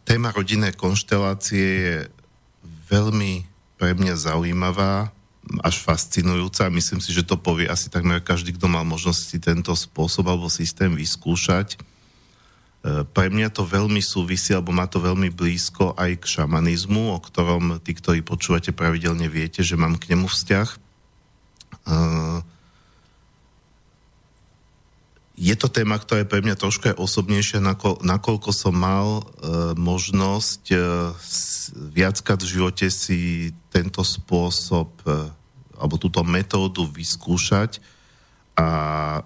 téma 0.02 0.34
rodinné 0.34 0.74
konštelácie 0.74 1.66
je 1.66 1.96
veľmi 2.90 3.46
pre 3.78 3.94
mňa 3.94 4.14
zaujímavá 4.18 5.14
až 5.62 5.80
fascinujúca. 5.80 6.68
Myslím 6.68 7.00
si, 7.00 7.14
že 7.14 7.24
to 7.24 7.38
povie 7.38 7.70
asi 7.70 7.88
takmer 7.88 8.20
každý, 8.20 8.52
kto 8.58 8.66
mal 8.68 8.82
možnosť 8.84 9.20
si 9.22 9.38
tento 9.38 9.72
spôsob 9.72 10.28
alebo 10.28 10.50
systém 10.50 10.92
vyskúšať. 10.92 11.78
E, 11.78 13.06
pre 13.06 13.30
mňa 13.32 13.48
to 13.54 13.64
veľmi 13.64 14.02
súvisí, 14.02 14.52
alebo 14.52 14.74
má 14.74 14.84
to 14.90 15.00
veľmi 15.00 15.30
blízko 15.32 15.96
aj 15.96 16.20
k 16.20 16.24
šamanizmu, 16.26 17.14
o 17.14 17.18
ktorom 17.22 17.80
tí, 17.80 17.96
ktorí 17.96 18.20
počúvate 18.20 18.74
pravidelne, 18.74 19.30
viete, 19.30 19.64
že 19.64 19.78
mám 19.78 19.96
k 19.96 20.12
nemu 20.12 20.28
vzťah. 20.28 20.87
E, 21.88 21.96
je 25.38 25.54
to 25.56 25.72
téma, 25.72 25.96
ktorá 25.96 26.26
je 26.26 26.30
pre 26.30 26.44
mňa 26.44 26.60
trošku 26.60 26.92
aj 26.92 27.00
osobnejšia, 27.00 27.62
nakoľko 28.02 28.50
som 28.50 28.74
mal 28.74 29.22
uh, 29.22 29.70
možnosť 29.78 30.62
uh, 30.74 31.14
viackrát 31.94 32.42
v 32.42 32.58
živote 32.58 32.90
si 32.90 33.54
tento 33.70 34.02
spôsob 34.02 34.90
uh, 35.06 35.30
alebo 35.78 35.94
túto 35.96 36.26
metódu 36.26 36.84
vyskúšať. 36.90 37.78
A 38.58 38.68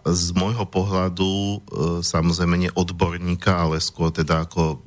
z 0.05 0.37
môjho 0.37 0.69
pohľadu 0.69 1.25
e, 1.25 1.59
samozrejme 2.05 2.61
nie 2.61 2.73
odborníka, 2.77 3.49
ale 3.49 3.81
skôr 3.81 4.13
teda 4.13 4.45
ako 4.45 4.85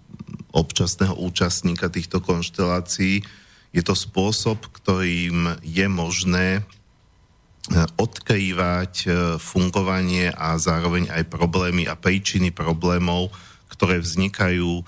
občasného 0.54 1.18
účastníka 1.18 1.90
týchto 1.90 2.22
konštelácií 2.22 3.26
je 3.74 3.82
to 3.82 3.98
spôsob, 3.98 4.70
ktorým 4.70 5.58
je 5.66 5.86
možné 5.90 6.62
e, 6.62 6.64
odkrývať 7.74 8.94
e, 9.04 9.08
fungovanie 9.42 10.30
a 10.30 10.54
zároveň 10.62 11.10
aj 11.10 11.24
problémy 11.34 11.90
a 11.90 11.98
príčiny 11.98 12.54
problémov, 12.54 13.34
ktoré 13.74 13.98
vznikajú 13.98 14.86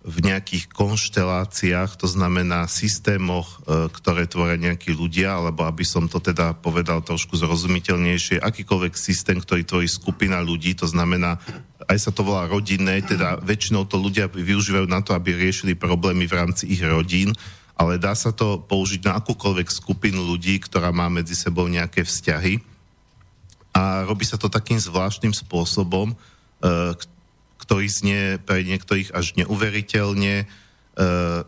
v 0.00 0.16
nejakých 0.24 0.72
konšteláciách, 0.72 2.00
to 2.00 2.08
znamená 2.08 2.64
systémoch, 2.70 3.60
e, 3.66 3.92
ktoré 3.92 4.24
tvoria 4.24 4.56
nejakí 4.56 4.96
ľudia, 4.96 5.36
alebo 5.36 5.68
aby 5.68 5.84
som 5.84 6.08
to 6.08 6.22
teda 6.22 6.56
povedal 6.56 7.04
trošku 7.04 7.36
zrozumiteľnejšie, 7.36 8.40
akýkoľvek 8.40 8.94
systém, 8.96 9.36
ktorý 9.36 9.66
tvorí 9.66 9.88
skupina 9.90 10.40
ľudí, 10.40 10.72
to 10.72 10.88
znamená, 10.88 11.36
aj 11.84 11.98
sa 11.98 12.10
to 12.14 12.24
volá 12.24 12.48
rodinné, 12.48 13.04
teda 13.04 13.44
väčšinou 13.44 13.84
to 13.84 14.00
ľudia 14.00 14.30
využívajú 14.32 14.86
na 14.88 15.04
to, 15.04 15.12
aby 15.12 15.36
riešili 15.36 15.76
problémy 15.76 16.24
v 16.24 16.36
rámci 16.38 16.70
ich 16.70 16.80
rodín, 16.80 17.36
ale 17.80 17.96
dá 17.96 18.12
sa 18.12 18.28
to 18.28 18.60
použiť 18.60 19.08
na 19.08 19.16
akúkoľvek 19.16 19.72
skupinu 19.72 20.20
ľudí, 20.20 20.60
ktorá 20.60 20.92
má 20.92 21.08
medzi 21.08 21.32
sebou 21.32 21.64
nejaké 21.64 22.04
vzťahy. 22.04 22.60
A 23.72 24.04
robí 24.04 24.28
sa 24.28 24.36
to 24.36 24.52
takým 24.52 24.76
zvláštnym 24.76 25.32
spôsobom, 25.32 26.12
e, 26.12 26.16
ktorý 27.64 27.86
znie 27.88 28.36
pre 28.36 28.68
niektorých 28.68 29.16
až 29.16 29.32
neuveriteľne, 29.40 30.44
e, 30.44 30.46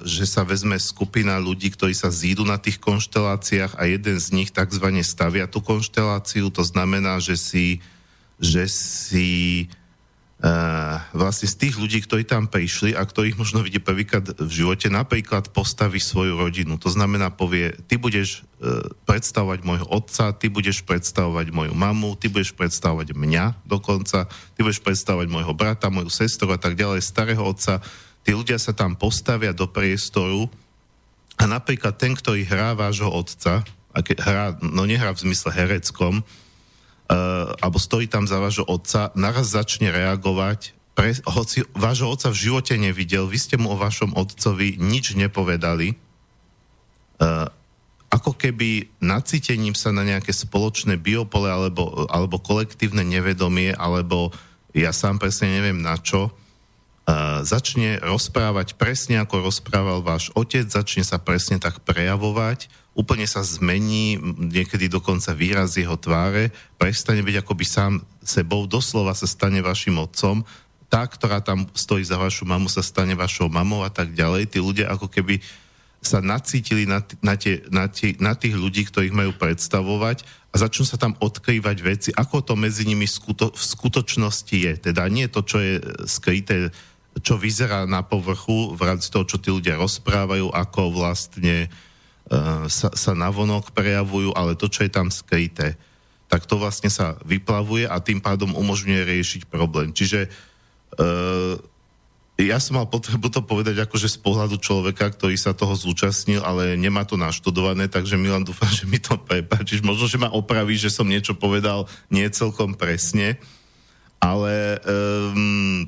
že 0.00 0.24
sa 0.24 0.40
vezme 0.48 0.80
skupina 0.80 1.36
ľudí, 1.36 1.68
ktorí 1.68 1.92
sa 1.92 2.08
zídu 2.08 2.48
na 2.48 2.56
tých 2.56 2.80
konšteláciách 2.80 3.76
a 3.76 3.84
jeden 3.84 4.16
z 4.16 4.32
nich 4.32 4.48
tzv. 4.48 4.88
stavia 5.04 5.44
tú 5.44 5.60
konšteláciu. 5.60 6.48
To 6.48 6.64
znamená, 6.64 7.20
že 7.20 7.36
si, 7.36 7.84
že 8.40 8.72
si 8.72 9.68
vlastne 11.14 11.46
z 11.46 11.54
tých 11.54 11.78
ľudí, 11.78 12.02
ktorí 12.02 12.26
tam 12.26 12.50
prišli 12.50 12.98
a 12.98 13.06
ktorých 13.06 13.38
možno 13.38 13.62
vidie 13.62 13.78
prvýkrát 13.78 14.26
v 14.26 14.50
živote, 14.50 14.90
napríklad 14.90 15.54
postaví 15.54 16.02
svoju 16.02 16.34
rodinu. 16.34 16.74
To 16.82 16.90
znamená, 16.90 17.30
povie, 17.30 17.70
ty 17.86 17.94
budeš 17.94 18.42
uh, 18.42 18.90
predstavovať 19.06 19.62
môjho 19.62 19.86
otca, 19.86 20.34
ty 20.34 20.50
budeš 20.50 20.82
predstavovať 20.82 21.54
moju 21.54 21.78
mamu, 21.78 22.18
ty 22.18 22.26
budeš 22.26 22.58
predstavovať 22.58 23.14
mňa 23.14 23.62
dokonca, 23.62 24.26
ty 24.26 24.58
budeš 24.66 24.82
predstavovať 24.82 25.30
môjho 25.30 25.54
brata, 25.54 25.94
moju 25.94 26.10
sestru 26.10 26.50
a 26.50 26.58
tak 26.58 26.74
ďalej, 26.74 27.06
starého 27.06 27.46
otca. 27.46 27.78
Tí 28.26 28.34
ľudia 28.34 28.58
sa 28.58 28.74
tam 28.74 28.98
postavia 28.98 29.54
do 29.54 29.70
priestoru 29.70 30.50
a 31.38 31.46
napríklad 31.46 31.94
ten, 31.94 32.18
ktorý 32.18 32.42
hrá 32.42 32.74
vášho 32.74 33.14
otca, 33.14 33.62
a 33.94 33.98
ke, 34.02 34.18
hrá, 34.18 34.58
no 34.58 34.90
nehrá 34.90 35.14
v 35.14 35.22
zmysle 35.22 35.54
hereckom, 35.54 36.26
uh, 37.12 37.52
alebo 37.60 37.76
stojí 37.76 38.08
tam 38.08 38.24
za 38.24 38.40
vášho 38.40 38.64
otca, 38.64 39.12
naraz 39.12 39.52
začne 39.52 39.92
reagovať, 39.92 40.72
pre, 40.92 41.16
hoci 41.24 41.64
vášho 41.72 42.08
otca 42.08 42.28
v 42.32 42.40
živote 42.48 42.74
nevidel, 42.76 43.28
vy 43.28 43.38
ste 43.40 43.56
mu 43.56 43.72
o 43.72 43.80
vašom 43.80 44.16
otcovi 44.16 44.80
nič 44.80 45.16
nepovedali, 45.16 45.96
uh, 47.20 47.48
ako 48.12 48.36
keby 48.36 48.92
nacítením 49.00 49.72
sa 49.72 49.88
na 49.88 50.04
nejaké 50.04 50.36
spoločné 50.36 51.00
biopole 51.00 51.48
alebo, 51.48 52.04
alebo 52.12 52.36
kolektívne 52.36 53.00
nevedomie, 53.04 53.72
alebo 53.72 54.32
ja 54.76 54.92
sám 54.92 55.16
presne 55.16 55.48
neviem 55.48 55.80
na 55.80 55.96
čo, 55.96 56.28
uh, 56.28 57.40
začne 57.40 58.00
rozprávať 58.04 58.76
presne 58.76 59.20
ako 59.20 59.48
rozprával 59.48 60.04
váš 60.04 60.28
otec, 60.36 60.68
začne 60.68 61.04
sa 61.04 61.16
presne 61.16 61.56
tak 61.56 61.80
prejavovať, 61.84 62.68
úplne 62.92 63.24
sa 63.24 63.40
zmení, 63.40 64.20
niekedy 64.52 64.88
dokonca 64.92 65.32
výraz 65.32 65.80
jeho 65.80 65.96
tváre, 65.96 66.52
prestane 66.76 67.24
byť 67.24 67.36
akoby 67.40 67.64
sám 67.64 67.92
sebou, 68.20 68.68
doslova 68.68 69.16
sa 69.16 69.24
stane 69.24 69.64
vašim 69.64 69.96
otcom, 69.96 70.44
tá, 70.92 71.08
ktorá 71.08 71.40
tam 71.40 71.64
stojí 71.72 72.04
za 72.04 72.20
vašu 72.20 72.44
mamu, 72.44 72.68
sa 72.68 72.84
stane 72.84 73.16
vašou 73.16 73.48
mamou 73.48 73.80
a 73.80 73.88
tak 73.88 74.12
ďalej. 74.12 74.52
Tí 74.52 74.60
ľudia 74.60 74.92
ako 74.92 75.08
keby 75.08 75.40
sa 76.04 76.20
nacítili 76.20 76.84
na, 76.84 77.00
t- 77.00 77.16
na, 77.24 77.32
tie, 77.40 77.64
na, 77.72 77.88
tie, 77.88 78.12
na 78.20 78.36
tých 78.36 78.52
ľudí, 78.52 78.84
ktorých 78.84 79.14
majú 79.16 79.32
predstavovať 79.40 80.28
a 80.52 80.60
začnú 80.60 80.84
sa 80.84 81.00
tam 81.00 81.16
odkrývať 81.16 81.76
veci, 81.80 82.10
ako 82.12 82.44
to 82.44 82.54
medzi 82.60 82.84
nimi 82.84 83.08
skuto, 83.08 83.56
v 83.56 83.64
skutočnosti 83.64 84.52
je. 84.52 84.72
Teda 84.76 85.08
nie 85.08 85.32
to, 85.32 85.40
čo 85.40 85.64
je 85.64 85.80
skryté, 86.04 86.68
čo 87.24 87.40
vyzerá 87.40 87.88
na 87.88 88.04
povrchu 88.04 88.76
v 88.76 88.80
rámci 88.84 89.08
toho, 89.08 89.24
čo 89.24 89.40
tí 89.40 89.48
ľudia 89.48 89.80
rozprávajú, 89.80 90.52
ako 90.52 90.92
vlastne 90.92 91.70
uh, 91.70 91.91
sa, 92.68 92.88
sa 92.92 93.12
navonok 93.12 93.74
prejavujú, 93.74 94.32
ale 94.32 94.56
to, 94.56 94.70
čo 94.70 94.86
je 94.86 94.90
tam 94.92 95.12
skryté, 95.12 95.76
tak 96.32 96.48
to 96.48 96.56
vlastne 96.56 96.88
sa 96.88 97.20
vyplavuje 97.28 97.84
a 97.84 98.00
tým 98.00 98.22
pádom 98.24 98.56
umožňuje 98.56 99.02
riešiť 99.04 99.42
problém. 99.52 99.92
Čiže 99.92 100.32
uh, 100.96 101.60
ja 102.40 102.56
som 102.56 102.80
mal 102.80 102.88
potrebu 102.88 103.28
to 103.28 103.44
povedať 103.44 103.84
akože 103.84 104.08
z 104.08 104.18
pohľadu 104.24 104.56
človeka, 104.56 105.12
ktorý 105.12 105.36
sa 105.36 105.52
toho 105.52 105.76
zúčastnil, 105.76 106.40
ale 106.40 106.80
nemá 106.80 107.04
to 107.04 107.20
naštudované, 107.20 107.92
takže 107.92 108.16
Milan 108.16 108.48
dúfam, 108.48 108.72
že 108.72 108.88
mi 108.88 108.96
to 108.96 109.20
prepáčiš. 109.20 109.84
Možno, 109.84 110.08
že 110.08 110.16
ma 110.16 110.32
opraví, 110.32 110.72
že 110.80 110.88
som 110.88 111.04
niečo 111.04 111.36
povedal 111.36 111.84
nie 112.08 112.24
celkom 112.32 112.72
presne, 112.72 113.36
ale 114.16 114.80
um, 114.88 115.84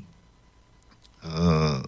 uh, 1.25 1.81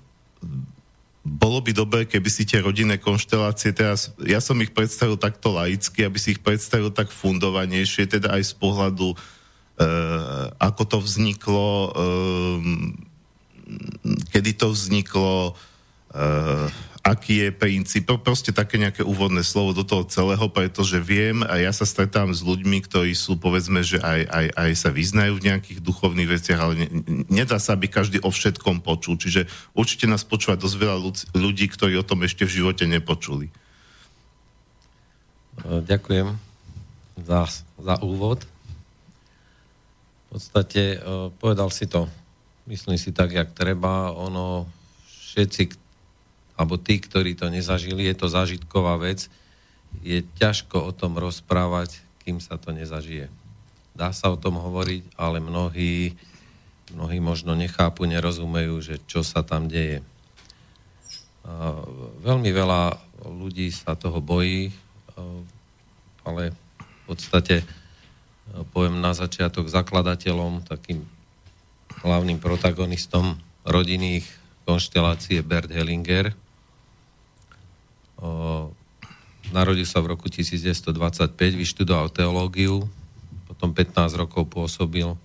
bolo 1.27 1.59
by 1.59 1.75
dobré, 1.75 2.01
keby 2.07 2.29
si 2.31 2.47
tie 2.47 2.63
rodinné 2.63 2.95
konštelácie 2.95 3.75
teraz, 3.75 4.15
ja 4.23 4.39
som 4.39 4.55
ich 4.63 4.71
predstavil 4.71 5.19
takto 5.19 5.51
laicky, 5.51 6.07
aby 6.07 6.15
si 6.15 6.39
ich 6.39 6.41
predstavil 6.41 6.87
tak 6.95 7.11
fundovanejšie, 7.11 8.07
teda 8.07 8.31
aj 8.39 8.43
z 8.47 8.53
pohľadu, 8.55 9.11
uh, 9.11 10.45
ako 10.55 10.83
to 10.87 10.97
vzniklo, 11.03 11.69
um, 11.91 12.95
kedy 14.31 14.55
to 14.55 14.71
vzniklo, 14.71 15.51
uh, 16.15 16.71
aký 17.07 17.47
je 17.47 17.49
princíp, 17.55 18.11
proste 18.19 18.51
také 18.51 18.75
nejaké 18.75 19.07
úvodné 19.07 19.39
slovo 19.47 19.71
do 19.71 19.87
toho 19.87 20.03
celého, 20.03 20.51
pretože 20.51 20.99
viem 20.99 21.39
a 21.47 21.55
ja 21.55 21.71
sa 21.71 21.87
stretám 21.87 22.35
s 22.35 22.43
ľuďmi, 22.43 22.83
ktorí 22.83 23.15
sú 23.15 23.39
povedzme, 23.39 23.79
že 23.79 24.03
aj, 24.03 24.27
aj, 24.27 24.45
aj 24.59 24.71
sa 24.75 24.89
vyznajú 24.91 25.39
v 25.39 25.45
nejakých 25.47 25.79
duchovných 25.79 26.29
veciach, 26.29 26.59
ale 26.59 26.73
ne, 26.75 26.87
nedá 27.31 27.55
sa, 27.63 27.79
aby 27.79 27.87
každý 27.87 28.19
o 28.19 28.27
všetkom 28.27 28.83
počul. 28.83 29.15
Čiže 29.15 29.47
určite 29.71 30.05
nás 30.11 30.27
počúva 30.27 30.59
dosť 30.59 30.75
veľa 30.75 30.97
ľudí, 31.31 31.65
ktorí 31.71 31.95
o 31.95 32.03
tom 32.03 32.27
ešte 32.27 32.43
v 32.43 32.59
živote 32.59 32.83
nepočuli. 32.83 33.47
Ďakujem 35.63 36.35
za, 37.23 37.49
za 37.79 37.95
úvod. 38.03 38.43
V 40.27 40.37
podstate 40.37 40.99
povedal 41.39 41.71
si 41.71 41.87
to 41.87 42.11
myslím 42.67 42.99
si 42.99 43.15
tak, 43.15 43.31
jak 43.31 43.55
treba. 43.55 44.11
Ono, 44.11 44.67
všetci, 45.07 45.86
alebo 46.57 46.75
tí, 46.81 46.97
ktorí 46.97 47.37
to 47.37 47.53
nezažili, 47.53 48.09
je 48.09 48.15
to 48.17 48.27
zážitková 48.27 48.97
vec, 48.97 49.29
je 50.01 50.25
ťažko 50.41 50.89
o 50.89 50.91
tom 50.91 51.15
rozprávať, 51.15 52.01
kým 52.25 52.41
sa 52.41 52.57
to 52.57 52.73
nezažije. 52.73 53.29
Dá 53.95 54.11
sa 54.11 54.33
o 54.33 54.37
tom 54.37 54.59
hovoriť, 54.59 55.15
ale 55.15 55.37
mnohí, 55.39 56.17
mnohí 56.91 57.17
možno 57.21 57.53
nechápu, 57.53 58.09
nerozumejú, 58.09 58.75
že 58.81 58.95
čo 59.07 59.21
sa 59.21 59.45
tam 59.45 59.69
deje. 59.69 60.01
Veľmi 62.25 62.51
veľa 62.51 62.99
ľudí 63.23 63.71
sa 63.71 63.95
toho 63.95 64.19
bojí, 64.19 64.73
ale 66.27 66.51
v 66.51 67.01
podstate 67.07 67.63
poviem 68.75 68.99
na 68.99 69.15
začiatok 69.15 69.71
zakladateľom, 69.71 70.67
takým 70.67 71.07
hlavným 72.03 72.37
protagonistom 72.43 73.39
rodinných 73.63 74.27
konštelácií 74.67 75.39
je 75.39 75.47
Bert 75.47 75.71
Hellinger. 75.71 76.35
Narodil 79.53 79.87
sa 79.87 80.03
v 80.03 80.11
roku 80.11 80.27
1925, 80.27 81.33
vyštudoval 81.35 82.11
teológiu, 82.11 82.85
potom 83.47 83.71
15 83.71 84.19
rokov 84.19 84.49
pôsobil 84.51 85.15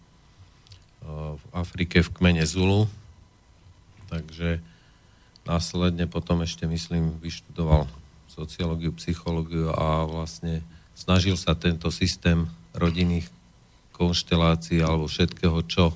v 1.03 1.45
Afrike 1.51 2.05
v 2.05 2.13
kmene 2.15 2.47
Zulu, 2.47 2.87
takže 4.07 4.63
následne 5.43 6.07
potom 6.07 6.45
ešte, 6.47 6.69
myslím, 6.71 7.19
vyštudoval 7.19 7.91
sociológiu, 8.31 8.95
psychológiu 8.97 9.75
a 9.75 10.07
vlastne 10.07 10.63
snažil 10.95 11.35
sa 11.35 11.59
tento 11.59 11.91
systém 11.91 12.47
rodinných 12.73 13.27
konštelácií 13.93 14.81
alebo 14.81 15.11
všetkého, 15.11 15.61
čo 15.67 15.93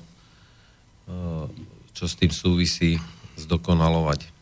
čo 1.97 2.05
s 2.05 2.13
tým 2.13 2.29
súvisí, 2.29 3.01
zdokonalovať. 3.41 4.36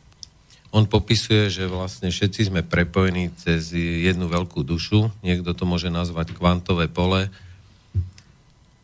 On 0.76 0.84
popisuje, 0.84 1.48
že 1.48 1.72
vlastne 1.72 2.12
všetci 2.12 2.52
sme 2.52 2.60
prepojení 2.60 3.32
cez 3.40 3.72
jednu 3.72 4.28
veľkú 4.28 4.60
dušu. 4.60 5.08
Niekto 5.24 5.56
to 5.56 5.64
môže 5.64 5.88
nazvať 5.88 6.36
kvantové 6.36 6.92
pole 6.92 7.32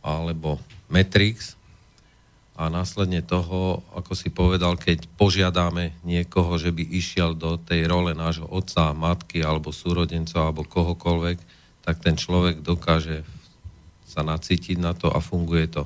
alebo 0.00 0.56
Matrix. 0.88 1.52
A 2.56 2.72
následne 2.72 3.20
toho, 3.20 3.84
ako 3.92 4.12
si 4.16 4.32
povedal, 4.32 4.80
keď 4.80 5.04
požiadame 5.20 5.92
niekoho, 6.00 6.56
že 6.56 6.72
by 6.72 6.80
išiel 6.80 7.36
do 7.36 7.60
tej 7.60 7.84
role 7.84 8.16
nášho 8.16 8.48
otca, 8.48 8.96
matky 8.96 9.44
alebo 9.44 9.68
súrodencov 9.68 10.48
alebo 10.48 10.64
kohokoľvek, 10.64 11.38
tak 11.84 12.00
ten 12.00 12.16
človek 12.16 12.64
dokáže 12.64 13.20
sa 14.08 14.24
nacítiť 14.24 14.80
na 14.80 14.96
to 14.96 15.12
a 15.12 15.20
funguje 15.20 15.68
to 15.68 15.84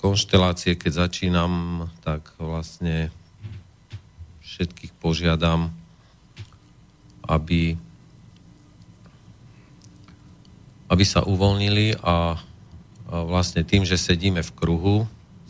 konštelácie, 0.00 0.80
keď 0.80 1.04
začínam, 1.04 1.84
tak 2.00 2.32
vlastne 2.40 3.12
všetkých 4.58 4.98
požiadam, 4.98 5.70
aby, 7.22 7.78
aby 10.90 11.04
sa 11.06 11.22
uvoľnili 11.22 12.02
a, 12.02 12.02
a 12.02 12.16
vlastne 13.22 13.62
tým, 13.62 13.86
že 13.86 13.94
sedíme 13.94 14.42
v 14.42 14.54
kruhu, 14.58 14.96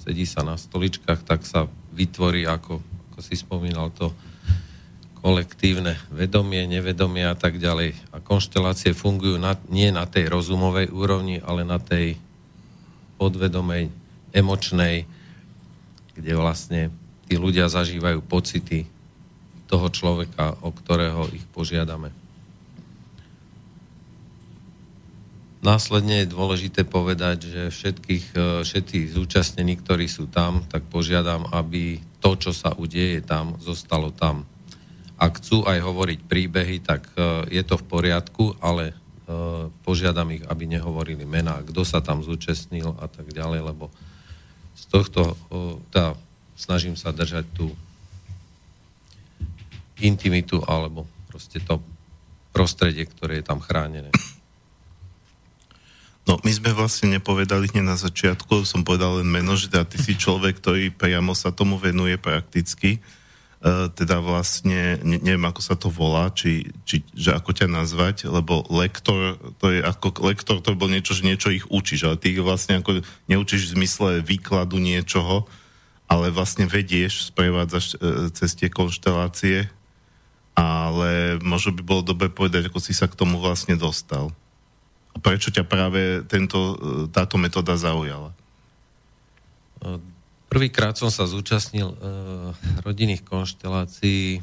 sedí 0.04 0.28
sa 0.28 0.44
na 0.44 0.60
stoličkách, 0.60 1.24
tak 1.24 1.48
sa 1.48 1.72
vytvorí, 1.96 2.44
ako, 2.44 2.84
ako 2.84 3.20
si 3.24 3.32
spomínal, 3.40 3.88
to 3.96 4.12
kolektívne 5.24 5.96
vedomie, 6.12 6.68
nevedomie 6.68 7.24
a 7.24 7.32
tak 7.32 7.56
ďalej. 7.56 7.96
A 8.12 8.20
konštelácie 8.20 8.92
fungujú 8.92 9.40
na, 9.40 9.56
nie 9.72 9.88
na 9.88 10.04
tej 10.04 10.28
rozumovej 10.28 10.92
úrovni, 10.92 11.40
ale 11.40 11.64
na 11.64 11.80
tej 11.80 12.20
podvedomej 13.16 13.88
emočnej, 14.36 15.08
kde 16.12 16.32
vlastne 16.36 16.92
tí 17.24 17.40
ľudia 17.40 17.72
zažívajú 17.72 18.20
pocity 18.20 18.97
toho 19.68 19.92
človeka, 19.92 20.56
o 20.64 20.72
ktorého 20.72 21.28
ich 21.30 21.44
požiadame. 21.52 22.10
Následne 25.58 26.22
je 26.22 26.32
dôležité 26.32 26.86
povedať, 26.86 27.50
že 27.50 27.62
všetkých, 27.74 28.26
e, 28.32 28.42
všetkých 28.62 29.06
zúčastnení, 29.10 29.74
ktorí 29.82 30.06
sú 30.06 30.30
tam, 30.30 30.62
tak 30.70 30.86
požiadam, 30.86 31.50
aby 31.50 31.98
to, 32.22 32.38
čo 32.38 32.54
sa 32.54 32.72
udeje 32.78 33.18
tam, 33.26 33.58
zostalo 33.58 34.14
tam. 34.14 34.46
Ak 35.18 35.42
chcú 35.42 35.66
aj 35.66 35.82
hovoriť 35.82 36.20
príbehy, 36.30 36.78
tak 36.78 37.10
e, 37.18 37.50
je 37.50 37.62
to 37.66 37.74
v 37.74 37.84
poriadku, 37.90 38.54
ale 38.62 38.94
e, 38.94 38.94
požiadam 39.82 40.30
ich, 40.30 40.46
aby 40.46 40.70
nehovorili 40.70 41.26
mená, 41.26 41.58
kto 41.66 41.82
sa 41.82 41.98
tam 41.98 42.22
zúčastnil 42.22 42.94
a 43.02 43.10
tak 43.10 43.26
ďalej, 43.34 43.74
lebo 43.74 43.90
z 44.78 44.84
tohto, 44.94 45.34
tá, 45.90 46.14
snažím 46.54 46.94
sa 46.94 47.10
držať 47.10 47.50
tú 47.50 47.74
intimitu 50.00 50.62
alebo 50.66 51.06
proste 51.30 51.62
to 51.62 51.82
prostredie, 52.50 53.06
ktoré 53.06 53.38
je 53.38 53.46
tam 53.46 53.62
chránené. 53.62 54.10
No, 56.28 56.36
my 56.44 56.52
sme 56.52 56.76
vlastne 56.76 57.08
nepovedali 57.16 57.72
hneď 57.72 57.84
na 57.88 57.96
začiatku, 57.96 58.68
som 58.68 58.84
povedal 58.84 59.24
len 59.24 59.28
meno, 59.32 59.56
že 59.56 59.72
teda 59.72 59.88
ty 59.88 59.96
si 59.96 60.12
človek, 60.12 60.60
ktorý 60.60 60.92
priamo 60.92 61.32
sa 61.32 61.48
tomu 61.48 61.80
venuje 61.80 62.20
prakticky. 62.20 63.00
Uh, 63.58 63.90
teda 63.90 64.22
vlastne, 64.22 65.02
ne, 65.02 65.18
neviem 65.18 65.42
ako 65.48 65.58
sa 65.64 65.74
to 65.74 65.90
volá, 65.90 66.30
či, 66.30 66.70
či, 66.86 67.02
že 67.10 67.34
ako 67.34 67.50
ťa 67.56 67.66
nazvať, 67.66 68.30
lebo 68.30 68.62
lektor, 68.70 69.34
to 69.58 69.74
je 69.74 69.82
ako 69.82 70.14
lektor, 70.22 70.62
to 70.62 70.78
bol 70.78 70.86
niečo, 70.86 71.10
že 71.10 71.26
niečo 71.26 71.50
ich 71.50 71.66
učíš, 71.66 72.06
ale 72.06 72.20
ty 72.22 72.36
ich 72.36 72.44
vlastne 72.44 72.78
ako 72.78 73.02
neučíš 73.26 73.66
v 73.66 73.74
zmysle 73.82 74.10
výkladu 74.22 74.78
niečoho, 74.78 75.48
ale 76.06 76.30
vlastne 76.30 76.70
vedieš, 76.70 77.34
sprevádzaš 77.34 77.98
uh, 77.98 78.30
cez 78.30 78.54
tie 78.54 78.70
konštelácie, 78.70 79.66
ale 80.58 81.38
možno 81.38 81.70
by 81.78 81.82
bolo 81.86 82.02
dobre 82.02 82.26
povedať, 82.26 82.66
ako 82.66 82.82
si 82.82 82.90
sa 82.90 83.06
k 83.06 83.14
tomu 83.14 83.38
vlastne 83.38 83.78
dostal. 83.78 84.34
A 85.14 85.22
prečo 85.22 85.54
ťa 85.54 85.62
práve 85.62 86.26
tento, 86.26 86.58
uh, 86.58 86.76
táto 87.06 87.38
metóda 87.38 87.78
zaujala? 87.78 88.34
Prvýkrát 90.48 90.98
som 90.98 91.12
sa 91.12 91.28
zúčastnil 91.28 91.92
e, 91.92 91.96
rodinných 92.82 93.22
konštelácií 93.22 94.42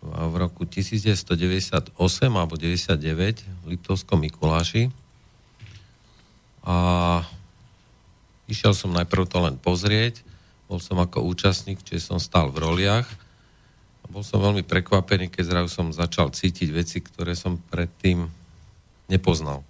v 0.00 0.34
roku 0.38 0.64
1998 0.64 1.92
alebo 2.32 2.54
99 2.56 2.96
v 3.44 3.64
Liptovskom 3.68 4.22
Mikuláši. 4.22 4.88
A 6.64 6.76
išiel 8.48 8.72
som 8.72 8.96
najprv 8.96 9.28
to 9.28 9.38
len 9.44 9.56
pozrieť, 9.60 10.24
bol 10.70 10.78
som 10.78 10.96
ako 11.02 11.26
účastník, 11.26 11.82
čiže 11.84 12.14
som 12.14 12.22
stal 12.22 12.48
v 12.54 12.64
roliach. 12.64 13.08
Bol 14.10 14.26
som 14.26 14.42
veľmi 14.42 14.66
prekvapený, 14.66 15.30
keď 15.30 15.44
zrazu 15.46 15.70
som 15.70 15.94
začal 15.94 16.34
cítiť 16.34 16.68
veci, 16.74 16.98
ktoré 16.98 17.38
som 17.38 17.62
predtým 17.70 18.26
nepoznal. 19.06 19.62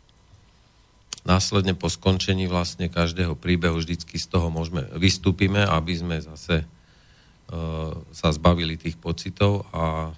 Následne 1.29 1.77
po 1.77 1.93
skončení 1.93 2.49
vlastne 2.49 2.89
každého 2.89 3.37
príbehu 3.37 3.77
vždycky 3.77 4.17
z 4.17 4.33
toho 4.33 4.49
môžeme, 4.49 4.89
vystúpime, 4.97 5.61
aby 5.61 5.93
sme 5.93 6.17
zase 6.25 6.65
uh, 6.65 7.93
sa 8.17 8.33
zbavili 8.33 8.81
tých 8.81 8.97
pocitov 8.97 9.69
a 9.77 10.17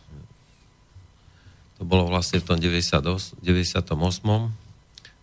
to 1.82 1.82
bolo 1.82 2.06
vlastne 2.06 2.38
v 2.38 2.46
tom 2.46 2.62
98. 2.62 3.42
98. 3.42 3.90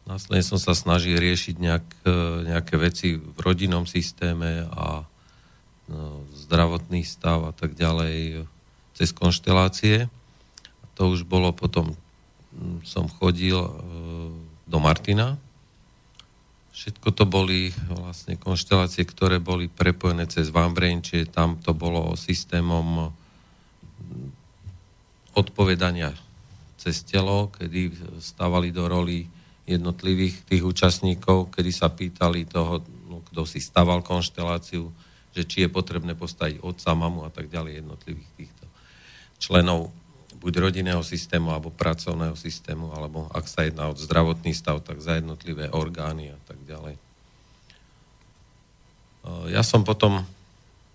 následne 0.03 0.43
som 0.43 0.59
sa 0.59 0.75
snažil 0.75 1.15
riešiť 1.15 1.55
nejak, 1.55 1.87
e, 2.03 2.11
nejaké 2.51 2.75
veci 2.75 3.15
v 3.15 3.39
rodinnom 3.39 3.87
systéme 3.87 4.67
a 4.67 5.07
no, 5.87 6.27
zdravotný 6.35 7.07
stav 7.07 7.47
a 7.47 7.55
tak 7.55 7.79
ďalej 7.79 8.43
cez 8.99 9.15
konštelácie. 9.15 10.11
To 10.99 11.15
už 11.15 11.23
bolo 11.23 11.55
potom, 11.55 11.95
som 12.83 13.07
chodil 13.07 13.55
e, 13.55 13.71
do 14.67 14.77
Martina. 14.83 15.39
Všetko 16.75 17.15
to 17.15 17.23
boli 17.23 17.71
vlastne 17.87 18.35
konštelácie, 18.35 19.07
ktoré 19.07 19.39
boli 19.39 19.71
prepojené 19.71 20.27
cez 20.27 20.51
Vambrain, 20.51 20.99
čiže 20.99 21.31
tam 21.31 21.55
to 21.63 21.71
bolo 21.71 22.11
systémom 22.19 23.15
odpovedania 25.31 26.11
cez 26.75 27.03
telo, 27.07 27.51
kedy 27.55 27.95
stávali 28.19 28.75
do 28.75 28.87
roli 28.87 29.27
jednotlivých 29.63 30.43
tých 30.43 30.63
účastníkov, 30.63 31.55
kedy 31.55 31.71
sa 31.71 31.87
pýtali 31.91 32.47
toho, 32.47 32.83
no, 33.07 33.23
kto 33.31 33.47
si 33.47 33.63
staval 33.63 34.03
konšteláciu, 34.03 34.91
že 35.35 35.43
či 35.47 35.67
je 35.67 35.69
potrebné 35.71 36.15
postaviť 36.15 36.63
otca, 36.63 36.95
mamu 36.95 37.27
a 37.27 37.31
tak 37.31 37.51
ďalej 37.51 37.83
jednotlivých 37.83 38.31
týchto 38.35 38.58
členov 39.39 39.89
buď 40.39 40.71
rodinného 40.71 41.03
systému 41.03 41.51
alebo 41.51 41.67
pracovného 41.67 42.35
systému, 42.35 42.95
alebo 42.95 43.27
ak 43.35 43.43
sa 43.43 43.67
jedná 43.67 43.91
o 43.91 43.97
zdravotný 43.97 44.55
stav, 44.55 44.79
tak 44.79 45.03
za 45.03 45.19
jednotlivé 45.19 45.67
orgány 45.71 46.31
a 46.31 46.39
tak 46.47 46.59
ďalej. 46.63 46.95
Ja 49.51 49.67
som 49.67 49.83
potom 49.83 50.23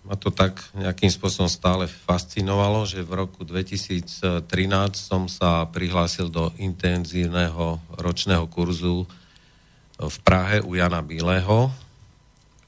ma 0.05 0.17
to 0.17 0.33
tak 0.33 0.61
nejakým 0.77 1.13
spôsobom 1.13 1.49
stále 1.49 1.89
fascinovalo, 1.89 2.89
že 2.89 3.05
v 3.05 3.25
roku 3.25 3.45
2013 3.45 4.45
som 4.97 5.29
sa 5.29 5.65
prihlásil 5.69 6.33
do 6.33 6.53
intenzívneho 6.61 7.81
ročného 8.01 8.49
kurzu 8.49 9.09
v 10.01 10.17
Prahe 10.25 10.61
u 10.65 10.77
Jana 10.77 11.05
Bíleho, 11.05 11.73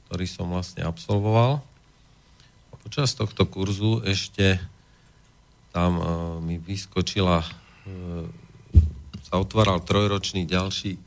ktorý 0.07 0.25
som 0.29 0.49
vlastne 0.49 0.85
absolvoval. 0.85 1.61
A 2.69 2.73
počas 2.81 3.17
tohto 3.17 3.45
kurzu 3.49 4.01
ešte 4.05 4.61
tam 5.77 6.01
uh, 6.01 6.05
mi 6.41 6.57
vyskočila, 6.57 7.45
uh, 7.45 8.25
sa 9.21 9.37
otváral 9.37 9.85
trojročný 9.85 10.49
ďalší 10.49 10.97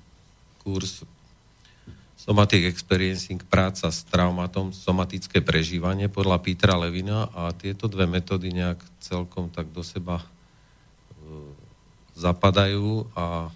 kurz 0.63 1.03
Somatic 2.15 2.69
Experiencing, 2.71 3.43
práca 3.49 3.91
s 3.91 4.07
traumatom, 4.07 4.71
somatické 4.71 5.43
prežívanie 5.43 6.07
podľa 6.07 6.39
Petra 6.39 6.79
Levina 6.79 7.27
a 7.35 7.51
tieto 7.51 7.91
dve 7.91 8.07
metódy 8.07 8.55
nejak 8.55 8.79
celkom 9.01 9.49
tak 9.49 9.73
do 9.73 9.81
seba 9.81 10.21
e, 10.21 10.27
zapadajú 12.13 13.09
a 13.17 13.49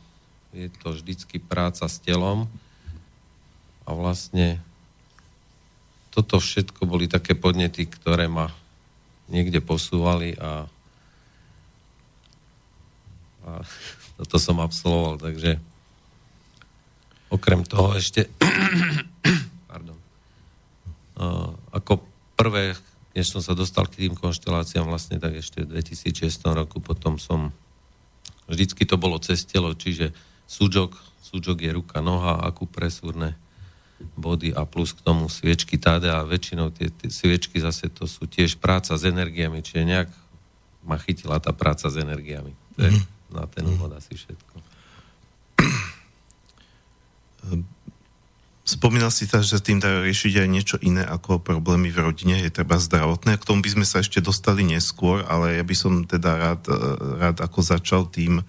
je 0.57 0.73
to 0.81 0.97
vždycky 0.97 1.37
práca 1.45 1.85
s 1.85 2.01
telom. 2.01 2.49
A 3.85 3.93
vlastne 3.93 4.65
toto 6.09 6.41
všetko 6.41 6.89
boli 6.89 7.05
také 7.05 7.37
podnety, 7.37 7.85
ktoré 7.85 8.33
ma 8.33 8.49
niekde 9.29 9.61
posúvali 9.61 10.41
a, 10.41 10.73
a 13.45 13.61
toto 14.17 14.41
som 14.41 14.59
absolvoval, 14.59 15.21
takže 15.21 15.61
Okrem 17.35 17.67
toho 17.67 17.99
ešte, 17.99 18.31
pardon, 19.71 19.99
ako 21.75 22.07
prvé, 22.39 22.79
keď 23.11 23.25
som 23.27 23.43
sa 23.43 23.59
dostal 23.59 23.91
k 23.91 24.07
tým 24.07 24.15
konšteláciám 24.15 24.87
vlastne, 24.87 25.19
tak 25.19 25.43
ešte 25.43 25.67
v 25.67 25.83
2006 25.83 26.31
roku 26.55 26.79
potom 26.79 27.19
som, 27.19 27.51
vždycky 28.47 28.87
to 28.87 28.95
bolo 28.95 29.19
cez 29.19 29.43
telo, 29.43 29.75
čiže 29.75 30.15
súčok, 30.47 30.95
súčok 31.27 31.59
je 31.59 31.75
ruka, 31.75 31.99
noha, 31.99 32.39
akupresúrne 32.47 33.35
body 34.15 34.55
a 34.55 34.63
plus 34.63 34.95
k 34.95 35.03
tomu 35.03 35.27
sviečky 35.27 35.75
táde 35.75 36.13
a 36.13 36.23
väčšinou 36.23 36.71
tie, 36.71 36.93
tie 36.93 37.11
sviečky 37.11 37.59
zase 37.59 37.91
to 37.91 38.07
sú 38.07 38.31
tiež 38.31 38.63
práca 38.63 38.95
s 38.95 39.03
energiami, 39.03 39.59
čiže 39.59 39.83
nejak 39.83 40.09
ma 40.87 41.01
chytila 41.03 41.43
tá 41.43 41.51
práca 41.51 41.91
s 41.91 41.97
energiami. 41.99 42.53
To 42.77 42.81
je 42.85 42.91
mm. 42.95 43.14
Na 43.35 43.51
ten 43.51 43.67
úvod 43.67 43.91
asi 43.93 44.15
všetko. 44.15 44.55
Spomínal 48.65 49.13
si 49.13 49.29
teda, 49.29 49.45
že 49.45 49.61
tým 49.61 49.77
dá 49.77 50.01
riešiť 50.01 50.41
aj 50.41 50.49
niečo 50.49 50.77
iné 50.81 51.05
ako 51.05 51.37
problémy 51.37 51.93
v 51.93 52.01
rodine, 52.01 52.41
je 52.41 52.49
treba 52.49 52.81
zdravotné. 52.81 53.37
K 53.37 53.45
tomu 53.45 53.61
by 53.61 53.77
sme 53.77 53.85
sa 53.85 54.01
ešte 54.01 54.25
dostali 54.25 54.65
neskôr, 54.65 55.21
ale 55.29 55.61
ja 55.61 55.65
by 55.67 55.77
som 55.77 56.09
teda 56.09 56.31
rád, 56.33 56.63
e, 56.73 56.77
rád 57.21 57.45
ako 57.45 57.61
začal 57.61 58.09
tým 58.09 58.41
e, 58.41 58.45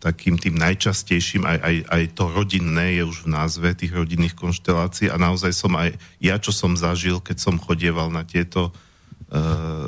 takým 0.00 0.40
tým 0.40 0.56
najčastejším, 0.56 1.44
aj, 1.44 1.58
aj, 1.60 1.76
aj 1.92 2.02
to 2.16 2.32
rodinné 2.32 2.96
je 2.96 3.04
už 3.04 3.28
v 3.28 3.32
názve 3.36 3.68
tých 3.76 3.92
rodinných 3.92 4.32
konštelácií 4.32 5.12
a 5.12 5.20
naozaj 5.20 5.52
som 5.52 5.76
aj 5.76 6.00
ja, 6.16 6.40
čo 6.40 6.56
som 6.56 6.72
zažil, 6.72 7.20
keď 7.20 7.36
som 7.36 7.60
chodieval 7.60 8.08
na 8.08 8.24
tieto 8.24 8.72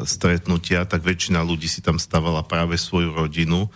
stretnutia, 0.06 0.86
tak 0.86 1.02
väčšina 1.02 1.42
ľudí 1.42 1.66
si 1.66 1.82
tam 1.82 1.98
stavala 1.98 2.46
práve 2.46 2.78
svoju 2.78 3.10
rodinu 3.10 3.66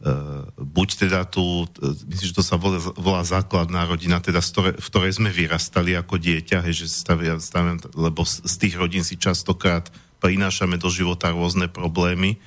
Eh, 0.00 0.42
buď 0.56 0.88
teda 0.96 1.28
tu, 1.28 1.68
eh, 1.76 1.92
myslím, 2.08 2.32
že 2.32 2.38
to 2.40 2.40
sa 2.40 2.56
volá, 2.56 2.80
volá 2.96 3.20
základná 3.20 3.84
rodina, 3.84 4.16
teda 4.16 4.40
v 4.40 4.80
ktorej 4.80 5.20
sme 5.20 5.28
vyrastali 5.28 5.92
ako 5.92 6.16
dieťa, 6.16 6.64
hej, 6.64 6.84
že 6.84 6.86
stavia, 6.88 7.36
stavia, 7.36 7.76
lebo 7.92 8.24
z 8.24 8.54
tých 8.56 8.80
rodín 8.80 9.04
si 9.04 9.20
častokrát 9.20 9.92
prinášame 10.24 10.80
do 10.80 10.88
života 10.88 11.36
rôzne 11.36 11.68
problémy. 11.68 12.40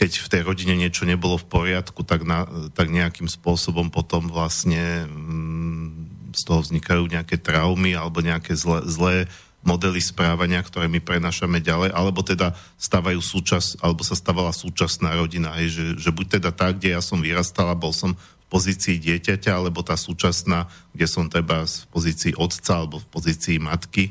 Keď 0.00 0.24
v 0.24 0.30
tej 0.32 0.42
rodine 0.48 0.72
niečo 0.72 1.04
nebolo 1.04 1.36
v 1.36 1.52
poriadku, 1.52 2.00
tak, 2.00 2.24
na, 2.24 2.48
tak 2.72 2.88
nejakým 2.88 3.28
spôsobom 3.28 3.92
potom 3.92 4.32
vlastne 4.32 5.04
mm, 5.04 6.32
z 6.32 6.42
toho 6.48 6.64
vznikajú 6.64 7.12
nejaké 7.12 7.36
traumy 7.36 7.92
alebo 7.92 8.24
nejaké 8.24 8.56
zlé, 8.56 8.88
zlé 8.88 9.16
modely 9.60 10.00
správania, 10.00 10.64
ktoré 10.64 10.88
my 10.88 11.04
prenašame 11.04 11.60
ďalej, 11.60 11.92
alebo 11.92 12.24
teda 12.24 12.56
stávajú 12.80 13.20
súčas, 13.20 13.76
alebo 13.84 14.00
sa 14.00 14.16
stávala 14.16 14.56
súčasná 14.56 15.12
rodina, 15.12 15.52
hej, 15.60 15.68
že, 15.76 15.84
že 16.00 16.10
buď 16.10 16.40
teda 16.40 16.50
tá, 16.52 16.72
kde 16.72 16.96
ja 16.96 17.02
som 17.04 17.20
vyrastala, 17.20 17.76
bol 17.76 17.92
som 17.92 18.16
v 18.16 18.46
pozícii 18.48 18.96
dieťaťa, 18.96 19.52
alebo 19.52 19.84
tá 19.84 20.00
súčasná, 20.00 20.66
kde 20.96 21.06
som 21.06 21.28
teda 21.28 21.68
v 21.68 21.86
pozícii 21.92 22.32
otca, 22.40 22.82
alebo 22.82 22.98
v 22.98 23.06
pozícii 23.12 23.60
matky. 23.60 24.10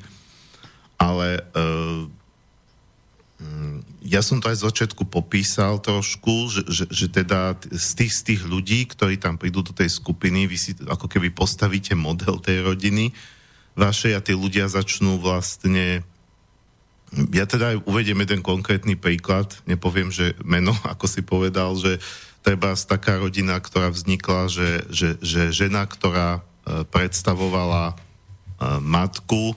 Ale 0.96 1.42
e, 1.42 1.64
ja 4.06 4.22
som 4.24 4.40
to 4.40 4.48
aj 4.48 4.60
z 4.62 4.66
začiatku 4.68 5.08
popísal 5.08 5.82
trošku, 5.82 6.52
že, 6.52 6.62
že, 6.72 6.86
že 6.88 7.08
teda 7.12 7.58
z 7.68 7.90
tých, 8.00 8.14
z 8.16 8.22
tých 8.32 8.42
ľudí, 8.48 8.88
ktorí 8.88 9.20
tam 9.20 9.36
prídu 9.36 9.66
do 9.66 9.76
tej 9.76 9.92
skupiny, 9.92 10.48
vy 10.48 10.58
si 10.60 10.72
ako 10.88 11.08
keby 11.08 11.34
postavíte 11.34 11.96
model 11.98 12.40
tej 12.40 12.64
rodiny, 12.64 13.12
vašej 13.80 14.14
a 14.14 14.22
tí 14.22 14.36
ľudia 14.36 14.68
začnú 14.68 15.18
vlastne 15.24 16.04
ja 17.34 17.50
teda 17.50 17.74
aj 17.74 17.78
uvediem 17.90 18.22
jeden 18.22 18.42
konkrétny 18.46 18.94
príklad, 18.94 19.50
nepoviem, 19.66 20.14
že 20.14 20.38
meno, 20.46 20.78
ako 20.94 21.06
si 21.10 21.26
povedal, 21.26 21.74
že 21.80 21.98
treba 22.46 22.74
taká 22.78 23.20
rodina, 23.20 23.58
ktorá 23.60 23.92
vznikla, 23.92 24.48
že, 24.48 24.70
že, 24.90 25.10
že 25.20 25.52
žena, 25.52 25.84
ktorá 25.90 26.40
e, 26.40 26.42
predstavovala 26.88 27.92
e, 27.92 27.96
matku 28.80 29.54
e, 29.54 29.56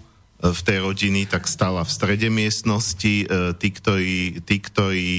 v 0.51 0.61
tej 0.65 0.79
rodiny, 0.83 1.29
tak 1.31 1.47
stála 1.47 1.87
v 1.87 1.95
strede 1.95 2.27
miestnosti. 2.27 3.29
Tí, 3.61 3.69
ktorí, 3.71 4.43
tí, 4.43 4.57
ktorí 4.59 5.11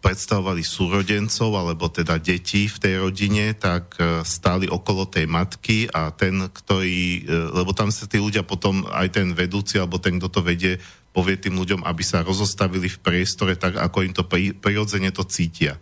predstavovali 0.00 0.64
súrodencov 0.64 1.52
alebo 1.52 1.92
teda 1.92 2.16
deti 2.16 2.72
v 2.72 2.76
tej 2.80 2.94
rodine, 3.04 3.52
tak 3.52 4.00
e, 4.00 4.24
stáli 4.24 4.64
okolo 4.64 5.04
tej 5.04 5.28
matky 5.28 5.84
a 5.92 6.08
ten, 6.08 6.48
ktorý, 6.48 7.20
e, 7.20 7.52
lebo 7.52 7.76
tam 7.76 7.92
sa 7.92 8.08
tí 8.08 8.16
ľudia 8.16 8.48
potom, 8.48 8.88
aj 8.88 9.20
ten 9.20 9.36
vedúci 9.36 9.76
alebo 9.76 10.00
ten, 10.00 10.16
kto 10.16 10.32
to 10.32 10.40
vedie, 10.40 10.80
povie 11.12 11.36
tým 11.36 11.52
ľuďom, 11.60 11.84
aby 11.84 12.00
sa 12.00 12.24
rozostavili 12.24 12.88
v 12.88 12.96
priestore 12.96 13.60
tak, 13.60 13.76
ako 13.76 14.08
im 14.08 14.16
to 14.16 14.24
prirodzene 14.56 15.12
to 15.12 15.20
cítia. 15.28 15.76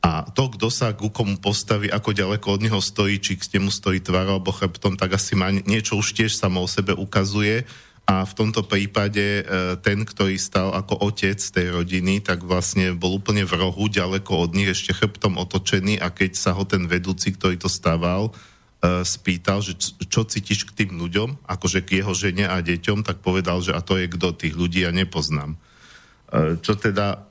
A 0.00 0.24
to, 0.32 0.48
kto 0.48 0.72
sa 0.72 0.96
ku 0.96 1.12
komu 1.12 1.36
postaví, 1.38 1.92
ako 1.92 2.16
ďaleko 2.16 2.56
od 2.56 2.60
neho 2.64 2.80
stojí, 2.80 3.20
či 3.20 3.36
k 3.36 3.52
nemu 3.60 3.68
stojí 3.68 4.00
tvár 4.00 4.32
alebo 4.32 4.48
chrbtom, 4.48 4.96
tak 4.96 5.14
asi 5.14 5.36
má 5.36 5.52
niečo 5.52 6.00
už 6.00 6.16
tiež 6.16 6.34
samo 6.34 6.64
o 6.64 6.66
sebe 6.66 6.96
ukazuje 6.96 7.68
a 8.02 8.26
v 8.26 8.34
tomto 8.34 8.66
prípade 8.66 9.22
e, 9.22 9.42
ten, 9.78 10.02
ktorý 10.02 10.34
stal 10.34 10.74
ako 10.74 11.06
otec 11.06 11.38
tej 11.38 11.70
rodiny, 11.70 12.18
tak 12.18 12.42
vlastne 12.42 12.98
bol 12.98 13.14
úplne 13.14 13.46
v 13.46 13.54
rohu, 13.54 13.86
ďaleko 13.86 14.42
od 14.42 14.50
nich, 14.58 14.66
ešte 14.66 14.90
chrbtom 14.90 15.38
otočený 15.38 16.02
a 16.02 16.10
keď 16.10 16.34
sa 16.34 16.50
ho 16.50 16.66
ten 16.66 16.90
vedúci, 16.90 17.30
ktorý 17.30 17.62
to 17.62 17.70
stával, 17.70 18.34
e, 18.82 19.06
spýtal, 19.06 19.62
že 19.62 19.78
čo 20.10 20.26
cítiš 20.26 20.66
k 20.66 20.82
tým 20.82 20.98
ľuďom, 20.98 21.46
akože 21.46 21.86
k 21.86 22.02
jeho 22.02 22.10
žene 22.10 22.50
a 22.50 22.58
deťom, 22.58 23.06
tak 23.06 23.22
povedal, 23.22 23.62
že 23.62 23.70
a 23.70 23.78
to 23.78 23.94
je 23.94 24.10
kto, 24.10 24.34
tých 24.34 24.58
ľudí 24.58 24.82
ja 24.82 24.90
nepoznám. 24.90 25.54
E, 25.54 26.58
čo 26.58 26.74
teda 26.74 27.22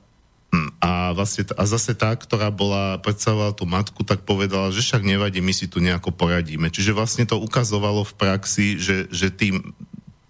hm, 0.56 0.80
a, 0.80 1.12
vlastne, 1.12 1.52
a 1.52 1.68
zase 1.68 1.92
tá, 1.92 2.16
ktorá 2.16 2.48
bola, 2.48 2.96
predstavovala 3.04 3.52
tú 3.52 3.68
matku, 3.68 4.08
tak 4.08 4.24
povedala, 4.24 4.72
že 4.72 4.80
však 4.80 5.04
nevadí, 5.04 5.44
my 5.44 5.52
si 5.52 5.68
tu 5.68 5.84
nejako 5.84 6.16
poradíme. 6.16 6.72
Čiže 6.72 6.96
vlastne 6.96 7.28
to 7.28 7.36
ukazovalo 7.36 8.08
v 8.08 8.16
praxi, 8.16 8.80
že, 8.80 9.04
že 9.12 9.28
tým 9.28 9.76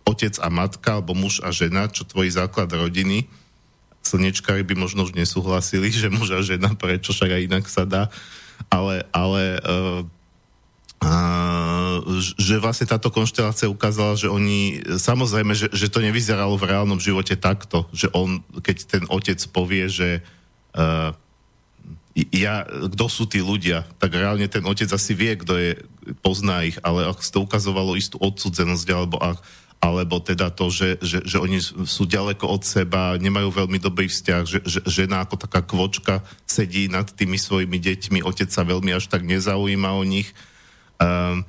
otec 0.03 0.35
a 0.43 0.49
matka, 0.51 0.99
alebo 0.99 1.15
muž 1.15 1.43
a 1.43 1.55
žena, 1.55 1.87
čo 1.87 2.03
tvojí 2.07 2.31
základ 2.31 2.71
rodiny. 2.71 3.31
Slnečkári 4.03 4.67
by 4.67 4.75
možno 4.75 5.07
už 5.07 5.15
nesúhlasili, 5.15 5.89
že 5.95 6.11
muž 6.11 6.35
a 6.35 6.43
žena, 6.43 6.75
prečo 6.75 7.15
však 7.15 7.31
aj 7.31 7.43
inak 7.47 7.65
sa 7.71 7.87
dá. 7.87 8.11
ale, 8.71 9.07
ale 9.11 9.43
uh, 9.63 10.01
uh, 11.03 11.99
že 12.37 12.61
vlastne 12.63 12.87
táto 12.87 13.09
konštelácia 13.11 13.71
ukázala, 13.71 14.15
že 14.15 14.31
oni, 14.31 14.85
samozrejme, 14.87 15.57
že, 15.57 15.73
že 15.73 15.91
to 15.91 16.05
nevyzeralo 16.05 16.55
v 16.61 16.69
reálnom 16.69 17.01
živote 17.01 17.35
takto, 17.35 17.89
že 17.91 18.13
on, 18.13 18.45
keď 18.63 18.77
ten 18.87 19.05
otec 19.09 19.39
povie, 19.51 19.89
že 19.89 20.23
uh, 20.77 21.17
ja, 22.13 22.69
kto 22.69 23.09
sú 23.09 23.25
tí 23.25 23.41
ľudia, 23.41 23.89
tak 23.97 24.13
reálne 24.13 24.45
ten 24.45 24.61
otec 24.69 24.93
asi 24.93 25.17
vie, 25.17 25.33
kto 25.33 25.57
je, 25.57 25.73
pozná 26.21 26.61
ich, 26.69 26.77
ale 26.85 27.09
ak 27.09 27.25
to 27.25 27.41
ukazovalo 27.41 27.97
istú 27.97 28.21
odsudzenosť, 28.21 28.87
alebo 28.93 29.17
ak, 29.17 29.41
alebo 29.83 30.23
teda 30.23 30.55
to, 30.55 30.71
že, 30.71 31.03
že, 31.03 31.27
že 31.27 31.43
oni 31.43 31.59
sú 31.63 32.07
ďaleko 32.07 32.47
od 32.47 32.63
seba, 32.63 33.19
nemajú 33.19 33.51
veľmi 33.51 33.83
dobrý 33.83 34.07
vzťah, 34.07 34.43
že, 34.47 34.63
že 34.63 34.81
žena 34.87 35.27
ako 35.27 35.35
taká 35.35 35.59
kvočka 35.67 36.23
sedí 36.47 36.87
nad 36.87 37.11
tými 37.11 37.35
svojimi 37.35 37.83
deťmi, 37.83 38.23
otec 38.23 38.47
sa 38.47 38.63
veľmi 38.63 38.95
až 38.95 39.11
tak 39.11 39.27
nezaujíma 39.27 39.91
o 39.91 40.07
nich. 40.07 40.31
Um, 41.03 41.43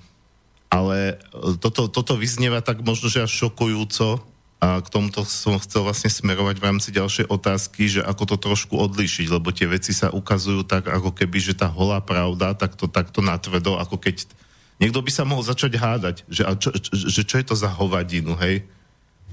ale 0.74 1.22
toto, 1.62 1.86
toto 1.86 2.18
vyznieva 2.18 2.66
tak 2.66 2.82
možno, 2.82 3.06
že 3.06 3.22
až 3.22 3.30
šokujúco 3.30 4.26
a 4.64 4.82
k 4.82 4.88
tomuto 4.90 5.22
som 5.28 5.62
chcel 5.62 5.86
vlastne 5.86 6.10
smerovať 6.10 6.56
v 6.58 6.66
rámci 6.66 6.90
ďalšej 6.90 7.30
otázky, 7.30 7.86
že 7.86 8.02
ako 8.02 8.34
to 8.34 8.38
trošku 8.42 8.74
odlišiť, 8.80 9.28
lebo 9.30 9.54
tie 9.54 9.70
veci 9.70 9.94
sa 9.94 10.10
ukazujú 10.10 10.66
tak, 10.66 10.90
ako 10.90 11.14
keby, 11.14 11.38
že 11.38 11.54
tá 11.54 11.70
holá 11.70 12.02
pravda, 12.02 12.58
tak 12.58 12.74
to 12.80 12.90
takto 12.90 13.22
natvrdo, 13.22 13.78
ako 13.78 14.02
keď 14.02 14.26
Niekto 14.84 15.00
by 15.00 15.12
sa 15.16 15.24
mohol 15.24 15.48
začať 15.48 15.80
hádať, 15.80 16.28
že, 16.28 16.44
čo, 16.60 16.76
že 16.92 17.24
čo 17.24 17.40
je 17.40 17.46
to 17.48 17.56
za 17.56 17.72
hovadinu, 17.72 18.36
hej? 18.36 18.68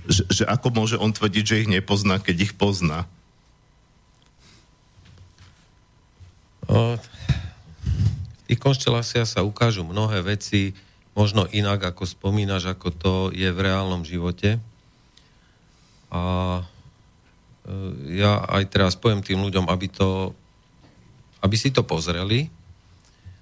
Že, 0.07 0.23
že 0.31 0.45
ako 0.47 0.71
môže 0.71 0.95
on 0.95 1.11
tvrdiť, 1.11 1.43
že 1.43 1.61
ich 1.67 1.69
nepozná, 1.75 2.23
keď 2.23 2.37
ich 2.47 2.53
pozná? 2.55 3.11
O, 6.71 6.95
v 8.47 8.95
sa 9.27 9.43
ukážu 9.43 9.83
mnohé 9.83 10.23
veci, 10.23 10.71
možno 11.19 11.51
inak, 11.51 11.83
ako 11.83 12.07
spomínaš, 12.07 12.71
ako 12.71 12.89
to 12.95 13.13
je 13.35 13.51
v 13.51 13.59
reálnom 13.59 14.07
živote. 14.07 14.63
A 16.15 16.23
e, 17.67 18.23
ja 18.23 18.39
aj 18.55 18.71
teraz 18.71 18.95
poviem 18.95 19.27
tým 19.27 19.43
ľuďom, 19.43 19.67
aby, 19.67 19.91
to, 19.91 20.31
aby 21.43 21.59
si 21.59 21.75
to 21.75 21.83
pozreli, 21.83 22.47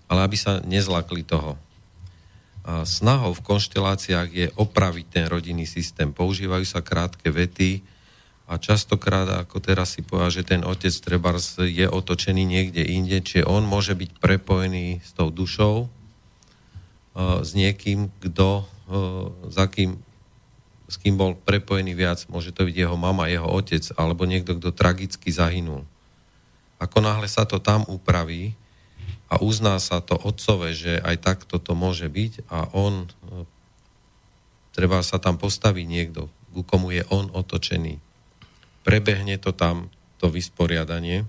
ale 0.09 0.25
aby 0.25 0.41
sa 0.41 0.65
nezlakli 0.65 1.21
toho 1.21 1.68
snahou 2.85 3.33
v 3.33 3.45
konšteláciách 3.45 4.29
je 4.29 4.47
opraviť 4.53 5.07
ten 5.09 5.25
rodinný 5.25 5.65
systém. 5.65 6.13
Používajú 6.13 6.69
sa 6.69 6.85
krátke 6.85 7.33
vety 7.33 7.81
a 8.49 8.57
častokrát, 8.57 9.29
ako 9.45 9.61
teraz 9.61 9.97
si 9.97 10.05
povedal, 10.05 10.33
že 10.33 10.45
ten 10.45 10.61
otec 10.65 10.93
trebárs 11.01 11.61
je 11.61 11.85
otočený 11.89 12.45
niekde 12.45 12.81
inde, 12.85 13.21
čiže 13.21 13.49
on 13.49 13.65
môže 13.65 13.93
byť 13.93 14.21
prepojený 14.21 15.05
s 15.05 15.13
tou 15.13 15.29
dušou, 15.29 15.89
uh, 15.89 17.41
s 17.45 17.53
niekým, 17.53 18.09
kto, 18.21 18.65
uh, 18.65 19.33
za 19.53 19.69
kým, 19.69 20.01
s 20.89 20.97
kým 20.97 21.21
bol 21.21 21.37
prepojený 21.37 21.93
viac. 21.93 22.25
Môže 22.33 22.57
to 22.57 22.65
byť 22.65 22.77
jeho 22.89 22.97
mama, 22.97 23.29
jeho 23.29 23.49
otec, 23.49 23.85
alebo 24.01 24.25
niekto, 24.25 24.57
kto 24.57 24.73
tragicky 24.73 25.29
zahynul. 25.29 25.85
Ako 26.81 27.05
náhle 27.05 27.29
sa 27.29 27.45
to 27.45 27.61
tam 27.61 27.85
upraví, 27.85 28.57
a 29.29 29.35
uzná 29.45 29.77
sa 29.77 30.01
to 30.01 30.17
otcové, 30.17 30.73
že 30.73 30.97
aj 31.05 31.17
takto 31.21 31.61
to 31.61 31.77
môže 31.77 32.09
byť 32.09 32.49
a 32.49 32.73
on, 32.73 33.05
e, 33.05 33.09
treba 34.73 35.05
sa 35.05 35.21
tam 35.21 35.37
postaviť 35.37 35.87
niekto, 35.87 36.33
ku 36.57 36.65
komu 36.65 36.91
je 36.97 37.05
on 37.13 37.29
otočený. 37.29 38.01
Prebehne 38.89 39.37
to 39.37 39.53
tam, 39.53 39.93
to 40.17 40.33
vysporiadanie, 40.33 41.29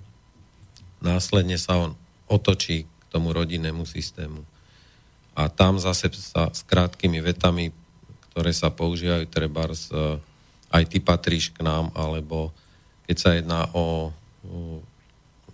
následne 1.04 1.60
sa 1.60 1.76
on 1.76 1.92
otočí 2.32 2.88
k 2.88 3.04
tomu 3.12 3.36
rodinnému 3.36 3.84
systému. 3.84 4.48
A 5.36 5.52
tam 5.52 5.76
zase 5.76 6.08
sa 6.16 6.52
s 6.56 6.64
krátkými 6.64 7.20
vetami, 7.20 7.76
ktoré 8.32 8.56
sa 8.56 8.72
používajú, 8.72 9.28
treba 9.28 9.68
e, 9.68 9.76
aj 10.72 10.84
ty 10.88 11.04
patríš 11.04 11.52
k 11.52 11.68
nám, 11.68 11.92
alebo 11.92 12.56
keď 13.12 13.18
sa 13.20 13.36
jedná 13.36 13.68
o 13.76 14.16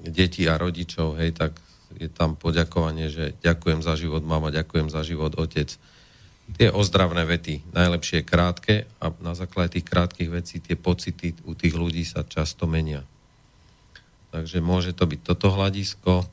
deti 0.06 0.46
a 0.46 0.60
rodičov, 0.62 1.18
hej, 1.18 1.34
tak 1.34 1.58
je 2.00 2.10
tam 2.12 2.36
poďakovanie, 2.36 3.08
že 3.08 3.34
ďakujem 3.40 3.80
za 3.84 3.96
život 3.96 4.22
mama, 4.22 4.52
ďakujem 4.52 4.92
za 4.92 5.02
život 5.02 5.36
otec. 5.40 5.76
Tie 6.46 6.70
ozdravné 6.70 7.26
vety, 7.26 7.74
najlepšie 7.74 8.22
krátke 8.22 8.86
a 9.02 9.10
na 9.18 9.34
základe 9.34 9.82
tých 9.82 9.90
krátkých 9.90 10.30
vecí 10.30 10.62
tie 10.62 10.78
pocity 10.78 11.34
u 11.42 11.58
tých 11.58 11.74
ľudí 11.74 12.06
sa 12.06 12.22
často 12.22 12.70
menia. 12.70 13.02
Takže 14.30 14.62
môže 14.62 14.94
to 14.94 15.10
byť 15.10 15.20
toto 15.26 15.50
hľadisko. 15.50 16.28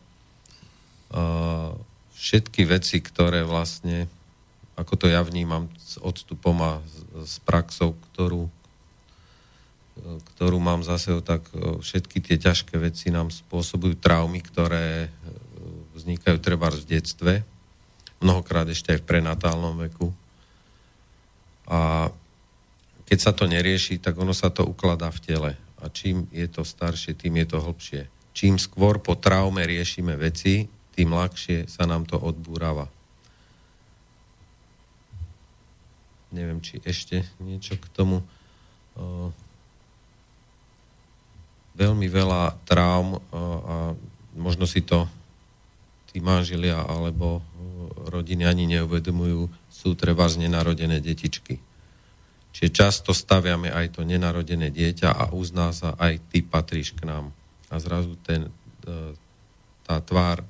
Všetky 2.13 2.69
veci, 2.69 3.01
ktoré 3.01 3.47
vlastne, 3.47 4.05
ako 4.77 4.95
to 5.01 5.07
ja 5.09 5.25
vnímam 5.25 5.73
s 5.81 5.97
odstupom 5.97 6.61
a 6.61 6.73
s 7.25 7.41
praxou, 7.41 7.97
ktorú, 8.13 8.53
ktorú 10.35 10.59
mám 10.61 10.85
zase, 10.85 11.17
tak 11.25 11.45
všetky 11.57 12.21
tie 12.21 12.37
ťažké 12.37 12.77
veci 12.77 13.09
nám 13.09 13.33
spôsobujú 13.33 13.97
traumy, 13.97 14.45
ktoré 14.45 15.09
vznikajú 15.93 16.41
treba 16.41 16.73
v 16.73 16.89
detstve, 16.89 17.33
mnohokrát 18.23 18.69
ešte 18.71 18.97
aj 18.97 18.99
v 19.03 19.09
prenatálnom 19.09 19.77
veku. 19.89 20.15
A 21.69 22.11
keď 23.09 23.19
sa 23.19 23.33
to 23.37 23.45
nerieši, 23.45 24.01
tak 24.01 24.17
ono 24.17 24.33
sa 24.33 24.49
to 24.49 24.65
ukladá 24.65 25.13
v 25.13 25.23
tele. 25.23 25.53
A 25.83 25.91
čím 25.91 26.31
je 26.31 26.47
to 26.47 26.63
staršie, 26.63 27.19
tým 27.19 27.43
je 27.43 27.47
to 27.53 27.59
hlbšie. 27.61 28.03
Čím 28.33 28.57
skôr 28.57 29.03
po 29.03 29.19
traume 29.19 29.61
riešime 29.67 30.17
veci, 30.17 30.65
tým 30.93 31.13
ľahšie 31.13 31.69
sa 31.69 31.85
nám 31.85 32.09
to 32.09 32.17
odbúrava. 32.17 32.89
Neviem, 36.33 36.65
či 36.65 36.81
ešte 36.81 37.29
niečo 37.45 37.77
k 37.77 37.87
tomu. 37.93 38.25
veľmi 41.77 42.07
veľa 42.09 42.57
traum 42.69 43.21
a 43.33 43.97
možno 44.37 44.69
si 44.69 44.85
to 44.85 45.09
tí 46.13 46.21
manželia 46.21 46.85
alebo 46.85 47.41
uh, 47.41 47.43
rodiny 48.13 48.45
ani 48.45 48.69
neuvedomujú, 48.79 49.49
sú 49.73 49.97
treba 49.97 50.29
z 50.29 50.47
nenarodené 50.47 51.01
detičky. 51.01 51.59
Čiže 52.53 52.71
často 52.71 53.11
staviame 53.17 53.73
aj 53.73 53.97
to 53.97 54.05
nenarodené 54.05 54.69
dieťa 54.69 55.09
a 55.09 55.25
uzná 55.33 55.73
sa 55.73 55.97
aj 55.97 56.21
ty 56.29 56.45
patríš 56.45 56.93
k 56.93 57.09
nám. 57.09 57.33
A 57.73 57.81
zrazu 57.81 58.15
ten, 58.21 58.53
uh, 58.85 59.17
tá 59.89 59.99
tvár 60.05 60.45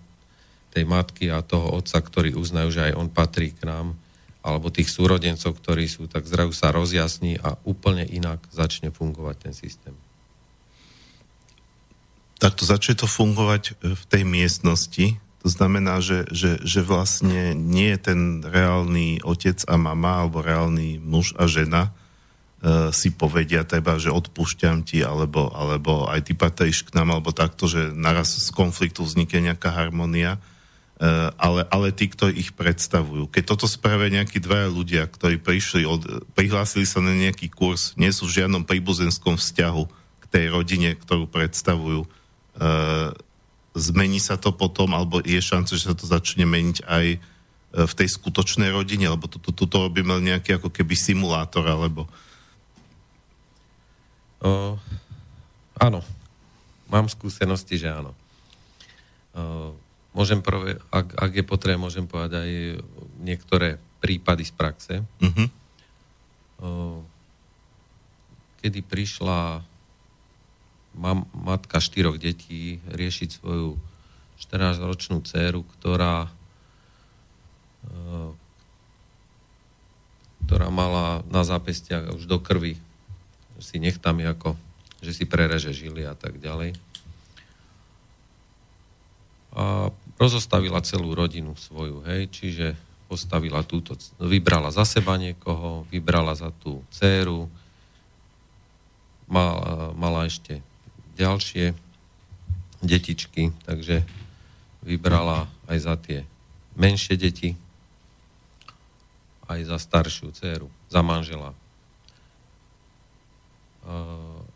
tej 0.73 0.89
matky 0.89 1.31
a 1.31 1.45
toho 1.45 1.79
otca, 1.79 2.01
ktorí 2.03 2.35
uznajú, 2.35 2.73
že 2.73 2.91
aj 2.91 2.93
on 2.97 3.09
patrí 3.13 3.53
k 3.53 3.69
nám, 3.69 3.95
alebo 4.43 4.75
tých 4.75 4.91
súrodencov, 4.91 5.55
ktorí 5.55 5.87
sú, 5.87 6.11
tak 6.11 6.27
zrazu 6.27 6.51
sa 6.57 6.75
rozjasní 6.75 7.39
a 7.39 7.55
úplne 7.63 8.03
inak 8.03 8.43
začne 8.51 8.91
fungovať 8.91 9.37
ten 9.39 9.55
systém. 9.55 9.95
Takto 12.43 12.67
začne 12.67 12.99
to 12.99 13.07
fungovať 13.07 13.79
v 13.79 14.05
tej 14.11 14.27
miestnosti, 14.27 15.15
to 15.43 15.51
znamená, 15.51 15.99
že, 15.99 16.31
že, 16.31 16.63
že 16.63 16.87
vlastne 16.87 17.59
nie 17.59 17.91
je 17.99 18.15
ten 18.15 18.21
reálny 18.47 19.27
otec 19.27 19.59
a 19.67 19.75
mama 19.75 20.23
alebo 20.23 20.39
reálny 20.39 21.03
muž 21.03 21.35
a 21.35 21.51
žena 21.51 21.91
e, 22.63 22.95
si 22.95 23.11
povedia 23.11 23.67
teba, 23.67 23.99
že 23.99 24.15
odpúšťam 24.15 24.87
ti 24.87 25.03
alebo, 25.03 25.51
alebo 25.51 26.07
aj 26.07 26.31
ty 26.31 26.39
patríš 26.39 26.87
k 26.87 26.95
nám 26.95 27.19
alebo 27.19 27.35
takto, 27.35 27.67
že 27.67 27.91
naraz 27.91 28.39
z 28.39 28.55
konfliktu 28.55 29.03
vznikne 29.03 29.51
nejaká 29.51 29.75
harmonia, 29.75 30.39
e, 31.03 31.35
ale, 31.35 31.67
ale 31.75 31.91
tí, 31.91 32.07
ktorí 32.07 32.39
ich 32.39 32.55
predstavujú. 32.55 33.27
Keď 33.27 33.43
toto 33.43 33.67
spravia 33.67 34.23
nejakí 34.23 34.39
dvaja 34.39 34.71
ľudia, 34.71 35.11
ktorí 35.11 35.43
prišli, 35.43 35.83
od, 35.83 36.23
prihlásili 36.39 36.87
sa 36.87 37.03
na 37.03 37.19
nejaký 37.19 37.51
kurz, 37.51 37.99
nie 37.99 38.15
sú 38.15 38.31
v 38.31 38.47
žiadnom 38.47 38.63
príbuzenskom 38.63 39.43
vzťahu 39.43 39.83
k 40.23 40.25
tej 40.31 40.55
rodine, 40.55 40.95
ktorú 40.95 41.27
predstavujú, 41.27 42.07
e, 42.07 42.09
zmení 43.73 44.21
sa 44.21 44.37
to 44.37 44.53
potom, 44.53 44.93
alebo 44.93 45.25
je 45.25 45.41
šanca, 45.41 45.73
že 45.77 45.89
sa 45.89 45.97
to 45.97 46.05
začne 46.05 46.45
meniť 46.45 46.85
aj 46.85 47.07
e, 47.17 47.19
v 47.89 47.93
tej 47.97 48.09
skutočnej 48.09 48.69
rodine, 48.69 49.09
alebo 49.09 49.29
toto 49.29 49.53
tu, 49.53 49.65
tu, 49.65 49.77
robíme 49.77 50.13
nejaký 50.21 50.61
ako 50.61 50.69
keby 50.69 50.93
simulátor, 50.93 51.65
alebo... 51.65 52.05
O, 54.43 54.77
áno, 55.81 56.01
mám 56.93 57.09
skúsenosti, 57.09 57.81
že 57.81 57.89
áno. 57.89 58.13
O, 59.33 59.73
môžem 60.13 60.45
prvé, 60.45 60.77
ak, 60.93 61.17
ak 61.17 61.33
je 61.33 61.45
potrebné, 61.47 61.81
môžem 61.81 62.05
povedať 62.05 62.45
aj 62.45 62.51
niektoré 63.25 63.81
prípady 64.05 64.45
z 64.45 64.53
praxe. 64.53 64.95
Uh-huh. 65.01 65.47
O, 66.61 66.69
kedy 68.61 68.85
prišla 68.85 69.72
mám 70.97 71.29
matka 71.33 71.81
štyroch 71.81 72.21
detí 72.21 72.81
riešiť 72.93 73.29
svoju 73.41 73.81
14-ročnú 74.41 75.23
dceru, 75.25 75.65
ktorá 75.79 76.29
eh, 77.87 78.31
ktorá 80.43 80.69
mala 80.75 81.23
na 81.31 81.47
zápestiach 81.47 82.19
už 82.19 82.27
do 82.27 82.43
krvi 82.43 82.75
si 83.63 83.79
nechtami 83.79 84.27
ako, 84.27 84.59
že 84.99 85.15
si 85.15 85.25
prereže 85.25 85.71
žily 85.71 86.03
a 86.03 86.19
tak 86.19 86.43
ďalej. 86.43 86.75
A 89.55 89.95
rozostavila 90.19 90.83
celú 90.83 91.15
rodinu 91.15 91.55
svoju, 91.55 92.03
hej, 92.09 92.27
čiže 92.33 92.75
postavila 93.07 93.63
túto, 93.63 93.95
vybrala 94.19 94.73
za 94.75 94.83
seba 94.83 95.15
niekoho, 95.21 95.85
vybrala 95.93 96.35
za 96.35 96.51
tú 96.51 96.83
dceru, 96.91 97.47
mala, 99.29 99.93
mala 99.95 100.27
ešte 100.27 100.65
ďalšie 101.17 101.77
detičky, 102.83 103.55
takže 103.65 104.03
vybrala 104.83 105.47
aj 105.71 105.79
za 105.79 105.95
tie 105.97 106.19
menšie 106.75 107.15
deti, 107.15 107.55
aj 109.47 109.61
za 109.69 109.79
staršiu 109.79 110.33
dceru, 110.35 110.69
za 110.91 111.01
manžela. 111.05 111.55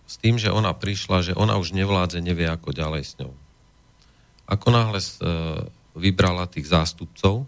S 0.06 0.14
tým, 0.22 0.38
že 0.38 0.54
ona 0.54 0.70
prišla, 0.70 1.32
že 1.32 1.32
ona 1.34 1.58
už 1.58 1.74
nevládze, 1.74 2.22
nevie 2.22 2.46
ako 2.46 2.70
ďalej 2.70 3.02
s 3.02 3.12
ňou. 3.18 3.34
Ako 4.46 4.70
náhle 4.70 5.02
e, 5.02 5.10
vybrala 5.98 6.46
tých 6.46 6.70
zástupcov, 6.70 7.42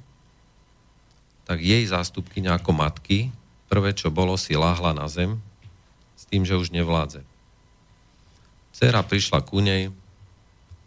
tak 1.47 1.63
jej 1.63 1.87
zástupkyňa 1.87 2.59
ako 2.59 2.75
matky, 2.75 3.31
prvé 3.71 3.95
čo 3.95 4.11
bolo, 4.11 4.35
si 4.35 4.59
láhla 4.59 4.91
na 4.91 5.07
zem 5.07 5.39
s 6.19 6.27
tým, 6.27 6.43
že 6.43 6.59
už 6.59 6.75
nevládze. 6.75 7.23
Cera 8.79 9.03
prišla 9.03 9.43
ku 9.43 9.59
nej, 9.59 9.91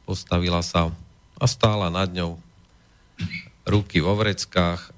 postavila 0.08 0.64
sa 0.64 0.96
a 1.36 1.46
stála 1.46 1.92
nad 1.92 2.08
ňou, 2.08 2.40
ruky 3.68 4.00
vo 4.00 4.16
vreckách. 4.16 4.96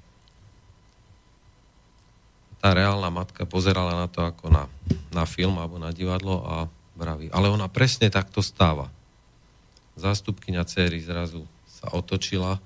Tá 2.62 2.70
reálna 2.70 3.10
matka 3.10 3.42
pozerala 3.44 3.98
na 3.98 4.06
to 4.06 4.22
ako 4.22 4.46
na, 4.46 4.70
na 5.10 5.26
film 5.26 5.58
alebo 5.58 5.82
na 5.82 5.90
divadlo 5.90 6.46
a 6.46 6.70
vraví, 6.94 7.34
ale 7.34 7.50
ona 7.50 7.66
presne 7.66 8.06
takto 8.14 8.38
stáva 8.40 8.88
zástupkynia 9.94 10.66
céry 10.66 10.98
zrazu 11.02 11.46
sa 11.66 11.90
otočila 11.94 12.58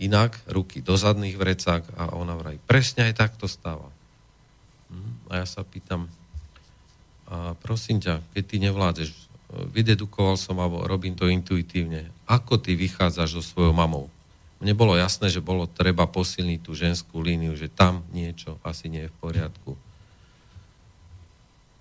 inak, 0.00 0.36
ruky 0.48 0.80
do 0.80 0.96
zadných 0.96 1.36
vrecák 1.36 1.84
a 1.96 2.16
ona 2.16 2.36
vraj, 2.36 2.56
presne 2.64 3.08
aj 3.08 3.14
takto 3.20 3.44
stáva. 3.44 3.88
Hm? 4.88 5.12
A 5.28 5.44
ja 5.44 5.46
sa 5.48 5.60
pýtam, 5.60 6.08
prosím 7.70 8.02
ťa, 8.02 8.18
keď 8.34 8.42
ty 8.42 8.56
nevládzeš, 8.58 9.08
vydedukoval 9.70 10.34
som 10.34 10.58
alebo 10.58 10.82
robím 10.82 11.14
to 11.14 11.30
intuitívne, 11.30 12.10
ako 12.26 12.58
ty 12.58 12.74
vychádzaš 12.74 13.38
so 13.38 13.42
svojou 13.46 13.70
mamou? 13.70 14.10
Mne 14.58 14.74
bolo 14.74 14.98
jasné, 14.98 15.30
že 15.30 15.38
bolo 15.38 15.70
treba 15.70 16.10
posilniť 16.10 16.60
tú 16.66 16.74
ženskú 16.74 17.22
líniu, 17.22 17.54
že 17.54 17.70
tam 17.70 18.02
niečo 18.10 18.58
asi 18.66 18.90
nie 18.90 19.06
je 19.06 19.12
v 19.14 19.18
poriadku. 19.22 19.72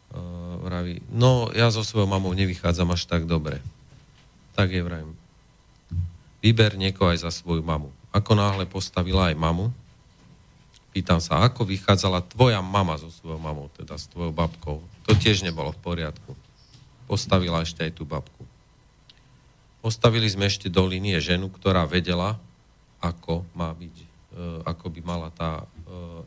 Uh, 0.10 0.62
vraví, 0.62 1.02
no 1.10 1.50
ja 1.58 1.74
so 1.74 1.82
svojou 1.82 2.10
mamou 2.10 2.34
nevychádzam 2.38 2.94
až 2.94 3.10
tak 3.10 3.26
dobre 3.26 3.62
tak 4.60 4.76
je 4.76 4.84
vrajím. 4.84 5.16
Vyber 6.44 6.76
niekoho 6.76 7.16
aj 7.16 7.24
za 7.24 7.32
svoju 7.32 7.64
mamu. 7.64 7.96
Ako 8.12 8.36
náhle 8.36 8.68
postavila 8.68 9.32
aj 9.32 9.40
mamu, 9.40 9.72
pýtam 10.92 11.24
sa, 11.24 11.48
ako 11.48 11.64
vychádzala 11.64 12.28
tvoja 12.28 12.60
mama 12.60 13.00
so 13.00 13.08
svojou 13.08 13.40
mamou, 13.40 13.72
teda 13.80 13.96
s 13.96 14.12
tvojou 14.12 14.36
babkou. 14.36 14.84
To 15.10 15.18
tiež 15.18 15.42
nebolo 15.42 15.74
v 15.74 15.82
poriadku. 15.82 16.38
Postavila 17.10 17.66
ešte 17.66 17.82
aj 17.82 17.98
tú 17.98 18.06
babku. 18.06 18.46
Postavili 19.82 20.30
sme 20.30 20.46
ešte 20.46 20.70
do 20.70 20.86
linie 20.86 21.18
ženu, 21.18 21.50
ktorá 21.50 21.90
vedela, 21.90 22.38
ako 23.02 23.42
má 23.58 23.74
byť, 23.74 23.96
e, 23.98 24.08
ako 24.70 24.86
by 24.94 25.02
mala 25.02 25.34
tá 25.34 25.66
e, 25.66 25.66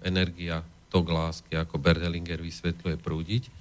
energia, 0.02 0.66
tok 0.90 1.14
lásky, 1.14 1.54
ako 1.54 1.78
Berdelinger 1.78 2.42
vysvetľuje, 2.42 2.98
prúdiť. 2.98 3.54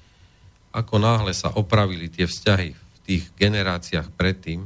Ako 0.73 0.97
náhle 0.97 1.37
sa 1.37 1.53
opravili 1.53 2.09
tie 2.09 2.25
vzťahy 2.25 2.73
v 2.73 2.97
tých 3.05 3.29
generáciách 3.37 4.09
predtým, 4.17 4.65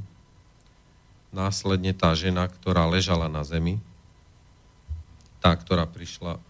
následne 1.35 1.91
tá 1.91 2.15
žena, 2.15 2.47
ktorá 2.47 2.87
ležala 2.87 3.27
na 3.27 3.43
zemi, 3.43 3.83
tá, 5.43 5.51
ktorá 5.51 5.83
prišla, 5.83 6.39
e, 6.39 6.41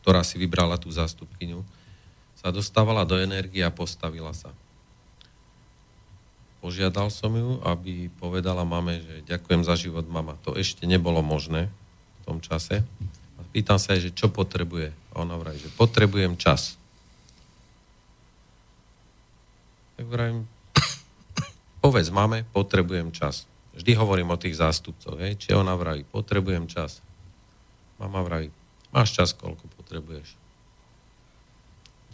ktorá 0.00 0.24
si 0.24 0.40
vybrala 0.40 0.80
tú 0.80 0.88
zástupkyňu, 0.88 1.75
sa 2.46 2.54
dostávala 2.54 3.02
do 3.02 3.18
energie 3.18 3.66
a 3.66 3.74
postavila 3.74 4.30
sa. 4.30 4.54
Požiadal 6.62 7.10
som 7.10 7.34
ju, 7.34 7.58
aby 7.66 8.06
povedala 8.22 8.62
mame, 8.62 9.02
že 9.02 9.26
ďakujem 9.26 9.66
za 9.66 9.74
život, 9.74 10.06
mama. 10.06 10.38
To 10.46 10.54
ešte 10.54 10.86
nebolo 10.86 11.26
možné 11.26 11.66
v 11.66 12.20
tom 12.22 12.38
čase. 12.38 12.86
A 13.34 13.40
pýtam 13.50 13.82
sa 13.82 13.98
aj, 13.98 14.06
že 14.06 14.14
čo 14.14 14.30
potrebuje. 14.30 14.94
A 15.10 15.26
ona 15.26 15.34
vraví, 15.34 15.58
že 15.58 15.74
potrebujem 15.74 16.38
čas. 16.38 16.78
Tak 19.98 20.06
vrajím, 20.06 20.46
povedz 21.82 22.14
máme, 22.14 22.46
potrebujem 22.54 23.10
čas. 23.10 23.50
Vždy 23.74 23.90
hovorím 23.98 24.30
o 24.30 24.38
tých 24.38 24.54
zástupcoch, 24.54 25.18
hej, 25.18 25.34
či 25.34 25.50
ona 25.50 25.74
vraví, 25.74 26.06
potrebujem 26.06 26.70
čas. 26.70 27.02
Mama 27.98 28.22
vraví, 28.22 28.54
máš 28.94 29.18
čas, 29.18 29.34
koľko 29.34 29.66
potrebuješ. 29.82 30.45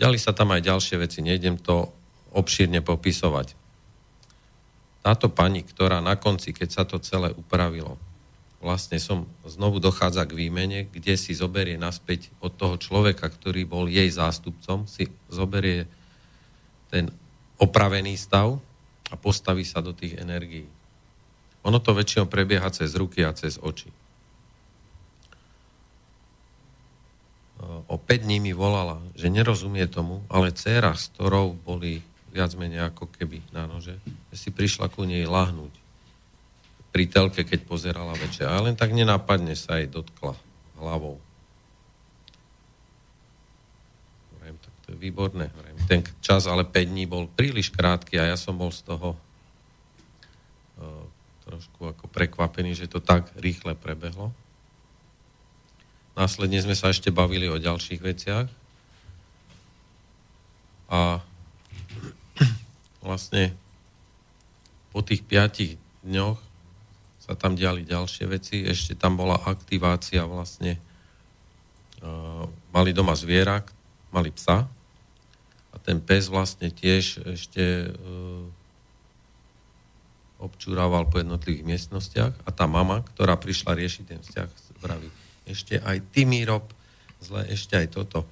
Ďali 0.03 0.19
sa 0.19 0.35
tam 0.35 0.51
aj 0.51 0.67
ďalšie 0.67 0.99
veci, 0.99 1.23
nejdem 1.23 1.62
to 1.62 1.87
obšírne 2.35 2.83
popisovať. 2.83 3.55
Táto 5.07 5.31
pani, 5.31 5.62
ktorá 5.62 6.03
na 6.03 6.19
konci, 6.19 6.51
keď 6.51 6.69
sa 6.75 6.83
to 6.83 6.99
celé 6.99 7.31
upravilo, 7.31 7.95
vlastne 8.59 8.99
som 8.99 9.31
znovu 9.47 9.79
dochádza 9.79 10.27
k 10.27 10.35
výmene, 10.35 10.91
kde 10.91 11.15
si 11.15 11.38
zoberie 11.38 11.79
naspäť 11.79 12.35
od 12.43 12.51
toho 12.51 12.83
človeka, 12.83 13.31
ktorý 13.31 13.62
bol 13.62 13.87
jej 13.87 14.11
zástupcom, 14.11 14.91
si 14.91 15.07
zoberie 15.31 15.87
ten 16.91 17.07
opravený 17.62 18.19
stav 18.19 18.59
a 19.07 19.15
postaví 19.15 19.62
sa 19.62 19.79
do 19.79 19.95
tých 19.95 20.19
energií. 20.19 20.67
Ono 21.62 21.79
to 21.79 21.95
väčšinou 21.95 22.27
prebieha 22.27 22.75
cez 22.75 22.99
ruky 22.99 23.23
a 23.23 23.31
cez 23.31 23.55
oči. 23.62 24.02
O 27.62 27.94
5 27.94 28.27
dní 28.27 28.42
mi 28.42 28.53
volala, 28.53 28.98
že 29.14 29.31
nerozumie 29.31 29.87
tomu, 29.87 30.27
ale 30.27 30.51
dcera, 30.51 30.98
s 30.98 31.14
ktorou 31.14 31.55
boli 31.55 32.03
viac 32.35 32.57
menej 32.59 32.90
ako 32.90 33.07
keby 33.12 33.44
na 33.55 33.70
nože, 33.70 34.01
že 34.33 34.37
si 34.37 34.48
prišla 34.51 34.90
ku 34.90 35.07
nej 35.07 35.22
lahnúť 35.29 35.70
pri 36.92 37.09
telke, 37.09 37.46
keď 37.46 37.64
pozerala 37.64 38.12
večer. 38.18 38.51
A 38.51 38.61
len 38.61 38.75
tak 38.75 38.90
nenápadne 38.90 39.55
sa 39.55 39.79
jej 39.79 39.88
dotkla 39.88 40.35
hlavou. 40.81 41.22
to 44.83 44.88
je 44.92 44.98
výborné. 44.98 45.46
Ten 45.87 46.03
čas 46.18 46.51
ale 46.51 46.66
5 46.66 46.90
dní 46.90 47.07
bol 47.07 47.31
príliš 47.31 47.70
krátky 47.70 48.18
a 48.18 48.35
ja 48.35 48.37
som 48.37 48.59
bol 48.59 48.75
z 48.75 48.83
toho 48.83 49.14
uh, 49.14 51.05
trošku 51.46 51.87
ako 51.87 52.11
prekvapený, 52.11 52.75
že 52.75 52.90
to 52.90 52.98
tak 52.98 53.31
rýchle 53.38 53.79
prebehlo. 53.79 54.35
Následne 56.12 56.61
sme 56.61 56.77
sa 56.77 56.92
ešte 56.92 57.09
bavili 57.09 57.48
o 57.48 57.57
ďalších 57.57 58.01
veciach 58.05 58.46
a 60.92 61.25
vlastne 63.01 63.57
po 64.92 65.01
tých 65.01 65.25
piatich 65.25 65.81
dňoch 66.05 66.37
sa 67.22 67.33
tam 67.33 67.57
diali 67.57 67.88
ďalšie 67.88 68.29
veci. 68.29 68.61
Ešte 68.61 68.92
tam 68.92 69.16
bola 69.16 69.40
aktivácia 69.40 70.29
vlastne. 70.29 70.77
Uh, 72.03 72.51
mali 72.75 72.90
doma 72.90 73.14
zviera, 73.14 73.62
mali 74.11 74.35
psa 74.35 74.66
a 75.70 75.77
ten 75.79 76.03
pes 76.03 76.27
vlastne 76.27 76.68
tiež 76.68 77.25
ešte 77.38 77.88
uh, 77.88 78.44
občúrával 80.42 81.07
po 81.07 81.22
jednotlivých 81.22 81.62
miestnostiach 81.62 82.35
a 82.42 82.51
tá 82.51 82.66
mama, 82.66 83.07
ktorá 83.14 83.38
prišla 83.38 83.79
riešiť 83.79 84.05
ten 84.05 84.18
vzťah, 84.18 84.51
vraví, 84.83 85.07
ešte 85.46 85.78
aj 85.83 85.98
ty 86.14 86.26
mi 86.26 86.42
rob 86.46 86.66
zle, 87.22 87.46
ešte 87.50 87.78
aj 87.78 87.88
toto. 87.94 88.26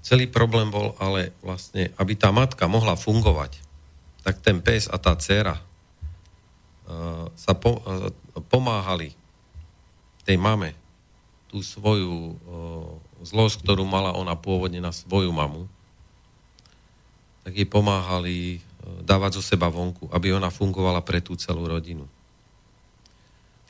Celý 0.00 0.28
problém 0.28 0.72
bol 0.72 0.96
ale 0.96 1.36
vlastne, 1.44 1.92
aby 2.00 2.16
tá 2.16 2.32
matka 2.32 2.64
mohla 2.64 2.96
fungovať, 2.96 3.60
tak 4.24 4.40
ten 4.40 4.64
pes 4.64 4.88
a 4.88 4.96
tá 4.96 5.12
dcera 5.16 5.60
uh, 5.60 7.28
sa 7.36 7.52
po, 7.52 7.84
uh, 7.84 8.08
pomáhali 8.48 9.12
tej 10.24 10.40
mame 10.40 10.72
tú 11.52 11.60
svoju 11.60 12.12
uh, 12.12 12.36
zlosť, 13.20 13.64
ktorú 13.64 13.84
mala 13.84 14.16
ona 14.16 14.32
pôvodne 14.36 14.80
na 14.80 14.92
svoju 14.92 15.28
mamu, 15.28 15.68
tak 17.44 17.56
jej 17.56 17.68
pomáhali 17.68 18.36
e, 18.56 18.58
dávať 19.00 19.40
zo 19.40 19.42
seba 19.44 19.72
vonku, 19.72 20.12
aby 20.12 20.36
ona 20.36 20.52
fungovala 20.52 21.00
pre 21.00 21.24
tú 21.24 21.36
celú 21.36 21.64
rodinu. 21.64 22.04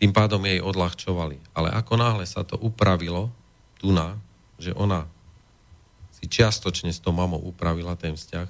Tým 0.00 0.16
pádom 0.16 0.40
jej 0.48 0.64
odľahčovali. 0.64 1.52
Ale 1.52 1.68
ako 1.76 2.00
náhle 2.00 2.24
sa 2.24 2.40
to 2.40 2.56
upravilo, 2.56 3.28
tu 3.76 3.92
na, 3.92 4.16
že 4.56 4.72
ona 4.72 5.04
si 6.16 6.24
čiastočne 6.24 6.88
s 6.88 7.00
tou 7.00 7.12
mamou 7.12 7.40
upravila 7.40 7.96
ten 7.96 8.16
vzťah, 8.16 8.48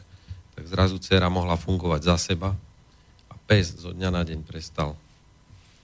tak 0.55 0.65
zrazu 0.67 0.99
dcera 1.03 1.31
mohla 1.31 1.59
fungovať 1.59 2.01
za 2.07 2.17
seba 2.19 2.55
a 3.31 3.35
pes 3.47 3.79
zo 3.79 3.95
dňa 3.95 4.11
na 4.11 4.23
deň 4.27 4.43
prestal 4.43 4.99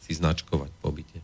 si 0.03 0.15
značkovať 0.15 0.71
po 0.83 0.91
byte. 0.95 1.19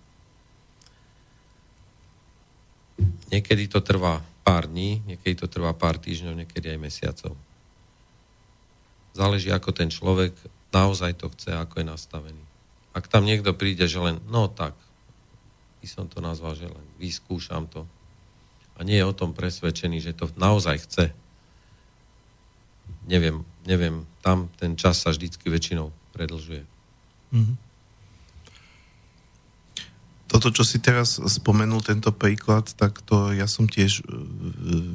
Niekedy 3.31 3.67
to 3.71 3.83
trvá 3.83 4.23
pár 4.43 4.67
dní, 4.71 5.03
niekedy 5.07 5.39
to 5.39 5.47
trvá 5.47 5.75
pár 5.75 5.99
týždňov, 5.99 6.35
niekedy 6.39 6.71
aj 6.71 6.79
mesiacov. 6.83 7.35
Záleží, 9.15 9.51
ako 9.51 9.71
ten 9.75 9.91
človek 9.91 10.35
naozaj 10.71 11.19
to 11.19 11.31
chce, 11.35 11.51
ako 11.55 11.83
je 11.83 11.87
nastavený. 11.87 12.52
Ak 12.93 13.09
tam 13.09 13.25
niekto 13.25 13.57
príde, 13.57 13.89
že 13.89 13.99
len, 14.01 14.21
no 14.29 14.49
tak, 14.53 14.77
by 15.83 15.87
som 15.89 16.07
to 16.07 16.23
nazval, 16.23 16.55
že 16.55 16.69
len 16.69 16.87
vyskúšam 17.01 17.67
to 17.67 17.89
a 18.77 18.87
nie 18.87 18.97
je 19.01 19.09
o 19.09 19.17
tom 19.17 19.37
presvedčený, 19.37 19.99
že 20.01 20.17
to 20.17 20.31
naozaj 20.39 20.81
chce, 20.87 21.13
neviem, 23.09 23.45
neviem, 23.67 24.07
tam 24.23 24.49
ten 24.57 24.79
čas 24.79 25.03
sa 25.03 25.11
vždycky 25.11 25.51
väčšinou 25.51 25.91
predlžuje. 26.15 26.63
Mm-hmm. 27.33 27.57
Toto, 30.33 30.49
čo 30.49 30.65
si 30.65 30.81
teraz 30.81 31.21
spomenul, 31.21 31.85
tento 31.85 32.09
príklad, 32.09 32.73
tak 32.73 33.05
to 33.05 33.37
ja 33.37 33.45
som 33.45 33.69
tiež 33.69 34.01
e, 34.01 34.03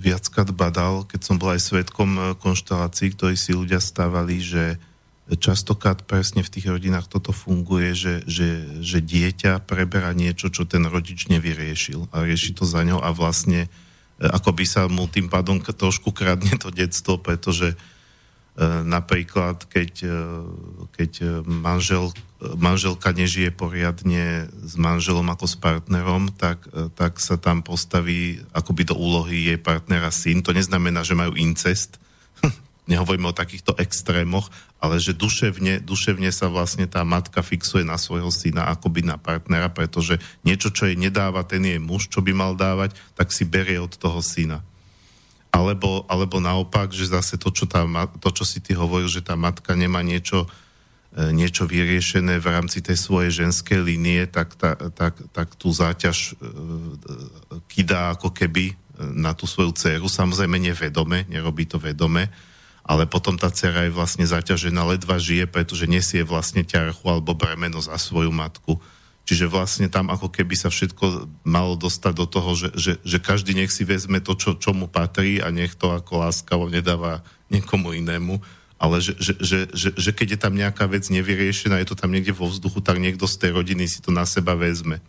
viackrát 0.01 0.49
badal, 0.49 1.05
keď 1.05 1.21
som 1.21 1.37
bol 1.37 1.53
aj 1.53 1.61
svetkom 1.61 2.09
e, 2.17 2.21
konštelácií, 2.41 3.13
ktorí 3.13 3.37
si 3.37 3.53
ľudia 3.53 3.77
stávali, 3.77 4.41
že 4.41 4.81
častokrát 5.35 6.07
presne 6.07 6.39
v 6.39 6.51
tých 6.53 6.71
rodinách 6.71 7.11
toto 7.11 7.35
funguje, 7.35 7.91
že, 7.91 8.15
že, 8.23 8.79
že 8.79 9.03
dieťa 9.03 9.67
preberá 9.67 10.15
niečo, 10.15 10.47
čo 10.47 10.63
ten 10.63 10.87
rodič 10.87 11.27
nevyriešil 11.27 12.07
a 12.15 12.23
rieši 12.23 12.55
to 12.55 12.63
za 12.63 12.87
ňou 12.87 13.03
a 13.03 13.11
vlastne 13.11 13.67
e, 13.67 13.69
ako 14.23 14.55
by 14.55 14.63
sa 14.63 14.87
mu 14.87 15.11
tým 15.11 15.27
pádom 15.27 15.59
trošku 15.59 16.15
kradne 16.15 16.55
to 16.55 16.71
detstvo, 16.71 17.19
pretože 17.19 17.75
napríklad 18.65 19.69
keď, 19.69 20.01
keď 20.97 21.45
manžel 21.45 22.09
manželka 22.37 23.09
nežije 23.09 23.49
poriadne 23.49 24.45
s 24.53 24.77
manželom 24.77 25.25
ako 25.33 25.45
s 25.49 25.55
partnerom, 25.57 26.29
tak, 26.37 26.69
e, 26.69 26.93
tak 26.93 27.17
sa 27.17 27.33
tam 27.33 27.65
postaví 27.65 28.45
akoby 28.53 28.93
do 28.93 28.95
úlohy 28.97 29.49
jej 29.49 29.57
partnera 29.57 30.13
syn. 30.13 30.45
To 30.45 30.53
neznamená, 30.53 31.01
že 31.01 31.17
majú 31.17 31.33
incest, 31.33 31.97
nehovoríme 32.87 33.29
o 33.29 33.35
takýchto 33.35 33.75
extrémoch, 33.77 34.49
ale 34.81 34.97
že 34.97 35.13
duševne, 35.13 35.83
duševne 35.83 36.31
sa 36.31 36.47
vlastne 36.47 36.87
tá 36.87 37.03
matka 37.03 37.43
fixuje 37.43 37.83
na 37.83 37.99
svojho 37.99 38.31
syna 38.31 38.71
akoby 38.71 39.03
na 39.03 39.19
partnera, 39.19 39.69
pretože 39.69 40.17
niečo, 40.41 40.71
čo 40.71 40.87
jej 40.87 40.97
nedáva 40.97 41.43
ten 41.43 41.63
jej 41.63 41.79
muž, 41.79 42.07
čo 42.07 42.23
by 42.23 42.31
mal 42.33 42.53
dávať, 42.55 42.95
tak 43.13 43.29
si 43.35 43.43
berie 43.43 43.77
od 43.77 43.93
toho 43.93 44.23
syna. 44.23 44.63
Alebo, 45.51 46.07
alebo 46.11 46.39
naopak, 46.39 46.91
že 46.91 47.11
zase 47.11 47.39
to 47.39 47.51
čo, 47.51 47.67
tá, 47.67 47.83
to, 48.19 48.29
čo 48.31 48.43
si 48.43 48.59
ty 48.63 48.75
hovoril, 48.75 49.07
že 49.11 49.23
tá 49.23 49.33
matka 49.37 49.73
nemá 49.75 50.03
niečo, 50.03 50.45
E, 51.17 51.33
niečo 51.33 51.65
vyriešené 51.65 52.37
v 52.37 52.47
rámci 52.51 52.77
tej 52.85 52.93
svojej 52.93 53.41
ženskej 53.41 53.81
línie, 53.81 54.29
tak, 54.29 54.53
tak, 54.53 54.93
tak, 54.93 55.17
tak 55.33 55.47
tú 55.57 55.73
záťaž 55.73 56.37
e, 56.37 56.45
kydá 57.65 58.13
ako 58.13 58.29
keby 58.29 58.77
na 59.17 59.33
tú 59.33 59.49
svoju 59.49 59.73
dceru. 59.73 60.05
Samozrejme 60.05 60.61
nevedome, 60.61 61.25
nerobí 61.25 61.65
to 61.65 61.81
vedome, 61.81 62.29
ale 62.87 63.03
potom 63.05 63.35
tá 63.35 63.51
dcera 63.51 63.85
je 63.85 63.91
vlastne 63.91 64.23
zaťažená, 64.23 64.81
ledva 64.95 65.19
žije, 65.19 65.45
pretože 65.45 65.91
nesie 65.91 66.23
vlastne 66.23 66.63
ťarchu 66.63 67.03
alebo 67.03 67.35
bremeno 67.35 67.83
za 67.83 67.99
svoju 67.99 68.31
matku. 68.31 68.79
Čiže 69.27 69.51
vlastne 69.51 69.91
tam 69.91 70.07
ako 70.07 70.31
keby 70.31 70.55
sa 70.55 70.71
všetko 70.71 71.27
malo 71.43 71.75
dostať 71.75 72.13
do 72.15 72.23
toho, 72.23 72.55
že, 72.55 72.69
že, 72.79 72.93
že 73.03 73.19
každý 73.19 73.51
nech 73.51 73.75
si 73.75 73.83
vezme 73.83 74.23
to, 74.23 74.39
čo, 74.39 74.55
čo 74.55 74.71
mu 74.71 74.87
patrí 74.87 75.43
a 75.43 75.51
nech 75.51 75.75
to 75.75 75.91
ako 75.91 76.23
láskavo 76.23 76.71
nedáva 76.71 77.19
niekomu 77.51 77.91
inému 77.91 78.39
ale 78.77 79.01
že, 79.01 79.17
že, 79.17 79.33
že, 79.41 79.59
že, 79.73 79.89
že 79.97 80.11
keď 80.13 80.37
je 80.37 80.39
tam 80.39 80.53
nejaká 80.53 80.85
vec 80.85 81.09
nevyriešená, 81.09 81.81
je 81.81 81.89
to 81.89 81.97
tam 81.97 82.13
niekde 82.13 82.29
vo 82.29 82.45
vzduchu, 82.45 82.85
tak 82.85 83.01
niekto 83.01 83.25
z 83.25 83.35
tej 83.41 83.51
rodiny 83.57 83.89
si 83.89 84.05
to 84.05 84.13
na 84.13 84.21
seba 84.21 84.53
vezme. 84.53 85.01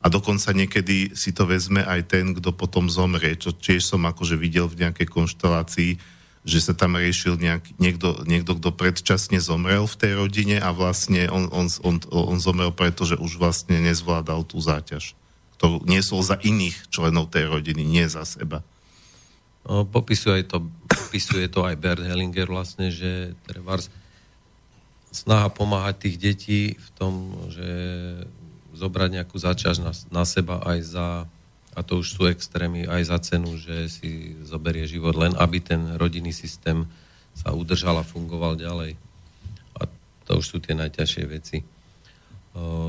A 0.00 0.08
dokonca 0.08 0.52
niekedy 0.52 1.12
si 1.12 1.32
to 1.32 1.44
vezme 1.44 1.84
aj 1.84 2.00
ten, 2.08 2.32
kto 2.36 2.52
potom 2.52 2.88
zomrie. 2.92 3.36
Čo 3.36 3.56
tiež 3.56 3.84
som 3.84 4.04
akože 4.04 4.36
videl 4.36 4.68
v 4.68 4.84
nejakej 4.84 5.08
konštelácii, 5.08 5.96
že 6.44 6.60
sa 6.60 6.76
tam 6.76 7.00
riešil 7.00 7.40
nejak, 7.40 7.80
niekto, 7.80 8.20
niekto, 8.28 8.60
kto 8.60 8.68
predčasne 8.68 9.40
zomrel 9.40 9.88
v 9.88 9.96
tej 9.96 10.12
rodine 10.12 10.60
a 10.60 10.76
vlastne 10.76 11.24
on, 11.32 11.48
on, 11.48 11.72
on, 11.80 11.96
on 12.12 12.36
zomrel 12.36 12.68
preto, 12.68 13.08
že 13.08 13.16
už 13.16 13.40
vlastne 13.40 13.80
nezvládal 13.80 14.44
tú 14.44 14.60
záťaž, 14.60 15.16
ktorú 15.56 15.88
niesol 15.88 16.20
za 16.20 16.36
iných 16.36 16.92
členov 16.92 17.32
tej 17.32 17.48
rodiny, 17.48 17.80
nie 17.80 18.04
za 18.12 18.28
seba. 18.28 18.60
No, 19.64 19.88
popisuje, 19.88 20.44
to, 20.44 20.68
popisuje 20.84 21.48
to 21.48 21.64
aj 21.64 21.80
Bert 21.80 22.04
Hellinger 22.04 22.52
vlastne, 22.52 22.92
že 22.92 23.32
trebárs 23.48 23.88
snaha 25.08 25.48
pomáhať 25.48 25.96
tých 26.04 26.16
detí 26.20 26.60
v 26.76 26.88
tom, 26.92 27.12
že 27.48 27.68
zobrať 28.76 29.10
nejakú 29.16 29.40
začaž 29.40 29.80
na, 29.80 29.96
na 30.12 30.28
seba 30.28 30.60
aj 30.60 30.78
za, 30.84 31.08
a 31.74 31.82
to 31.82 32.00
už 32.00 32.06
sú 32.14 32.22
extrémy, 32.30 32.86
aj 32.86 33.02
za 33.10 33.18
cenu, 33.34 33.58
že 33.58 33.90
si 33.90 34.38
zoberie 34.46 34.86
život, 34.86 35.18
len 35.18 35.34
aby 35.34 35.58
ten 35.58 35.98
rodinný 35.98 36.30
systém 36.30 36.86
sa 37.34 37.50
udržal 37.50 37.98
a 37.98 38.06
fungoval 38.06 38.54
ďalej. 38.54 38.94
A 39.78 39.90
to 40.24 40.38
už 40.38 40.46
sú 40.46 40.56
tie 40.62 40.78
najťažšie 40.78 41.24
veci 41.26 41.58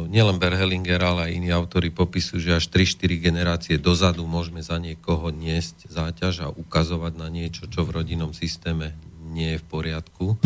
nielen 0.06 0.38
Berhelinger, 0.38 1.02
ale 1.02 1.22
aj 1.30 1.36
iní 1.42 1.50
autori 1.50 1.90
popisujú, 1.90 2.38
že 2.38 2.54
až 2.54 2.70
3-4 2.70 3.18
generácie 3.18 3.76
dozadu 3.82 4.22
môžeme 4.30 4.62
za 4.62 4.78
niekoho 4.78 5.34
niesť 5.34 5.90
záťaž 5.90 6.36
a 6.46 6.54
ukazovať 6.54 7.18
na 7.18 7.28
niečo, 7.34 7.66
čo 7.66 7.82
v 7.82 7.98
rodinnom 7.98 8.38
systéme 8.38 8.94
nie 9.34 9.58
je 9.58 9.62
v 9.62 9.66
poriadku, 9.66 10.38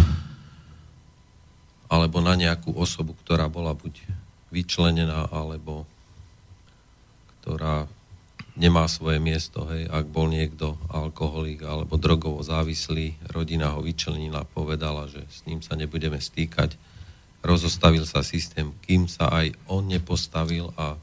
alebo 1.91 2.23
na 2.23 2.39
nejakú 2.39 2.71
osobu, 2.80 3.12
ktorá 3.19 3.52
bola 3.52 3.75
buď 3.75 3.99
vyčlenená, 4.56 5.28
alebo 5.28 5.84
ktorá 7.43 7.91
nemá 8.60 8.91
svoje 8.91 9.24
miesto, 9.24 9.63
hej, 9.72 9.88
ak 9.88 10.12
bol 10.12 10.28
niekto 10.28 10.76
alkoholik 10.91 11.63
alebo 11.63 11.95
drogovo 11.95 12.43
závislý, 12.43 13.15
rodina 13.32 13.72
ho 13.72 13.80
vyčlenila, 13.80 14.43
povedala, 14.43 15.08
že 15.08 15.24
s 15.32 15.48
ním 15.48 15.63
sa 15.63 15.80
nebudeme 15.80 16.19
stýkať, 16.19 16.76
rozostavil 17.39 18.04
sa 18.04 18.19
systém, 18.19 18.76
kým 18.84 19.08
sa 19.08 19.32
aj 19.32 19.56
on 19.72 19.88
nepostavil 19.88 20.76
a 20.76 21.00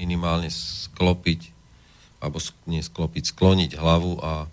minimálne 0.00 0.48
sklopiť, 0.48 1.52
alebo 2.24 2.40
nie 2.64 2.80
sklopiť, 2.80 3.36
skloniť 3.36 3.76
hlavu 3.76 4.24
a 4.24 4.48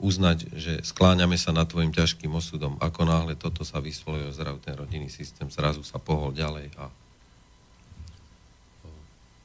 uznať, 0.00 0.38
že 0.56 0.72
skláňame 0.80 1.36
sa 1.36 1.52
nad 1.52 1.68
tvojim 1.68 1.92
ťažkým 1.92 2.32
osudom. 2.32 2.80
Ako 2.80 3.04
náhle 3.04 3.36
toto 3.36 3.68
sa 3.68 3.84
vyslovuje 3.84 4.32
zdrav 4.32 4.58
ten 4.64 4.74
rodinný 4.74 5.12
systém, 5.12 5.52
zrazu 5.52 5.84
sa 5.84 6.00
pohol 6.00 6.32
ďalej 6.32 6.72
a 6.80 6.88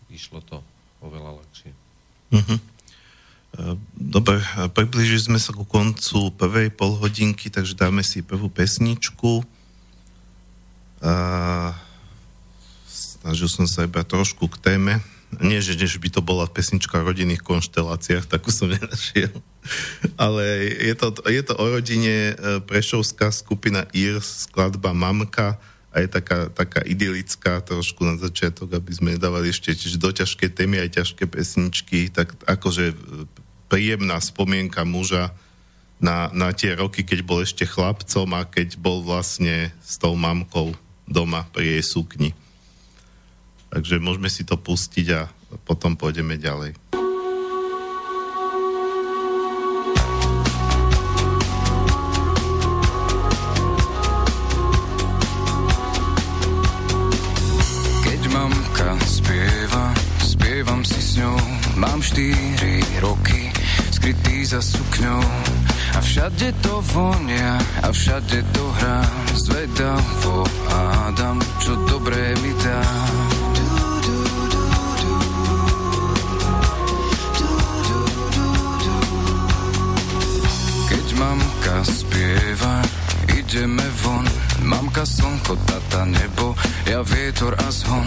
išlo 0.08 0.40
to 0.48 0.64
oveľa 1.02 1.42
ľahšie. 1.42 1.72
Uh-huh. 2.34 2.60
Dobre, 3.98 4.38
približili 4.78 5.34
sme 5.34 5.40
sa 5.42 5.50
ku 5.50 5.66
koncu 5.66 6.30
prvej 6.38 6.70
polhodinky, 6.70 7.50
takže 7.50 7.74
dáme 7.74 8.06
si 8.06 8.22
prvú 8.22 8.54
pesničku. 8.54 9.42
A 11.02 11.14
snažil 12.86 13.50
som 13.50 13.66
sa 13.66 13.90
iba 13.90 14.06
trošku 14.06 14.46
k 14.52 14.62
téme. 14.62 14.94
Nie, 15.44 15.60
že, 15.60 15.76
že 15.76 16.00
by 16.00 16.10
to 16.14 16.22
bola 16.24 16.48
pesnička 16.48 17.04
o 17.04 17.08
rodinných 17.08 17.44
konšteláciách, 17.44 18.32
takú 18.32 18.54
som 18.54 18.72
nenašiel. 18.74 19.34
Ale 20.16 20.44
je 20.78 20.96
to, 20.96 21.12
je 21.28 21.42
to 21.44 21.54
o 21.60 21.66
rodine 21.68 22.32
e, 22.32 22.34
prešovská 22.64 23.34
skupina 23.36 23.84
IRS, 23.92 24.48
skladba 24.48 24.96
Mamka 24.96 25.60
a 25.98 26.06
je 26.06 26.14
taká, 26.14 26.54
taká 26.54 26.86
idylická 26.86 27.66
trošku 27.66 28.06
na 28.06 28.22
začiatok, 28.22 28.70
aby 28.78 28.92
sme 28.94 29.18
nedávali 29.18 29.50
ešte 29.50 29.74
čiže 29.74 29.98
do 29.98 30.14
ťažké 30.14 30.54
témy 30.54 30.78
aj 30.86 31.02
ťažké 31.02 31.26
pesničky, 31.26 32.14
tak 32.14 32.38
akože 32.46 32.94
e, 32.94 32.96
príjemná 33.66 34.22
spomienka 34.22 34.86
muža, 34.86 35.34
na, 35.98 36.30
na 36.30 36.54
tie 36.54 36.78
roky, 36.78 37.02
keď 37.02 37.20
bol 37.26 37.42
ešte 37.42 37.66
chlapcom 37.66 38.30
a 38.38 38.46
keď 38.46 38.78
bol 38.78 39.02
vlastne 39.02 39.74
s 39.82 39.98
tou 39.98 40.14
mamkou 40.14 40.78
doma 41.10 41.50
pri 41.50 41.78
jej 41.78 41.84
sukni. 41.84 42.30
Takže 43.74 43.98
môžeme 43.98 44.30
si 44.30 44.46
to 44.46 44.56
pustiť 44.56 45.08
a 45.18 45.22
potom 45.66 45.98
pôjdeme 45.98 46.38
ďalej. 46.38 46.78
Mám 61.78 62.02
štyri 62.02 62.82
roky, 63.00 63.54
skrytý 63.94 64.46
za 64.46 64.62
sukňou. 64.62 65.24
A 65.94 66.00
všade 66.02 66.54
to 66.62 66.82
vonia 66.94 67.58
a 67.86 67.90
všade 67.94 68.44
to 68.54 68.64
hrá. 68.82 69.02
Zvedavo 69.34 70.46
Adam, 71.08 71.38
čo 71.62 71.74
dobré 71.86 72.34
mi 72.42 72.54
dá. 72.62 72.82
Keď 80.90 81.06
mamka 81.18 81.78
spieva, 81.86 82.76
ideme 83.38 83.86
von. 84.02 84.26
Mamka, 84.66 85.06
slnko, 85.06 85.54
tata, 85.70 86.04
nebo, 86.10 86.58
ja 86.90 87.06
vietor 87.06 87.54
a 87.62 87.70
zhon 87.72 88.06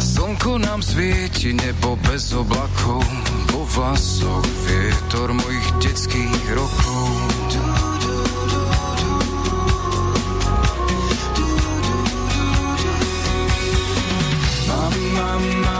Slnko 0.00 0.58
nám 0.58 0.82
svieti, 0.82 1.52
nebo 1.52 1.96
bez 1.96 2.32
oblakov, 2.32 3.04
vo 3.52 3.64
vlasoch 3.68 4.46
vietor 4.64 5.32
mojich 5.32 5.68
detských 5.84 6.44
rokov. 6.56 7.08
Mama, 14.68 15.38
mama. 15.38 15.79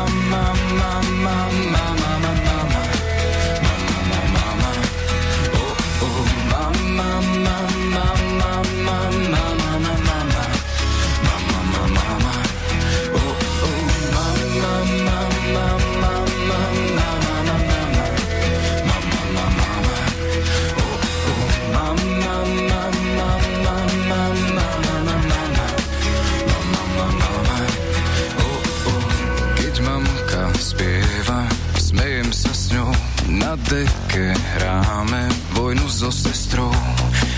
so 36.11 36.29
sestrou. 36.29 36.75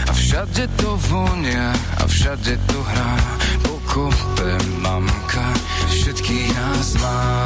A 0.09 0.13
všade 0.13 0.69
to 0.77 0.97
vonia 0.97 1.73
a 1.97 2.07
všade 2.07 2.57
to 2.57 2.83
hrá. 2.83 3.17
Pokope 3.63 4.59
mamka 4.81 5.53
všetky 5.89 6.49
nás 6.55 6.97
má. 6.97 7.41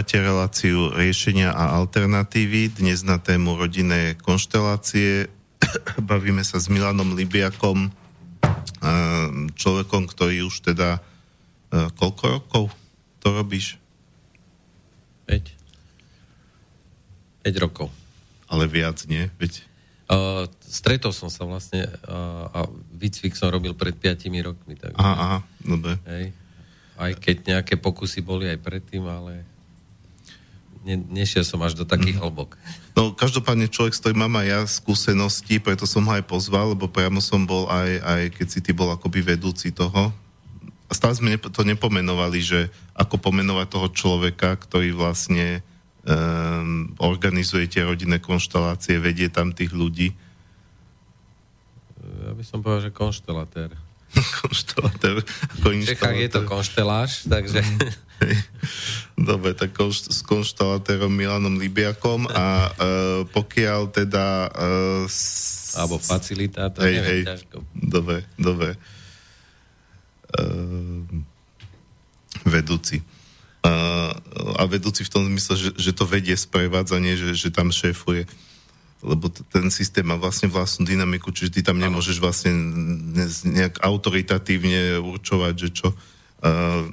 Počúvate 0.00 0.24
reláciu 0.32 0.96
riešenia 0.96 1.52
a 1.52 1.76
alternatívy. 1.76 2.72
Dnes 2.72 3.04
na 3.04 3.20
tému 3.20 3.60
rodinné 3.60 4.16
konštelácie. 4.16 5.28
Bavíme 6.08 6.40
sa 6.40 6.56
s 6.56 6.72
Milanom 6.72 7.12
Libiakom, 7.12 7.92
človekom, 9.60 10.08
ktorý 10.08 10.48
už 10.48 10.72
teda 10.72 11.04
koľko 12.00 12.24
rokov 12.32 12.72
to 13.20 13.28
robíš? 13.28 13.76
5. 15.28 15.52
5 17.44 17.60
rokov. 17.60 17.92
Ale 18.48 18.72
viac, 18.72 19.04
nie? 19.04 19.28
Veď... 19.36 19.68
Uh, 20.08 20.48
stretol 20.64 21.12
som 21.12 21.28
sa 21.28 21.44
vlastne 21.44 21.84
uh, 22.08 22.48
a 22.48 22.64
výcvik 22.96 23.36
som 23.36 23.52
robil 23.52 23.76
pred 23.76 23.92
5 23.92 24.32
rokmi. 24.48 24.80
Tak, 24.80 24.96
aha, 24.96 25.12
aha, 25.12 25.38
dobre. 25.60 26.00
Hej. 26.08 26.32
Aj 26.96 27.12
keď 27.20 27.36
nejaké 27.52 27.76
pokusy 27.76 28.24
boli 28.24 28.48
aj 28.48 28.64
predtým, 28.64 29.04
ale 29.04 29.49
ne, 30.84 30.96
nešiel 30.96 31.44
som 31.44 31.60
až 31.60 31.76
do 31.76 31.84
takých 31.84 32.18
mm. 32.18 32.22
hlbok. 32.24 32.56
No, 32.96 33.12
každopádne 33.14 33.70
človek, 33.70 33.94
s 33.94 34.00
ktorým 34.02 34.26
mám 34.26 34.40
aj 34.40 34.46
ja 34.46 34.60
skúsenosti, 34.66 35.60
preto 35.62 35.84
som 35.86 36.04
ho 36.04 36.12
aj 36.12 36.24
pozval, 36.26 36.74
lebo 36.74 36.90
priamo 36.90 37.22
som 37.22 37.44
bol 37.44 37.68
aj, 37.70 37.90
aj 38.02 38.22
keď 38.36 38.46
si 38.48 38.58
ty 38.60 38.70
bol 38.74 38.90
akoby 38.92 39.22
vedúci 39.22 39.70
toho. 39.70 40.10
A 40.90 40.92
stále 40.92 41.14
sme 41.14 41.38
to 41.38 41.62
nepomenovali, 41.62 42.42
že 42.42 42.66
ako 42.98 43.22
pomenovať 43.22 43.66
toho 43.70 43.88
človeka, 43.94 44.58
ktorý 44.58 44.90
vlastne 44.90 45.62
um, 46.02 46.90
organizuje 46.98 47.70
tie 47.70 47.86
rodinné 47.86 48.18
konštelácie, 48.18 48.98
vedie 48.98 49.30
tam 49.30 49.54
tých 49.54 49.70
ľudí. 49.70 50.10
Ja 52.26 52.34
by 52.34 52.42
som 52.42 52.58
povedal, 52.58 52.90
že 52.90 52.92
konštelatér. 52.92 53.70
konštelatér. 54.42 55.22
V 55.62 55.86
Čechách 55.86 56.18
je 56.18 56.30
to 56.30 56.42
konšteláš, 56.42 57.30
takže... 57.30 57.62
Dobre, 59.30 59.52
tak 59.52 59.76
konšt, 59.76 60.12
s 60.12 60.20
konštelatérom 60.24 61.12
Milanom 61.12 61.60
Libiakom 61.60 62.24
a 62.30 62.70
uh, 62.70 63.20
pokiaľ 63.28 63.80
teda... 63.92 64.48
Uh, 64.52 65.04
s... 65.04 65.76
Alebo 65.76 66.00
facilitátor, 66.00 66.82
hej, 66.82 66.94
neviem, 66.98 67.10
hej, 67.10 67.22
ťažko. 67.28 67.56
Dobre, 67.76 68.24
dobre. 68.40 68.70
Uh, 70.34 71.04
vedúci. 72.48 73.04
Uh, 73.60 74.10
a 74.56 74.64
vedúci 74.64 75.04
v 75.04 75.12
tom 75.12 75.28
zmysle, 75.28 75.54
že, 75.56 75.70
že 75.76 75.92
to 75.92 76.08
vedie 76.08 76.32
sprevádzanie, 76.32 77.14
že, 77.14 77.36
že 77.36 77.48
tam 77.52 77.68
šéfuje 77.68 78.24
lebo 79.00 79.32
t- 79.32 79.40
ten 79.48 79.72
systém 79.72 80.04
má 80.04 80.16
vlastne 80.20 80.52
vlastnú 80.52 80.84
dynamiku, 80.84 81.32
čiže 81.32 81.56
ty 81.56 81.60
tam 81.64 81.80
nemôžeš 81.80 82.20
vlastne 82.20 82.52
nejak 83.48 83.80
autoritatívne 83.80 85.00
určovať, 85.00 85.54
že 85.56 85.68
čo. 85.72 85.88
Uh, 86.44 86.92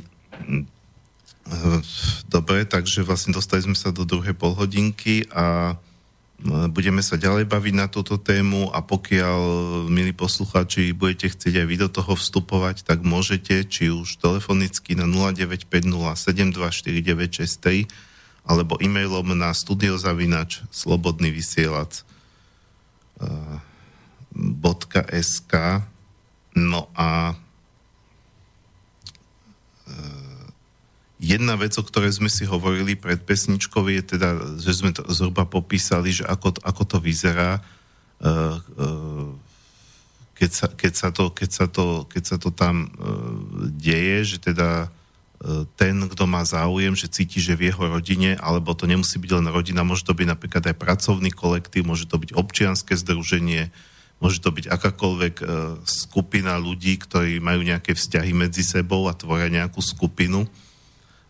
Dobre, 2.28 2.68
takže 2.68 3.08
vlastne 3.08 3.32
dostali 3.32 3.64
sme 3.64 3.76
sa 3.76 3.96
do 3.96 4.04
druhej 4.04 4.36
polhodinky 4.36 5.24
a 5.32 5.80
budeme 6.70 7.02
sa 7.02 7.18
ďalej 7.18 7.50
baviť 7.50 7.74
na 7.74 7.90
túto 7.90 8.22
tému 8.22 8.70
a 8.70 8.86
pokiaľ, 8.86 9.40
milí 9.90 10.14
poslucháči, 10.14 10.94
budete 10.94 11.34
chcieť 11.34 11.64
aj 11.64 11.66
vy 11.66 11.76
do 11.82 11.90
toho 11.90 12.14
vstupovať, 12.14 12.86
tak 12.86 13.02
môžete, 13.02 13.66
či 13.66 13.90
už 13.90 14.22
telefonicky 14.22 14.94
na 14.94 15.10
0950724963 15.10 17.90
alebo 18.48 18.80
e-mailom 18.80 19.34
na 19.34 19.50
studiozavinač 19.52 20.62
slobodný 20.70 21.34
vysielač 21.34 22.06
.sk 25.18 25.54
No 26.58 26.90
a 26.98 27.38
Jedna 31.18 31.58
vec, 31.58 31.74
o 31.74 31.84
ktorej 31.84 32.22
sme 32.22 32.30
si 32.30 32.46
hovorili 32.46 32.94
pred 32.94 33.18
pesničkou, 33.18 33.82
je 33.90 34.02
teda, 34.06 34.62
že 34.62 34.70
sme 34.70 34.94
to 34.94 35.02
zhruba 35.10 35.50
popísali, 35.50 36.14
že 36.14 36.22
ako, 36.22 36.62
ako 36.62 36.84
to 36.86 36.98
vyzerá, 37.02 37.58
uh, 37.58 38.62
uh, 38.78 39.30
keď, 40.38 40.52
sa, 40.54 40.68
keď, 40.70 40.94
sa 40.94 41.10
to, 41.10 41.34
keď, 41.34 41.50
sa 41.50 41.66
to, 41.66 42.06
keď 42.06 42.24
sa 42.24 42.38
to 42.38 42.54
tam 42.54 42.86
uh, 42.86 42.90
deje, 43.74 44.38
že 44.38 44.54
teda 44.54 44.94
ten, 45.78 45.94
kto 46.10 46.26
má 46.26 46.42
záujem, 46.42 46.98
že 46.98 47.14
cíti, 47.14 47.38
že 47.38 47.54
v 47.54 47.70
jeho 47.70 47.86
rodine, 47.86 48.34
alebo 48.42 48.74
to 48.74 48.90
nemusí 48.90 49.22
byť 49.22 49.32
len 49.38 49.54
rodina, 49.54 49.86
môže 49.86 50.02
to 50.02 50.18
byť 50.18 50.34
napríklad 50.34 50.66
aj 50.66 50.74
pracovný 50.82 51.30
kolektív, 51.30 51.86
môže 51.86 52.10
to 52.10 52.18
byť 52.18 52.34
občianske 52.34 52.98
združenie, 52.98 53.70
môže 54.18 54.42
to 54.42 54.50
byť 54.50 54.66
akákoľvek 54.66 55.36
skupina 55.86 56.58
ľudí, 56.58 56.98
ktorí 56.98 57.38
majú 57.38 57.62
nejaké 57.62 57.94
vzťahy 57.94 58.34
medzi 58.34 58.66
sebou 58.66 59.06
a 59.06 59.14
tvoria 59.14 59.46
nejakú 59.54 59.78
skupinu 59.78 60.50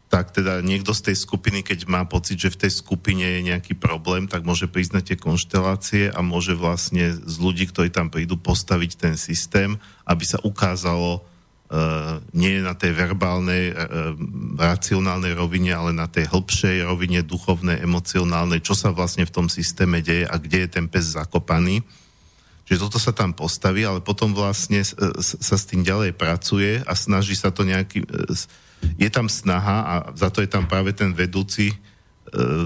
tak 0.07 0.31
teda 0.31 0.63
niekto 0.63 0.95
z 0.95 1.11
tej 1.11 1.15
skupiny, 1.19 1.67
keď 1.67 1.83
má 1.91 2.07
pocit, 2.07 2.39
že 2.39 2.55
v 2.55 2.67
tej 2.67 2.71
skupine 2.79 3.27
je 3.27 3.41
nejaký 3.51 3.75
problém, 3.75 4.23
tak 4.23 4.47
môže 4.47 4.71
priznať 4.71 5.13
tie 5.13 5.17
konštelácie 5.19 6.03
a 6.15 6.23
môže 6.23 6.55
vlastne 6.55 7.11
z 7.11 7.35
ľudí, 7.35 7.67
ktorí 7.67 7.91
tam 7.91 8.07
prídu, 8.07 8.39
postaviť 8.39 8.91
ten 8.95 9.15
systém, 9.19 9.75
aby 10.07 10.23
sa 10.23 10.39
ukázalo 10.47 11.19
uh, 11.19 12.23
nie 12.31 12.63
na 12.63 12.71
tej 12.71 12.95
verbálnej, 12.95 13.75
uh, 13.75 14.15
racionálnej 14.55 15.35
rovine, 15.35 15.75
ale 15.75 15.91
na 15.91 16.07
tej 16.07 16.31
hĺbšej 16.31 16.87
rovine, 16.87 17.19
duchovnej, 17.19 17.83
emocionálnej, 17.83 18.63
čo 18.63 18.79
sa 18.79 18.95
vlastne 18.95 19.27
v 19.27 19.35
tom 19.35 19.51
systéme 19.51 19.99
deje 19.99 20.23
a 20.23 20.39
kde 20.39 20.63
je 20.63 20.69
ten 20.71 20.87
pes 20.87 21.03
zakopaný. 21.03 21.83
Čiže 22.63 22.79
toto 22.87 22.99
sa 22.99 23.11
tam 23.11 23.35
postaví, 23.35 23.83
ale 23.83 23.99
potom 23.99 24.31
vlastne 24.31 24.83
sa 25.23 25.55
s 25.55 25.67
tým 25.67 25.83
ďalej 25.83 26.15
pracuje 26.15 26.79
a 26.87 26.95
snaží 26.95 27.35
sa 27.35 27.51
to 27.51 27.67
nejaký... 27.67 28.07
Uh, 28.07 28.63
je 28.97 29.09
tam 29.09 29.29
snaha 29.29 29.77
a 29.85 29.93
za 30.17 30.29
to 30.33 30.41
je 30.41 30.49
tam 30.49 30.65
práve 30.65 30.93
ten 30.93 31.13
vedúci, 31.13 31.73
e, 31.73 31.75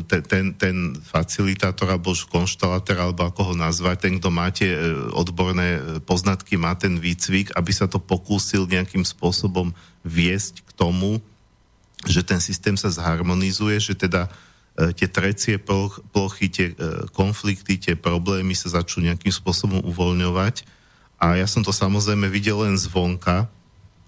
ten, 0.07 0.21
ten, 0.23 0.45
ten 0.55 0.75
facilitátor 0.99 1.91
alebo 1.91 2.15
konštalatér, 2.15 2.97
alebo 3.03 3.27
ako 3.27 3.51
ho 3.51 3.53
nazvať, 3.55 4.07
ten, 4.07 4.13
kto 4.19 4.29
máte 4.31 4.67
e, 4.67 4.77
odborné 5.11 5.69
e, 5.75 5.81
poznatky, 6.03 6.55
má 6.55 6.75
ten 6.75 6.99
výcvik, 6.99 7.51
aby 7.55 7.71
sa 7.75 7.87
to 7.87 7.99
pokúsil 7.99 8.67
nejakým 8.67 9.03
spôsobom 9.03 9.75
viesť 10.07 10.63
k 10.63 10.71
tomu, 10.75 11.19
že 12.07 12.25
ten 12.25 12.41
systém 12.41 12.73
sa 12.79 12.89
zharmonizuje, 12.89 13.77
že 13.77 13.93
teda 13.93 14.25
tie 14.71 15.05
trecie 15.05 15.59
plochy, 16.09 16.47
tie 16.47 16.73
konflikty, 17.11 17.77
tie 17.77 17.93
problémy 17.93 18.55
sa 18.55 18.81
začnú 18.81 19.05
nejakým 19.05 19.29
spôsobom 19.29 19.83
uvoľňovať. 19.83 20.65
A 21.21 21.37
ja 21.37 21.45
som 21.45 21.61
to 21.61 21.69
samozrejme 21.69 22.25
videl 22.31 22.65
len 22.65 22.79
zvonka, 22.79 23.51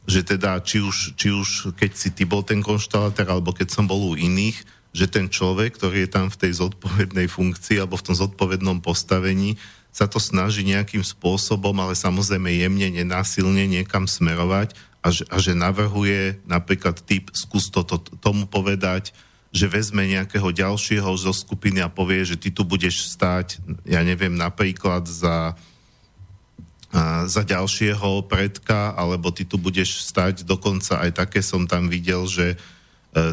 že 0.04 0.22
teda 0.24 0.60
či 0.60 0.84
už, 0.84 1.16
či 1.16 1.32
už 1.32 1.76
keď 1.80 1.91
si 1.95 2.10
ty 2.12 2.28
bol 2.28 2.43
ten 2.43 2.60
konštalátor, 2.60 3.28
alebo 3.28 3.56
keď 3.56 3.72
som 3.72 3.88
bol 3.88 4.12
u 4.12 4.20
iných, 4.20 4.60
že 4.93 5.10
ten 5.10 5.26
človek, 5.26 5.80
ktorý 5.80 6.06
je 6.06 6.10
tam 6.12 6.28
v 6.30 6.39
tej 6.39 6.51
zodpovednej 6.62 7.26
funkcii 7.26 7.82
alebo 7.82 7.97
v 7.97 8.06
tom 8.12 8.16
zodpovednom 8.16 8.78
postavení, 8.84 9.58
sa 9.93 10.10
to 10.10 10.18
snaží 10.18 10.66
nejakým 10.66 11.06
spôsobom, 11.06 11.74
ale 11.78 11.93
samozrejme 11.93 12.49
jemne, 12.49 12.89
nenásilne 12.89 13.66
niekam 13.70 14.10
smerovať 14.10 14.74
a 15.06 15.14
že, 15.14 15.24
a 15.30 15.38
že 15.38 15.54
navrhuje 15.54 16.41
napríklad 16.49 16.97
typ, 17.06 17.30
skús 17.34 17.70
to, 17.70 17.86
to 17.86 18.01
tomu 18.22 18.49
povedať, 18.49 19.14
že 19.54 19.70
vezme 19.70 20.01
nejakého 20.10 20.49
ďalšieho 20.49 21.14
zo 21.14 21.30
skupiny 21.30 21.78
a 21.86 21.93
povie, 21.93 22.26
že 22.26 22.41
ty 22.41 22.49
tu 22.49 22.66
budeš 22.66 23.14
stáť, 23.14 23.62
ja 23.86 24.01
neviem, 24.01 24.34
napríklad 24.34 25.06
za 25.06 25.54
za 27.26 27.41
ďalšieho 27.41 28.30
predka, 28.30 28.94
alebo 28.94 29.34
ty 29.34 29.50
tu 29.50 29.58
budeš 29.58 30.06
stať, 30.06 30.46
dokonca 30.46 31.02
aj 31.02 31.26
také 31.26 31.41
som 31.41 31.66
tam 31.66 31.89
videl, 31.89 32.22
že 32.30 32.54
e, 32.54 32.58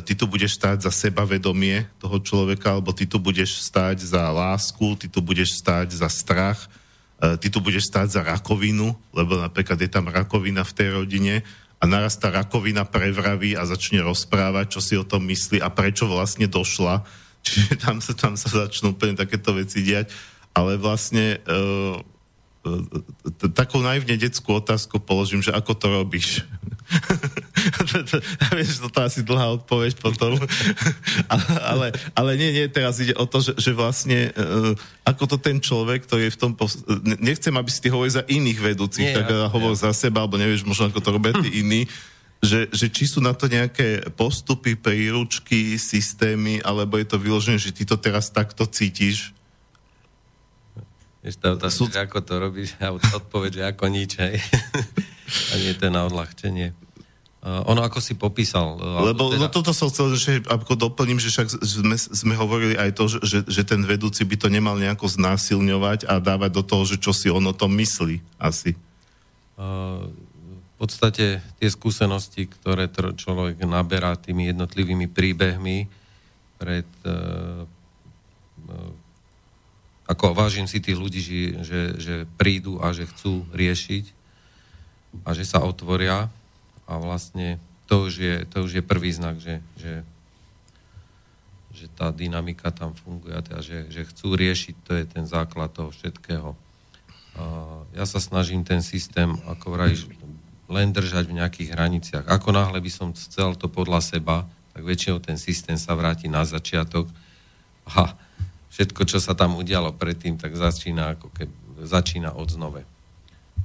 ty 0.00 0.16
tu 0.16 0.24
budeš 0.24 0.56
stáť 0.56 0.88
za 0.88 0.92
sebavedomie 0.92 1.84
toho 2.00 2.16
človeka, 2.24 2.72
alebo 2.72 2.96
ty 2.96 3.04
tu 3.04 3.20
budeš 3.20 3.60
stáť 3.60 4.00
za 4.00 4.32
lásku, 4.32 4.96
ty 4.96 5.12
tu 5.12 5.20
budeš 5.20 5.60
stáť 5.60 5.92
za 5.92 6.08
strach, 6.08 6.72
e, 7.20 7.36
ty 7.36 7.52
tu 7.52 7.60
budeš 7.60 7.92
stáť 7.92 8.08
za 8.16 8.22
rakovinu, 8.24 8.96
lebo 9.12 9.36
napríklad 9.36 9.76
je 9.76 9.92
tam 9.92 10.08
rakovina 10.08 10.64
v 10.64 10.74
tej 10.80 10.88
rodine 10.96 11.44
a 11.80 11.84
naraz 11.84 12.16
tá 12.16 12.32
rakovina 12.32 12.88
prevraví 12.88 13.60
a 13.60 13.68
začne 13.68 14.00
rozprávať, 14.00 14.72
čo 14.72 14.80
si 14.80 14.94
o 14.96 15.04
tom 15.04 15.28
myslí 15.28 15.60
a 15.60 15.68
prečo 15.68 16.08
vlastne 16.08 16.48
došla. 16.48 17.04
Čiže 17.44 17.76
tam 17.80 18.00
sa, 18.04 18.12
tam 18.12 18.36
sa 18.36 18.48
začnú 18.52 18.92
úplne 18.92 19.16
takéto 19.16 19.56
veci 19.56 19.80
diať. 19.80 20.12
Ale 20.52 20.76
vlastne 20.76 21.40
uh, 21.48 21.96
takú 23.56 23.80
naivne 23.80 24.20
detskú 24.20 24.60
otázku 24.60 25.00
položím, 25.00 25.40
že 25.40 25.48
ako 25.48 25.72
to 25.72 25.86
robíš? 25.88 26.44
Vieš, 28.56 28.84
to 28.92 29.00
asi 29.00 29.24
dlhá 29.24 29.56
odpoveď 29.62 29.96
potom. 29.96 30.36
ale, 31.72 31.94
ale 32.12 32.30
nie, 32.36 32.52
nie, 32.52 32.66
teraz 32.68 33.00
ide 33.00 33.16
o 33.16 33.24
to, 33.24 33.40
že, 33.40 33.56
že 33.56 33.72
vlastne 33.72 34.28
uh, 34.36 34.76
ako 35.08 35.24
to 35.24 35.36
ten 35.40 35.56
človek, 35.62 36.04
ktorý 36.04 36.28
je 36.28 36.34
v 36.36 36.40
tom... 36.40 36.52
Pos- 36.52 36.84
nechcem, 37.22 37.54
aby 37.56 37.70
si 37.72 37.80
ty 37.80 37.88
hovoril 37.88 38.12
za 38.12 38.28
iných 38.28 38.58
vedúcich, 38.60 39.08
nie, 39.08 39.16
tak 39.16 39.32
ja, 39.32 39.48
hovor 39.48 39.72
ja. 39.72 39.88
za 39.88 39.90
seba, 39.96 40.20
alebo 40.20 40.36
nevieš 40.36 40.68
možno, 40.68 40.92
ako 40.92 41.00
to 41.00 41.10
robia 41.16 41.32
tí 41.40 41.48
iní, 41.64 41.88
že, 42.44 42.68
že 42.72 42.92
či 42.92 43.08
sú 43.08 43.24
na 43.24 43.32
to 43.32 43.48
nejaké 43.48 44.04
postupy, 44.16 44.76
príručky, 44.76 45.80
systémy, 45.80 46.60
alebo 46.60 47.00
je 47.00 47.06
to 47.08 47.16
vyložené, 47.16 47.56
že 47.56 47.72
ty 47.72 47.88
to 47.88 47.96
teraz 47.96 48.32
takto 48.32 48.68
cítiš, 48.68 49.32
Vieš, 51.20 51.36
tá 51.36 51.52
otázka, 51.52 51.76
Súd... 51.76 51.92
ako 51.92 52.18
to 52.24 52.34
robíš 52.40 52.72
a 52.80 52.96
odpoveď, 52.96 53.50
že 53.52 53.62
ako 53.76 53.84
nič, 53.92 54.10
hej. 54.16 54.40
a 55.52 55.54
nie 55.60 55.76
to 55.76 55.92
na 55.92 56.08
odľahčenie. 56.08 56.72
Uh, 57.40 57.64
ono 57.64 57.80
ako 57.80 58.04
si 58.04 58.16
popísal. 58.20 58.76
Uh, 58.76 59.12
Lebo 59.12 59.32
teda... 59.32 59.40
no 59.40 59.46
toto 59.48 59.72
som 59.72 59.88
chcel, 59.88 60.12
že 60.12 60.44
ako 60.44 60.76
doplním, 60.76 61.16
že 61.16 61.32
však 61.32 61.48
sme, 61.64 61.96
sme 61.96 62.34
hovorili 62.36 62.76
aj 62.76 62.90
to, 62.92 63.08
že, 63.08 63.48
že 63.48 63.62
ten 63.64 63.80
vedúci 63.80 64.28
by 64.28 64.36
to 64.36 64.52
nemal 64.52 64.76
nejako 64.76 65.08
znásilňovať 65.08 66.04
a 66.04 66.20
dávať 66.20 66.50
do 66.52 66.62
toho, 66.64 66.84
že 66.84 67.00
čo 67.00 67.16
si 67.16 67.32
on 67.32 67.40
o 67.44 67.56
tom 67.56 67.72
myslí 67.80 68.20
asi. 68.36 68.76
Uh, 69.56 70.04
v 70.80 70.88
podstate 70.88 71.40
tie 71.60 71.68
skúsenosti, 71.68 72.48
ktoré 72.48 72.88
človek 72.92 73.60
naberá 73.64 74.16
tými 74.20 74.52
jednotlivými 74.52 75.08
príbehmi 75.08 75.88
pred 76.60 76.88
uh, 77.08 77.64
ako 80.10 80.34
vážim 80.34 80.66
si 80.66 80.82
tých 80.82 80.98
ľudí, 80.98 81.22
že, 81.22 81.94
že, 82.02 82.14
prídu 82.34 82.82
a 82.82 82.90
že 82.90 83.06
chcú 83.06 83.46
riešiť 83.54 84.10
a 85.22 85.30
že 85.38 85.46
sa 85.46 85.62
otvoria 85.62 86.26
a 86.90 86.92
vlastne 86.98 87.62
to 87.86 88.10
už 88.10 88.12
je, 88.18 88.34
to 88.50 88.66
už 88.66 88.82
je 88.82 88.82
prvý 88.82 89.14
znak, 89.14 89.38
že, 89.38 89.62
že, 89.78 90.02
že 91.70 91.86
tá 91.94 92.10
dynamika 92.10 92.74
tam 92.74 92.98
funguje 92.98 93.38
a 93.38 93.42
teda, 93.42 93.62
že, 93.62 93.86
že 93.86 94.02
chcú 94.10 94.34
riešiť, 94.34 94.74
to 94.82 94.92
je 94.98 95.04
ten 95.06 95.24
základ 95.30 95.70
toho 95.70 95.94
všetkého. 95.94 96.58
A 97.38 97.44
ja 97.94 98.02
sa 98.02 98.18
snažím 98.18 98.66
ten 98.66 98.82
systém, 98.82 99.30
ako 99.46 99.78
vrajíš, 99.78 100.10
len 100.70 100.90
držať 100.90 101.30
v 101.30 101.38
nejakých 101.38 101.70
hraniciach. 101.74 102.26
Ako 102.26 102.54
náhle 102.54 102.78
by 102.82 102.90
som 102.90 103.14
chcel 103.14 103.54
to 103.58 103.66
podľa 103.66 104.02
seba, 104.02 104.46
tak 104.70 104.82
väčšinou 104.86 105.18
ten 105.18 105.38
systém 105.38 105.74
sa 105.74 105.98
vráti 105.98 106.30
na 106.30 106.46
začiatok. 106.46 107.10
A 107.90 108.14
všetko, 108.70 109.02
čo 109.06 109.18
sa 109.18 109.34
tam 109.34 109.58
udialo 109.58 109.94
predtým, 109.94 110.38
tak 110.38 110.54
začína, 110.54 111.18
ako 111.18 111.28
keby, 111.34 111.54
začína 111.84 112.34
od 112.34 112.48
znove. 112.50 112.82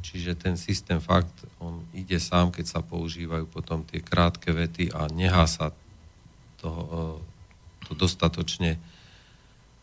Čiže 0.06 0.38
ten 0.38 0.54
systém 0.58 1.02
fakt, 1.02 1.34
on 1.58 1.82
ide 1.94 2.22
sám, 2.22 2.54
keď 2.54 2.66
sa 2.66 2.82
používajú 2.86 3.50
potom 3.50 3.82
tie 3.86 4.06
krátke 4.06 4.54
vety 4.54 4.94
a 4.94 5.10
nehá 5.10 5.50
sa 5.50 5.74
toho, 6.62 6.82
e, 6.86 7.90
to 7.90 7.98
dostatočne 7.98 8.78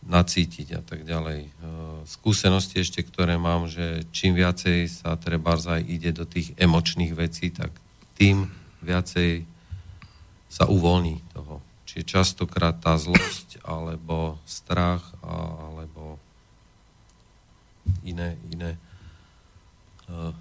nacítiť 0.03 0.69
a 0.79 0.83
tak 0.83 1.03
ďalej. 1.03 1.41
E, 1.47 1.51
skúsenosti 2.07 2.83
ešte, 2.83 3.03
ktoré 3.03 3.35
mám, 3.35 3.67
že 3.67 4.07
čím 4.15 4.39
viacej 4.39 4.87
sa 4.87 5.19
treba 5.19 5.59
aj 5.59 5.83
ide 5.91 6.15
do 6.15 6.23
tých 6.23 6.55
emočných 6.55 7.15
vecí, 7.19 7.51
tak 7.51 7.75
tým 8.15 8.47
viacej 8.83 9.43
sa 10.47 10.71
uvoľní 10.71 11.19
toho 11.35 11.63
Čiže 11.93 12.09
častokrát 12.09 12.81
tá 12.81 12.97
zlosť 12.97 13.52
alebo 13.63 14.39
strach 14.47 15.03
alebo 15.23 16.19
iné, 18.03 18.39
iné 18.51 18.75
uh, 20.11 20.35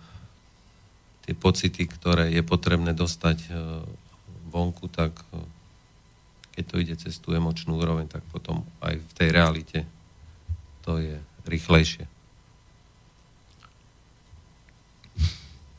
tie 1.26 1.34
pocity, 1.38 1.86
ktoré 1.86 2.34
je 2.34 2.42
potrebné 2.42 2.94
dostať 2.98 3.38
uh, 3.50 3.86
vonku, 4.50 4.90
tak 4.90 5.14
uh, 5.34 5.42
keď 6.58 6.64
to 6.66 6.76
ide 6.82 6.96
cez 6.98 7.18
tú 7.22 7.34
emočnú 7.34 7.78
úroveň, 7.78 8.10
tak 8.10 8.26
potom 8.34 8.66
aj 8.82 9.00
v 9.00 9.12
tej 9.16 9.30
realite 9.32 9.80
to 10.82 10.98
je 10.98 11.18
rýchlejšie. 11.46 12.06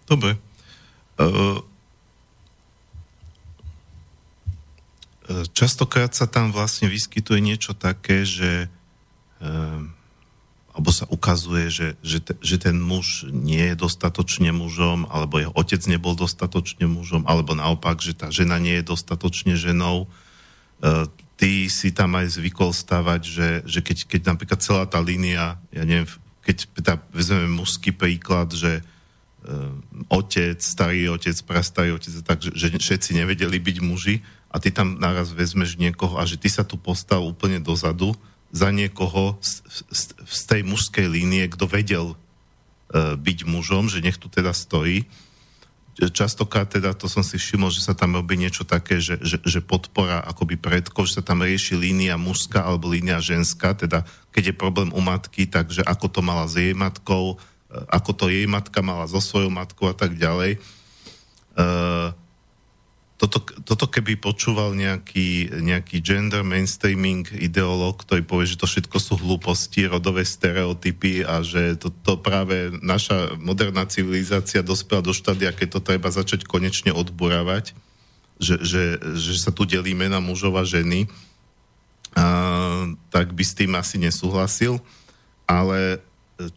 Dobre. 0.06 0.38
Uh, 1.18 1.62
častokrát 5.54 6.10
sa 6.14 6.26
tam 6.26 6.50
vlastne 6.50 6.90
vyskytuje 6.90 7.38
niečo 7.38 7.72
také, 7.78 8.26
že 8.26 8.66
ehm, 9.38 9.94
alebo 10.72 10.88
sa 10.88 11.04
ukazuje, 11.12 11.68
že, 11.68 11.88
že, 12.00 12.24
že 12.40 12.56
ten 12.56 12.80
muž 12.80 13.28
nie 13.28 13.60
je 13.72 13.76
dostatočne 13.76 14.56
mužom, 14.56 15.04
alebo 15.12 15.36
jeho 15.36 15.52
otec 15.52 15.84
nebol 15.84 16.16
dostatočne 16.16 16.88
mužom, 16.88 17.28
alebo 17.28 17.52
naopak, 17.52 18.00
že 18.00 18.16
tá 18.16 18.32
žena 18.32 18.56
nie 18.56 18.80
je 18.80 18.88
dostatočne 18.88 19.52
ženou. 19.52 20.08
E, 20.08 21.06
ty 21.36 21.68
si 21.68 21.92
tam 21.92 22.16
aj 22.16 22.40
zvykol 22.40 22.72
stavať, 22.72 23.20
že, 23.20 23.48
že 23.68 23.84
keď, 23.84 23.98
keď 24.08 24.20
napríklad 24.32 24.64
celá 24.64 24.88
tá 24.88 24.96
línia, 24.96 25.60
ja 25.76 25.84
neviem, 25.84 26.08
keď 26.40 26.56
teda 26.72 26.92
vezmeme 27.12 27.52
mužský 27.52 27.92
príklad, 27.92 28.56
že 28.56 28.80
e, 28.80 28.82
otec, 30.08 30.56
starý 30.56 31.12
otec, 31.12 31.36
prastarý 31.44 32.00
otec, 32.00 32.16
takže 32.24 32.48
že 32.56 32.80
všetci 32.80 33.12
nevedeli 33.12 33.60
byť 33.60 33.76
muži, 33.84 34.24
a 34.52 34.56
ty 34.60 34.68
tam 34.68 35.00
naraz 35.00 35.32
vezmeš 35.32 35.80
niekoho 35.80 36.20
a 36.20 36.28
že 36.28 36.36
ty 36.36 36.52
sa 36.52 36.62
tu 36.62 36.76
postal 36.76 37.24
úplne 37.24 37.56
dozadu 37.56 38.12
za 38.52 38.68
niekoho 38.68 39.40
z, 39.40 39.64
z, 39.88 40.02
z 40.12 40.40
tej 40.44 40.62
mužskej 40.68 41.08
línie, 41.08 41.48
kto 41.48 41.64
vedel 41.64 42.12
uh, 42.12 43.16
byť 43.16 43.48
mužom, 43.48 43.88
že 43.88 44.04
nech 44.04 44.20
tu 44.20 44.28
teda 44.28 44.52
stojí. 44.52 45.08
Častokrát 45.92 46.68
teda, 46.68 46.96
to 46.96 47.08
som 47.08 47.20
si 47.24 47.36
všimol, 47.36 47.68
že 47.68 47.84
sa 47.84 47.92
tam 47.92 48.16
robí 48.16 48.36
niečo 48.36 48.64
také, 48.64 49.00
že, 49.00 49.20
že, 49.20 49.40
že 49.44 49.60
podpora 49.60 50.24
akoby 50.24 50.56
predkov, 50.60 51.08
že 51.08 51.20
sa 51.20 51.24
tam 51.24 51.44
rieši 51.44 51.76
línia 51.76 52.16
mužská 52.20 52.64
alebo 52.64 52.92
línia 52.92 53.20
ženská, 53.20 53.76
teda 53.76 54.04
keď 54.32 54.52
je 54.52 54.54
problém 54.56 54.88
u 54.92 55.00
matky, 55.04 55.44
takže 55.44 55.84
ako 55.84 56.08
to 56.08 56.20
mala 56.24 56.48
s 56.48 56.56
jej 56.56 56.72
matkou, 56.72 57.36
e, 57.36 57.76
ako 57.92 58.10
to 58.16 58.24
jej 58.32 58.48
matka 58.48 58.80
mala 58.80 59.04
so 59.04 59.20
svojou 59.20 59.52
matkou 59.52 59.92
a 59.92 59.96
tak 59.96 60.16
ďalej. 60.16 60.56
Uh, 61.52 62.16
toto, 63.22 63.38
toto 63.62 63.86
keby 63.86 64.18
počúval 64.18 64.74
nejaký, 64.74 65.62
nejaký 65.62 66.02
gender 66.02 66.42
mainstreaming 66.42 67.22
ideológ, 67.38 68.02
ktorý 68.02 68.26
povie, 68.26 68.50
že 68.50 68.58
to 68.58 68.66
všetko 68.66 68.98
sú 68.98 69.14
hlúposti, 69.22 69.86
rodové 69.86 70.26
stereotypy 70.26 71.22
a 71.22 71.38
že 71.46 71.78
to, 71.78 71.94
to 72.02 72.18
práve 72.18 72.74
naša 72.82 73.38
moderná 73.38 73.86
civilizácia 73.86 74.66
dospela 74.66 75.06
do 75.06 75.14
štádia, 75.14 75.54
keď 75.54 75.78
to 75.78 75.80
treba 75.86 76.10
začať 76.10 76.42
konečne 76.50 76.90
odburávať, 76.90 77.78
že, 78.42 78.58
že, 78.58 78.98
že 79.14 79.38
sa 79.38 79.54
tu 79.54 79.70
delíme 79.70 80.10
na 80.10 80.18
mužov 80.18 80.58
a 80.58 80.66
ženy, 80.66 81.06
a, 82.18 82.90
tak 83.14 83.38
by 83.38 83.44
s 83.46 83.54
tým 83.54 83.70
asi 83.78 84.02
nesúhlasil. 84.02 84.82
Ale 85.46 86.02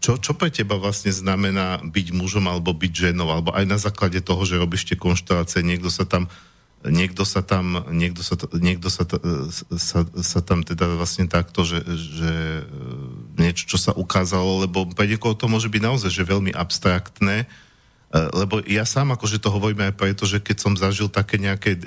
čo, 0.02 0.18
čo 0.18 0.34
pre 0.34 0.50
teba 0.50 0.82
vlastne 0.82 1.14
znamená 1.14 1.78
byť 1.86 2.08
mužom 2.10 2.50
alebo 2.50 2.74
byť 2.74 3.14
ženou, 3.14 3.30
alebo 3.30 3.54
aj 3.54 3.66
na 3.70 3.78
základe 3.78 4.18
toho, 4.26 4.42
že 4.50 4.58
robíš 4.58 4.90
tie 4.90 4.98
konštelácie, 4.98 5.62
niekto 5.62 5.94
sa 5.94 6.10
tam 6.10 6.26
niekto 6.90 7.26
sa 7.26 7.42
tam, 7.42 7.82
niekto 7.90 8.22
sa, 8.22 8.38
niekto 8.58 8.88
sa, 8.94 9.04
sa, 9.78 10.00
sa 10.06 10.40
tam 10.46 10.62
teda 10.62 10.86
vlastne 10.98 11.26
takto, 11.26 11.66
že, 11.66 11.82
že 11.96 12.34
niečo, 13.38 13.66
čo 13.66 13.78
sa 13.82 13.92
ukázalo, 13.94 14.66
lebo 14.66 14.86
pre 14.94 15.10
niekoho 15.10 15.34
to 15.34 15.50
môže 15.50 15.70
byť 15.70 15.82
naozaj 15.82 16.12
že 16.14 16.24
veľmi 16.26 16.54
abstraktné, 16.54 17.50
lebo 18.16 18.64
ja 18.64 18.88
sám 18.88 19.12
akože 19.18 19.44
to 19.44 19.52
hovorím 19.52 19.92
aj 19.92 19.94
preto, 19.98 20.24
že 20.24 20.40
keď 20.40 20.58
som 20.62 20.74
zažil 20.80 21.12
také 21.12 21.36
nejaké 21.36 21.76
e, 21.76 21.80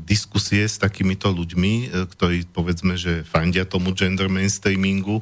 diskusie 0.00 0.64
s 0.64 0.80
takýmito 0.80 1.28
ľuďmi, 1.28 1.72
e, 1.84 1.86
ktorí 2.08 2.48
povedzme, 2.48 2.96
že 2.96 3.26
fandia 3.28 3.68
tomu 3.68 3.92
gender 3.92 4.32
mainstreamingu, 4.32 5.20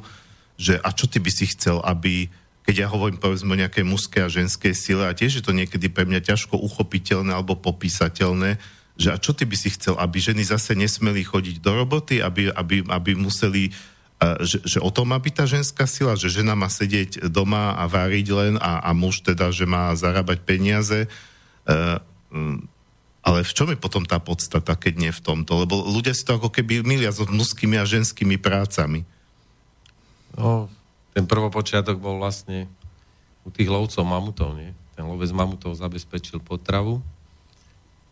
že 0.55 0.79
a 0.79 0.95
čo 0.95 1.11
ty 1.11 1.19
by 1.19 1.31
si 1.33 1.49
chcel, 1.51 1.83
aby 1.83 2.31
keď 2.63 2.85
ja 2.85 2.87
hovorím 2.87 3.19
povedzme 3.19 3.51
o 3.51 3.59
nejakej 3.59 3.83
mužskej 3.83 4.21
a 4.23 4.31
ženskej 4.31 4.73
sile 4.77 5.03
a 5.09 5.17
tiež 5.17 5.41
je 5.41 5.43
to 5.43 5.51
niekedy 5.51 5.91
pre 5.91 6.07
mňa 6.07 6.21
ťažko 6.23 6.55
uchopiteľné 6.55 7.35
alebo 7.35 7.57
popísateľné, 7.59 8.61
že 8.99 9.15
a 9.15 9.17
čo 9.17 9.31
ty 9.31 9.47
by 9.47 9.55
si 9.55 9.71
chcel, 9.71 9.95
aby 9.95 10.19
ženy 10.19 10.43
zase 10.43 10.75
nesmeli 10.75 11.23
chodiť 11.23 11.63
do 11.63 11.71
roboty, 11.71 12.19
aby, 12.19 12.51
aby, 12.51 12.83
aby 12.83 13.11
museli, 13.15 13.71
že, 14.43 14.59
že 14.67 14.83
o 14.83 14.91
tom 14.91 15.15
má 15.15 15.17
byť 15.23 15.33
tá 15.39 15.45
ženská 15.47 15.87
sila, 15.87 16.19
že 16.19 16.27
žena 16.27 16.51
má 16.51 16.67
sedieť 16.67 17.31
doma 17.31 17.79
a 17.79 17.87
váriť 17.87 18.27
len 18.35 18.53
a, 18.59 18.83
a 18.83 18.91
muž 18.91 19.23
teda, 19.23 19.55
že 19.55 19.63
má 19.63 19.95
zarábať 19.95 20.43
peniaze. 20.43 21.07
Mm, 22.27 22.67
ale 23.23 23.47
v 23.47 23.55
čom 23.55 23.71
je 23.71 23.79
potom 23.79 24.03
tá 24.03 24.19
podstata, 24.19 24.75
keď 24.75 24.93
nie 24.99 25.11
v 25.15 25.23
tomto? 25.23 25.63
Lebo 25.63 25.79
ľudia 25.79 26.11
si 26.11 26.27
to 26.27 26.35
ako 26.35 26.51
keby 26.51 26.83
milia 26.83 27.15
s 27.15 27.23
mužskými 27.23 27.79
a 27.79 27.87
ženskými 27.87 28.35
prácami. 28.35 29.07
No, 30.35 30.67
ten 31.15 31.23
prvopočiatok 31.23 32.03
bol 32.03 32.19
vlastne 32.19 32.67
u 33.47 33.49
tých 33.51 33.71
lovcov 33.71 34.03
mamutov, 34.03 34.59
nie? 34.59 34.75
Ten 34.99 35.07
lovec 35.07 35.31
mamutov 35.31 35.71
zabezpečil 35.79 36.43
potravu 36.43 36.99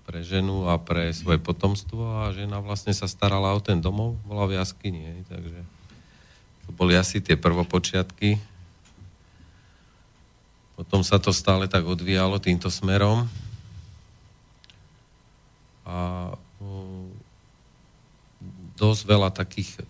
pre 0.08 0.24
ženu 0.24 0.72
a 0.72 0.80
pre 0.80 1.12
svoje 1.12 1.36
potomstvo 1.36 2.24
a 2.24 2.32
žena 2.32 2.64
vlastne 2.64 2.96
sa 2.96 3.12
starala 3.12 3.52
o 3.52 3.60
ten 3.60 3.84
domov, 3.84 4.16
bola 4.24 4.48
v 4.48 4.56
jaskyni, 4.56 5.04
nie? 5.04 5.28
takže 5.28 5.60
to 6.64 6.70
boli 6.72 6.96
asi 6.96 7.20
tie 7.20 7.36
prvopočiatky. 7.36 8.40
Potom 10.80 11.04
sa 11.04 11.20
to 11.20 11.36
stále 11.36 11.68
tak 11.68 11.84
odvíjalo 11.84 12.40
týmto 12.40 12.72
smerom. 12.72 13.28
A 15.84 16.32
dosť 18.78 19.02
veľa 19.10 19.34
takých 19.34 19.84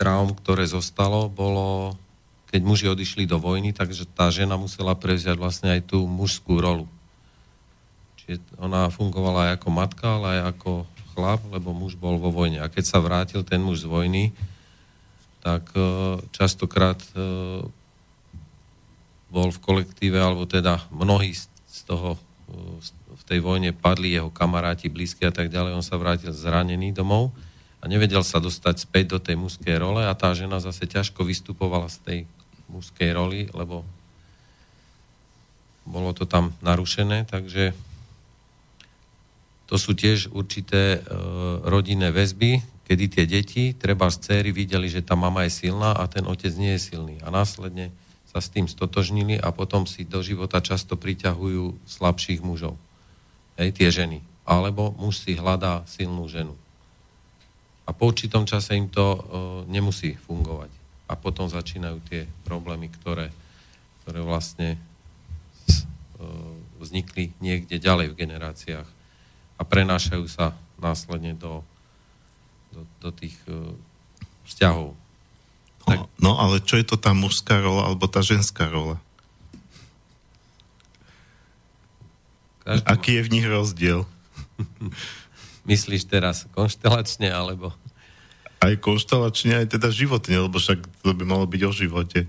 traum, 0.00 0.32
ktoré 0.32 0.64
zostalo, 0.64 1.28
bolo, 1.28 1.98
keď 2.48 2.60
muži 2.64 2.86
odišli 2.88 3.28
do 3.28 3.36
vojny, 3.36 3.76
takže 3.76 4.08
tá 4.08 4.32
žena 4.32 4.56
musela 4.56 4.96
prevziať 4.96 5.36
vlastne 5.36 5.76
aj 5.76 5.92
tú 5.92 6.08
mužskú 6.08 6.56
rolu. 6.56 6.88
Čiže 8.30 8.62
ona 8.62 8.86
fungovala 8.94 9.50
aj 9.50 9.50
ako 9.58 9.68
matka, 9.74 10.06
ale 10.06 10.38
aj 10.38 10.54
ako 10.54 10.86
chlap, 11.18 11.42
lebo 11.50 11.74
muž 11.74 11.98
bol 11.98 12.14
vo 12.14 12.30
vojne. 12.30 12.62
A 12.62 12.70
keď 12.70 12.86
sa 12.86 13.02
vrátil 13.02 13.42
ten 13.42 13.58
muž 13.58 13.82
z 13.82 13.90
vojny, 13.90 14.30
tak 15.42 15.66
e, 15.74 15.82
častokrát 16.30 17.02
e, 17.10 17.18
bol 19.34 19.50
v 19.50 19.58
kolektíve, 19.58 20.14
alebo 20.14 20.46
teda 20.46 20.78
mnohí 20.94 21.34
z 21.34 21.80
toho 21.90 22.14
e, 22.14 22.18
v 23.18 23.22
tej 23.26 23.42
vojne 23.42 23.74
padli 23.74 24.14
jeho 24.14 24.30
kamaráti, 24.30 24.86
blízky 24.86 25.26
a 25.26 25.34
tak 25.34 25.50
ďalej. 25.50 25.74
On 25.74 25.82
sa 25.82 25.98
vrátil 25.98 26.30
zranený 26.30 26.94
domov 26.94 27.34
a 27.82 27.90
nevedel 27.90 28.22
sa 28.22 28.38
dostať 28.38 28.86
späť 28.86 29.04
do 29.10 29.18
tej 29.18 29.42
mužskej 29.42 29.74
role 29.74 30.06
a 30.06 30.14
tá 30.14 30.30
žena 30.38 30.62
zase 30.62 30.86
ťažko 30.86 31.26
vystupovala 31.26 31.90
z 31.90 31.98
tej 32.06 32.18
mužskej 32.70 33.10
roli, 33.10 33.50
lebo 33.50 33.82
bolo 35.82 36.14
to 36.14 36.30
tam 36.30 36.54
narušené, 36.62 37.26
takže 37.26 37.74
to 39.70 39.78
sú 39.78 39.94
tiež 39.94 40.34
určité 40.34 40.98
e, 40.98 41.00
rodinné 41.62 42.10
väzby, 42.10 42.58
kedy 42.90 43.04
tie 43.06 43.24
deti, 43.30 43.64
treba 43.70 44.10
z 44.10 44.18
céry, 44.18 44.50
videli, 44.50 44.90
že 44.90 45.06
tá 45.06 45.14
mama 45.14 45.46
je 45.46 45.54
silná 45.62 45.94
a 45.94 46.10
ten 46.10 46.26
otec 46.26 46.50
nie 46.58 46.74
je 46.74 46.90
silný. 46.90 47.22
A 47.22 47.30
následne 47.30 47.94
sa 48.26 48.42
s 48.42 48.50
tým 48.50 48.66
stotožnili 48.66 49.38
a 49.38 49.54
potom 49.54 49.86
si 49.86 50.02
do 50.02 50.26
života 50.26 50.58
často 50.58 50.98
priťahujú 50.98 51.86
slabších 51.86 52.42
mužov. 52.42 52.74
Hej, 53.62 53.78
tie 53.78 53.94
ženy. 53.94 54.26
Alebo 54.42 54.90
muž 54.98 55.22
si 55.22 55.38
hľadá 55.38 55.86
silnú 55.86 56.26
ženu 56.26 56.58
a 57.90 57.90
po 57.90 58.14
určitom 58.14 58.46
čase 58.46 58.78
im 58.78 58.86
to 58.86 59.02
uh, 59.02 59.18
nemusí 59.66 60.14
fungovať. 60.14 60.70
A 61.10 61.18
potom 61.18 61.50
začínajú 61.50 61.98
tie 62.06 62.22
problémy, 62.46 62.86
ktoré, 62.86 63.34
ktoré 64.06 64.22
vlastne 64.22 64.78
uh, 64.78 66.54
vznikli 66.78 67.34
niekde 67.42 67.82
ďalej 67.82 68.14
v 68.14 68.18
generáciách 68.22 68.88
a 69.60 69.62
prenášajú 69.62 70.24
sa 70.24 70.56
následne 70.80 71.36
do, 71.36 71.60
do, 72.72 72.88
do 73.04 73.10
tých 73.12 73.36
uh, 73.44 73.76
vzťahov. 74.48 74.96
No, 75.84 75.86
tak... 75.86 75.98
no 76.16 76.40
ale 76.40 76.64
čo 76.64 76.80
je 76.80 76.88
to 76.88 76.96
tá 76.96 77.12
mužská 77.12 77.60
rola 77.60 77.92
alebo 77.92 78.08
tá 78.08 78.24
ženská 78.24 78.72
rola? 78.72 78.96
Každý 82.64 82.86
Aký 82.88 83.10
je 83.20 83.26
v 83.28 83.32
nich 83.36 83.46
rozdiel? 83.46 84.08
Myslíš 85.70 86.08
teraz 86.08 86.48
konštelačne, 86.56 87.28
alebo... 87.28 87.76
Aj 88.60 88.72
konštelačne, 88.76 89.64
aj 89.64 89.76
teda 89.76 89.88
životne, 89.92 90.48
lebo 90.48 90.56
však 90.56 90.84
to 91.04 91.12
by 91.12 91.24
malo 91.24 91.44
byť 91.44 91.62
o 91.68 91.72
živote. 91.72 92.28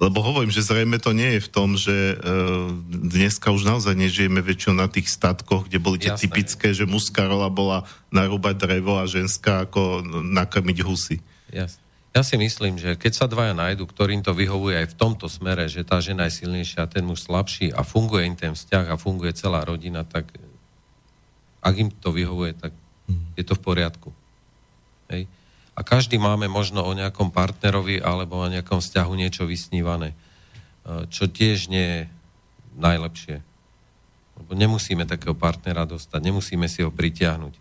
Lebo 0.00 0.18
hovorím, 0.24 0.50
že 0.50 0.64
zrejme 0.64 0.98
to 0.98 1.14
nie 1.14 1.38
je 1.38 1.40
v 1.46 1.52
tom, 1.52 1.76
že 1.78 2.16
uh, 2.16 2.72
dneska 2.90 3.52
už 3.54 3.62
naozaj 3.62 3.94
nežijeme 3.94 4.42
väčšinou 4.42 4.74
na 4.82 4.88
tých 4.90 5.06
statkoch, 5.12 5.68
kde 5.68 5.78
boli 5.78 6.00
tie 6.00 6.16
Jasné. 6.16 6.22
typické, 6.26 6.68
že 6.74 6.88
mužská 6.88 7.28
rola 7.28 7.46
bola 7.52 7.86
narúbať 8.10 8.66
drevo 8.66 8.98
a 8.98 9.06
ženská 9.06 9.68
ako 9.68 10.02
nakrmiť 10.26 10.78
husy. 10.82 11.22
Jasné. 11.52 11.82
Ja 12.12 12.20
si 12.20 12.36
myslím, 12.36 12.76
že 12.76 12.92
keď 13.00 13.12
sa 13.16 13.24
dvaja 13.24 13.56
nájdu, 13.56 13.88
ktorým 13.88 14.20
to 14.20 14.36
vyhovuje 14.36 14.84
aj 14.84 14.92
v 14.92 14.98
tomto 15.00 15.32
smere, 15.32 15.64
že 15.64 15.80
tá 15.80 15.96
žena 15.96 16.28
je 16.28 16.44
silnejšia 16.44 16.84
a 16.84 16.90
ten 16.90 17.08
muž 17.08 17.24
slabší 17.24 17.72
a 17.72 17.80
funguje 17.80 18.28
im 18.28 18.36
ten 18.36 18.52
vzťah 18.52 18.92
a 18.92 19.00
funguje 19.00 19.32
celá 19.32 19.64
rodina, 19.64 20.04
tak 20.04 20.28
ak 21.64 21.74
im 21.78 21.88
to 21.88 22.12
vyhovuje, 22.12 22.52
tak 22.52 22.76
mhm. 23.08 23.32
je 23.38 23.44
to 23.48 23.56
v 23.56 23.64
poriadku. 23.64 24.10
Hej. 25.08 25.24
A 25.72 25.80
každý 25.80 26.20
máme 26.20 26.52
možno 26.52 26.84
o 26.84 26.92
nejakom 26.92 27.32
partnerovi 27.32 27.96
alebo 27.96 28.36
o 28.36 28.50
nejakom 28.50 28.84
vzťahu 28.84 29.12
niečo 29.16 29.48
vysnívané, 29.48 30.12
e, 30.12 30.16
čo 31.08 31.32
tiež 31.32 31.72
nie 31.72 31.86
je 31.88 32.00
najlepšie. 32.76 33.40
Lebo 34.36 34.50
nemusíme 34.52 35.08
takého 35.08 35.32
partnera 35.32 35.88
dostať, 35.88 36.20
nemusíme 36.20 36.68
si 36.68 36.84
ho 36.84 36.92
pritiahnuť. 36.92 37.54
E, 37.56 37.60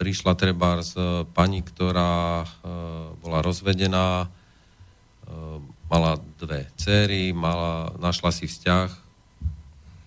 prišla 0.00 0.32
treba 0.32 0.80
z 0.80 0.96
pani, 1.36 1.60
ktorá 1.60 2.44
e, 2.44 2.46
bola 3.20 3.40
rozvedená, 3.44 4.32
mala 5.90 6.22
dve 6.38 6.70
céry, 6.78 7.34
mala, 7.34 7.90
našla 7.98 8.30
si 8.30 8.46
vzťah, 8.46 9.05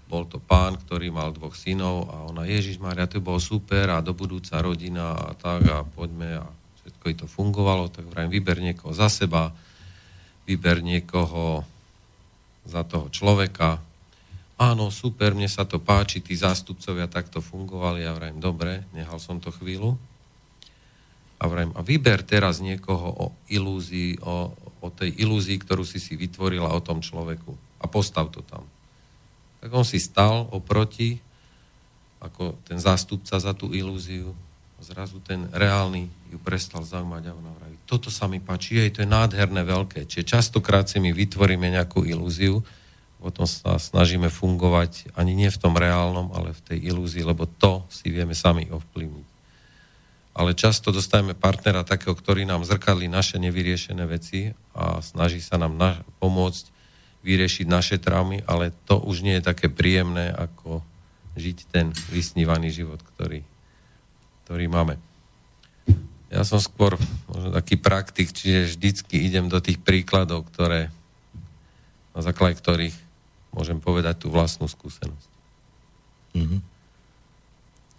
bol 0.09 0.25
to 0.25 0.41
pán, 0.41 0.73
ktorý 0.73 1.13
mal 1.13 1.29
dvoch 1.29 1.53
synov 1.53 2.09
a 2.09 2.25
ona, 2.33 2.49
Ježiš 2.49 2.81
Maria, 2.81 3.05
to 3.05 3.21
bolo 3.21 3.37
super 3.37 3.93
a 3.93 4.01
do 4.01 4.17
budúca 4.17 4.57
rodina 4.57 5.13
a 5.13 5.37
tak 5.37 5.69
a 5.69 5.85
poďme 5.85 6.41
a 6.41 6.45
všetko 6.81 7.05
to 7.13 7.27
fungovalo, 7.29 7.93
tak 7.93 8.09
vrajím, 8.09 8.33
vyber 8.33 8.57
niekoho 8.57 8.89
za 8.89 9.05
seba, 9.05 9.53
vyber 10.49 10.81
niekoho 10.81 11.61
za 12.65 12.81
toho 12.81 13.13
človeka. 13.13 13.77
Áno, 14.57 14.89
super, 14.89 15.37
mne 15.37 15.47
sa 15.47 15.69
to 15.69 15.77
páči, 15.77 16.25
tí 16.25 16.33
zástupcovia 16.33 17.05
takto 17.05 17.39
fungovali 17.39 18.01
a 18.03 18.17
vrajím, 18.17 18.41
dobre, 18.41 18.89
nehal 18.97 19.21
som 19.21 19.37
to 19.37 19.53
chvíľu. 19.53 19.93
A 21.39 21.47
vrajím, 21.47 21.71
a 21.77 21.85
vyber 21.85 22.25
teraz 22.25 22.59
niekoho 22.59 23.07
o 23.13 23.25
ilúzii, 23.47 24.19
o, 24.25 24.51
o 24.81 24.87
tej 24.89 25.13
ilúzii, 25.21 25.55
ktorú 25.61 25.85
si 25.85 26.01
si 26.01 26.17
vytvorila 26.17 26.73
o 26.73 26.83
tom 26.83 26.99
človeku 26.99 27.53
a 27.79 27.85
postav 27.87 28.27
to 28.33 28.43
tam. 28.43 28.65
Tak 29.59 29.69
on 29.75 29.83
si 29.83 29.99
stal 29.99 30.47
oproti, 30.51 31.19
ako 32.19 32.59
ten 32.67 32.79
zástupca 32.79 33.39
za 33.39 33.51
tú 33.55 33.71
ilúziu. 33.71 34.35
Zrazu 34.79 35.19
ten 35.19 35.47
reálny 35.51 36.07
ju 36.31 36.39
prestal 36.39 36.87
zaujímať 36.87 37.23
a 37.27 37.35
ona 37.35 37.51
vraví, 37.51 37.75
toto 37.83 38.07
sa 38.07 38.31
mi 38.31 38.39
páči, 38.39 38.79
jej 38.79 38.93
to 38.95 39.03
je 39.03 39.09
nádherné 39.11 39.67
veľké. 39.67 40.07
Čiže 40.07 40.39
častokrát 40.39 40.87
si 40.87 41.03
my 41.03 41.11
vytvoríme 41.11 41.67
nejakú 41.67 42.07
ilúziu, 42.07 42.63
potom 43.19 43.43
sa 43.43 43.75
snažíme 43.75 44.31
fungovať 44.31 45.11
ani 45.19 45.35
nie 45.35 45.51
v 45.51 45.59
tom 45.59 45.75
reálnom, 45.75 46.31
ale 46.31 46.55
v 46.55 46.61
tej 46.63 46.79
ilúzii, 46.95 47.27
lebo 47.27 47.43
to 47.43 47.83
si 47.91 48.07
vieme 48.07 48.31
sami 48.31 48.71
ovplyvniť. 48.71 49.27
Ale 50.39 50.55
často 50.55 50.95
dostajeme 50.95 51.35
partnera 51.35 51.83
takého, 51.83 52.15
ktorý 52.15 52.47
nám 52.47 52.63
zrkadlí 52.63 53.11
naše 53.11 53.35
nevyriešené 53.43 54.07
veci 54.07 54.55
a 54.71 55.03
snaží 55.03 55.43
sa 55.43 55.59
nám 55.59 55.75
na- 55.75 55.99
pomôcť 56.23 56.78
vyriešiť 57.23 57.67
naše 57.67 57.97
traumy, 57.99 58.43
ale 58.47 58.71
to 58.87 58.99
už 58.99 59.21
nie 59.27 59.39
je 59.39 59.47
také 59.47 59.67
príjemné, 59.67 60.31
ako 60.31 60.81
žiť 61.35 61.57
ten 61.71 61.91
vysnívaný 62.11 62.71
život, 62.71 62.99
ktorý, 63.15 63.43
ktorý 64.45 64.65
máme. 64.71 64.95
Ja 66.29 66.45
som 66.45 66.61
skôr 66.61 66.95
možno 67.25 67.49
taký 67.49 67.75
praktik, 67.75 68.29
čiže 68.29 68.77
vždycky 68.77 69.17
idem 69.25 69.49
do 69.49 69.57
tých 69.57 69.81
príkladov, 69.81 70.45
ktoré, 70.53 70.93
na 72.13 72.21
základe 72.21 72.61
ktorých 72.61 72.95
môžem 73.49 73.81
povedať 73.81 74.25
tú 74.25 74.27
vlastnú 74.29 74.69
skúsenosť. 74.69 75.29
Mm-hmm. 76.37 76.61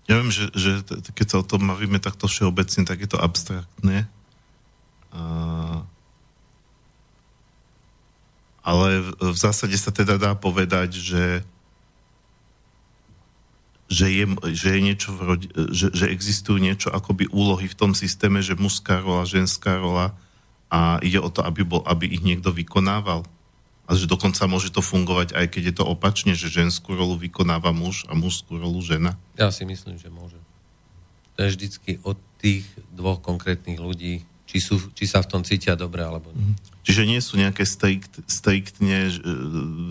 Ja 0.07 0.15
viem, 0.19 0.31
že, 0.31 0.51
že 0.55 0.83
keď 1.15 1.27
sa 1.27 1.37
o 1.43 1.47
tom 1.47 1.71
bavíme 1.71 1.99
takto 1.99 2.31
všeobecne, 2.31 2.87
tak 2.87 3.03
je 3.03 3.09
to 3.11 3.19
abstraktné. 3.19 4.07
A... 5.11 5.23
Ale 8.71 9.03
v, 9.03 9.35
v 9.35 9.39
zásade 9.39 9.75
sa 9.75 9.91
teda 9.91 10.15
dá 10.15 10.39
povedať, 10.39 10.95
že 10.95 11.43
že 13.91 14.07
je, 14.07 14.23
že 14.55 14.79
je 14.79 14.81
niečo 14.87 15.11
v 15.11 15.21
rodi, 15.35 15.47
že, 15.75 15.91
že 15.91 16.07
existujú 16.15 16.63
niečo 16.63 16.95
akoby 16.95 17.27
úlohy 17.35 17.67
v 17.67 17.75
tom 17.75 17.91
systéme, 17.91 18.39
že 18.39 18.55
mužská 18.55 19.03
rola, 19.03 19.27
ženská 19.27 19.83
rola 19.83 20.15
a 20.71 21.03
ide 21.03 21.19
o 21.19 21.27
to, 21.27 21.43
aby, 21.43 21.67
bol, 21.67 21.83
aby 21.83 22.07
ich 22.07 22.23
niekto 22.23 22.55
vykonával. 22.55 23.27
A 23.91 23.99
že 23.99 24.07
dokonca 24.07 24.47
môže 24.47 24.71
to 24.71 24.79
fungovať, 24.79 25.35
aj 25.35 25.47
keď 25.51 25.63
je 25.67 25.75
to 25.75 25.85
opačne, 25.91 26.39
že 26.39 26.47
ženskú 26.47 26.95
rolu 26.95 27.19
vykonáva 27.19 27.75
muž 27.75 28.07
a 28.07 28.15
mužskú 28.15 28.63
rolu 28.63 28.79
žena. 28.79 29.19
Ja 29.35 29.51
si 29.51 29.67
myslím, 29.67 29.99
že 29.99 30.07
môže. 30.07 30.39
To 31.35 31.43
je 31.43 31.59
vždycky 31.59 31.99
od 32.07 32.15
tých 32.39 32.71
dvoch 32.95 33.19
konkrétnych 33.19 33.83
ľudí, 33.83 34.23
či, 34.51 34.59
sú, 34.59 34.83
či 34.99 35.07
sa 35.07 35.23
v 35.23 35.31
tom 35.31 35.43
cítia 35.47 35.79
dobre, 35.79 36.03
alebo 36.03 36.35
nie. 36.35 36.59
Čiže 36.83 37.07
nie 37.07 37.23
sú 37.23 37.39
nejaké 37.39 37.63
strikt, 37.63 38.19
striktne 38.27 39.07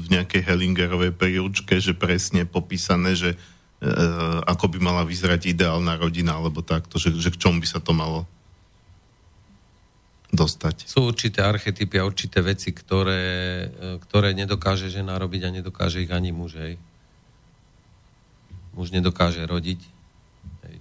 v 0.03 0.07
nejakej 0.12 0.43
Hellingerovej 0.43 1.16
príručke, 1.16 1.80
že 1.80 1.95
presne 1.95 2.43
popísané, 2.43 3.16
že 3.16 3.30
e, 3.32 3.38
ako 4.43 4.76
by 4.76 4.78
mala 4.84 5.07
vyzerať 5.07 5.55
ideálna 5.55 5.95
rodina, 5.95 6.36
alebo 6.36 6.60
takto, 6.60 6.99
že, 6.99 7.16
že 7.16 7.32
k 7.32 7.39
čomu 7.39 7.64
by 7.64 7.68
sa 7.72 7.80
to 7.80 7.95
malo 7.95 8.28
dostať. 10.36 10.91
Sú 10.91 11.07
určité 11.07 11.39
archetypy 11.39 11.95
a 11.95 12.05
určité 12.05 12.43
veci, 12.43 12.76
ktoré, 12.76 13.24
e, 13.72 13.95
ktoré 14.03 14.36
nedokáže 14.36 14.91
žena 14.91 15.16
robiť 15.16 15.41
a 15.47 15.55
nedokáže 15.55 16.03
ich 16.03 16.12
ani 16.12 16.36
muž. 16.36 16.60
Hej. 16.60 16.76
Muž 18.76 18.91
nedokáže 18.91 19.47
rodiť, 19.47 19.80
hej, 20.68 20.76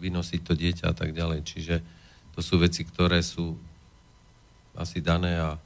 vynosiť 0.00 0.40
to 0.40 0.56
dieťa 0.56 0.84
a 0.88 0.94
tak 0.96 1.12
ďalej. 1.12 1.44
Čiže 1.44 1.99
to 2.40 2.42
sú 2.42 2.56
veci, 2.56 2.88
ktoré 2.88 3.20
sú 3.20 3.60
asi 4.72 5.04
dané 5.04 5.36
a 5.36 5.60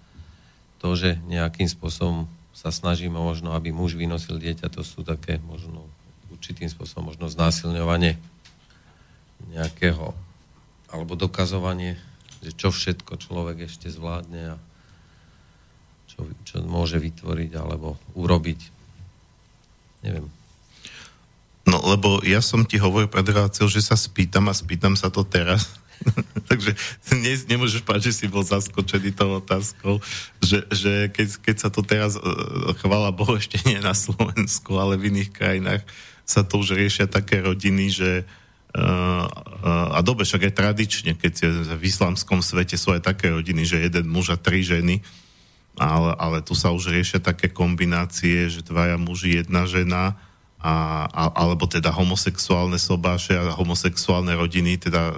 to, 0.83 0.99
že 0.99 1.23
nejakým 1.31 1.71
spôsobom 1.71 2.27
sa 2.51 2.75
snažíme 2.75 3.15
možno, 3.15 3.55
aby 3.55 3.71
muž 3.71 3.95
vynosil 3.95 4.43
dieťa, 4.43 4.75
to 4.75 4.83
sú 4.83 5.07
také 5.07 5.39
možno 5.47 5.87
určitým 6.35 6.67
spôsobom 6.67 7.15
možno 7.15 7.31
znásilňovanie 7.31 8.19
nejakého 9.55 10.19
alebo 10.91 11.15
dokazovanie 11.15 11.95
že 12.45 12.53
čo 12.53 12.69
všetko 12.69 13.17
človek 13.17 13.65
ešte 13.65 13.89
zvládne 13.89 14.53
a 14.53 14.57
čo, 16.13 16.29
čo 16.45 16.61
môže 16.61 17.01
vytvoriť 17.01 17.51
alebo 17.57 17.97
urobiť. 18.13 18.61
Neviem. 20.05 20.29
No, 21.65 21.81
lebo 21.81 22.21
ja 22.21 22.45
som 22.45 22.69
ti 22.69 22.77
hovoril 22.77 23.09
pred 23.09 23.25
že 23.25 23.81
sa 23.81 23.97
spýtam 23.97 24.53
a 24.53 24.55
spýtam 24.55 24.93
sa 24.93 25.09
to 25.09 25.25
teraz. 25.25 25.81
Takže 26.51 26.77
ne, 27.17 27.33
nemôžeš 27.49 27.83
povedať, 27.83 28.13
že 28.13 28.25
si 28.25 28.27
bol 28.29 28.45
zaskočený 28.45 29.17
tou 29.17 29.41
otázkou, 29.41 30.01
že, 30.43 30.65
že 30.69 31.09
keď, 31.11 31.29
keď 31.41 31.57
sa 31.57 31.69
to 31.73 31.81
teraz, 31.81 32.17
e, 32.17 32.23
chvala 32.81 33.15
Bohu, 33.15 33.37
ešte 33.41 33.61
nie 33.65 33.81
na 33.81 33.97
Slovensku, 33.97 34.77
ale 34.77 35.01
v 35.01 35.15
iných 35.15 35.31
krajinách 35.33 35.83
sa 36.25 36.45
to 36.45 36.61
už 36.61 36.77
riešia 36.77 37.05
také 37.05 37.45
rodiny, 37.45 37.93
že 37.93 38.25
uh, 38.25 39.29
a 39.93 40.01
dobe 40.01 40.25
však 40.25 40.49
aj 40.49 40.57
tradične, 40.57 41.13
keď 41.21 41.33
je 41.37 41.51
v 41.77 41.83
islamskom 41.85 42.41
svete 42.41 42.81
sú 42.81 42.97
aj 42.97 43.05
také 43.05 43.29
rodiny, 43.29 43.69
že 43.69 43.85
jeden 43.85 44.09
muž 44.09 44.33
a 44.33 44.41
tri 44.41 44.65
ženy, 44.65 45.05
ale, 45.77 46.17
ale 46.17 46.39
tu 46.41 46.57
sa 46.57 46.73
už 46.73 46.97
riešia 46.97 47.21
také 47.21 47.53
kombinácie, 47.53 48.49
že 48.49 48.65
dvaja 48.65 48.97
muži, 48.97 49.45
jedna 49.45 49.69
žena, 49.69 50.17
a, 50.65 51.05
a, 51.13 51.23
alebo 51.45 51.69
teda 51.69 51.93
homosexuálne 51.93 52.81
sobáše 52.81 53.37
a 53.37 53.53
homosexuálne 53.53 54.33
rodiny, 54.33 54.81
teda 54.81 55.13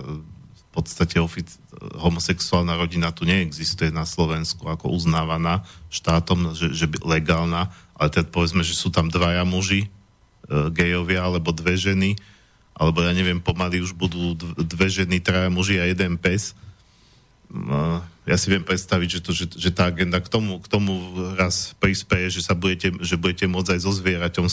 v 0.77 0.85
podstate 0.85 1.17
ofic- 1.17 1.57
homosexuálna 1.97 2.77
rodina 2.77 3.09
tu 3.09 3.25
neexistuje 3.25 3.89
na 3.89 4.05
Slovensku 4.05 4.69
ako 4.69 4.93
uznávaná 4.93 5.65
štátom, 5.89 6.53
že, 6.53 6.77
že 6.77 6.85
legálna, 7.01 7.73
ale 7.97 8.13
teda 8.13 8.29
povedzme, 8.29 8.61
že 8.61 8.77
sú 8.77 8.93
tam 8.93 9.09
dvaja 9.09 9.41
muži, 9.49 9.89
e, 9.89 10.69
gejovia 10.77 11.25
alebo 11.25 11.57
dve 11.57 11.81
ženy, 11.81 12.21
alebo 12.77 13.01
ja 13.01 13.17
neviem, 13.17 13.41
pomaly 13.41 13.81
už 13.81 13.97
budú 13.97 14.37
dve 14.61 14.93
ženy, 14.93 15.25
traja 15.25 15.49
muži 15.49 15.81
a 15.81 15.89
jeden 15.89 16.21
pes. 16.21 16.53
No, 17.49 18.05
ja 18.29 18.37
si 18.37 18.53
viem 18.53 18.61
predstaviť, 18.61 19.09
že, 19.09 19.21
to, 19.25 19.31
že, 19.33 19.47
že 19.55 19.71
tá 19.73 19.89
agenda 19.89 20.21
k 20.21 20.29
tomu, 20.29 20.61
k 20.61 20.69
tomu 20.69 20.93
raz 21.39 21.73
prispieje, 21.81 22.37
že, 22.37 22.43
sa 22.45 22.59
budete, 22.59 22.93
že 23.01 23.17
budete 23.17 23.49
môcť 23.49 23.79
aj 23.79 23.81
so 23.81 23.93
zvieraťom 23.95 24.47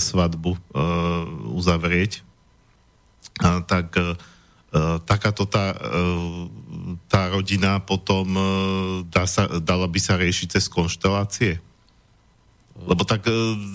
svadbu 0.00 0.56
uh, 0.56 0.58
uzavrieť. 1.54 2.24
Uh, 3.38 3.60
tak 3.68 3.94
uh, 4.00 4.16
takáto 5.04 5.44
tá, 5.44 5.76
uh, 5.76 6.48
tá 7.04 7.28
rodina 7.28 7.76
potom 7.84 8.24
uh, 8.32 8.44
dá 9.04 9.28
sa, 9.28 9.44
dala 9.60 9.84
by 9.84 10.00
sa 10.00 10.16
riešiť 10.16 10.56
cez 10.56 10.64
konštelácie? 10.72 11.60
Lebo 12.82 13.06
tak 13.06 13.30
e, 13.30 13.32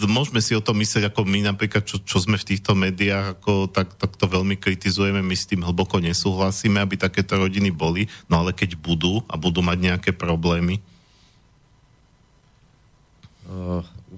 môžeme 0.10 0.44
si 0.44 0.52
o 0.52 0.64
tom 0.64 0.82
myslieť, 0.84 1.08
ako 1.08 1.24
my 1.24 1.40
napríklad, 1.48 1.86
čo, 1.88 2.02
čo 2.04 2.20
sme 2.20 2.36
v 2.36 2.48
týchto 2.50 2.76
médiách, 2.76 3.40
ako 3.40 3.72
tak, 3.72 3.96
tak 3.96 4.20
to 4.20 4.26
veľmi 4.28 4.60
kritizujeme, 4.60 5.24
my 5.24 5.36
s 5.38 5.48
tým 5.48 5.64
hlboko 5.64 6.02
nesúhlasíme, 6.04 6.82
aby 6.82 7.00
takéto 7.00 7.40
rodiny 7.40 7.72
boli, 7.72 8.12
no 8.28 8.44
ale 8.44 8.52
keď 8.52 8.76
budú 8.76 9.24
a 9.32 9.40
budú 9.40 9.64
mať 9.64 9.78
nejaké 9.80 10.12
problémy. 10.12 10.84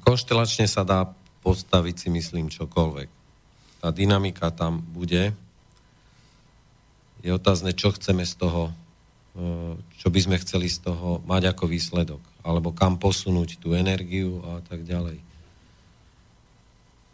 Konštelačne 0.02 0.66
sa 0.66 0.82
dá 0.82 1.06
postaviť 1.46 1.96
si 1.96 2.08
myslím 2.10 2.50
čokoľvek. 2.50 3.10
Tá 3.86 3.94
dynamika 3.94 4.50
tam 4.50 4.82
bude. 4.82 5.38
Je 7.20 7.32
otázne, 7.36 7.76
čo 7.76 7.92
chceme 7.92 8.24
z 8.24 8.34
toho, 8.40 8.72
uh, 8.72 9.76
čo 10.00 10.08
by 10.08 10.20
sme 10.24 10.38
chceli 10.40 10.72
z 10.72 10.84
toho 10.84 11.20
mať 11.28 11.52
ako 11.52 11.68
výsledok 11.68 12.22
alebo 12.44 12.72
kam 12.72 12.96
posunúť 12.96 13.60
tú 13.60 13.76
energiu 13.76 14.40
a 14.48 14.64
tak 14.64 14.88
ďalej. 14.88 15.20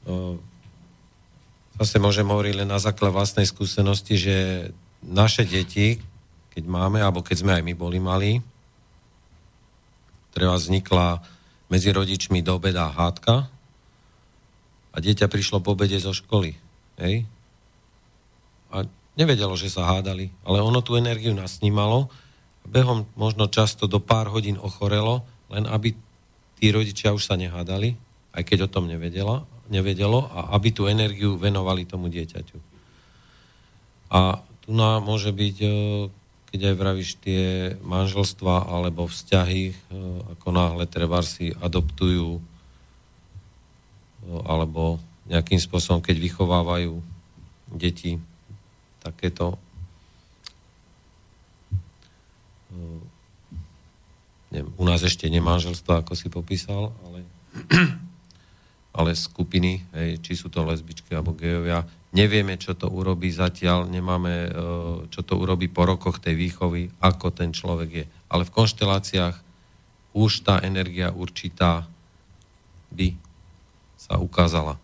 No, 0.05 0.37
zase 1.81 1.97
môžem 1.97 2.29
hovoriť 2.29 2.53
len 2.61 2.69
na 2.69 2.77
základ 2.77 3.09
vlastnej 3.09 3.49
skúsenosti, 3.49 4.15
že 4.15 4.35
naše 5.01 5.43
deti, 5.43 5.97
keď 6.53 6.63
máme, 6.69 7.01
alebo 7.01 7.25
keď 7.25 7.41
sme 7.41 7.51
aj 7.57 7.63
my 7.65 7.73
boli 7.73 7.97
malí, 7.97 8.33
ktorá 10.31 10.55
vznikla 10.55 11.25
medzi 11.67 11.89
rodičmi 11.89 12.45
do 12.45 12.61
obeda 12.61 12.93
hádka 12.93 13.49
a 14.93 14.97
dieťa 15.01 15.25
prišlo 15.25 15.59
po 15.59 15.73
obede 15.73 15.97
zo 15.97 16.13
školy. 16.13 16.53
Hej? 17.01 17.25
A 18.69 18.85
nevedelo, 19.15 19.55
že 19.55 19.71
sa 19.71 19.87
hádali, 19.95 20.31
ale 20.43 20.59
ono 20.59 20.83
tú 20.83 20.99
energiu 20.99 21.31
nasnímalo 21.31 22.11
behom 22.65 23.05
možno 23.13 23.45
často 23.47 23.85
do 23.85 24.01
pár 24.01 24.33
hodín 24.33 24.57
ochorelo, 24.57 25.23
len 25.53 25.69
aby 25.69 25.93
tí 26.57 26.73
rodičia 26.73 27.13
už 27.13 27.29
sa 27.29 27.37
nehádali, 27.37 27.93
aj 28.33 28.43
keď 28.43 28.67
o 28.67 28.71
tom 28.71 28.89
nevedela, 28.89 29.45
nevedelo, 29.69 30.27
a 30.33 30.57
aby 30.57 30.73
tú 30.73 30.89
energiu 30.89 31.37
venovali 31.37 31.85
tomu 31.85 32.09
dieťaťu. 32.09 32.57
A 34.13 34.41
tu 34.65 34.69
nám 34.73 35.05
môže 35.05 35.29
byť, 35.29 35.57
e, 35.61 35.69
keď 36.53 36.59
aj 36.73 36.75
vravíš 36.77 37.09
tie 37.21 37.43
manželstva 37.85 38.69
alebo 38.69 39.05
vzťahy, 39.05 39.63
e, 39.69 39.73
ako 40.37 40.47
náhle 40.49 40.85
treba 40.89 41.21
si 41.21 41.53
adoptujú 41.53 42.37
e, 42.37 42.41
alebo 44.45 45.01
nejakým 45.25 45.57
spôsobom, 45.57 46.01
keď 46.05 46.21
vychovávajú 46.21 47.01
deti 47.73 48.21
takéto 49.05 49.61
neviem, 54.55 54.71
u 54.79 54.83
nás 54.87 55.03
ešte 55.03 55.27
nemanželstvo, 55.27 55.91
ako 55.99 56.13
si 56.15 56.31
popísal, 56.31 56.95
ale, 57.03 57.27
ale 58.97 59.11
skupiny, 59.11 59.83
hej, 59.91 60.23
či 60.23 60.39
sú 60.39 60.47
to 60.47 60.63
lesbičky 60.63 61.11
alebo 61.11 61.35
gejovia, 61.35 61.83
nevieme, 62.15 62.55
čo 62.55 62.71
to 62.71 62.87
urobí 62.87 63.27
zatiaľ, 63.35 63.91
nemáme, 63.91 64.33
e, 64.47 64.49
čo 65.11 65.21
to 65.27 65.35
urobí 65.35 65.67
po 65.67 65.83
rokoch 65.83 66.23
tej 66.23 66.39
výchovy, 66.39 66.87
ako 67.03 67.35
ten 67.35 67.51
človek 67.51 67.89
je. 67.91 68.05
Ale 68.31 68.47
v 68.47 68.55
konšteláciách 68.55 69.35
už 70.15 70.47
tá 70.47 70.63
energia 70.63 71.11
určitá 71.11 71.83
by 72.95 73.11
sa 73.99 74.15
ukázala. 74.15 74.79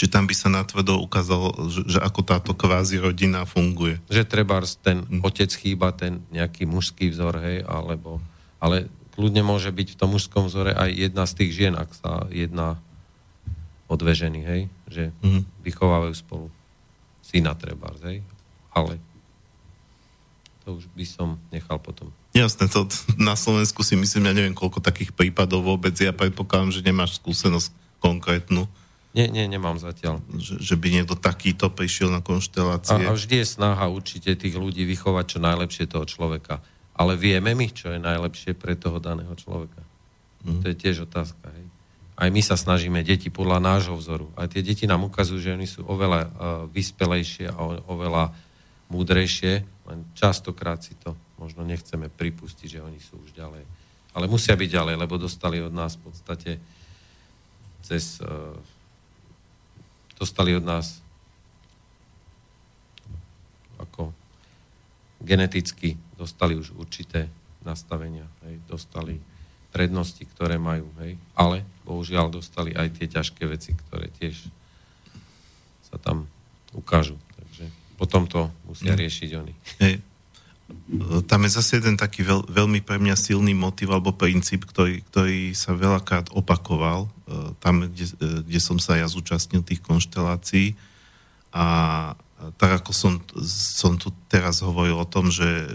Čiže 0.00 0.16
tam 0.16 0.24
by 0.24 0.32
sa 0.32 0.48
natvrdo 0.48 0.96
ukázalo, 0.96 1.68
že, 1.68 1.84
že 1.84 2.00
ako 2.00 2.24
táto 2.24 2.56
kvázi 2.56 2.96
rodina 2.96 3.44
funguje. 3.44 4.00
Že 4.08 4.24
treba 4.24 4.64
ten 4.80 5.04
hm. 5.04 5.20
otec 5.20 5.52
chýba, 5.52 5.92
ten 5.92 6.24
nejaký 6.32 6.64
mužský 6.64 7.12
vzor, 7.12 7.36
hej, 7.44 7.68
alebo, 7.68 8.16
ale 8.56 8.88
kľudne 9.12 9.44
môže 9.44 9.68
byť 9.68 9.92
v 9.92 9.98
tom 10.00 10.16
mužskom 10.16 10.48
vzore 10.48 10.72
aj 10.72 10.88
jedna 10.88 11.28
z 11.28 11.36
tých 11.36 11.52
žien, 11.52 11.76
ak 11.76 11.92
sa 11.92 12.24
jedná 12.32 12.80
o 13.92 13.94
dve 14.00 14.16
ženy, 14.16 14.40
hej, 14.40 14.62
že 14.88 15.12
mm. 15.20 15.68
vychovávajú 15.68 16.16
spolu 16.16 16.48
syna 17.20 17.52
treba, 17.52 17.92
hej, 18.00 18.24
ale 18.72 18.96
to 20.64 20.80
už 20.80 20.88
by 20.96 21.04
som 21.04 21.36
nechal 21.52 21.76
potom. 21.76 22.08
Jasné, 22.32 22.72
to 22.72 22.88
na 23.20 23.36
Slovensku 23.36 23.84
si 23.84 24.00
myslím, 24.00 24.32
ja 24.32 24.38
neviem, 24.38 24.56
koľko 24.56 24.80
takých 24.80 25.12
prípadov 25.12 25.60
vôbec, 25.60 25.92
ja 26.00 26.16
predpokladám, 26.16 26.72
že 26.72 26.80
nemáš 26.80 27.20
skúsenosť 27.20 27.68
konkrétnu 28.00 28.64
Nie, 29.10 29.26
nie, 29.26 29.42
nemám 29.50 29.74
zatiaľ. 29.82 30.22
Že, 30.38 30.62
že 30.62 30.74
by 30.78 30.88
niekto 30.94 31.18
takýto 31.18 31.66
prišiel 31.66 32.14
na 32.14 32.22
konštelácie? 32.22 32.94
A, 32.94 33.10
a 33.10 33.16
vždy 33.18 33.42
je 33.42 33.46
snaha 33.46 33.90
určite 33.90 34.38
tých 34.38 34.54
ľudí 34.54 34.86
vychovať 34.86 35.24
čo 35.26 35.38
najlepšie 35.42 35.90
toho 35.90 36.06
človeka. 36.06 36.62
Ale 36.94 37.18
vieme 37.18 37.50
my, 37.58 37.66
čo 37.74 37.90
je 37.90 37.98
najlepšie 37.98 38.54
pre 38.54 38.78
toho 38.78 39.02
daného 39.02 39.34
človeka. 39.34 39.82
Mm. 40.46 40.62
To 40.62 40.66
je 40.70 40.76
tiež 40.78 41.10
otázka. 41.10 41.42
Hej. 41.42 41.66
Aj 42.20 42.28
my 42.28 42.42
sa 42.44 42.54
snažíme 42.54 43.02
deti 43.02 43.32
podľa 43.32 43.58
nášho 43.58 43.96
vzoru. 43.98 44.30
Aj 44.38 44.46
tie 44.46 44.62
deti 44.62 44.86
nám 44.86 45.08
ukazujú, 45.08 45.40
že 45.40 45.56
oni 45.56 45.66
sú 45.66 45.82
oveľa 45.88 46.20
uh, 46.20 46.30
vyspelejšie 46.70 47.50
a 47.50 47.56
oveľa 47.90 48.30
múdrejšie, 48.92 49.52
len 49.90 49.98
častokrát 50.14 50.82
si 50.82 50.94
to 51.00 51.16
možno 51.40 51.64
nechceme 51.64 52.12
pripustiť, 52.12 52.78
že 52.78 52.84
oni 52.84 53.00
sú 53.00 53.16
už 53.24 53.32
ďalej. 53.32 53.64
Ale 54.12 54.26
musia 54.26 54.52
byť 54.52 54.68
ďalej, 54.68 54.94
lebo 55.00 55.16
dostali 55.16 55.62
od 55.62 55.72
nás 55.72 55.96
v 55.96 56.10
podstate 56.10 56.50
cez 57.80 58.20
uh, 58.20 58.52
dostali 60.20 60.52
od 60.52 60.64
nás 60.68 61.00
ako 63.80 64.12
geneticky 65.24 65.96
dostali 66.20 66.52
už 66.52 66.76
určité 66.76 67.32
nastavenia, 67.64 68.28
hej, 68.44 68.60
dostali 68.68 69.16
prednosti, 69.72 70.20
ktoré 70.36 70.60
majú, 70.60 70.88
hej, 71.00 71.16
ale 71.32 71.64
bohužiaľ 71.88 72.28
dostali 72.28 72.76
aj 72.76 73.00
tie 73.00 73.06
ťažké 73.08 73.48
veci, 73.48 73.72
ktoré 73.72 74.12
tiež 74.20 74.52
sa 75.88 75.96
tam 75.96 76.28
ukážu. 76.76 77.16
Takže 77.40 77.64
potom 77.96 78.28
to 78.28 78.52
musia 78.68 78.92
mm. 78.92 79.00
riešiť 79.00 79.30
oni. 79.40 79.54
Hej. 79.80 79.94
Tam 81.30 81.46
je 81.46 81.50
zase 81.54 81.78
jeden 81.78 81.94
taký 81.94 82.26
veľ, 82.26 82.50
veľmi 82.50 82.82
pre 82.82 82.98
mňa 82.98 83.14
silný 83.14 83.54
motiv 83.54 83.94
alebo 83.94 84.10
princíp, 84.10 84.66
ktorý, 84.66 85.06
ktorý 85.06 85.54
sa 85.54 85.70
veľakrát 85.70 86.34
opakoval 86.34 87.06
e, 87.06 87.08
tam, 87.62 87.86
kde, 87.86 88.10
e, 88.18 88.42
kde 88.42 88.60
som 88.62 88.82
sa 88.82 88.98
ja 88.98 89.06
zúčastnil 89.06 89.62
tých 89.62 89.78
konštelácií. 89.86 90.74
A 91.54 91.66
tak 92.58 92.82
ako 92.82 92.90
som, 92.90 93.12
som 93.46 94.00
tu 94.00 94.10
teraz 94.26 94.64
hovoril 94.66 94.98
o 94.98 95.06
tom, 95.06 95.30
že, 95.30 95.68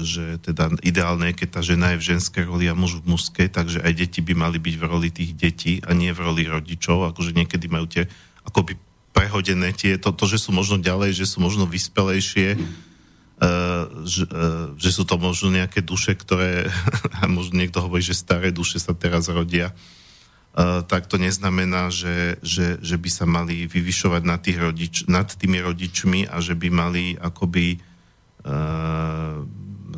že 0.00 0.38
teda 0.40 0.72
ideálne 0.80 1.34
je, 1.34 1.44
keď 1.44 1.48
tá 1.50 1.60
žena 1.60 1.92
je 1.92 2.00
v 2.00 2.08
ženskej 2.16 2.44
roli 2.48 2.70
a 2.70 2.78
muž 2.78 3.02
v 3.02 3.12
mužskej, 3.12 3.52
takže 3.52 3.84
aj 3.84 3.92
deti 3.92 4.20
by 4.22 4.32
mali 4.38 4.56
byť 4.56 4.74
v 4.78 4.86
roli 4.86 5.08
tých 5.10 5.34
detí 5.34 5.82
a 5.84 5.92
nie 5.92 6.14
v 6.14 6.22
roli 6.22 6.46
rodičov, 6.46 7.10
akože 7.12 7.34
niekedy 7.34 7.66
majú 7.66 7.90
tie 7.90 8.06
akoby 8.46 8.78
prehodené 9.10 9.74
tie, 9.74 9.98
to, 9.98 10.14
to, 10.14 10.24
že 10.30 10.46
sú 10.46 10.54
možno 10.54 10.78
ďalej, 10.78 11.16
že 11.16 11.26
sú 11.26 11.42
možno 11.42 11.66
vyspelejšie, 11.66 12.54
uh, 12.54 12.85
že, 14.08 14.24
uh, 14.32 14.72
že 14.80 14.90
sú 14.96 15.04
to 15.04 15.20
možno 15.20 15.52
nejaké 15.52 15.84
duše, 15.84 16.16
ktoré, 16.16 16.72
a 17.20 17.28
možno 17.28 17.60
niekto 17.60 17.84
hovorí, 17.84 18.00
že 18.00 18.16
staré 18.16 18.48
duše 18.48 18.80
sa 18.80 18.96
teraz 18.96 19.28
rodia, 19.28 19.76
Eh, 20.56 20.80
tak 20.88 21.04
to 21.04 21.20
neznamená, 21.20 21.92
že, 21.92 22.40
že, 22.40 22.80
že 22.80 22.96
by 22.96 23.10
sa 23.12 23.28
mali 23.28 23.68
vyvyšovať 23.68 24.22
nad, 24.24 24.40
tých 24.40 24.56
rodič, 24.56 24.94
nad 25.04 25.28
tými 25.28 25.60
rodičmi 25.60 26.32
a 26.32 26.40
že 26.40 26.56
by 26.56 26.72
mali 26.72 27.12
akoby 27.12 27.76
uh, 28.40 29.44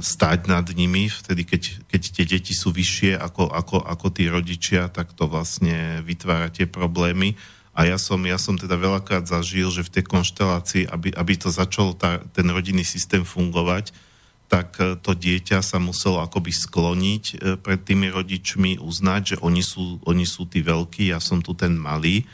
stať 0.03 0.51
nad 0.51 0.66
nimi, 0.74 1.07
vtedy 1.07 1.47
keď, 1.47 1.62
keď 1.86 2.03
tie 2.11 2.24
deti 2.26 2.59
sú 2.59 2.74
vyššie 2.74 3.14
ako, 3.14 3.47
ako, 3.55 3.86
ako 3.86 4.07
tí 4.11 4.26
rodičia, 4.26 4.91
tak 4.91 5.14
to 5.14 5.30
vlastne 5.30 6.03
vytvára 6.03 6.51
tie 6.51 6.66
problémy. 6.66 7.39
A 7.78 7.86
ja 7.86 7.94
som, 7.94 8.18
ja 8.26 8.34
som 8.42 8.58
teda 8.58 8.74
veľakrát 8.74 9.30
zažil, 9.30 9.70
že 9.70 9.86
v 9.86 9.94
tej 9.94 10.04
konštelácii, 10.10 10.90
aby, 10.90 11.14
aby 11.14 11.32
to 11.38 11.46
začal 11.46 11.94
tá, 11.94 12.18
ten 12.34 12.50
rodinný 12.50 12.82
systém 12.82 13.22
fungovať, 13.22 13.94
tak 14.50 14.82
e, 14.82 14.98
to 14.98 15.14
dieťa 15.14 15.62
sa 15.62 15.78
muselo 15.78 16.18
akoby 16.18 16.50
skloniť 16.50 17.24
e, 17.30 17.34
pred 17.54 17.78
tými 17.78 18.10
rodičmi, 18.10 18.82
uznať, 18.82 19.22
že 19.22 19.36
oni 19.38 19.62
sú, 19.62 20.02
oni 20.02 20.26
sú 20.26 20.50
tí 20.50 20.58
veľkí, 20.58 21.14
ja 21.14 21.22
som 21.22 21.38
tu 21.38 21.54
ten 21.54 21.78
malý 21.78 22.26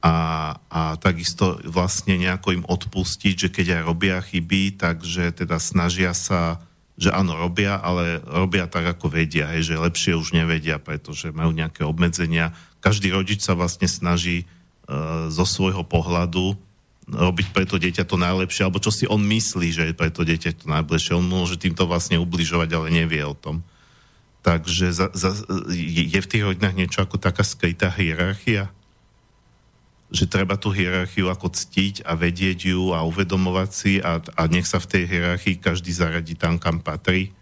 a, 0.00 0.56
a 0.72 0.96
takisto 0.96 1.60
vlastne 1.68 2.16
nejako 2.16 2.56
im 2.56 2.64
odpustiť, 2.64 3.34
že 3.36 3.48
keď 3.52 3.66
aj 3.76 3.82
robia 3.84 4.16
chyby, 4.16 4.80
takže 4.80 5.44
teda 5.44 5.60
snažia 5.60 6.16
sa, 6.16 6.56
že 6.96 7.12
áno, 7.12 7.36
robia, 7.36 7.76
ale 7.76 8.24
robia 8.24 8.64
tak, 8.64 8.96
ako 8.96 9.12
vedia, 9.12 9.52
hej, 9.52 9.76
že 9.76 9.76
lepšie 9.76 10.16
už 10.16 10.32
nevedia, 10.32 10.80
pretože 10.80 11.36
majú 11.36 11.52
nejaké 11.52 11.84
obmedzenia. 11.84 12.56
Každý 12.80 13.12
rodič 13.12 13.44
sa 13.44 13.52
vlastne 13.52 13.84
snaží 13.84 14.48
zo 15.30 15.44
svojho 15.46 15.86
pohľadu 15.86 16.58
robiť 17.10 17.50
pre 17.50 17.66
to 17.66 17.78
dieťa 17.78 18.06
to 18.06 18.14
najlepšie, 18.14 18.62
alebo 18.66 18.78
čo 18.78 18.94
si 18.94 19.02
on 19.10 19.18
myslí, 19.18 19.68
že 19.74 19.82
je 19.90 19.94
pre 19.94 20.14
to 20.14 20.22
dieťa 20.22 20.62
to 20.62 20.66
najlepšie. 20.70 21.18
On 21.18 21.26
môže 21.26 21.58
týmto 21.58 21.86
vlastne 21.86 22.22
ubližovať, 22.22 22.70
ale 22.70 22.94
nevie 22.94 23.22
o 23.26 23.34
tom. 23.34 23.66
Takže 24.40 24.94
za, 24.94 25.06
za, 25.12 25.36
je 25.74 26.20
v 26.20 26.30
tých 26.30 26.46
rodinách 26.46 26.78
niečo 26.78 27.02
ako 27.02 27.20
taká 27.20 27.42
skrytá 27.44 27.90
hierarchia? 27.92 28.70
Že 30.10 30.26
treba 30.26 30.54
tú 30.54 30.70
hierarchiu 30.70 31.28
ako 31.28 31.50
ctiť 31.50 32.06
a 32.06 32.14
vedieť 32.14 32.72
ju 32.72 32.94
a 32.94 33.04
uvedomovať 33.04 33.70
si 33.70 33.92
a, 34.00 34.22
a 34.22 34.42
nech 34.46 34.66
sa 34.66 34.78
v 34.78 34.90
tej 34.90 35.04
hierarchii 35.10 35.60
každý 35.60 35.92
zaradí 35.92 36.38
tam, 36.38 36.56
kam 36.62 36.80
patrí? 36.80 37.34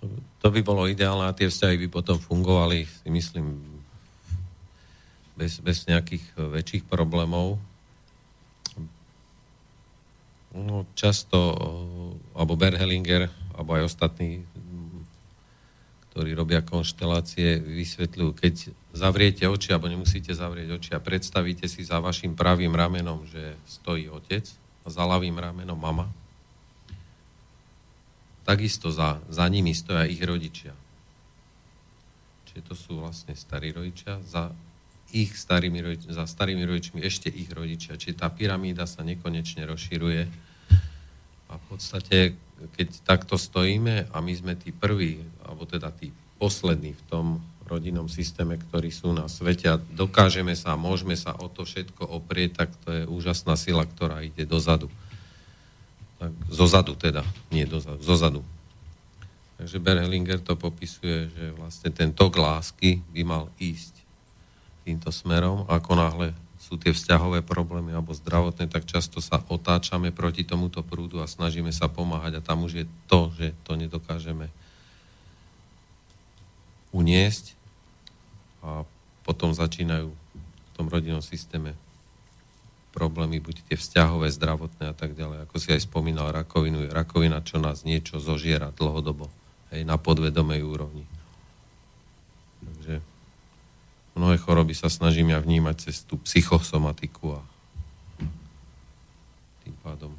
To, 0.00 0.08
to 0.40 0.48
by 0.50 0.60
bolo 0.62 0.86
ideálne 0.86 1.26
a 1.26 1.36
tie 1.36 1.50
vzťahy 1.50 1.86
by 1.86 1.88
potom 1.90 2.16
fungovali, 2.22 2.86
si 2.86 3.08
myslím, 3.10 3.71
bez, 5.42 5.58
bez 5.58 5.90
nejakých 5.90 6.38
väčších 6.38 6.84
problémov 6.86 7.58
No, 10.52 10.84
často, 10.92 11.38
eh, 11.56 12.36
alebo 12.36 12.60
Berhelinger, 12.60 13.32
alebo 13.56 13.72
aj 13.72 13.88
ostatní, 13.88 14.44
ktorí 16.12 16.36
robia 16.36 16.60
konštelácie, 16.60 17.56
vysvetľujú, 17.56 18.30
keď 18.36 18.54
zavriete 18.92 19.48
oči, 19.48 19.72
alebo 19.72 19.88
nemusíte 19.88 20.36
zavrieť 20.36 20.76
oči 20.76 20.90
a 20.92 21.00
predstavíte 21.00 21.64
si 21.64 21.80
za 21.80 22.04
vašim 22.04 22.36
pravým 22.36 22.76
ramenom, 22.76 23.24
že 23.24 23.56
stojí 23.64 24.12
otec 24.12 24.44
a 24.84 24.92
za 24.92 25.08
ľavým 25.08 25.32
ramenom 25.40 25.80
mama, 25.80 26.12
takisto 28.44 28.92
za, 28.92 29.24
za 29.32 29.48
nimi 29.48 29.72
stoja 29.72 30.04
ich 30.04 30.20
rodičia. 30.20 30.76
Čiže 32.52 32.60
to 32.68 32.74
sú 32.76 33.00
vlastne 33.00 33.32
starí 33.32 33.72
rodičia, 33.72 34.20
za 34.28 34.52
ich 35.12 35.36
starými 35.36 36.08
za 36.08 36.24
starými 36.24 36.64
rodičmi 36.64 37.04
ešte 37.04 37.28
ich 37.28 37.52
rodičia. 37.52 38.00
Čiže 38.00 38.24
tá 38.24 38.28
pyramída 38.32 38.88
sa 38.88 39.04
nekonečne 39.04 39.68
rozširuje 39.68 40.22
a 41.52 41.60
v 41.60 41.64
podstate, 41.68 42.32
keď 42.80 42.88
takto 43.04 43.36
stojíme 43.36 44.08
a 44.08 44.16
my 44.24 44.32
sme 44.32 44.52
tí 44.56 44.72
prví, 44.72 45.20
alebo 45.44 45.68
teda 45.68 45.92
tí 45.92 46.08
poslední 46.40 46.96
v 46.96 47.02
tom 47.12 47.26
rodinnom 47.68 48.08
systéme, 48.08 48.56
ktorí 48.56 48.88
sú 48.88 49.12
na 49.12 49.28
svete 49.28 49.68
a 49.68 49.76
dokážeme 49.78 50.56
sa, 50.56 50.80
môžeme 50.80 51.14
sa 51.14 51.36
o 51.36 51.46
to 51.48 51.68
všetko 51.68 52.08
oprieť, 52.08 52.64
tak 52.64 52.70
to 52.84 52.88
je 52.90 53.02
úžasná 53.06 53.54
sila, 53.56 53.84
ktorá 53.84 54.24
ide 54.24 54.48
dozadu. 54.48 54.88
Tak, 56.20 56.32
zozadu 56.48 56.96
teda, 56.96 57.22
nie 57.52 57.68
dozadu, 57.68 58.00
zozadu. 58.00 58.40
Takže 59.60 59.78
Berhelinger 59.78 60.42
to 60.42 60.58
popisuje, 60.58 61.30
že 61.30 61.44
vlastne 61.54 61.94
ten 61.94 62.10
tok 62.10 62.34
lásky 62.34 62.98
by 63.14 63.22
mal 63.22 63.44
ísť 63.62 63.91
týmto 64.82 65.10
smerom. 65.14 65.64
Ako 65.70 65.94
náhle 65.94 66.34
sú 66.62 66.78
tie 66.78 66.94
vzťahové 66.94 67.42
problémy 67.42 67.90
alebo 67.90 68.14
zdravotné, 68.14 68.70
tak 68.70 68.86
často 68.86 69.18
sa 69.18 69.42
otáčame 69.50 70.14
proti 70.14 70.46
tomuto 70.46 70.86
prúdu 70.86 71.18
a 71.18 71.26
snažíme 71.26 71.74
sa 71.74 71.90
pomáhať 71.90 72.38
a 72.38 72.44
tam 72.44 72.62
už 72.62 72.72
je 72.82 72.86
to, 73.10 73.34
že 73.34 73.50
to 73.66 73.74
nedokážeme 73.74 74.46
uniesť 76.94 77.58
a 78.62 78.86
potom 79.26 79.50
začínajú 79.50 80.12
v 80.12 80.70
tom 80.78 80.86
rodinnom 80.86 81.24
systéme 81.24 81.74
problémy, 82.92 83.40
buď 83.40 83.64
tie 83.66 83.76
vzťahové, 83.80 84.28
zdravotné 84.30 84.92
a 84.92 84.94
tak 84.94 85.16
ďalej. 85.16 85.48
Ako 85.48 85.56
si 85.56 85.72
aj 85.72 85.88
spomínal 85.88 86.30
rakovinu, 86.30 86.86
je 86.86 86.90
rakovina, 86.92 87.40
čo 87.40 87.58
nás 87.58 87.82
niečo 87.88 88.20
zožiera 88.20 88.68
dlhodobo, 88.76 89.32
hej, 89.72 89.82
na 89.88 89.96
podvedomej 89.96 90.60
úrovni. 90.60 91.08
Takže 92.62 93.11
mnohé 94.16 94.36
choroby 94.36 94.76
sa 94.76 94.92
snažím 94.92 95.32
ja 95.32 95.40
vnímať 95.40 95.88
cez 95.88 96.04
tú 96.04 96.20
psychosomatiku 96.20 97.38
a 97.38 97.40
tým 99.62 99.76
pádom 99.80 100.12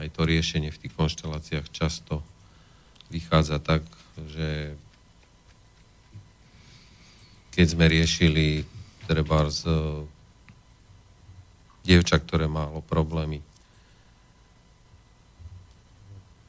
aj 0.00 0.08
to 0.16 0.24
riešenie 0.24 0.72
v 0.72 0.80
tých 0.80 0.96
konšteláciách 0.96 1.68
často 1.70 2.24
vychádza 3.12 3.60
tak, 3.60 3.84
že 4.32 4.72
keď 7.50 7.66
sme 7.66 7.84
riešili 7.90 8.64
treba 9.04 9.50
z 9.50 9.66
dievča, 11.82 12.22
ktoré 12.22 12.46
malo 12.46 12.80
problémy 12.86 13.42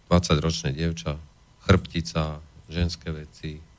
20-ročné 0.08 0.76
dievča, 0.76 1.18
chrbtica, 1.66 2.44
ženské 2.68 3.10
veci, 3.10 3.71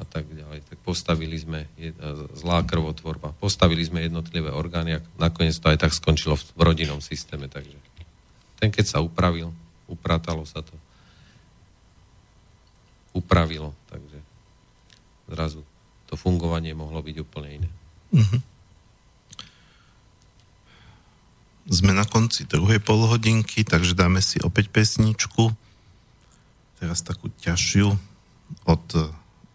a 0.00 0.04
tak 0.08 0.24
ďalej. 0.32 0.64
Tak 0.64 0.78
postavili 0.80 1.36
sme 1.36 1.68
jed, 1.76 1.92
zlá 2.32 2.64
krvotvorba, 2.64 3.36
postavili 3.36 3.84
sme 3.84 4.00
jednotlivé 4.00 4.48
orgány 4.48 4.96
a 4.96 5.04
nakoniec 5.20 5.52
to 5.60 5.68
aj 5.68 5.84
tak 5.84 5.92
skončilo 5.92 6.40
v, 6.40 6.42
v 6.56 6.60
rodinnom 6.64 7.04
systéme. 7.04 7.52
Takže 7.52 7.76
ten, 8.56 8.72
keď 8.72 8.96
sa 8.96 8.98
upravil, 9.04 9.52
upratalo 9.84 10.48
sa 10.48 10.64
to, 10.64 10.72
upravilo, 13.12 13.76
takže 13.92 14.18
zrazu 15.28 15.60
to 16.08 16.14
fungovanie 16.16 16.74
mohlo 16.74 17.04
byť 17.04 17.16
úplne 17.22 17.50
iné. 17.62 17.70
Uh-huh. 18.10 18.40
Sme 21.70 21.94
na 21.94 22.02
konci 22.02 22.48
druhej 22.50 22.82
polhodinky, 22.82 23.62
takže 23.62 23.94
dáme 23.94 24.18
si 24.18 24.42
opäť 24.42 24.74
pesničku. 24.74 25.54
Teraz 26.82 27.04
takú 27.06 27.30
ťažšiu 27.44 27.94
od, 28.66 28.86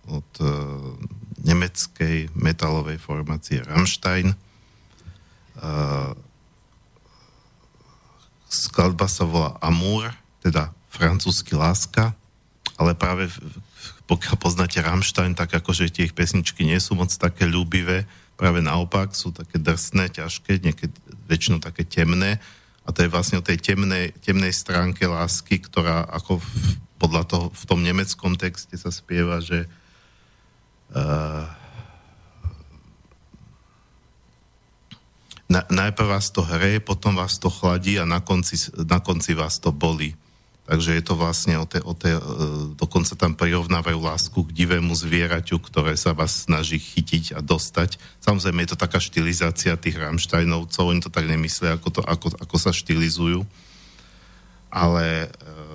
od 0.10 0.30
uh, 0.42 0.48
nemeckej 1.42 2.34
metalovej 2.34 2.98
formácie 3.02 3.62
Rammstein. 3.62 4.34
Uh, 5.58 6.14
skladba 8.50 9.10
sa 9.10 9.26
volá 9.26 9.58
Amour, 9.62 10.14
teda 10.42 10.74
francúzsky 10.90 11.58
láska, 11.58 12.14
ale 12.78 12.94
práve 12.96 13.30
pokiaľ 14.06 14.36
poznáte 14.38 14.78
Rammstein, 14.82 15.34
tak 15.34 15.58
akože 15.58 15.90
tie 15.90 16.06
ich 16.06 16.14
pesničky 16.14 16.62
nie 16.62 16.78
sú 16.78 16.94
moc 16.94 17.10
také 17.10 17.50
ľúbivé, 17.50 18.06
práve 18.38 18.62
naopak 18.62 19.18
sú 19.18 19.34
také 19.34 19.58
drsné, 19.58 20.14
ťažké, 20.14 20.62
niekedy 20.62 20.94
väčšinou 21.26 21.58
také 21.58 21.88
temné 21.88 22.38
a 22.86 22.94
to 22.94 23.02
je 23.02 23.10
vlastne 23.10 23.42
o 23.42 23.46
tej 23.46 23.58
temnej, 23.58 24.14
temnej 24.22 24.54
stránke 24.54 25.10
lásky, 25.10 25.58
ktorá 25.58 26.06
ako 26.06 26.38
v, 26.38 26.46
podľa 27.02 27.24
toho 27.26 27.46
v 27.50 27.64
tom 27.66 27.80
nemeckom 27.82 28.38
texte 28.38 28.78
sa 28.78 28.94
spieva, 28.94 29.42
že 29.42 29.66
uh, 29.66 29.85
na, 35.46 35.62
najprv 35.70 36.08
vás 36.10 36.34
to 36.34 36.42
hreje, 36.42 36.82
potom 36.82 37.16
vás 37.16 37.38
to 37.38 37.50
chladí 37.54 38.02
a 38.02 38.06
na 38.06 38.20
konci, 38.20 38.58
na 38.76 39.00
konci 39.00 39.38
vás 39.38 39.62
to 39.62 39.72
bolí. 39.72 40.18
Takže 40.66 40.98
je 40.98 41.04
to 41.06 41.14
vlastne 41.14 41.62
o 41.62 41.66
te, 41.70 41.78
o 41.86 41.94
te, 41.94 42.10
e, 42.10 42.22
dokonca 42.74 43.14
tam 43.14 43.38
prirovnávajú 43.38 44.02
lásku 44.02 44.40
k 44.50 44.56
divému 44.66 44.98
zvieraťu, 44.98 45.62
ktoré 45.62 45.94
sa 45.94 46.18
vás 46.18 46.50
snaží 46.50 46.82
chytiť 46.82 47.38
a 47.38 47.40
dostať. 47.46 48.02
Samozrejme 48.26 48.66
je 48.66 48.74
to 48.74 48.82
taká 48.82 48.98
štilizácia 48.98 49.78
tých 49.78 49.94
Rammsteinovcov, 49.94 50.90
oni 50.90 51.06
to 51.06 51.14
tak 51.14 51.30
nemyslia, 51.30 51.78
ako, 51.78 51.90
to, 51.94 52.02
ako, 52.02 52.34
ako 52.42 52.58
sa 52.58 52.74
štilizujú. 52.74 53.46
Ale 54.74 55.30
e, 55.30 55.75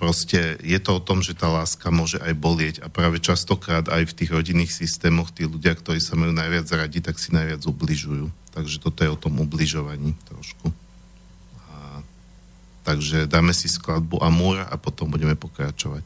proste 0.00 0.56
je 0.64 0.80
to 0.80 0.96
o 0.96 1.04
tom, 1.04 1.20
že 1.20 1.36
tá 1.36 1.52
láska 1.52 1.92
môže 1.92 2.16
aj 2.24 2.32
bolieť 2.32 2.76
a 2.80 2.88
práve 2.88 3.20
častokrát 3.20 3.84
aj 3.92 4.08
v 4.08 4.16
tých 4.16 4.30
rodinných 4.32 4.72
systémoch 4.72 5.28
tí 5.28 5.44
ľudia, 5.44 5.76
ktorí 5.76 6.00
sa 6.00 6.16
majú 6.16 6.32
najviac 6.32 6.64
radi, 6.72 7.04
tak 7.04 7.20
si 7.20 7.36
najviac 7.36 7.60
ubližujú. 7.68 8.32
Takže 8.56 8.80
toto 8.80 9.04
je 9.04 9.12
o 9.12 9.20
tom 9.20 9.36
ubližovaní 9.44 10.16
trošku. 10.24 10.72
Takže 12.80 13.28
dáme 13.28 13.52
si 13.52 13.68
skladbu 13.68 14.24
Amur 14.24 14.64
a 14.64 14.74
potom 14.80 15.12
budeme 15.12 15.36
pokračovať. 15.36 16.02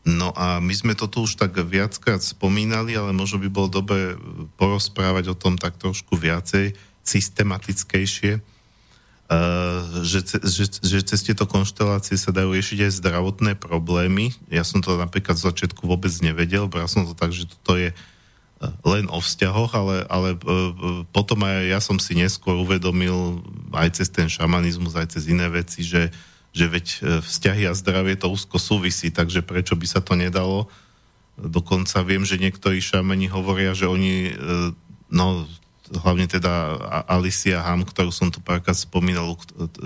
No 0.05 0.29
a 0.37 0.61
my 0.61 0.69
sme 0.69 0.93
to 0.93 1.09
tu 1.09 1.25
už 1.25 1.33
tak 1.33 1.57
viackrát 1.57 2.21
spomínali, 2.21 2.93
ale 2.93 3.09
možno 3.09 3.41
by 3.41 3.49
bolo 3.49 3.73
dobre 3.73 4.13
porozprávať 4.53 5.33
o 5.33 5.35
tom 5.35 5.57
tak 5.57 5.81
trošku 5.81 6.13
viacej, 6.13 6.77
systematickejšie, 7.01 8.37
uh, 8.37 9.81
že, 10.05 10.21
že, 10.45 10.65
že 10.77 10.99
cez 11.01 11.25
tieto 11.25 11.49
konštelácie 11.49 12.21
sa 12.21 12.29
dajú 12.29 12.53
riešiť 12.53 12.85
aj 12.85 12.97
zdravotné 13.01 13.51
problémy. 13.57 14.29
Ja 14.53 14.61
som 14.61 14.85
to 14.85 14.93
napríklad 14.93 15.41
z 15.41 15.49
začiatku 15.49 15.89
vôbec 15.89 16.13
nevedel, 16.21 16.69
bral 16.69 16.85
som 16.85 17.09
to 17.09 17.17
tak, 17.17 17.33
že 17.33 17.49
toto 17.49 17.73
je 17.73 17.89
uh, 17.89 18.73
len 18.85 19.09
o 19.09 19.17
vzťahoch, 19.17 19.73
ale, 19.73 20.05
ale 20.05 20.37
potom 21.09 21.41
aj 21.49 21.65
ja 21.65 21.79
som 21.81 21.97
si 21.97 22.13
neskôr 22.13 22.53
uvedomil 22.61 23.41
aj 23.73 24.01
cez 24.01 24.13
ten 24.13 24.29
šamanizmus, 24.29 24.93
aj 24.93 25.17
cez 25.17 25.25
iné 25.25 25.49
veci, 25.49 25.81
že 25.81 26.13
že 26.55 26.65
veď 26.71 26.85
e, 26.87 26.97
vzťahy 27.19 27.67
a 27.67 27.75
zdravie 27.75 28.15
to 28.15 28.31
úzko 28.31 28.55
súvisí, 28.55 29.11
takže 29.11 29.43
prečo 29.43 29.75
by 29.75 29.83
sa 29.83 29.99
to 29.99 30.15
nedalo? 30.15 30.71
Dokonca 31.35 31.99
viem, 32.07 32.23
že 32.23 32.39
niektorí 32.39 32.79
šameni 32.79 33.27
hovoria, 33.27 33.75
že 33.75 33.91
oni, 33.91 34.31
e, 34.31 34.33
no 35.11 35.43
hlavne 35.91 36.25
teda 36.31 36.79
Alicia 37.11 37.59
Ham, 37.59 37.83
ktorú 37.83 38.09
som 38.09 38.31
tu 38.31 38.39
párkrát 38.39 38.73
spomínal, 38.73 39.35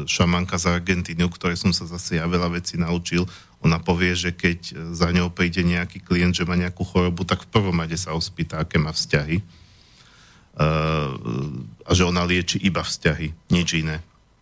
šamanka 0.05 0.55
z 0.61 0.77
Argentíny, 0.77 1.25
u 1.25 1.33
ktorej 1.33 1.59
som 1.59 1.73
sa 1.75 1.89
zase 1.89 2.21
ja 2.21 2.29
veľa 2.29 2.53
vecí 2.55 2.79
naučil, 2.79 3.25
ona 3.59 3.81
povie, 3.81 4.15
že 4.15 4.31
keď 4.31 4.93
za 4.95 5.11
ňou 5.11 5.33
príde 5.33 5.59
nejaký 5.65 5.99
klient, 5.99 6.37
že 6.37 6.47
má 6.47 6.55
nejakú 6.55 6.87
chorobu, 6.87 7.27
tak 7.27 7.43
v 7.43 7.51
prvom 7.51 7.75
rade 7.75 7.99
sa 7.99 8.15
ospýta, 8.15 8.63
aké 8.63 8.79
má 8.79 8.95
vzťahy. 8.95 9.43
A 11.83 11.91
že 11.91 12.07
ona 12.07 12.23
lieči 12.23 12.55
iba 12.63 12.79
vzťahy, 12.79 13.51
nič 13.51 13.83
iné 13.83 13.99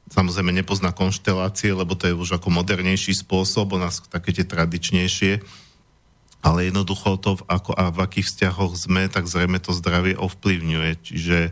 samozrejme 0.08 0.56
nepozná 0.56 0.96
konštelácie, 0.96 1.76
lebo 1.76 1.96
to 1.96 2.08
je 2.08 2.16
už 2.16 2.40
ako 2.40 2.48
modernejší 2.52 3.16
spôsob, 3.16 3.76
u 3.76 3.80
nás 3.80 4.00
také 4.08 4.32
tie 4.32 4.48
tradičnejšie, 4.48 5.44
ale 6.40 6.72
jednoducho 6.72 7.20
to, 7.20 7.36
ako 7.50 7.76
a 7.76 7.92
v 7.92 8.00
akých 8.08 8.28
vzťahoch 8.32 8.74
sme, 8.78 9.12
tak 9.12 9.28
zrejme 9.28 9.60
to 9.60 9.76
zdravie 9.76 10.16
ovplyvňuje. 10.16 10.92
Čiže, 11.04 11.40
e, 11.48 11.52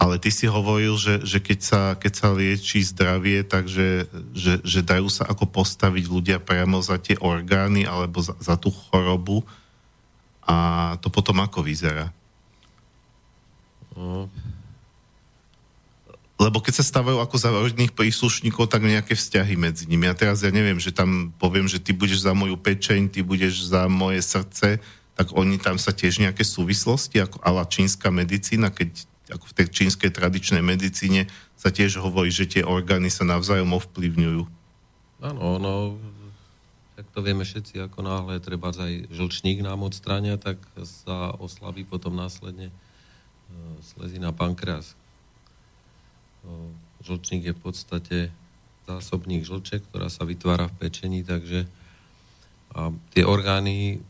ale 0.00 0.18
ty 0.18 0.34
si 0.34 0.50
hovoril, 0.50 0.98
že, 0.98 1.22
že 1.22 1.38
keď, 1.38 1.58
sa, 1.62 1.82
keď 1.94 2.12
sa 2.12 2.28
liečí 2.34 2.82
zdravie, 2.82 3.46
takže 3.46 4.10
že, 4.34 4.54
že 4.66 4.80
dajú 4.82 5.06
sa 5.12 5.28
ako 5.30 5.46
postaviť 5.46 6.04
ľudia 6.10 6.38
priamo 6.42 6.82
za 6.82 6.98
tie 6.98 7.14
orgány 7.22 7.86
alebo 7.86 8.18
za, 8.18 8.34
za 8.42 8.58
tú 8.58 8.74
chorobu 8.74 9.46
a 10.42 10.56
to 11.00 11.08
potom 11.08 11.38
ako 11.40 11.62
vyzerá? 11.62 12.10
No, 13.94 14.26
lebo 16.44 16.60
keď 16.60 16.80
sa 16.80 16.84
stávajú 16.84 17.24
ako 17.24 17.36
za 17.40 17.48
rodinných 17.48 17.96
príslušníkov, 17.96 18.68
tak 18.68 18.84
nejaké 18.84 19.16
vzťahy 19.16 19.56
medzi 19.56 19.88
nimi. 19.88 20.04
A 20.04 20.12
teraz 20.12 20.44
ja 20.44 20.52
neviem, 20.52 20.76
že 20.76 20.92
tam 20.92 21.32
poviem, 21.40 21.64
že 21.64 21.80
ty 21.80 21.96
budeš 21.96 22.28
za 22.28 22.36
moju 22.36 22.60
pečeň, 22.60 23.08
ty 23.08 23.24
budeš 23.24 23.72
za 23.72 23.88
moje 23.88 24.20
srdce, 24.20 24.76
tak 25.16 25.26
oni 25.32 25.56
tam 25.56 25.80
sa 25.80 25.96
tiež 25.96 26.20
nejaké 26.20 26.44
súvislosti, 26.44 27.24
ako 27.24 27.40
ala 27.40 27.64
čínska 27.64 28.12
medicína, 28.12 28.68
keď 28.68 29.08
ako 29.32 29.44
v 29.48 29.56
tej 29.56 29.66
čínskej 29.72 30.12
tradičnej 30.12 30.60
medicíne 30.60 31.32
sa 31.56 31.72
tiež 31.72 31.96
hovorí, 31.96 32.28
že 32.28 32.44
tie 32.44 32.60
orgány 32.60 33.08
sa 33.08 33.24
navzájom 33.24 33.72
ovplyvňujú. 33.72 34.42
Áno, 35.24 35.56
no, 35.56 35.96
tak 36.94 37.08
to 37.08 37.24
vieme 37.24 37.48
všetci, 37.48 37.80
ako 37.88 38.04
náhle 38.04 38.36
treba 38.44 38.68
aj 38.68 39.08
žlčník 39.08 39.64
nám 39.64 39.80
odstráňa, 39.88 40.36
tak 40.36 40.60
sa 40.84 41.32
oslabí 41.40 41.88
potom 41.88 42.12
následne 42.12 42.68
e, 42.68 42.74
slezina 43.80 44.36
pankreas, 44.36 44.92
Žlčník 47.04 47.44
je 47.48 47.54
v 47.56 47.62
podstate 47.62 48.18
zásobník 48.88 49.44
žlče, 49.44 49.84
ktorá 49.88 50.08
sa 50.08 50.24
vytvára 50.28 50.68
v 50.68 50.88
pečení, 50.88 51.20
takže 51.24 51.68
a 52.74 52.90
tie 53.14 53.22
orgány 53.22 54.02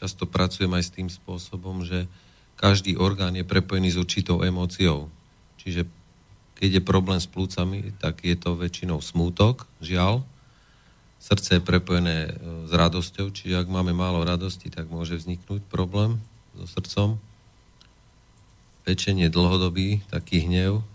často 0.00 0.24
pracujem 0.24 0.72
aj 0.72 0.84
s 0.84 0.94
tým 0.96 1.08
spôsobom, 1.12 1.84
že 1.84 2.08
každý 2.56 2.96
orgán 2.96 3.36
je 3.36 3.44
prepojený 3.44 3.92
s 3.92 4.00
určitou 4.00 4.40
emóciou. 4.40 5.12
Čiže 5.60 5.84
keď 6.56 6.80
je 6.80 6.88
problém 6.88 7.20
s 7.20 7.28
plúcami, 7.28 7.92
tak 8.00 8.24
je 8.24 8.32
to 8.32 8.56
väčšinou 8.56 9.04
smútok, 9.04 9.68
žiaľ. 9.84 10.24
Srdce 11.20 11.60
je 11.60 11.68
prepojené 11.68 12.16
e, 12.24 12.30
s 12.64 12.72
radosťou, 12.72 13.28
čiže 13.28 13.60
ak 13.60 13.68
máme 13.68 13.92
málo 13.92 14.24
radosti, 14.24 14.72
tak 14.72 14.88
môže 14.88 15.20
vzniknúť 15.20 15.68
problém 15.68 16.16
so 16.56 16.64
srdcom 16.64 17.20
pečenie 18.86 19.26
dlhodobý, 19.26 20.06
taký 20.14 20.46
hnev, 20.46 20.86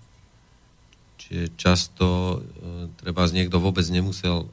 čiže 1.20 1.52
často 1.60 2.40
e, 2.40 2.88
treba 3.04 3.28
z 3.28 3.36
niekto 3.36 3.60
vôbec 3.60 3.84
nemusel 3.92 4.48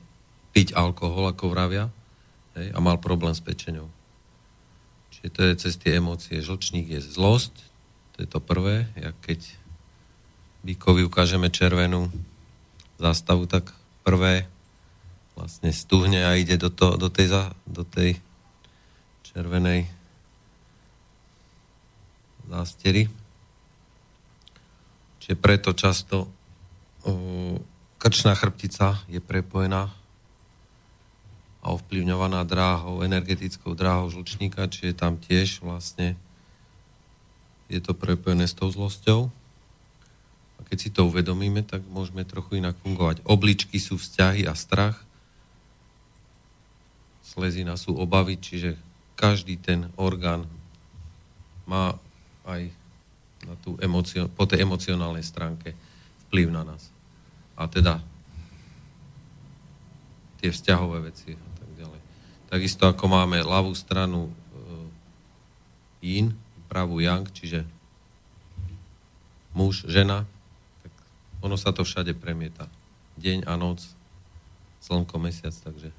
piť 0.50 0.74
alkohol, 0.74 1.30
ako 1.30 1.54
vravia, 1.54 1.86
hej, 2.58 2.74
a 2.74 2.78
mal 2.82 2.98
problém 2.98 3.30
s 3.30 3.38
pečenou. 3.38 3.86
Čiže 5.14 5.28
to 5.30 5.40
je 5.46 5.52
cez 5.54 5.74
tie 5.78 6.02
emócie. 6.02 6.42
Žlčník 6.42 6.90
je 6.90 6.98
zlosť, 6.98 7.54
to 8.18 8.26
je 8.26 8.28
to 8.28 8.42
prvé, 8.42 8.90
jak 8.98 9.14
keď 9.22 9.40
Bíkovi 10.66 11.06
ukážeme 11.06 11.46
červenú 11.54 12.10
zástavu, 12.98 13.46
tak 13.46 13.70
prvé 14.02 14.50
vlastne 15.38 15.70
stuhne 15.70 16.26
a 16.26 16.34
ide 16.34 16.58
do, 16.58 16.66
to, 16.66 16.98
do, 16.98 17.06
tej, 17.06 17.30
do 17.62 17.86
tej 17.86 18.18
červenej 19.22 19.86
zástery. 22.50 23.06
Čiže 25.28 25.44
preto 25.44 25.76
často 25.76 26.32
krčná 28.00 28.32
chrbtica 28.32 28.96
je 29.12 29.20
prepojená 29.20 29.92
a 31.60 31.66
ovplyvňovaná 31.76 32.48
dráhou, 32.48 33.04
energetickou 33.04 33.76
dráhou 33.76 34.08
žlčníka, 34.08 34.72
čiže 34.72 34.96
tam 34.96 35.20
tiež 35.20 35.60
vlastne 35.60 36.16
je 37.68 37.76
to 37.84 37.92
prepojené 37.92 38.48
s 38.48 38.56
tou 38.56 38.72
zlosťou. 38.72 39.28
A 40.56 40.60
keď 40.64 40.78
si 40.80 40.88
to 40.88 41.04
uvedomíme, 41.04 41.60
tak 41.60 41.84
môžeme 41.92 42.24
trochu 42.24 42.64
inak 42.64 42.80
fungovať. 42.80 43.20
Obličky 43.28 43.76
sú 43.76 44.00
vzťahy 44.00 44.48
a 44.48 44.56
strach, 44.56 44.96
slezina 47.20 47.76
sú 47.76 48.00
obavy, 48.00 48.40
čiže 48.40 48.80
každý 49.12 49.60
ten 49.60 49.92
orgán 50.00 50.48
má 51.68 52.00
aj 52.48 52.72
na 53.48 53.56
tú 53.64 53.80
emocio- 53.80 54.28
po 54.28 54.44
tej 54.44 54.68
emocionálnej 54.68 55.24
stránke 55.24 55.72
vplyv 56.28 56.52
na 56.52 56.62
nás. 56.68 56.92
A 57.56 57.64
teda 57.66 58.04
tie 60.38 60.52
vzťahové 60.52 61.08
veci 61.08 61.34
a 61.34 61.50
tak 61.58 61.70
ďalej. 61.74 62.00
Takisto 62.52 62.84
ako 62.86 63.04
máme 63.08 63.40
ľavú 63.40 63.72
stranu 63.72 64.28
e, 64.28 64.32
yin, 66.04 66.36
pravú 66.68 67.00
yang, 67.00 67.24
čiže 67.32 67.64
muž, 69.56 69.88
žena, 69.88 70.28
tak 70.84 70.92
ono 71.42 71.56
sa 71.56 71.72
to 71.72 71.82
všade 71.82 72.12
premieta. 72.14 72.68
Deň 73.18 73.48
a 73.48 73.58
noc, 73.58 73.82
slnko, 74.84 75.16
mesiac, 75.18 75.56
takže 75.56 75.90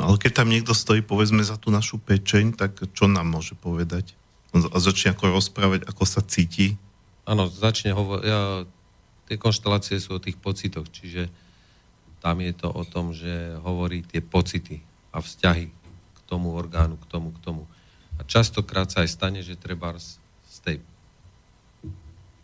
No, 0.00 0.08
ale 0.08 0.16
keď 0.16 0.32
tam 0.32 0.48
niekto 0.48 0.72
stojí, 0.72 1.04
povedzme, 1.04 1.44
za 1.44 1.60
tú 1.60 1.68
našu 1.68 2.00
pečeň, 2.00 2.56
tak 2.56 2.80
čo 2.96 3.04
nám 3.04 3.28
môže 3.28 3.52
povedať? 3.52 4.16
A 4.50 4.76
začne 4.82 5.14
ako 5.14 5.30
rozprávať, 5.30 5.86
ako 5.86 6.04
sa 6.06 6.20
cíti. 6.26 6.74
Áno, 7.22 7.46
začne 7.46 7.94
hovoriť, 7.94 8.24
ja, 8.26 8.66
tie 9.30 9.36
konštelácie 9.38 10.02
sú 10.02 10.18
o 10.18 10.22
tých 10.22 10.34
pocitoch, 10.34 10.90
čiže 10.90 11.30
tam 12.18 12.42
je 12.42 12.52
to 12.52 12.68
o 12.68 12.82
tom, 12.82 13.14
že 13.14 13.56
hovorí 13.62 14.02
tie 14.02 14.18
pocity 14.18 14.82
a 15.14 15.22
vzťahy 15.22 15.70
k 16.14 16.18
tomu 16.26 16.52
orgánu, 16.52 16.98
k 16.98 17.06
tomu, 17.06 17.30
k 17.32 17.38
tomu. 17.40 17.62
A 18.18 18.26
častokrát 18.26 18.90
sa 18.90 19.06
aj 19.06 19.10
stane, 19.14 19.40
že 19.40 19.56
treba 19.56 19.94
z 19.96 20.56
tej 20.60 20.76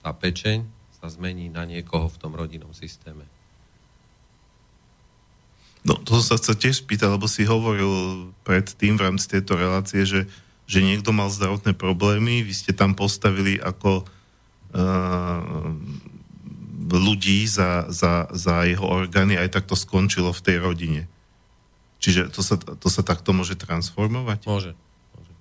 tá 0.06 0.14
pečeň 0.14 0.62
sa 1.02 1.10
zmení 1.10 1.50
na 1.50 1.66
niekoho 1.66 2.06
v 2.06 2.20
tom 2.22 2.38
rodinnom 2.38 2.70
systéme. 2.70 3.26
No, 5.82 5.98
to 5.98 6.22
sa 6.22 6.38
chcel 6.38 6.54
tiež 6.54 6.86
spýtať, 6.86 7.10
lebo 7.10 7.26
si 7.26 7.42
hovoril 7.42 8.30
predtým 8.46 8.94
v 8.94 9.04
rámci 9.10 9.26
tejto 9.26 9.58
relácie, 9.58 10.06
že, 10.06 10.30
že 10.66 10.82
niekto 10.82 11.14
mal 11.14 11.30
zdravotné 11.30 11.78
problémy, 11.78 12.42
vy 12.42 12.54
ste 12.54 12.74
tam 12.74 12.98
postavili 12.98 13.54
ako 13.62 14.02
uh, 14.02 15.72
ľudí 16.90 17.46
za, 17.46 17.86
za, 17.90 18.26
za 18.34 18.66
jeho 18.66 18.86
orgány, 18.86 19.38
aj 19.38 19.58
tak 19.58 19.64
to 19.70 19.78
skončilo 19.78 20.34
v 20.34 20.44
tej 20.44 20.56
rodine. 20.58 21.02
Čiže 22.02 22.30
to 22.30 22.42
sa, 22.44 22.58
to 22.58 22.88
sa 22.90 23.02
takto 23.06 23.30
môže 23.34 23.56
transformovať? 23.58 24.46
Môže. 24.46 24.72
môže. 25.16 25.32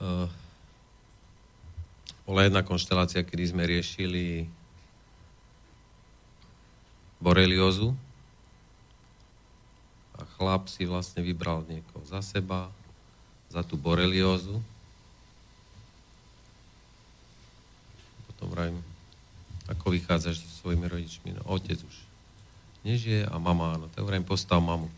Uh, 0.00 0.26
bola 2.24 2.46
jedna 2.46 2.62
konštelácia, 2.62 3.26
kedy 3.26 3.44
sme 3.50 3.66
riešili 3.66 4.46
boreliózu 7.20 7.92
a 10.20 10.24
chlap 10.36 10.68
si 10.68 10.84
vlastne 10.84 11.24
vybral 11.24 11.64
niekoho 11.66 12.04
za 12.06 12.20
seba, 12.20 12.68
za 13.50 13.64
tú 13.66 13.74
boreliózu. 13.74 14.60
Potom 18.30 18.46
vrajím, 18.52 18.78
ako 19.66 19.86
vychádzaš 19.90 20.44
so 20.44 20.48
svojimi 20.64 20.86
rodičmi? 20.86 21.34
No, 21.34 21.42
otec 21.50 21.80
už 21.80 21.96
nežije 22.86 23.26
a 23.26 23.34
mama 23.36 23.76
áno. 23.76 23.86
Tak 23.92 24.04
vrajím, 24.04 24.24
postav 24.24 24.60
mamu. 24.60 24.88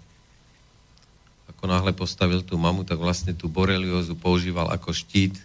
Ako 1.51 1.65
náhle 1.66 1.94
postavil 1.94 2.43
tú 2.43 2.55
mamu, 2.59 2.86
tak 2.86 2.99
vlastne 2.99 3.35
tú 3.35 3.51
boreliózu 3.51 4.15
používal 4.15 4.70
ako 4.70 4.94
štít 4.94 5.39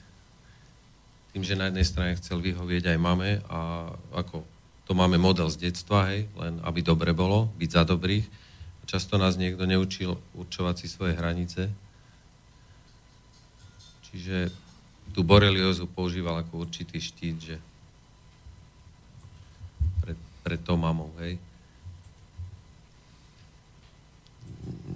tým, 1.37 1.45
že 1.45 1.53
na 1.53 1.69
jednej 1.69 1.85
strane 1.85 2.17
chcel 2.17 2.41
vyhovieť 2.41 2.89
aj 2.89 2.97
mame 2.97 3.37
a 3.45 3.93
ako 4.09 4.41
to 4.89 4.97
máme 4.97 5.21
model 5.21 5.51
z 5.53 5.69
detstva, 5.69 6.09
hej, 6.09 6.25
len 6.33 6.57
aby 6.65 6.81
dobre 6.81 7.13
bolo, 7.13 7.53
byť 7.61 7.69
za 7.69 7.83
dobrých. 7.85 8.25
Často 8.87 9.19
nás 9.19 9.35
niekto 9.35 9.67
neučil 9.67 10.15
určovať 10.31 10.75
si 10.79 10.87
svoje 10.87 11.19
hranice. 11.19 11.67
Čiže 14.07 14.47
tú 15.11 15.27
boreliozu 15.27 15.91
používal 15.91 16.39
ako 16.39 16.63
určitý 16.63 17.03
štít, 17.03 17.37
že 17.37 17.55
pred, 19.99 20.17
pred 20.39 20.59
to 20.63 20.79
mamou, 20.79 21.11
hej. 21.19 21.35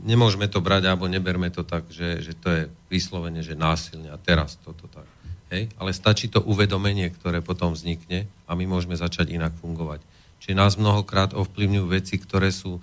Nemôžeme 0.08 0.48
to 0.48 0.64
brať, 0.64 0.88
alebo 0.88 1.12
neberme 1.12 1.52
to 1.52 1.68
tak, 1.68 1.88
že, 1.92 2.24
že 2.24 2.34
to 2.36 2.48
je 2.48 2.62
vyslovene, 2.88 3.44
že 3.44 3.60
násilne 3.60 4.08
a 4.08 4.18
teraz 4.20 4.56
toto 4.64 4.88
tak. 4.88 5.08
Hej? 5.52 5.68
Ale 5.76 5.92
stačí 5.92 6.32
to 6.32 6.40
uvedomenie, 6.40 7.12
ktoré 7.12 7.44
potom 7.44 7.76
vznikne 7.76 8.28
a 8.48 8.56
my 8.56 8.64
môžeme 8.68 8.96
začať 8.96 9.36
inak 9.36 9.52
fungovať. 9.60 10.00
Čiže 10.42 10.56
nás 10.58 10.80
mnohokrát 10.80 11.36
ovplyvňujú 11.36 11.86
veci, 11.92 12.16
ktoré 12.18 12.50
sú 12.56 12.80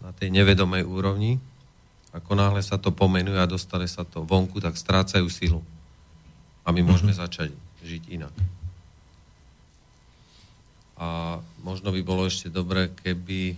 na 0.00 0.10
tej 0.16 0.32
nevedomej 0.32 0.84
úrovni. 0.84 1.38
Ako 2.10 2.34
náhle 2.34 2.64
sa 2.64 2.80
to 2.80 2.90
pomenuje 2.90 3.38
a 3.38 3.46
dostane 3.46 3.86
sa 3.86 4.02
to 4.02 4.26
vonku, 4.26 4.58
tak 4.58 4.74
strácajú 4.74 5.30
silu. 5.30 5.62
A 6.66 6.74
my 6.74 6.82
môžeme 6.82 7.14
mm-hmm. 7.14 7.24
začať 7.24 7.50
žiť 7.84 8.02
inak. 8.10 8.34
A 11.00 11.40
možno 11.64 11.94
by 11.94 12.00
bolo 12.04 12.28
ešte 12.28 12.52
dobré, 12.52 12.92
keby, 12.92 13.56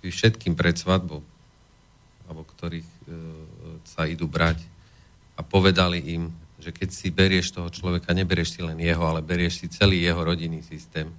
keby 0.00 0.10
všetkým 0.10 0.58
pred 0.58 0.74
svadbou, 0.74 1.22
alebo 2.26 2.42
ktorých 2.42 2.88
e, 2.88 3.00
sa 3.86 4.08
idú 4.10 4.26
brať, 4.26 4.58
a 5.34 5.42
povedali 5.42 5.98
im, 6.14 6.30
že 6.62 6.70
keď 6.70 6.88
si 6.90 7.10
berieš 7.10 7.54
toho 7.54 7.68
človeka, 7.70 8.14
neberieš 8.14 8.58
si 8.58 8.60
len 8.62 8.78
jeho, 8.78 9.02
ale 9.04 9.20
berieš 9.20 9.62
si 9.62 9.66
celý 9.70 10.00
jeho 10.00 10.22
rodinný 10.22 10.62
systém, 10.62 11.10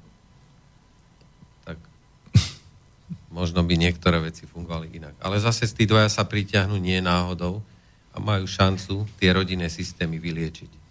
možno 3.35 3.59
by 3.67 3.75
niektoré 3.75 4.23
veci 4.23 4.47
fungovali 4.47 4.95
inak. 4.95 5.19
Ale 5.19 5.35
zase 5.43 5.67
tí 5.67 5.83
dvaja 5.83 6.07
sa 6.07 6.23
pritiahnu 6.23 6.79
nie 6.79 7.03
náhodou 7.03 7.59
a 8.15 8.23
majú 8.23 8.47
šancu 8.47 9.03
tie 9.19 9.35
rodinné 9.35 9.67
systémy 9.67 10.15
vyliečiť. 10.23 10.87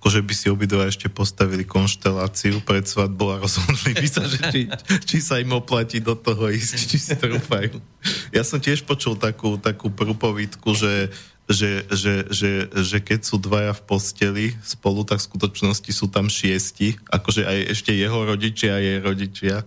Akože 0.00 0.24
by 0.24 0.34
si 0.36 0.48
obidva 0.48 0.88
ešte 0.88 1.12
postavili 1.12 1.68
konšteláciu 1.68 2.64
pred 2.64 2.88
svadbou 2.88 3.36
a 3.36 3.40
rozhodli 3.44 3.92
by 3.92 4.08
sa, 4.08 4.24
že 4.24 4.40
či, 4.48 4.60
či 5.04 5.16
sa 5.20 5.36
im 5.36 5.52
oplatí 5.52 6.00
do 6.00 6.16
toho 6.16 6.48
ísť, 6.48 6.72
či 6.88 6.96
si 6.96 7.12
trúfajú. 7.12 7.76
Ja 8.32 8.40
som 8.40 8.56
tiež 8.56 8.88
počul 8.88 9.20
takú, 9.20 9.60
takú 9.60 9.92
prúpovidku, 9.92 10.72
že 10.72 11.12
že, 11.44 11.84
že, 11.92 12.24
že, 12.32 12.52
že 12.72 12.98
keď 13.04 13.20
sú 13.20 13.36
dvaja 13.36 13.76
v 13.76 13.84
posteli 13.84 14.46
spolu, 14.64 15.04
tak 15.04 15.20
v 15.20 15.28
skutočnosti 15.28 15.92
sú 15.92 16.08
tam 16.08 16.32
šiesti, 16.32 16.96
akože 17.12 17.44
aj 17.44 17.58
ešte 17.68 17.92
jeho 17.92 18.16
rodičia 18.24 18.80
a 18.80 18.80
jej 18.80 18.96
rodičia. 18.96 19.60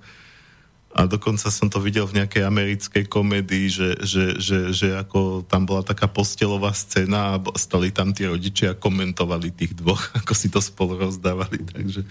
A 0.98 1.06
dokonca 1.06 1.54
som 1.54 1.70
to 1.70 1.78
videl 1.78 2.10
v 2.10 2.18
nejakej 2.18 2.42
americkej 2.42 3.06
komédii, 3.06 3.70
že, 3.70 3.90
že, 4.02 4.26
že, 4.42 4.60
že 4.74 4.88
ako 4.98 5.46
tam 5.46 5.70
bola 5.70 5.86
taká 5.86 6.10
postelová 6.10 6.74
scéna 6.74 7.38
a 7.38 7.42
stali 7.54 7.94
tam 7.94 8.18
tí 8.18 8.26
rodičia 8.26 8.74
a 8.74 8.80
komentovali 8.80 9.54
tých 9.54 9.78
dvoch, 9.78 10.10
ako 10.20 10.34
si 10.34 10.50
to 10.50 10.58
spolu 10.58 10.98
rozdávali. 10.98 11.62
Takže 11.62 12.02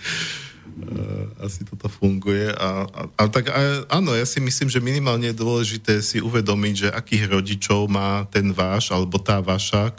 asi 1.41 1.65
toto 1.65 1.89
funguje. 1.89 2.53
A, 2.53 2.85
a, 2.85 3.03
a 3.17 3.23
tak 3.33 3.49
a, 3.49 3.89
áno, 3.89 4.13
ja 4.13 4.29
si 4.29 4.45
myslím, 4.45 4.69
že 4.69 4.85
minimálne 4.85 5.33
je 5.33 5.41
dôležité 5.41 6.05
si 6.05 6.21
uvedomiť, 6.21 6.75
že 6.77 6.89
akých 6.93 7.25
rodičov 7.33 7.89
má 7.89 8.29
ten 8.29 8.53
váš 8.53 8.93
alebo 8.93 9.17
tá 9.17 9.41
vaša, 9.41 9.97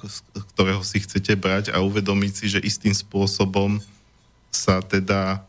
ktorého 0.54 0.86
si 0.86 1.02
chcete 1.02 1.34
brať 1.34 1.74
a 1.74 1.82
uvedomiť 1.82 2.32
si, 2.32 2.46
že 2.46 2.62
istým 2.62 2.94
spôsobom 2.94 3.82
sa 4.54 4.80
teda 4.86 5.47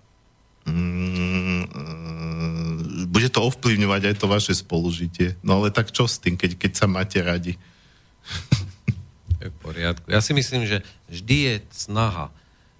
mm, 0.68 1.62
e, 1.64 3.06
bude 3.08 3.28
to 3.32 3.40
ovplyvňovať 3.42 4.02
aj 4.12 4.14
to 4.20 4.26
vaše 4.28 4.52
spolužitie. 4.52 5.40
No 5.40 5.64
ale 5.64 5.72
tak 5.72 5.90
čo 5.90 6.04
s 6.04 6.20
tým, 6.20 6.36
keď, 6.36 6.60
keď 6.60 6.72
sa 6.76 6.86
máte 6.86 7.18
radi? 7.24 7.56
v 9.38 9.56
poriadku. 9.62 10.10
Ja 10.12 10.20
si 10.20 10.36
myslím, 10.36 10.66
že 10.66 10.84
vždy 11.08 11.36
je 11.36 11.54
snaha 11.72 12.28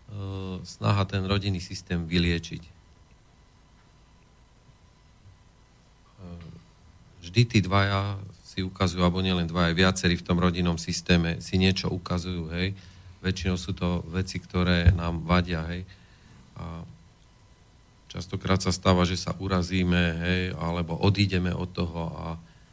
Eh, 0.09 0.57
snaha 0.65 1.05
ten 1.05 1.21
rodinný 1.29 1.61
systém 1.61 2.09
vyliečiť. 2.09 2.63
Eh, 6.25 6.49
vždy 7.29 7.43
tí 7.45 7.59
dvaja 7.61 8.17
si 8.41 8.65
ukazujú, 8.65 9.05
alebo 9.05 9.21
nielen 9.21 9.45
dvaja, 9.45 9.77
viacerí 9.77 10.17
v 10.17 10.25
tom 10.25 10.41
rodinnom 10.41 10.81
systéme 10.81 11.45
si 11.45 11.61
niečo 11.61 11.93
ukazujú, 11.93 12.49
hej. 12.57 12.73
Väčšinou 13.21 13.61
sú 13.61 13.77
to 13.77 14.01
veci, 14.09 14.41
ktoré 14.41 14.97
nám 14.97 15.29
vadia, 15.29 15.61
hej. 15.69 15.85
A 16.57 16.89
častokrát 18.09 18.59
sa 18.59 18.73
stáva, 18.73 19.05
že 19.05 19.21
sa 19.21 19.37
urazíme, 19.37 20.03
hej, 20.25 20.43
alebo 20.57 20.97
odídeme 20.97 21.53
od 21.53 21.69
toho 21.71 22.13
a, 22.17 22.27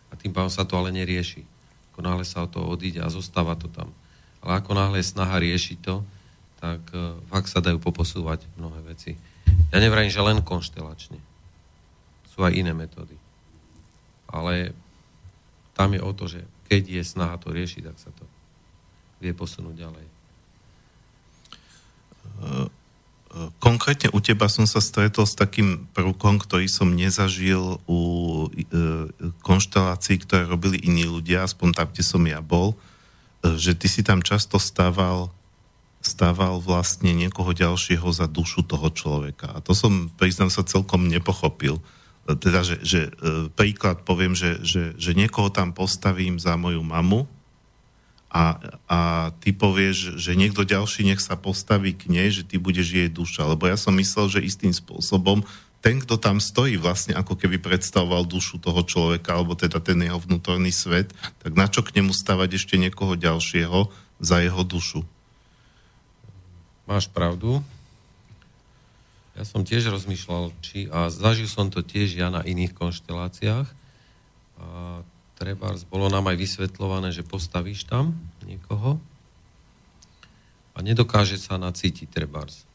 a 0.10 0.14
tým 0.16 0.32
pádom 0.32 0.50
sa 0.50 0.64
to 0.64 0.80
ale 0.80 0.96
nerieši. 0.96 1.44
Ako 1.92 2.00
náhle 2.04 2.24
sa 2.28 2.44
o 2.44 2.52
to 2.52 2.64
odíde 2.64 3.04
a 3.04 3.12
zostáva 3.12 3.56
to 3.60 3.68
tam. 3.72 3.92
Ale 4.40 4.60
ako 4.64 4.72
náhle 4.76 5.00
je 5.00 5.12
snaha 5.12 5.36
riešiť 5.40 5.78
to, 5.84 6.04
tak 6.60 6.82
uh, 6.96 7.20
fakt 7.28 7.52
sa 7.52 7.60
dajú 7.60 7.78
poposúvať 7.80 8.48
mnohé 8.56 8.80
veci. 8.88 9.20
Ja 9.72 9.78
nevrajím, 9.80 10.12
že 10.12 10.24
len 10.24 10.40
konštelačne. 10.44 11.20
Sú 12.32 12.44
aj 12.44 12.56
iné 12.56 12.72
metódy. 12.72 13.16
Ale 14.28 14.76
tam 15.76 15.96
je 15.96 16.02
o 16.04 16.12
to, 16.16 16.26
že 16.32 16.44
keď 16.72 17.00
je 17.00 17.04
snaha 17.04 17.36
to 17.40 17.52
riešiť, 17.52 17.82
tak 17.92 17.98
sa 18.00 18.12
to 18.16 18.24
vie 19.24 19.32
posunúť 19.32 19.76
ďalej. 19.76 20.06
Uh, 22.44 22.68
konkrétne 23.60 24.12
u 24.16 24.20
teba 24.24 24.48
som 24.48 24.64
sa 24.64 24.80
stretol 24.80 25.28
s 25.28 25.36
takým 25.36 25.88
prvkom, 25.92 26.40
ktorý 26.40 26.72
som 26.72 26.96
nezažil 26.96 27.80
u 27.88 28.00
konštelácií, 29.44 30.24
ktoré 30.24 30.48
robili 30.48 30.80
iní 30.84 31.04
ľudia, 31.04 31.44
aspoň 31.44 31.70
tam, 31.76 31.88
kde 31.92 32.04
som 32.04 32.24
ja 32.24 32.40
bol, 32.40 32.76
že 33.44 33.76
ty 33.76 33.92
si 33.92 34.02
tam 34.02 34.24
často 34.24 34.58
stával 34.58 35.30
stával 36.06 36.62
vlastne 36.62 37.18
niekoho 37.18 37.50
ďalšieho 37.50 38.06
za 38.14 38.30
dušu 38.30 38.62
toho 38.62 38.94
človeka. 38.94 39.50
A 39.50 39.60
to 39.60 39.74
som, 39.74 40.14
priznám 40.14 40.54
sa, 40.54 40.62
celkom 40.62 41.10
nepochopil. 41.10 41.82
Teda, 42.38 42.62
že, 42.62 42.78
že 42.86 43.10
e, 43.10 43.50
príklad 43.50 44.06
poviem, 44.06 44.38
že, 44.38 44.62
že, 44.62 44.94
že 45.02 45.18
niekoho 45.18 45.50
tam 45.50 45.74
postavím 45.74 46.38
za 46.38 46.54
moju 46.62 46.86
mamu 46.86 47.26
a, 48.32 48.60
a 48.90 49.00
ty 49.40 49.56
povieš, 49.56 50.20
že 50.20 50.36
niekto 50.36 50.68
ďalší 50.68 51.08
nech 51.08 51.24
sa 51.24 51.40
postaví 51.40 51.96
k 51.96 52.12
nej, 52.12 52.30
že 52.30 52.44
ty 52.44 52.60
budeš 52.60 52.92
jej 52.92 53.10
duša. 53.10 53.48
Lebo 53.48 53.70
ja 53.70 53.80
som 53.80 53.96
myslel, 53.96 54.28
že 54.28 54.46
istým 54.46 54.76
spôsobom 54.76 55.46
ten, 55.80 56.02
kto 56.02 56.18
tam 56.18 56.42
stojí, 56.42 56.82
vlastne 56.82 57.14
ako 57.14 57.38
keby 57.38 57.62
predstavoval 57.62 58.26
dušu 58.26 58.58
toho 58.58 58.82
človeka, 58.82 59.38
alebo 59.38 59.54
teda 59.54 59.78
ten 59.78 60.02
jeho 60.02 60.18
vnútorný 60.18 60.74
svet, 60.74 61.14
tak 61.46 61.54
na 61.54 61.70
čo 61.70 61.86
k 61.86 62.02
nemu 62.02 62.10
stavať 62.10 62.58
ešte 62.58 62.76
niekoho 62.82 63.14
ďalšieho 63.14 63.94
za 64.18 64.42
jeho 64.42 64.66
dušu? 64.66 65.06
máš 66.86 67.10
pravdu. 67.10 67.66
Ja 69.36 69.44
som 69.44 69.68
tiež 69.68 69.92
rozmýšľal, 69.92 70.56
či, 70.64 70.88
a 70.88 71.12
zažil 71.12 71.52
som 71.52 71.68
to 71.68 71.84
tiež 71.84 72.16
ja 72.16 72.32
na 72.32 72.40
iných 72.46 72.72
konšteláciách. 72.72 73.68
A 74.56 74.68
trebárs, 75.36 75.84
bolo 75.84 76.08
nám 76.08 76.32
aj 76.32 76.38
vysvetľované, 76.40 77.12
že 77.12 77.28
postavíš 77.28 77.86
tam 77.86 78.16
niekoho 78.48 78.98
a 80.76 80.78
nedokáže 80.84 81.40
sa 81.40 81.56
nacítiť 81.56 82.08
trebárs. 82.12 82.68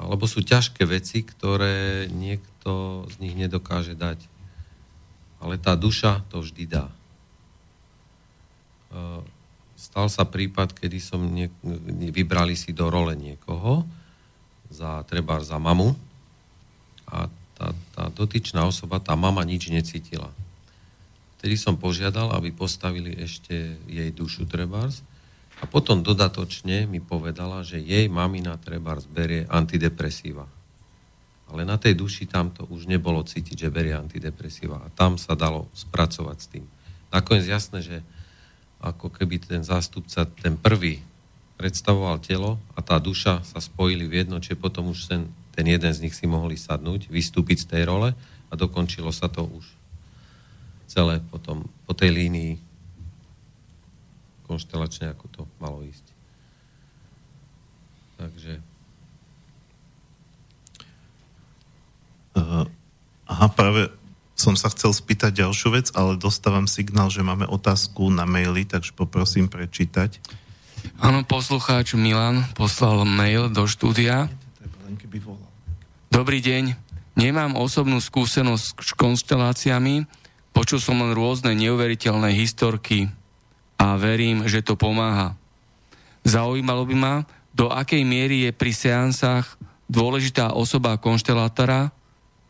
alebo 0.00 0.24
sú 0.24 0.40
ťažké 0.40 0.88
veci, 0.88 1.20
ktoré 1.20 2.08
niekto 2.08 3.04
z 3.12 3.14
nich 3.20 3.36
nedokáže 3.36 3.92
dať. 3.92 4.24
Ale 5.44 5.60
tá 5.60 5.76
duša 5.76 6.24
to 6.32 6.40
vždy 6.40 6.64
dá. 6.64 6.88
E, 6.88 6.94
stal 9.76 10.08
sa 10.08 10.24
prípad, 10.24 10.72
kedy 10.72 10.98
som 11.04 11.20
niek- 11.20 11.52
vybrali 12.16 12.56
si 12.56 12.72
do 12.72 12.88
role 12.88 13.12
niekoho, 13.12 13.84
za, 14.72 15.04
treba 15.04 15.36
za 15.44 15.60
mamu, 15.60 15.92
a 17.10 17.28
tá, 17.58 17.76
tá 17.92 18.04
dotyčná 18.08 18.64
osoba, 18.64 19.02
tá 19.02 19.12
mama 19.18 19.44
nič 19.44 19.68
necítila. 19.68 20.32
Vtedy 21.40 21.56
som 21.56 21.80
požiadal, 21.80 22.36
aby 22.36 22.52
postavili 22.52 23.16
ešte 23.16 23.80
jej 23.88 24.10
dušu 24.12 24.44
trebárs 24.44 25.00
a 25.60 25.64
potom 25.64 26.04
dodatočne 26.04 26.84
mi 26.84 27.00
povedala, 27.00 27.64
že 27.64 27.80
jej 27.80 28.12
mamina 28.12 28.60
trebárs 28.60 29.08
berie 29.08 29.48
antidepresíva. 29.48 30.44
Ale 31.48 31.64
na 31.64 31.80
tej 31.80 31.96
duši 31.96 32.28
tam 32.28 32.52
to 32.52 32.68
už 32.68 32.84
nebolo 32.84 33.24
cítiť, 33.24 33.66
že 33.66 33.72
berie 33.72 33.96
antidepresíva. 33.96 34.84
A 34.84 34.92
tam 34.92 35.16
sa 35.16 35.32
dalo 35.32 35.66
spracovať 35.72 36.36
s 36.38 36.46
tým. 36.46 36.64
Nakoniec 37.10 37.48
jasné, 37.48 37.80
že 37.82 37.96
ako 38.78 39.08
keby 39.08 39.40
ten 39.40 39.64
zástupca, 39.64 40.28
ten 40.28 40.54
prvý, 40.60 41.02
predstavoval 41.58 42.22
telo 42.22 42.60
a 42.76 42.84
tá 42.84 43.00
duša 43.00 43.42
sa 43.48 43.58
spojili 43.58 44.06
v 44.06 44.24
jedno, 44.24 44.38
čiže 44.38 44.60
potom 44.60 44.92
už 44.92 45.08
ten 45.08 45.28
ten 45.60 45.66
jeden 45.66 45.92
z 45.92 46.02
nich 46.08 46.16
si 46.16 46.24
mohli 46.24 46.56
sadnúť, 46.56 47.10
vystúpiť 47.12 47.66
z 47.66 47.70
tej 47.76 47.82
role 47.84 48.16
a 48.48 48.52
dokončilo 48.56 49.12
sa 49.12 49.28
to 49.28 49.44
už 49.44 49.79
celé 50.90 51.22
potom 51.30 51.62
po 51.86 51.94
tej 51.94 52.10
línii 52.10 52.58
konštelačne, 54.50 55.14
ako 55.14 55.26
to 55.30 55.42
malo 55.62 55.86
ísť. 55.86 56.02
Takže... 58.18 58.58
Uh, 62.34 62.66
aha, 63.30 63.46
práve 63.54 63.94
som 64.34 64.58
sa 64.58 64.72
chcel 64.74 64.90
spýtať 64.90 65.46
ďalšiu 65.46 65.68
vec, 65.70 65.86
ale 65.94 66.18
dostávam 66.18 66.66
signál, 66.66 67.12
že 67.12 67.22
máme 67.22 67.46
otázku 67.46 68.10
na 68.10 68.26
maili, 68.26 68.66
takže 68.66 68.90
poprosím 68.96 69.46
prečítať. 69.46 70.18
Áno, 70.98 71.22
poslucháč 71.22 71.94
Milan 71.94 72.42
poslal 72.56 73.04
mail 73.06 73.52
do 73.52 73.68
štúdia. 73.68 74.32
Dobrý 76.10 76.40
deň. 76.40 76.74
Nemám 77.20 77.52
osobnú 77.54 78.00
skúsenosť 78.00 78.80
s 78.80 78.90
konšteláciami, 78.96 80.08
počul 80.50 80.82
som 80.82 80.98
len 81.00 81.12
rôzne 81.14 81.54
neuveriteľné 81.56 82.34
historky 82.34 83.10
a 83.80 83.96
verím, 83.96 84.44
že 84.46 84.64
to 84.64 84.76
pomáha. 84.76 85.34
Zaujímalo 86.26 86.84
by 86.84 86.96
ma, 86.96 87.14
do 87.50 87.72
akej 87.72 88.04
miery 88.04 88.46
je 88.46 88.52
pri 88.52 88.72
seansách 88.74 89.56
dôležitá 89.90 90.54
osoba 90.54 90.94
konštelátora 91.00 91.90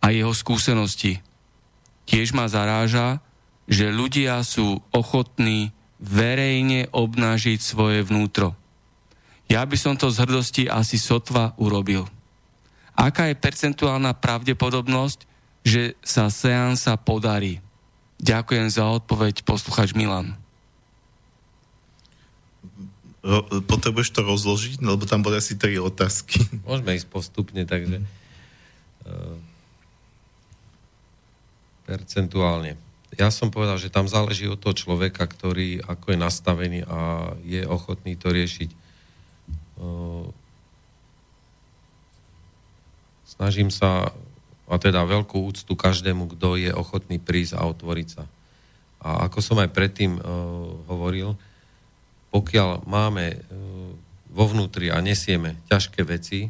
a 0.03 0.07
jeho 0.11 0.35
skúsenosti. 0.35 1.23
Tiež 2.05 2.35
ma 2.35 2.51
zaráža, 2.51 3.23
že 3.71 3.95
ľudia 3.95 4.43
sú 4.43 4.83
ochotní 4.91 5.71
verejne 6.03 6.91
obnážiť 6.91 7.63
svoje 7.63 8.03
vnútro. 8.03 8.59
Ja 9.47 9.63
by 9.63 9.77
som 9.79 9.95
to 9.95 10.11
z 10.11 10.27
hrdosti 10.27 10.65
asi 10.67 10.99
sotva 10.99 11.55
urobil 11.57 12.11
aká 13.01 13.33
je 13.33 13.41
percentuálna 13.41 14.13
pravdepodobnosť, 14.21 15.25
že 15.65 15.97
sa 16.05 16.29
seansa 16.29 17.01
podarí? 17.01 17.65
Ďakujem 18.21 18.69
za 18.69 18.85
odpoveď, 18.85 19.41
posluchač 19.49 19.97
Milan. 19.97 20.37
Potrebuješ 23.69 24.13
to 24.13 24.21
rozložiť, 24.25 24.85
lebo 24.85 25.09
tam 25.09 25.25
boli 25.25 25.41
asi 25.41 25.57
tri 25.57 25.81
otázky. 25.81 26.41
Môžeme 26.69 26.97
ísť 26.97 27.09
postupne, 27.09 27.65
takže 27.65 28.05
uh, 28.05 29.37
percentuálne. 31.89 32.77
Ja 33.17 33.33
som 33.33 33.51
povedal, 33.51 33.81
že 33.81 33.91
tam 33.91 34.07
záleží 34.07 34.47
od 34.47 34.61
toho 34.61 34.77
človeka, 34.77 35.25
ktorý 35.27 35.83
ako 35.83 36.15
je 36.15 36.19
nastavený 36.21 36.81
a 36.87 37.33
je 37.43 37.65
ochotný 37.65 38.15
to 38.21 38.31
riešiť. 38.31 38.71
Uh, 39.81 40.29
snažím 43.25 43.73
sa, 43.73 44.13
a 44.71 44.79
teda 44.79 45.03
veľkú 45.03 45.51
úctu 45.51 45.75
každému, 45.75 46.31
kto 46.39 46.55
je 46.55 46.71
ochotný 46.71 47.19
prísť 47.19 47.59
a 47.59 47.67
otvoriť 47.67 48.09
sa. 48.09 48.25
A 49.03 49.27
ako 49.27 49.43
som 49.43 49.59
aj 49.59 49.75
predtým 49.75 50.15
uh, 50.15 50.23
hovoril, 50.87 51.35
pokiaľ 52.31 52.87
máme 52.87 53.35
uh, 53.35 53.39
vo 54.31 54.45
vnútri 54.47 54.95
a 54.95 55.03
nesieme 55.03 55.59
ťažké 55.67 56.07
veci, 56.07 56.47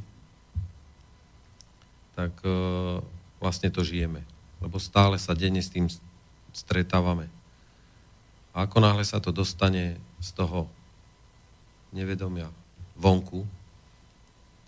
tak 2.12 2.36
uh, 2.44 3.00
vlastne 3.40 3.72
to 3.72 3.80
žijeme. 3.80 4.20
Lebo 4.60 4.76
stále 4.76 5.16
sa 5.16 5.32
denne 5.32 5.64
s 5.64 5.72
tým 5.72 5.88
stretávame. 6.52 7.32
A 8.52 8.68
ako 8.68 8.84
náhle 8.84 9.08
sa 9.08 9.16
to 9.16 9.32
dostane 9.32 9.96
z 10.20 10.30
toho 10.36 10.68
nevedomia 11.96 12.52
vonku, 13.00 13.48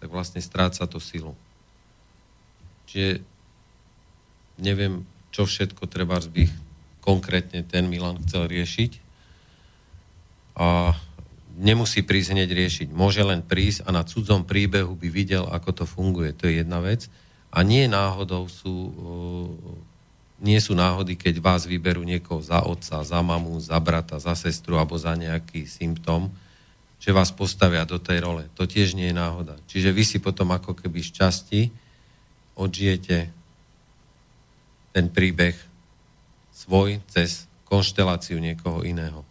tak 0.00 0.08
vlastne 0.08 0.40
stráca 0.40 0.88
to 0.88 0.96
silu. 0.96 1.36
Čiže 2.88 3.31
neviem, 4.62 5.02
čo 5.34 5.44
všetko 5.44 5.90
treba 5.90 6.22
by 6.22 6.46
konkrétne 7.02 7.66
ten 7.66 7.90
Milan 7.90 8.22
chcel 8.22 8.46
riešiť. 8.46 9.02
A 10.54 10.94
nemusí 11.58 12.06
prísť 12.06 12.38
hneď 12.38 12.50
riešiť. 12.54 12.88
Môže 12.94 13.26
len 13.26 13.42
prísť 13.42 13.84
a 13.84 13.90
na 13.90 14.06
cudzom 14.06 14.46
príbehu 14.46 14.94
by 14.94 15.08
videl, 15.10 15.44
ako 15.50 15.82
to 15.82 15.84
funguje. 15.84 16.30
To 16.38 16.46
je 16.46 16.62
jedna 16.62 16.78
vec. 16.78 17.10
A 17.52 17.60
nie 17.66 17.84
náhodou 17.90 18.48
sú, 18.48 18.72
nie 20.40 20.56
sú 20.62 20.72
náhody, 20.72 21.18
keď 21.18 21.42
vás 21.42 21.68
vyberú 21.68 22.00
niekoho 22.00 22.40
za 22.40 22.64
otca, 22.64 23.04
za 23.04 23.20
mamu, 23.20 23.60
za 23.60 23.76
brata, 23.82 24.16
za 24.16 24.32
sestru 24.32 24.80
alebo 24.80 24.96
za 24.96 25.12
nejaký 25.12 25.68
symptóm, 25.68 26.32
že 27.02 27.12
vás 27.12 27.34
postavia 27.34 27.84
do 27.84 27.98
tej 27.98 28.22
role. 28.24 28.46
To 28.56 28.64
tiež 28.64 28.94
nie 28.94 29.10
je 29.10 29.18
náhoda. 29.18 29.58
Čiže 29.68 29.90
vy 29.90 30.04
si 30.06 30.16
potom 30.22 30.54
ako 30.54 30.78
keby 30.78 31.02
šťastí 31.02 31.68
odžijete 32.56 33.41
ten 34.92 35.08
príbeh 35.08 35.56
svoj 36.52 37.00
cez 37.08 37.48
konšteláciu 37.66 38.36
niekoho 38.38 38.84
iného. 38.84 39.24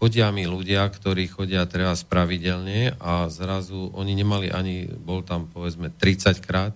Chodia 0.00 0.32
mi 0.32 0.48
ľudia, 0.48 0.88
ktorí 0.88 1.28
chodia 1.28 1.64
teraz 1.68 2.04
pravidelne 2.04 2.96
a 3.00 3.28
zrazu 3.28 3.92
oni 3.92 4.16
nemali 4.16 4.48
ani, 4.48 4.88
bol 4.88 5.20
tam 5.20 5.44
povedzme 5.48 5.92
30 5.92 6.40
krát, 6.40 6.72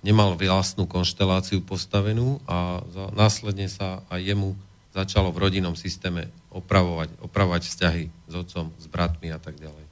nemal 0.00 0.36
vlastnú 0.36 0.88
konšteláciu 0.88 1.60
postavenú 1.64 2.40
a 2.48 2.80
následne 3.12 3.68
sa 3.68 4.04
aj 4.08 4.20
jemu 4.20 4.56
začalo 4.96 5.32
v 5.32 5.40
rodinnom 5.48 5.76
systéme 5.76 6.32
opravovať, 6.48 7.12
opravovať 7.24 7.62
vzťahy 7.66 8.04
s 8.08 8.34
otcom, 8.36 8.72
s 8.78 8.86
bratmi 8.88 9.28
a 9.28 9.40
tak 9.40 9.60
ďalej. 9.60 9.83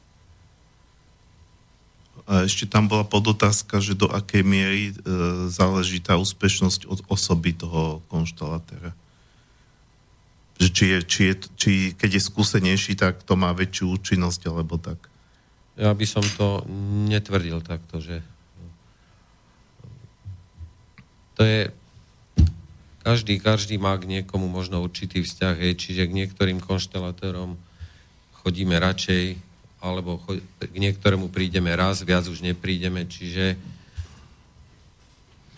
A 2.22 2.47
ešte 2.47 2.70
tam 2.70 2.86
bola 2.86 3.02
podotázka, 3.02 3.82
že 3.82 3.98
do 3.98 4.06
akej 4.06 4.47
miery 4.47 4.82
e, 4.90 4.93
záleží 5.51 5.98
tá 5.98 6.14
úspešnosť 6.16 6.86
od 6.86 7.02
osoby 7.10 7.51
toho 7.56 8.05
konštalatéra. 8.06 8.94
Že 10.60 10.68
či, 10.70 10.84
je, 10.86 10.98
či, 11.02 11.20
je, 11.26 11.34
či 11.59 11.70
keď 11.98 12.10
je 12.16 12.22
skúsenejší, 12.22 12.93
tak 12.94 13.26
to 13.26 13.34
má 13.34 13.51
väčšiu 13.51 13.90
účinnosť, 13.98 14.40
alebo 14.47 14.78
tak. 14.78 15.10
Ja 15.74 15.90
by 15.90 16.06
som 16.06 16.22
to 16.36 16.62
netvrdil 17.10 17.64
takto, 17.64 17.98
že 17.98 18.20
to 21.34 21.43
je 21.43 21.60
každý, 23.02 23.43
každý 23.43 23.82
má 23.82 23.98
k 23.98 24.06
niekomu 24.06 24.47
možno 24.47 24.78
určitý 24.78 25.26
vzťah, 25.26 25.59
hej, 25.59 25.74
čiže 25.74 26.06
k 26.06 26.16
niektorým 26.22 26.62
konštelatérom 26.62 27.59
chodíme 28.47 28.78
radšej 28.78 29.52
alebo 29.83 30.23
k 30.63 30.77
niektorému 30.79 31.27
prídeme 31.27 31.75
raz, 31.75 32.07
viac 32.07 32.23
už 32.31 32.39
neprídeme, 32.47 33.03
čiže 33.03 33.59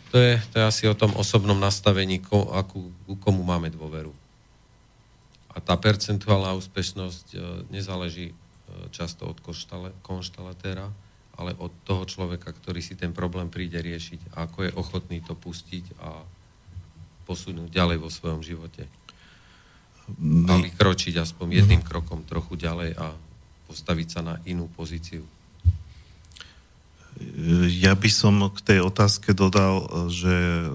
to 0.08 0.16
je, 0.16 0.40
to 0.54 0.62
je 0.62 0.64
asi 0.64 0.84
o 0.88 0.96
tom 0.96 1.12
osobnom 1.18 1.58
nastavení, 1.58 2.22
ko, 2.24 2.48
akú, 2.56 2.88
ku 3.04 3.14
komu 3.20 3.44
máme 3.44 3.68
dôveru. 3.68 4.14
A 5.52 5.58
tá 5.58 5.74
percentuálna 5.76 6.54
úspešnosť 6.56 7.26
e, 7.34 7.38
nezáleží 7.68 8.30
e, 8.30 8.34
často 8.94 9.26
od 9.26 9.42
konštalatéra, 10.06 10.86
ale 11.34 11.50
od 11.58 11.74
toho 11.82 12.06
človeka, 12.06 12.54
ktorý 12.54 12.78
si 12.78 12.94
ten 12.94 13.10
problém 13.10 13.50
príde 13.50 13.82
riešiť 13.82 14.38
a 14.38 14.46
ako 14.46 14.58
je 14.64 14.72
ochotný 14.78 15.18
to 15.18 15.34
pustiť 15.34 15.98
a 15.98 16.22
posunúť 17.26 17.74
ďalej 17.74 17.98
vo 17.98 18.06
svojom 18.06 18.38
živote. 18.38 18.86
A 20.46 20.52
vykročiť 20.62 21.18
aspoň 21.18 21.58
jedným 21.58 21.82
krokom 21.82 22.22
trochu 22.22 22.54
ďalej 22.54 22.94
a 22.94 23.18
postaviť 23.74 24.06
sa 24.06 24.20
na 24.22 24.34
inú 24.46 24.70
pozíciu? 24.70 25.26
Ja 27.74 27.94
by 27.98 28.10
som 28.10 28.38
k 28.54 28.58
tej 28.62 28.78
otázke 28.86 29.34
dodal, 29.34 29.86
že 30.14 30.30
eh, 30.30 30.70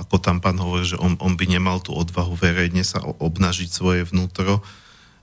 ako 0.00 0.16
tam 0.16 0.40
pán 0.40 0.56
hovorí, 0.56 0.88
že 0.88 0.96
on, 0.96 1.20
on 1.20 1.36
by 1.36 1.44
nemal 1.44 1.84
tú 1.84 1.92
odvahu 1.92 2.32
verejne 2.32 2.80
sa 2.80 3.04
obnažiť 3.04 3.68
svoje 3.68 4.02
vnútro. 4.08 4.64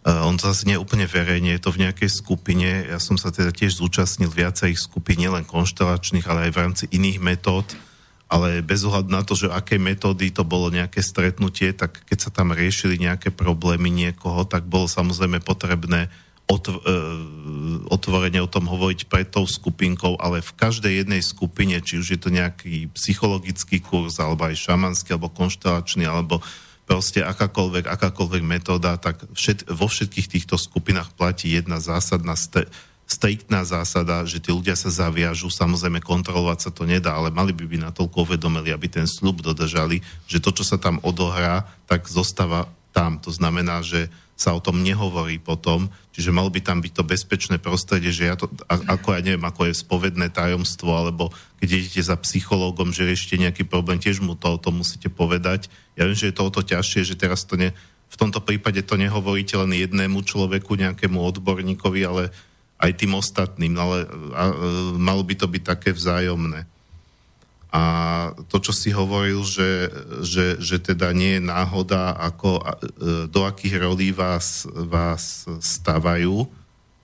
on 0.02 0.38
to 0.38 0.50
zase 0.50 0.66
nie 0.66 0.80
úplne 0.80 1.06
verejne, 1.06 1.54
je 1.54 1.62
to 1.62 1.70
v 1.74 1.86
nejakej 1.86 2.10
skupine. 2.10 2.90
Ja 2.90 2.98
som 2.98 3.22
sa 3.22 3.30
teda 3.30 3.54
tiež 3.54 3.78
zúčastnil 3.78 4.34
viacerých 4.34 4.82
skupín, 4.82 5.22
nielen 5.22 5.46
konštelačných, 5.46 6.26
ale 6.26 6.50
aj 6.50 6.52
v 6.54 6.62
rámci 6.62 6.86
iných 6.90 7.22
metód. 7.22 7.68
Ale 8.32 8.64
bez 8.64 8.82
ohľadu 8.88 9.12
na 9.12 9.22
to, 9.28 9.36
že 9.36 9.52
aké 9.52 9.76
metódy 9.78 10.32
to 10.32 10.42
bolo 10.48 10.72
nejaké 10.72 11.04
stretnutie, 11.04 11.76
tak 11.76 12.02
keď 12.08 12.18
sa 12.18 12.32
tam 12.32 12.56
riešili 12.56 12.96
nejaké 12.98 13.30
problémy 13.30 13.92
niekoho, 13.92 14.48
tak 14.48 14.66
bolo 14.66 14.88
samozrejme 14.88 15.44
potrebné 15.44 16.08
otv- 16.52 16.84
e, 16.84 17.00
otvorene 17.88 18.44
o 18.44 18.52
tom 18.52 18.68
hovoriť 18.68 19.08
pred 19.08 19.28
tou 19.32 19.48
skupinkou, 19.48 20.20
ale 20.20 20.44
v 20.44 20.52
každej 20.60 21.04
jednej 21.04 21.24
skupine, 21.24 21.80
či 21.80 22.04
už 22.04 22.08
je 22.16 22.20
to 22.20 22.28
nejaký 22.28 22.92
psychologický 22.92 23.80
kurz, 23.80 24.20
alebo 24.20 24.52
aj 24.52 24.60
šamanský, 24.60 25.16
alebo 25.16 25.32
konštelačný, 25.32 26.04
alebo 26.04 26.44
proste 26.84 27.24
akákoľvek, 27.24 27.88
akákoľvek 27.88 28.44
metóda, 28.44 29.00
tak 29.00 29.24
všet, 29.32 29.72
vo 29.72 29.88
všetkých 29.88 30.28
týchto 30.28 30.60
skupinách 30.60 31.16
platí 31.16 31.56
jedna 31.56 31.80
zásadná, 31.80 32.36
st- 32.36 32.68
striktná 33.08 33.68
zásada, 33.68 34.24
že 34.24 34.40
tí 34.40 34.56
ľudia 34.56 34.76
sa 34.76 34.88
zaviažú, 34.88 35.52
samozrejme 35.52 36.00
kontrolovať 36.00 36.60
sa 36.68 36.72
to 36.72 36.88
nedá, 36.88 37.12
ale 37.12 37.28
mali 37.28 37.52
by 37.52 37.68
byť 37.68 37.82
natoľko 37.92 38.24
uvedomili, 38.24 38.72
aby 38.72 38.88
ten 38.88 39.04
slub 39.04 39.44
dodržali, 39.44 40.00
že 40.32 40.40
to, 40.40 40.56
čo 40.56 40.64
sa 40.64 40.80
tam 40.80 41.00
odohrá, 41.04 41.68
tak 41.92 42.08
zostáva 42.08 42.72
tam. 42.96 43.20
To 43.24 43.32
znamená, 43.32 43.84
že 43.84 44.08
sa 44.42 44.58
o 44.58 44.64
tom 44.64 44.82
nehovorí 44.82 45.38
potom, 45.38 45.94
čiže 46.10 46.34
malo 46.34 46.50
by 46.50 46.66
tam 46.66 46.82
byť 46.82 46.98
to 46.98 47.06
bezpečné 47.06 47.62
prostredie, 47.62 48.10
že 48.10 48.26
ja 48.26 48.34
to, 48.34 48.50
ako 48.66 49.14
ja 49.14 49.22
neviem, 49.22 49.46
ako 49.46 49.70
je 49.70 49.78
spovedné 49.78 50.34
tajomstvo, 50.34 50.90
alebo 50.90 51.30
keď 51.62 51.70
idete 51.78 52.02
za 52.02 52.18
psychológom, 52.18 52.90
že 52.90 53.06
ešte 53.06 53.38
nejaký 53.38 53.70
problém, 53.70 54.02
tiež 54.02 54.18
mu 54.26 54.34
to, 54.34 54.58
to 54.58 54.74
musíte 54.74 55.14
povedať. 55.14 55.70
Ja 55.94 56.10
viem, 56.10 56.18
že 56.18 56.34
je 56.34 56.36
to 56.42 56.50
o 56.50 56.54
to 56.58 56.66
ťažšie, 56.66 57.06
že 57.06 57.22
teraz 57.22 57.46
to 57.46 57.54
ne, 57.54 57.70
v 58.10 58.16
tomto 58.18 58.42
prípade 58.42 58.82
to 58.82 58.98
nehovoríte 58.98 59.54
len 59.62 59.78
jednému 59.78 60.26
človeku, 60.26 60.74
nejakému 60.74 61.22
odborníkovi, 61.22 62.02
ale 62.02 62.34
aj 62.82 62.92
tým 62.98 63.14
ostatným, 63.14 63.78
ale 63.78 64.10
a, 64.10 64.10
a, 64.10 64.46
malo 64.98 65.22
by 65.22 65.38
to 65.38 65.46
byť 65.46 65.64
také 65.78 65.94
vzájomné. 65.94 66.66
A 67.72 67.84
to, 68.52 68.60
čo 68.60 68.76
si 68.76 68.92
hovoril, 68.92 69.48
že, 69.48 69.88
že, 70.28 70.60
že 70.60 70.78
teda 70.84 71.16
nie 71.16 71.40
je 71.40 71.48
náhoda, 71.48 72.12
ako, 72.20 72.60
e, 72.60 72.64
do 73.32 73.48
akých 73.48 73.80
rolí 73.80 74.12
vás, 74.12 74.68
vás 74.68 75.48
stávajú, 75.64 76.52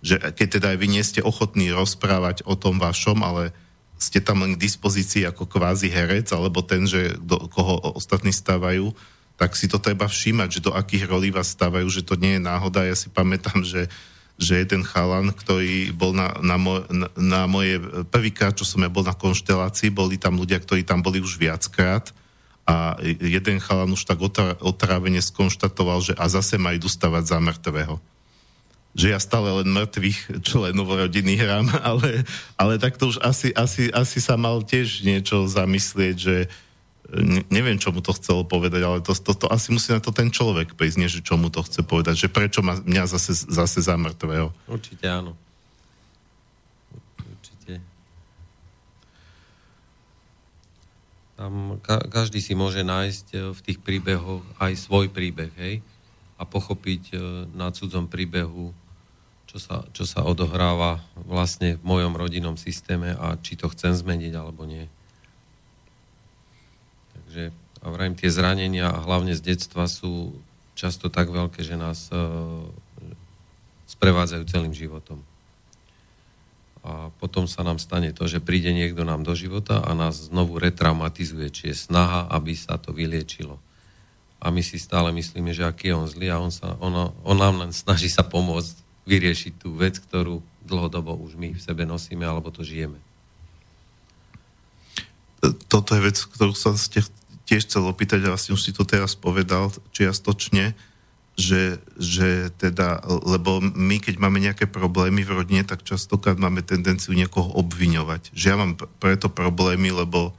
že 0.04 0.20
keď 0.20 0.48
teda 0.60 0.68
aj 0.76 0.78
vy 0.78 0.88
nie 0.92 1.04
ste 1.08 1.24
ochotní 1.24 1.72
rozprávať 1.72 2.44
o 2.44 2.60
tom 2.60 2.84
vašom, 2.84 3.24
ale 3.24 3.56
ste 3.96 4.20
tam 4.20 4.46
len 4.46 4.60
k 4.60 4.64
dispozícii 4.68 5.26
ako 5.26 5.48
kvázi 5.50 5.88
herec, 5.90 6.30
alebo 6.36 6.62
ten, 6.62 6.86
že 6.86 7.18
do 7.18 7.48
koho 7.50 7.98
ostatní 7.98 8.36
stávajú, 8.36 8.94
tak 9.38 9.56
si 9.56 9.72
to 9.72 9.80
treba 9.80 10.06
všímať, 10.10 10.60
že 10.60 10.66
do 10.68 10.74
akých 10.74 11.08
rolí 11.08 11.30
vás 11.32 11.54
stávajú, 11.54 11.88
že 11.88 12.04
to 12.04 12.18
nie 12.20 12.38
je 12.38 12.42
náhoda. 12.42 12.86
Ja 12.86 12.98
si 12.98 13.08
pamätám, 13.08 13.62
že 13.64 13.88
že 14.38 14.62
jeden 14.62 14.86
chalan, 14.86 15.34
ktorý 15.34 15.90
bol 15.98 16.14
na, 16.14 16.38
na, 16.46 16.62
moj, 16.62 16.86
na, 16.94 17.10
na 17.18 17.42
moje 17.50 17.82
prvýkrát, 18.14 18.54
čo 18.54 18.70
som 18.70 18.86
ja 18.86 18.90
bol 18.90 19.02
na 19.02 19.18
konštelácii, 19.18 19.90
boli 19.90 20.22
tam 20.22 20.38
ľudia, 20.38 20.62
ktorí 20.62 20.86
tam 20.86 21.02
boli 21.02 21.18
už 21.18 21.42
viackrát 21.42 22.14
a 22.68 23.00
jeden 23.02 23.58
chalan 23.58 23.96
už 23.96 24.06
tak 24.06 24.20
otrávene 24.62 25.24
skonštatoval, 25.24 26.04
že 26.06 26.14
a 26.20 26.30
zase 26.30 26.60
ma 26.62 26.76
idú 26.76 26.86
stavať 26.92 27.24
za 27.24 27.40
mŕtvého. 27.40 27.96
Že 28.92 29.08
ja 29.16 29.20
stále 29.24 29.50
len 29.64 29.72
mŕtvych 29.72 30.44
členov 30.46 30.92
rodiny 30.92 31.40
hrám, 31.40 31.74
ale, 31.90 32.28
ale 32.60 32.78
tak 32.78 33.00
to 33.02 33.10
už 33.10 33.24
asi, 33.24 33.56
asi, 33.58 33.90
asi 33.90 34.20
sa 34.20 34.36
mal 34.36 34.62
tiež 34.62 35.02
niečo 35.02 35.50
zamyslieť, 35.50 36.16
že, 36.20 36.38
neviem, 37.48 37.80
čo 37.80 37.96
mu 37.96 38.04
to 38.04 38.12
chcelo 38.12 38.44
povedať, 38.44 38.84
ale 38.84 39.00
to, 39.00 39.16
to, 39.16 39.32
to 39.32 39.48
asi 39.48 39.72
musí 39.72 39.96
na 39.96 40.04
to 40.04 40.12
ten 40.12 40.28
človek 40.28 40.76
prísť, 40.76 40.98
nie 41.00 41.08
že 41.08 41.24
čo 41.24 41.40
mu 41.40 41.48
to 41.48 41.64
chce 41.64 41.80
povedať, 41.88 42.28
že 42.28 42.28
prečo 42.28 42.60
ma, 42.60 42.76
mňa 42.84 43.08
zase, 43.08 43.48
zase 43.48 43.80
za 43.80 43.96
mŕtvého. 43.96 44.52
Určite 44.68 45.08
áno. 45.08 45.32
Určite. 47.24 47.80
Tam 51.40 51.80
ka- 51.80 52.04
každý 52.12 52.44
si 52.44 52.52
môže 52.60 52.84
nájsť 52.84 53.28
e, 53.32 53.38
v 53.56 53.60
tých 53.64 53.80
príbehoch 53.80 54.44
aj 54.60 54.74
svoj 54.76 55.08
príbeh, 55.08 55.54
hej? 55.56 55.80
A 56.36 56.44
pochopiť 56.44 57.04
e, 57.16 57.18
na 57.56 57.72
cudzom 57.72 58.12
príbehu, 58.12 58.76
čo 59.48 59.64
sa, 59.64 59.88
čo 59.96 60.04
sa 60.04 60.28
odohráva 60.28 61.00
vlastne 61.24 61.80
v 61.80 61.84
mojom 61.88 62.20
rodinnom 62.20 62.60
systéme 62.60 63.16
a 63.16 63.40
či 63.40 63.56
to 63.56 63.72
chcem 63.72 63.96
zmeniť 63.96 64.36
alebo 64.36 64.68
nie. 64.68 64.92
Takže 67.38 67.54
vrajím, 67.86 68.18
tie 68.18 68.34
zranenia 68.34 68.90
a 68.90 69.06
hlavne 69.06 69.38
z 69.38 69.54
detstva 69.54 69.86
sú 69.86 70.34
často 70.74 71.14
tak 71.14 71.30
veľké, 71.30 71.62
že 71.62 71.78
nás 71.78 72.10
e, 72.10 72.18
sprevádzajú 73.86 74.44
celým 74.50 74.74
životom. 74.74 75.22
A 76.82 77.14
potom 77.22 77.46
sa 77.46 77.62
nám 77.62 77.78
stane 77.78 78.10
to, 78.10 78.26
že 78.26 78.42
príde 78.42 78.74
niekto 78.74 79.06
nám 79.06 79.22
do 79.22 79.38
života 79.38 79.86
a 79.86 79.94
nás 79.94 80.34
znovu 80.34 80.58
retraumatizuje, 80.58 81.54
či 81.54 81.64
je 81.70 81.78
snaha, 81.78 82.26
aby 82.34 82.58
sa 82.58 82.82
to 82.82 82.90
vyliečilo. 82.90 83.62
A 84.42 84.50
my 84.50 84.66
si 84.66 84.82
stále 84.82 85.14
myslíme, 85.14 85.54
že 85.54 85.62
aký 85.62 85.94
je 85.94 85.98
on 86.02 86.10
zlý 86.10 86.34
a 86.34 86.42
on, 86.42 86.50
sa, 86.50 86.74
ono, 86.82 87.14
on 87.22 87.38
nám 87.38 87.62
len 87.62 87.70
snaží 87.70 88.10
sa 88.10 88.26
pomôcť 88.26 88.82
vyriešiť 89.06 89.62
tú 89.62 89.78
vec, 89.78 90.02
ktorú 90.02 90.42
dlhodobo 90.66 91.14
už 91.14 91.38
my 91.38 91.54
v 91.54 91.62
sebe 91.62 91.86
nosíme 91.86 92.26
alebo 92.26 92.50
to 92.50 92.66
žijeme 92.66 92.98
toto 95.68 95.94
je 95.96 96.02
vec, 96.02 96.18
ktorú 96.18 96.54
som 96.58 96.74
ste 96.76 97.06
tiež 97.48 97.64
chcel 97.64 97.88
opýtať, 97.88 98.28
a 98.28 98.36
vlastne 98.36 98.54
už 98.54 98.62
si 98.62 98.76
to 98.76 98.84
teraz 98.84 99.16
povedal 99.16 99.72
čiastočne, 99.96 100.76
že, 101.38 101.80
že 101.96 102.50
teda, 102.58 103.00
lebo 103.08 103.62
my, 103.62 104.02
keď 104.02 104.16
máme 104.20 104.42
nejaké 104.42 104.66
problémy 104.66 105.22
v 105.24 105.38
rodine, 105.38 105.64
tak 105.64 105.86
častokrát 105.86 106.36
máme 106.36 106.66
tendenciu 106.66 107.14
niekoho 107.14 107.54
obviňovať. 107.62 108.34
Že 108.34 108.46
ja 108.50 108.58
mám 108.58 108.74
preto 108.98 109.30
problémy, 109.30 109.94
lebo 109.94 110.34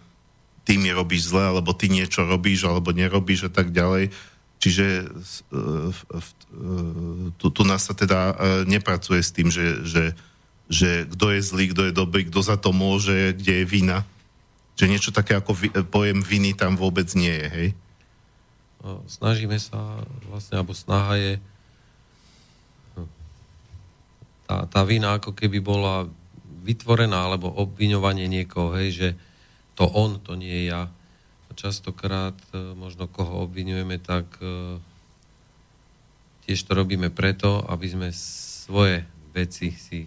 ty 0.67 0.77
mi 0.77 0.91
robíš 0.91 1.33
zle, 1.33 1.55
alebo 1.55 1.73
ty 1.73 1.89
niečo 1.89 2.27
robíš, 2.27 2.67
alebo 2.67 2.91
nerobíš 2.91 3.49
a 3.49 3.51
tak 3.55 3.71
ďalej. 3.71 4.11
Čiže 4.59 5.07
tu, 7.39 7.47
tu 7.55 7.63
nás 7.63 7.87
sa 7.87 7.95
teda 7.95 8.19
e, 8.19 8.35
nepracuje 8.67 9.23
s 9.23 9.31
tým, 9.31 9.55
že, 9.55 9.87
že, 9.87 10.05
že 10.67 11.07
kto 11.15 11.31
je 11.31 11.41
zlý, 11.47 11.65
kto 11.71 11.83
je 11.89 11.93
dobrý, 11.95 12.27
kto 12.27 12.43
za 12.43 12.59
to 12.59 12.75
môže, 12.75 13.39
kde 13.39 13.63
je 13.63 13.65
vina 13.71 14.03
že 14.79 14.87
niečo 14.87 15.11
také 15.11 15.35
ako 15.35 15.59
pojem 15.91 16.23
viny 16.23 16.55
tam 16.55 16.79
vôbec 16.79 17.11
nie 17.19 17.35
je, 17.35 17.49
hej? 17.51 17.69
No, 18.79 19.03
snažíme 19.11 19.59
sa 19.59 20.07
vlastne, 20.31 20.63
alebo 20.63 20.71
snaha 20.71 21.19
je 21.19 21.33
hm, 22.95 23.11
tá, 24.47 24.71
tá 24.71 24.81
vina 24.87 25.19
ako 25.19 25.35
keby 25.35 25.59
bola 25.59 26.07
vytvorená, 26.63 27.27
alebo 27.27 27.51
obviňovanie 27.51 28.31
niekoho, 28.31 28.79
hej, 28.79 28.89
že 28.95 29.09
to 29.75 29.91
on, 29.91 30.23
to 30.23 30.39
nie 30.39 30.63
je 30.63 30.65
ja. 30.71 30.87
Častokrát 31.59 32.39
e, 32.55 32.79
možno 32.79 33.11
koho 33.11 33.43
obviňujeme, 33.51 33.99
tak 33.99 34.31
e, 34.39 34.79
tiež 36.47 36.63
to 36.63 36.79
robíme 36.79 37.11
preto, 37.11 37.67
aby 37.67 37.87
sme 37.91 38.09
svoje 38.15 39.03
veci 39.35 39.75
si 39.75 40.07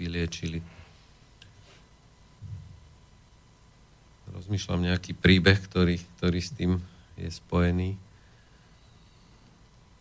vyliečili. 0.00 0.79
Rozmýšľam 4.50 4.82
nejaký 4.82 5.14
príbeh, 5.14 5.62
ktorý, 5.62 6.02
ktorý 6.18 6.42
s 6.42 6.50
tým 6.50 6.82
je 7.14 7.30
spojený. 7.30 7.94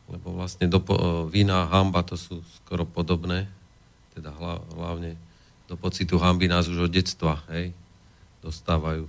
Lebo 0.10 0.34
vlastne 0.34 0.66
do, 0.66 0.82
vina 1.30 1.70
a 1.70 1.70
hamba 1.70 2.02
to 2.02 2.18
sú 2.18 2.42
skoro 2.58 2.82
podobné. 2.82 3.46
Teda 4.18 4.34
hlavne 4.74 5.22
do 5.70 5.78
pocitu 5.78 6.18
hamby 6.18 6.50
nás 6.50 6.66
už 6.66 6.90
od 6.90 6.92
detstva 6.98 7.46
hej, 7.54 7.78
dostávajú. 8.42 9.06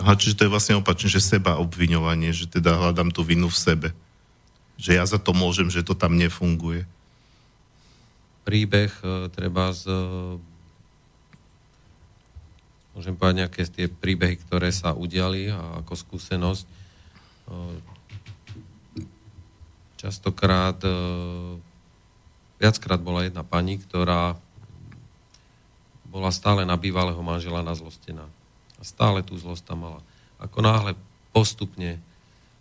Aha, 0.00 0.16
čiže 0.16 0.40
to 0.40 0.48
je 0.48 0.54
vlastne 0.56 0.80
opačne, 0.80 1.12
že 1.12 1.20
seba 1.20 1.60
obviňovanie, 1.60 2.32
že 2.32 2.48
teda 2.48 2.80
hľadám 2.80 3.12
tú 3.12 3.20
vinu 3.20 3.52
v 3.52 3.60
sebe. 3.60 3.88
Že 4.80 4.90
ja 4.96 5.04
za 5.04 5.20
to 5.20 5.36
môžem, 5.36 5.68
že 5.68 5.84
to 5.84 5.92
tam 5.92 6.16
nefunguje. 6.16 6.88
Príbeh 8.48 8.88
e, 9.04 9.28
treba 9.36 9.68
z 9.76 9.84
môžem 12.98 13.14
povedať 13.14 13.46
nejaké 13.46 13.62
tie 13.70 13.86
príbehy, 13.86 14.42
ktoré 14.42 14.74
sa 14.74 14.90
udiali 14.90 15.54
a 15.54 15.86
ako 15.86 15.94
skúsenosť. 15.94 16.66
Častokrát, 20.02 20.82
viackrát 22.58 22.98
bola 22.98 23.22
jedna 23.22 23.46
pani, 23.46 23.78
ktorá 23.78 24.34
bola 26.10 26.34
stále 26.34 26.66
na 26.66 26.74
bývalého 26.74 27.22
manžela 27.22 27.62
nazlostená. 27.62 28.26
A 28.78 28.82
stále 28.82 29.22
tú 29.22 29.38
zlosť 29.38 29.62
tam 29.62 29.86
mala. 29.86 30.00
Ako 30.42 30.58
náhle 30.58 30.98
postupne 31.30 32.02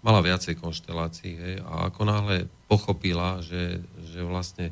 mala 0.05 0.22
viacej 0.22 0.53
konštelácií 0.61 1.34
hej, 1.34 1.55
a 1.65 1.89
ako 1.89 2.01
náhle 2.05 2.45
pochopila, 2.69 3.41
že, 3.41 3.81
že 4.05 4.22
vlastne 4.22 4.69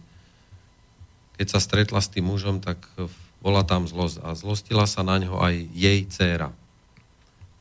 keď 1.41 1.47
sa 1.49 1.59
stretla 1.59 1.99
s 2.05 2.13
tým 2.13 2.29
mužom, 2.29 2.61
tak 2.61 2.85
v 2.95 3.17
bola 3.45 3.61
tam 3.61 3.85
zlosť 3.85 4.25
a 4.25 4.33
zlostila 4.33 4.89
sa 4.89 5.05
na 5.05 5.21
ňo 5.21 5.37
aj 5.37 5.69
jej 5.77 6.01
dcéra. 6.09 6.49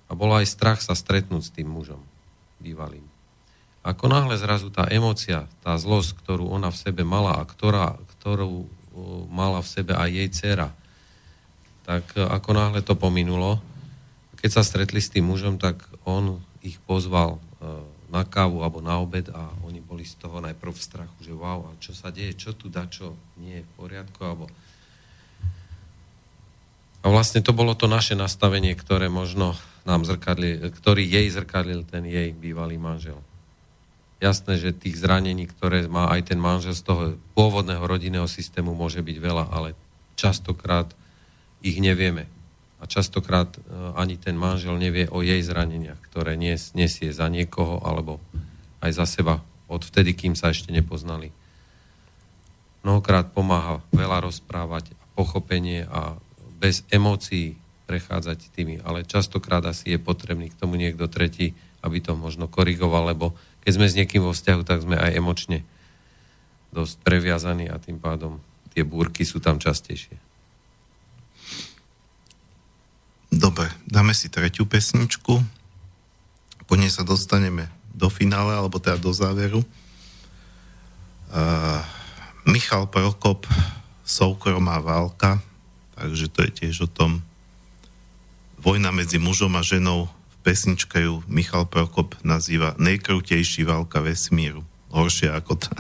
A 0.09 0.17
bolo 0.17 0.41
aj 0.41 0.49
strach 0.49 0.81
sa 0.81 0.97
stretnúť 0.97 1.43
s 1.45 1.53
tým 1.53 1.69
mužom 1.69 2.01
bývalým. 2.57 3.05
Ako 3.85 4.09
náhle 4.09 4.41
zrazu 4.41 4.73
tá 4.73 4.89
emocia, 4.89 5.45
tá 5.61 5.77
zlosť, 5.77 6.17
ktorú 6.25 6.49
ona 6.49 6.73
v 6.73 6.81
sebe 6.81 7.05
mala 7.05 7.37
a 7.37 7.45
ktorá, 7.45 8.01
ktorú 8.17 8.65
mala 9.29 9.61
v 9.61 9.69
sebe 9.69 9.93
aj 9.93 10.09
jej 10.09 10.29
dcera, 10.33 10.69
tak 11.85 12.17
ako 12.17 12.51
náhle 12.57 12.81
to 12.81 12.97
pominulo, 12.97 13.61
keď 14.41 14.51
sa 14.57 14.65
stretli 14.65 15.05
s 15.05 15.13
tým 15.13 15.29
mužom, 15.29 15.61
tak 15.61 15.85
on 16.09 16.41
ich 16.65 16.81
pozval 16.89 17.37
e, 17.37 17.39
na 18.09 18.25
kávu 18.25 18.65
alebo 18.65 18.81
na 18.81 18.97
obed 19.01 19.29
a 19.29 19.53
oni 19.69 19.85
boli 19.85 20.09
z 20.09 20.17
toho 20.17 20.41
najprv 20.41 20.73
v 20.73 20.85
strachu, 20.85 21.19
že 21.21 21.33
wow, 21.37 21.69
a 21.69 21.77
čo 21.77 21.93
sa 21.93 22.09
deje, 22.09 22.33
čo 22.41 22.57
tu 22.57 22.73
dá, 22.73 22.89
čo 22.89 23.13
nie 23.37 23.61
je 23.61 23.67
v 23.69 23.73
poriadku, 23.77 24.21
alebo 24.25 24.49
a 27.05 27.13
vlastne 27.13 27.45
to 27.45 27.53
bolo 27.53 27.77
to 27.77 27.85
naše 27.85 28.17
nastavenie, 28.17 28.73
ktoré 28.73 29.13
možno 29.13 29.53
nám 29.85 30.09
zrkadli, 30.09 30.73
ktorý 30.73 31.05
jej 31.05 31.29
zrkadlil 31.29 31.85
ten 31.85 32.09
jej 32.09 32.33
bývalý 32.33 32.81
manžel. 32.81 33.21
Jasné, 34.25 34.57
že 34.57 34.73
tých 34.73 34.97
zranení, 34.97 35.45
ktoré 35.45 35.85
má 35.85 36.09
aj 36.09 36.33
ten 36.33 36.41
manžel 36.41 36.73
z 36.73 36.81
toho 36.81 37.03
pôvodného 37.37 37.85
rodinného 37.85 38.25
systému 38.25 38.73
môže 38.73 39.05
byť 39.05 39.17
veľa, 39.21 39.53
ale 39.53 39.77
častokrát 40.17 40.89
ich 41.61 41.77
nevieme. 41.77 42.25
A 42.81 42.89
častokrát 42.89 43.53
e, 43.53 43.61
ani 44.01 44.17
ten 44.17 44.33
manžel 44.41 44.81
nevie 44.81 45.05
o 45.13 45.21
jej 45.21 45.45
zraneniach, 45.45 46.01
ktoré 46.09 46.41
nesie 46.41 47.13
za 47.13 47.29
niekoho 47.29 47.85
alebo 47.85 48.17
aj 48.81 48.97
za 48.97 49.05
seba 49.05 49.45
od 49.69 49.85
vtedy, 49.85 50.17
kým 50.17 50.33
sa 50.33 50.57
ešte 50.57 50.73
nepoznali. 50.73 51.29
Mnohokrát 52.81 53.29
pomáha 53.29 53.85
veľa 53.93 54.25
rozprávať 54.25 54.97
a 54.97 55.05
pochopenie 55.17 55.85
a 55.85 56.17
bez 56.65 56.81
emócií 56.89 57.61
prechádzať 57.85 58.49
tými, 58.57 58.81
ale 58.81 59.05
častokrát 59.05 59.61
asi 59.69 59.93
je 59.93 60.01
potrebný 60.01 60.49
k 60.49 60.57
tomu 60.57 60.81
niekto 60.81 61.13
tretí, 61.13 61.53
aby 61.85 62.01
to 62.01 62.17
možno 62.17 62.49
korigoval, 62.49 63.13
lebo 63.13 63.37
keď 63.61 63.73
sme 63.77 63.85
s 63.93 63.97
niekým 64.01 64.25
vo 64.25 64.33
vzťahu, 64.33 64.65
tak 64.65 64.81
sme 64.81 64.97
aj 64.97 65.13
emočne 65.13 65.61
dosť 66.73 67.05
previazaní 67.05 67.69
a 67.69 67.77
tým 67.77 68.01
pádom 68.01 68.41
tie 68.73 68.81
búrky 68.81 69.29
sú 69.29 69.45
tam 69.45 69.61
častejšie. 69.61 70.17
Dobre, 73.29 73.69
dáme 73.85 74.17
si 74.17 74.33
tretiu 74.33 74.65
pesničku. 74.65 75.45
Po 76.65 76.75
nej 76.81 76.89
sa 76.89 77.05
dostaneme 77.05 77.69
do 77.93 78.09
finále, 78.09 78.57
alebo 78.57 78.81
teda 78.81 78.97
do 78.97 79.13
záveru. 79.13 79.61
Uh, 81.29 81.83
Michal 82.49 82.89
Prokop, 82.89 83.45
Soukromá 84.07 84.81
válka, 84.81 85.45
takže 85.95 86.27
to 86.31 86.39
je 86.47 86.51
tiež 86.65 86.87
o 86.87 86.89
tom 86.91 87.23
vojna 88.61 88.91
medzi 88.91 89.21
mužom 89.21 89.55
a 89.59 89.63
ženou 89.63 90.09
v 90.09 90.37
pesničke 90.45 91.01
ju 91.05 91.21
Michal 91.29 91.69
Prokop 91.69 92.17
nazýva 92.25 92.77
najkrutejší 92.81 93.65
válka 93.69 94.01
vesmíru. 94.01 94.65
Horšia 94.95 95.37
ako 95.37 95.59
tá. 95.59 95.75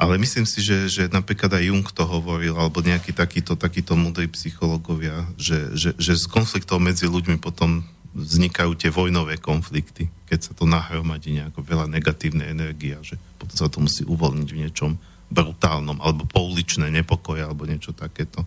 Ale 0.00 0.16
myslím 0.16 0.48
si, 0.48 0.64
že, 0.64 0.88
že 0.88 1.02
napríklad 1.12 1.60
aj 1.60 1.68
Jung 1.68 1.84
to 1.84 2.08
hovoril, 2.08 2.56
alebo 2.56 2.80
nejakí 2.80 3.12
takíto, 3.12 3.52
takíto 3.52 4.00
múdri 4.00 4.32
psychológovia, 4.32 5.28
že, 5.36 5.76
že, 5.76 5.92
že 6.00 6.16
z 6.16 6.24
konfliktov 6.24 6.80
medzi 6.80 7.04
ľuďmi 7.04 7.36
potom 7.36 7.84
vznikajú 8.16 8.74
tie 8.80 8.88
vojnové 8.88 9.36
konflikty, 9.36 10.08
keď 10.24 10.38
sa 10.40 10.52
to 10.56 10.64
nahromadí 10.64 11.36
nejako 11.36 11.62
veľa 11.62 11.86
negatívnej 11.92 12.48
energie 12.48 12.96
a 12.96 13.04
že 13.04 13.20
potom 13.36 13.56
sa 13.60 13.68
to 13.68 13.78
musí 13.84 14.02
uvoľniť 14.08 14.48
v 14.48 14.60
niečom 14.66 14.96
brutálnom, 15.30 16.02
alebo 16.02 16.26
pouličné 16.26 16.90
nepokoje, 16.90 17.44
alebo 17.44 17.68
niečo 17.68 17.94
takéto. 17.94 18.42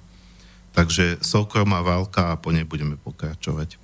Takže 0.74 1.22
soukromá 1.22 1.86
válka 1.86 2.34
a 2.34 2.36
po 2.36 2.50
nej 2.50 2.66
budeme 2.66 2.98
pokračovať. 2.98 3.78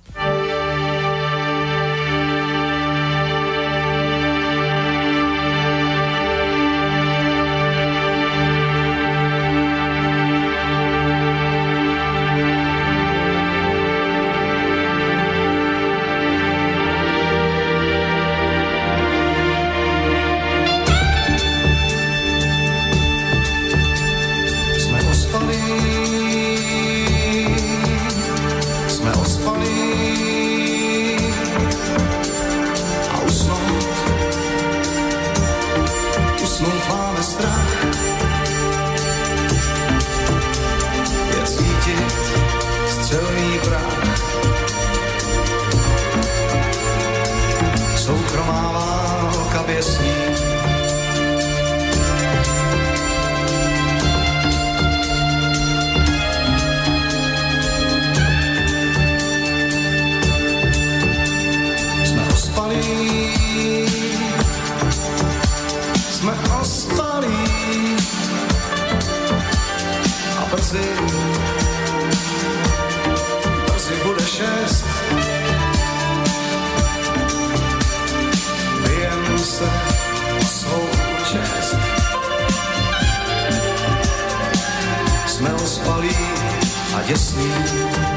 E 87.10 87.12
assim 87.12 88.09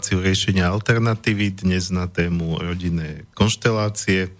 reláciu 0.00 0.24
riešenia 0.24 0.64
alternatívy 0.64 1.60
dnes 1.60 1.92
na 1.92 2.08
tému 2.08 2.56
rodinné 2.56 3.28
konštelácie. 3.36 4.32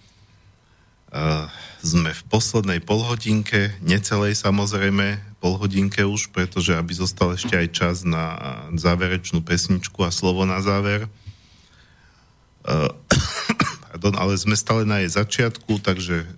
Uh, 1.13 1.45
sme 1.85 2.17
v 2.17 2.21
poslednej 2.33 2.81
polhodinke, 2.81 3.69
necelej 3.85 4.41
samozrejme 4.41 5.21
polhodinke 5.37 6.01
už, 6.01 6.33
pretože 6.33 6.73
aby 6.73 6.97
zostal 6.97 7.37
ešte 7.37 7.53
aj 7.53 7.67
čas 7.77 8.01
na 8.01 8.41
záverečnú 8.73 9.45
pesničku 9.45 10.01
a 10.01 10.09
slovo 10.09 10.49
na 10.49 10.65
záver. 10.65 11.05
Uh, 12.65 12.89
pardon, 13.85 14.17
ale 14.17 14.33
sme 14.41 14.57
stále 14.57 14.81
na 14.81 15.05
jej 15.05 15.13
začiatku, 15.13 15.77
takže 15.77 16.25
uh, 16.25 16.29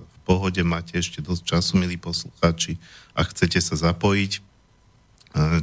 v 0.00 0.18
pohode 0.24 0.64
máte 0.64 0.96
ešte 0.96 1.20
dosť 1.20 1.44
času, 1.44 1.76
milí 1.76 2.00
poslucháči, 2.00 2.80
a 3.12 3.20
chcete 3.20 3.60
sa 3.60 3.76
zapojiť 3.76 4.40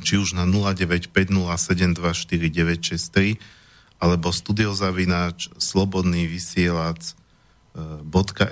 či 0.02 0.18
už 0.18 0.34
na 0.34 0.50
0950724963 0.50 3.38
alebo 4.00 4.32
studiozavináč 4.32 5.52
slobodný 5.60 6.26
vysielač 6.26 7.14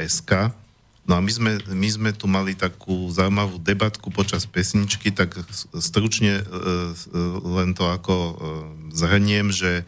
.sk 0.07 0.31
No 1.07 1.15
a 1.15 1.23
my 1.23 1.31
sme, 1.31 1.55
my 1.71 1.87
sme 1.87 2.11
tu 2.11 2.27
mali 2.27 2.51
takú 2.51 3.07
zaujímavú 3.07 3.63
debatku 3.63 4.11
počas 4.11 4.43
pesničky, 4.43 5.15
tak 5.15 5.39
stručne 5.79 6.43
len 7.47 7.71
to 7.71 7.87
ako 7.87 8.35
zhrniem, 8.91 9.55
že 9.55 9.87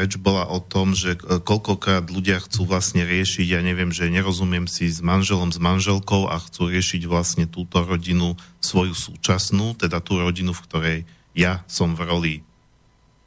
reč 0.00 0.16
bola 0.16 0.48
o 0.48 0.64
tom, 0.64 0.96
že 0.96 1.20
koľkokrát 1.20 2.08
ľudia 2.08 2.40
chcú 2.40 2.64
vlastne 2.64 3.04
riešiť, 3.04 3.52
ja 3.52 3.60
neviem, 3.60 3.92
že 3.92 4.08
nerozumiem 4.08 4.64
si 4.64 4.88
s 4.88 5.04
manželom, 5.04 5.52
s 5.52 5.60
manželkou 5.60 6.24
a 6.32 6.40
chcú 6.40 6.72
riešiť 6.72 7.04
vlastne 7.04 7.44
túto 7.44 7.84
rodinu 7.84 8.32
svoju 8.64 8.96
súčasnú, 8.96 9.76
teda 9.76 10.00
tú 10.00 10.16
rodinu, 10.16 10.56
v 10.56 10.64
ktorej 10.64 10.98
ja 11.36 11.60
som 11.68 11.92
v 11.92 12.00
roli 12.08 12.34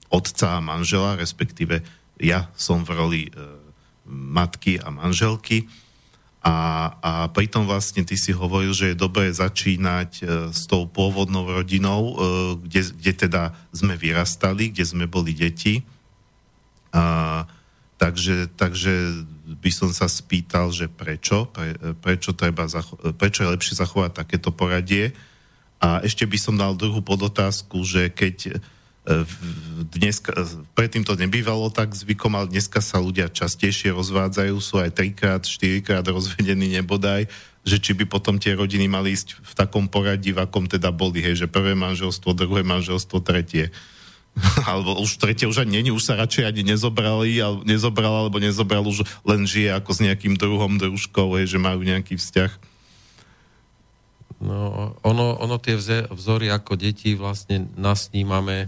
otca 0.10 0.58
a 0.58 0.66
manžela, 0.66 1.18
respektíve 1.18 1.86
ja 2.18 2.50
som 2.58 2.82
v 2.82 2.90
roli 2.98 3.22
e, 3.28 3.32
matky 4.10 4.82
a 4.82 4.90
manželky. 4.90 5.70
A, 6.46 6.90
a 7.02 7.12
pritom 7.34 7.66
vlastne 7.66 8.06
ty 8.06 8.14
si 8.14 8.30
hovoril, 8.30 8.70
že 8.70 8.94
je 8.94 9.02
dobré 9.02 9.34
začínať 9.34 10.10
e, 10.18 10.24
s 10.54 10.70
tou 10.70 10.90
pôvodnou 10.90 11.46
rodinou, 11.50 12.02
e, 12.02 12.14
kde, 12.66 12.82
kde 12.98 13.14
teda 13.14 13.44
sme 13.74 13.94
vyrastali, 13.94 14.74
kde 14.74 14.86
sme 14.86 15.06
boli 15.06 15.34
deti 15.34 15.86
a, 16.96 17.44
takže, 18.00 18.48
takže 18.56 19.28
by 19.46 19.72
som 19.72 19.92
sa 19.92 20.08
spýtal, 20.08 20.72
že 20.72 20.88
prečo, 20.88 21.52
pre, 21.52 21.76
prečo, 22.00 22.32
treba 22.32 22.72
zacho- 22.72 22.98
prečo 23.20 23.44
je 23.44 23.52
lepšie 23.52 23.76
zachovať 23.76 24.16
takéto 24.16 24.56
poradie. 24.56 25.12
A 25.84 26.00
ešte 26.02 26.24
by 26.24 26.38
som 26.40 26.56
dal 26.56 26.74
druhú 26.74 27.04
podotázku, 27.04 27.84
že 27.84 28.08
keď 28.08 28.36
e, 28.48 28.52
dnes, 29.92 30.24
predtým 30.72 31.04
to 31.04 31.20
nebývalo 31.20 31.68
tak 31.68 31.92
zvykom, 31.92 32.32
ale 32.34 32.48
dneska 32.50 32.80
sa 32.80 33.04
ľudia 33.04 33.28
častejšie 33.28 33.92
rozvádzajú, 33.92 34.56
sú 34.64 34.80
aj 34.80 34.96
trikrát, 34.96 35.44
štyrikrát 35.44 36.08
rozvedení 36.08 36.80
nebodaj, 36.80 37.28
že 37.68 37.78
či 37.78 37.92
by 37.92 38.08
potom 38.08 38.40
tie 38.40 38.56
rodiny 38.56 38.88
mali 38.88 39.14
ísť 39.14 39.36
v 39.36 39.54
takom 39.54 39.92
poradí, 39.92 40.32
v 40.32 40.48
akom 40.48 40.66
teda 40.66 40.96
boli, 40.96 41.20
hej, 41.20 41.46
že 41.46 41.52
prvé 41.52 41.76
manželstvo, 41.76 42.32
druhé 42.32 42.64
manželstvo, 42.64 43.20
tretie. 43.20 43.70
alebo 44.70 45.00
už 45.00 45.16
tretie 45.16 45.48
už 45.48 45.64
ani 45.64 45.80
není, 45.80 45.92
už 45.96 46.04
sa 46.04 46.20
radšej 46.20 46.52
ani 46.52 46.62
nezobrali, 46.76 47.40
ale, 47.40 47.64
nezobral, 47.64 48.28
alebo 48.28 48.38
nezobral, 48.40 48.84
už 48.84 49.08
len 49.24 49.48
žije 49.48 49.72
ako 49.72 49.92
s 49.96 50.04
nejakým 50.04 50.36
druhom, 50.36 50.76
družkou, 50.76 51.40
že 51.48 51.56
majú 51.56 51.82
nejaký 51.82 52.20
vzťah. 52.20 52.52
No, 54.44 54.92
ono, 55.00 55.40
ono 55.40 55.56
tie 55.58 55.80
vzory 56.12 56.52
ako 56.52 56.76
deti 56.76 57.16
vlastne 57.16 57.72
nasnímame 57.80 58.68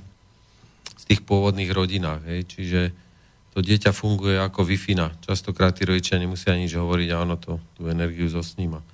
z 0.95 1.03
tých 1.03 1.21
pôvodných 1.27 1.69
rodinách, 1.75 2.23
hej, 2.23 2.41
čiže 2.47 2.81
to 3.51 3.59
dieťa 3.65 3.91
funguje 3.91 4.37
ako 4.37 4.63
wi 4.63 4.77
Častokrát 5.25 5.73
tí 5.73 5.83
rodičia 5.83 6.21
nemusia 6.21 6.53
nič 6.53 6.77
hovoriť 6.77 7.09
a 7.11 7.25
ono 7.25 7.35
to, 7.41 7.57
tú 7.73 7.89
energiu 7.89 8.29
zosníma. 8.29 8.85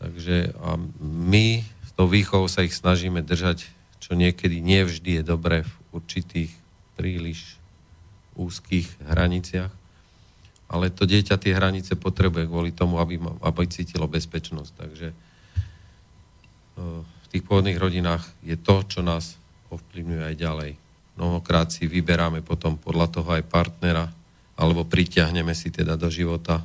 Takže 0.00 0.56
a 0.56 0.80
my 1.04 1.62
s 1.62 1.90
tou 1.92 2.08
výchovou 2.08 2.48
sa 2.48 2.64
ich 2.64 2.74
snažíme 2.74 3.20
držať, 3.20 3.68
čo 4.00 4.16
niekedy 4.16 4.64
nie 4.64 4.82
vždy 4.82 5.20
je 5.20 5.22
dobré 5.22 5.68
v 5.68 5.72
určitých 5.94 6.50
príliš 6.98 7.56
úzkých 8.34 8.90
hraniciach. 9.06 9.70
Ale 10.66 10.90
to 10.90 11.06
dieťa 11.06 11.38
tie 11.38 11.54
hranice 11.54 11.94
potrebuje 11.94 12.50
kvôli 12.50 12.74
tomu, 12.74 12.98
aby, 12.98 13.20
aby 13.20 13.62
cítilo 13.70 14.10
bezpečnosť. 14.10 14.72
Takže 14.74 15.08
e, 15.12 15.16
v 16.98 17.26
tých 17.30 17.46
pôvodných 17.46 17.78
rodinách 17.78 18.26
je 18.42 18.58
to, 18.58 18.82
čo 18.82 19.00
nás 19.06 19.38
ovplyvňuje 19.70 20.22
aj 20.24 20.34
ďalej. 20.34 20.72
Mnohokrát 21.14 21.70
si 21.70 21.86
vyberáme 21.86 22.42
potom 22.42 22.74
podľa 22.74 23.06
toho 23.06 23.28
aj 23.38 23.46
partnera, 23.46 24.10
alebo 24.58 24.82
pritiahneme 24.82 25.54
si 25.54 25.70
teda 25.70 25.94
do 25.94 26.10
života. 26.10 26.62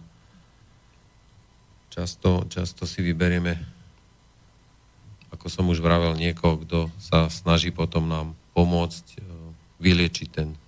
Často, 1.93 2.49
často 2.49 2.89
si 2.89 3.06
vyberieme, 3.06 3.57
ako 5.30 5.45
som 5.51 5.69
už 5.69 5.84
vravel, 5.84 6.18
niekoho, 6.18 6.65
kto 6.65 6.80
sa 6.97 7.30
snaží 7.30 7.69
potom 7.69 8.10
nám 8.10 8.39
pomôcť 8.60 9.06
e, 9.15 9.19
vyliečiť 9.80 10.27
ten 10.27 10.60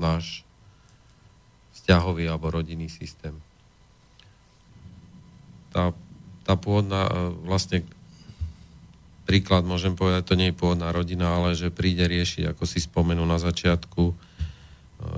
náš 0.00 0.48
vzťahový 1.76 2.24
alebo 2.32 2.48
rodinný 2.48 2.88
systém. 2.88 3.36
Tá, 5.68 5.92
tá 6.48 6.56
pôvodná, 6.56 7.04
e, 7.04 7.12
vlastne 7.44 7.84
príklad 9.28 9.68
môžem 9.68 9.92
povedať, 9.92 10.24
to 10.24 10.38
nie 10.40 10.48
je 10.48 10.56
pôvodná 10.56 10.88
rodina, 10.96 11.36
ale 11.36 11.52
že 11.52 11.68
príde 11.68 12.08
riešiť, 12.08 12.56
ako 12.56 12.64
si 12.64 12.80
spomenul 12.80 13.28
na 13.28 13.36
začiatku, 13.36 14.02
e, 14.08 14.14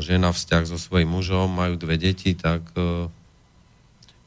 žena 0.03 0.35
vzťah 0.35 0.66
so 0.66 0.74
svojím 0.74 1.15
mužom, 1.15 1.55
majú 1.55 1.79
dve 1.79 2.03
deti, 2.03 2.35
tak 2.35 2.66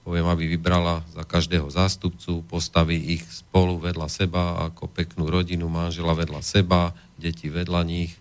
poviem, 0.06 0.30
aby 0.30 0.45
vybrala 0.45 1.02
za 1.11 1.26
každého 1.26 1.65
zástupcu, 1.73 2.45
postaví 2.45 3.18
ich 3.18 3.26
spolu 3.26 3.81
vedľa 3.81 4.06
seba 4.06 4.69
ako 4.69 4.85
peknú 4.85 5.26
rodinu, 5.34 5.65
manžela 5.65 6.14
vedľa 6.14 6.45
seba, 6.45 6.93
deti 7.15 7.47
vedľa 7.47 7.81
nich. 7.87 8.13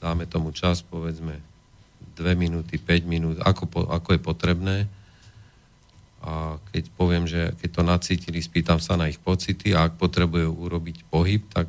Dáme 0.00 0.24
tomu 0.24 0.52
čas, 0.56 0.80
povedzme, 0.80 1.40
2 2.16 2.36
minúty, 2.36 2.80
5 2.80 3.04
minút, 3.04 3.36
ako, 3.40 3.88
ako 3.88 4.08
je 4.16 4.20
potrebné. 4.20 4.76
A 6.20 6.60
keď 6.72 6.84
poviem, 6.96 7.24
že 7.24 7.56
keď 7.60 7.70
to 7.72 7.82
nacítili, 7.84 8.40
spýtam 8.44 8.76
sa 8.76 9.00
na 9.00 9.08
ich 9.08 9.16
pocity 9.16 9.72
a 9.72 9.88
ak 9.88 9.96
potrebujú 9.96 10.52
urobiť 10.52 11.08
pohyb, 11.08 11.40
tak 11.48 11.68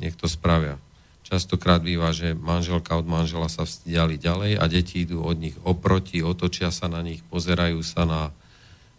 nech 0.00 0.16
to 0.16 0.24
spravia. 0.24 0.80
Častokrát 1.28 1.84
býva, 1.84 2.08
že 2.16 2.32
manželka 2.32 2.96
od 2.96 3.04
manžela 3.04 3.52
sa 3.52 3.68
vzdiali 3.68 4.16
ďalej 4.16 4.56
a 4.56 4.64
deti 4.64 5.04
idú 5.04 5.20
od 5.20 5.36
nich 5.36 5.52
oproti, 5.60 6.24
otočia 6.24 6.72
sa 6.72 6.88
na 6.88 7.04
nich, 7.04 7.20
pozerajú 7.28 7.84
sa 7.84 8.08
na, 8.08 8.32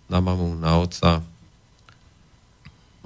na 0.05 0.21
mamu, 0.21 0.53
na 0.53 0.77
otca. 0.77 1.25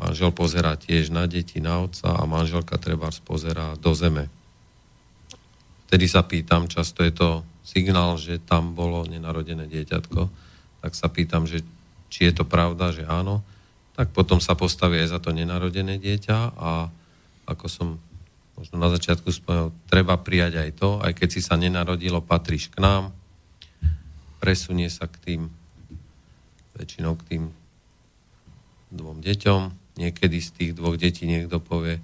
Manžel 0.04 0.36
pozerá 0.36 0.76
tiež 0.76 1.16
na 1.16 1.24
deti, 1.32 1.64
na 1.64 1.80
otca 1.80 2.12
a 2.12 2.28
manželka 2.28 2.76
treba 2.76 3.08
pozerá 3.24 3.80
do 3.80 3.96
zeme. 3.96 4.28
Vtedy 5.88 6.12
sa 6.12 6.28
pýtam, 6.28 6.68
často 6.68 7.08
je 7.08 7.16
to 7.16 7.30
signál, 7.64 8.20
že 8.20 8.44
tam 8.44 8.76
bolo 8.76 9.08
nenarodené 9.08 9.64
dieťatko, 9.72 10.28
tak 10.84 10.92
sa 10.92 11.08
pýtam, 11.08 11.48
že 11.48 11.64
či 12.12 12.28
je 12.28 12.36
to 12.36 12.44
pravda, 12.44 12.92
že 12.92 13.08
áno, 13.08 13.48
tak 13.96 14.12
potom 14.12 14.44
sa 14.44 14.60
postaví 14.60 15.00
aj 15.00 15.16
za 15.16 15.20
to 15.24 15.32
nenarodené 15.32 15.96
dieťa 15.96 16.38
a 16.60 16.92
ako 17.48 17.66
som 17.72 17.88
možno 18.60 18.76
na 18.84 18.92
začiatku 18.92 19.32
spomenul, 19.32 19.72
treba 19.88 20.20
prijať 20.20 20.68
aj 20.68 20.70
to, 20.76 20.90
aj 21.00 21.14
keď 21.16 21.30
si 21.32 21.40
sa 21.40 21.56
nenarodilo, 21.56 22.20
patríš 22.20 22.68
k 22.68 22.84
nám, 22.84 23.16
presunie 24.44 24.92
sa 24.92 25.08
k 25.08 25.16
tým, 25.24 25.42
väčšinou 26.76 27.16
k 27.16 27.24
tým 27.24 27.44
dvom 28.92 29.24
deťom, 29.24 29.82
niekedy 29.99 30.38
z 30.41 30.49
tých 30.53 30.72
dvoch 30.74 30.98
detí 30.98 31.30
niekto 31.30 31.61
povie, 31.61 32.02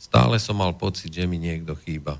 stále 0.00 0.40
som 0.42 0.58
mal 0.58 0.74
pocit, 0.74 1.12
že 1.12 1.28
mi 1.28 1.38
niekto 1.38 1.76
chýba. 1.78 2.18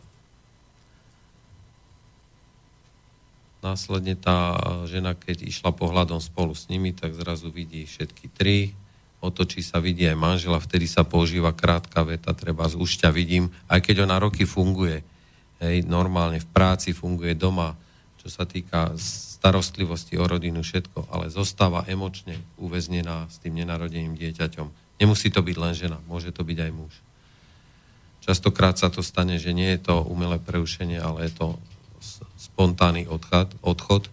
Následne 3.60 4.16
tá 4.16 4.56
žena, 4.88 5.12
keď 5.12 5.44
išla 5.44 5.76
pohľadom 5.76 6.16
spolu 6.16 6.56
s 6.56 6.72
nimi, 6.72 6.96
tak 6.96 7.12
zrazu 7.12 7.52
vidí 7.52 7.84
všetky 7.84 8.32
tri, 8.32 8.72
otočí 9.20 9.60
sa, 9.60 9.84
vidí 9.84 10.08
aj 10.08 10.16
manžela, 10.16 10.56
vtedy 10.56 10.88
sa 10.88 11.04
používa 11.04 11.52
krátka 11.52 12.00
veta, 12.00 12.32
treba 12.32 12.64
z 12.72 12.80
už 12.80 13.04
ťa 13.04 13.12
vidím, 13.12 13.52
aj 13.68 13.84
keď 13.84 14.08
ona 14.08 14.16
roky 14.16 14.48
funguje, 14.48 15.04
hej, 15.60 15.84
normálne 15.84 16.40
v 16.40 16.48
práci 16.48 16.96
funguje 16.96 17.36
doma, 17.36 17.76
čo 18.24 18.32
sa 18.32 18.48
týka 18.48 18.96
starostlivosti 18.96 20.16
o 20.16 20.24
rodinu, 20.24 20.64
všetko, 20.64 21.12
ale 21.12 21.28
zostáva 21.28 21.84
emočne 21.84 22.40
uväznená 22.56 23.28
s 23.28 23.44
tým 23.44 23.60
nenarodeným 23.60 24.16
dieťaťom. 24.16 24.89
Nemusí 25.00 25.32
to 25.32 25.40
byť 25.40 25.56
len 25.56 25.72
žena, 25.72 25.98
môže 26.04 26.28
to 26.30 26.44
byť 26.44 26.58
aj 26.68 26.72
muž. 26.76 26.94
Častokrát 28.20 28.76
sa 28.76 28.92
to 28.92 29.00
stane, 29.00 29.40
že 29.40 29.56
nie 29.56 29.72
je 29.74 29.90
to 29.90 30.04
umelé 30.04 30.36
preušenie, 30.36 31.00
ale 31.00 31.26
je 31.26 31.32
to 31.40 31.46
spontánny 32.36 33.08
odchod, 33.08 33.56
odchod 33.64 34.12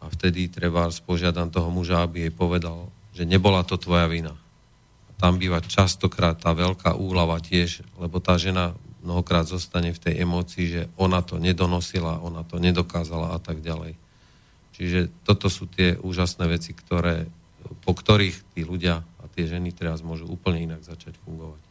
a 0.00 0.08
vtedy 0.08 0.48
treba 0.48 0.88
spožiadať 0.88 1.52
toho 1.52 1.68
muža, 1.68 2.02
aby 2.02 2.26
jej 2.26 2.32
povedal, 2.32 2.88
že 3.12 3.28
nebola 3.28 3.60
to 3.68 3.76
tvoja 3.76 4.08
vina. 4.08 4.32
Tam 5.18 5.36
býva 5.36 5.60
častokrát 5.60 6.38
tá 6.38 6.54
veľká 6.54 6.94
úlava 6.94 7.36
tiež, 7.42 7.82
lebo 8.00 8.22
tá 8.22 8.38
žena 8.38 8.72
mnohokrát 9.02 9.44
zostane 9.44 9.90
v 9.90 10.02
tej 10.02 10.14
emócii, 10.22 10.64
že 10.70 10.82
ona 10.94 11.20
to 11.20 11.42
nedonosila, 11.42 12.22
ona 12.22 12.46
to 12.46 12.62
nedokázala 12.62 13.34
a 13.34 13.38
tak 13.42 13.58
ďalej. 13.58 13.98
Čiže 14.78 15.10
toto 15.26 15.50
sú 15.50 15.66
tie 15.66 15.98
úžasné 15.98 16.46
veci, 16.46 16.70
ktoré, 16.70 17.26
po 17.82 17.98
ktorých 17.98 18.54
tí 18.54 18.62
ľudia 18.62 19.02
a 19.02 19.17
tie 19.38 19.46
ženy 19.46 19.70
teraz 19.70 20.02
môžu 20.02 20.26
úplne 20.26 20.66
inak 20.66 20.82
začať 20.82 21.14
fungovať. 21.22 21.62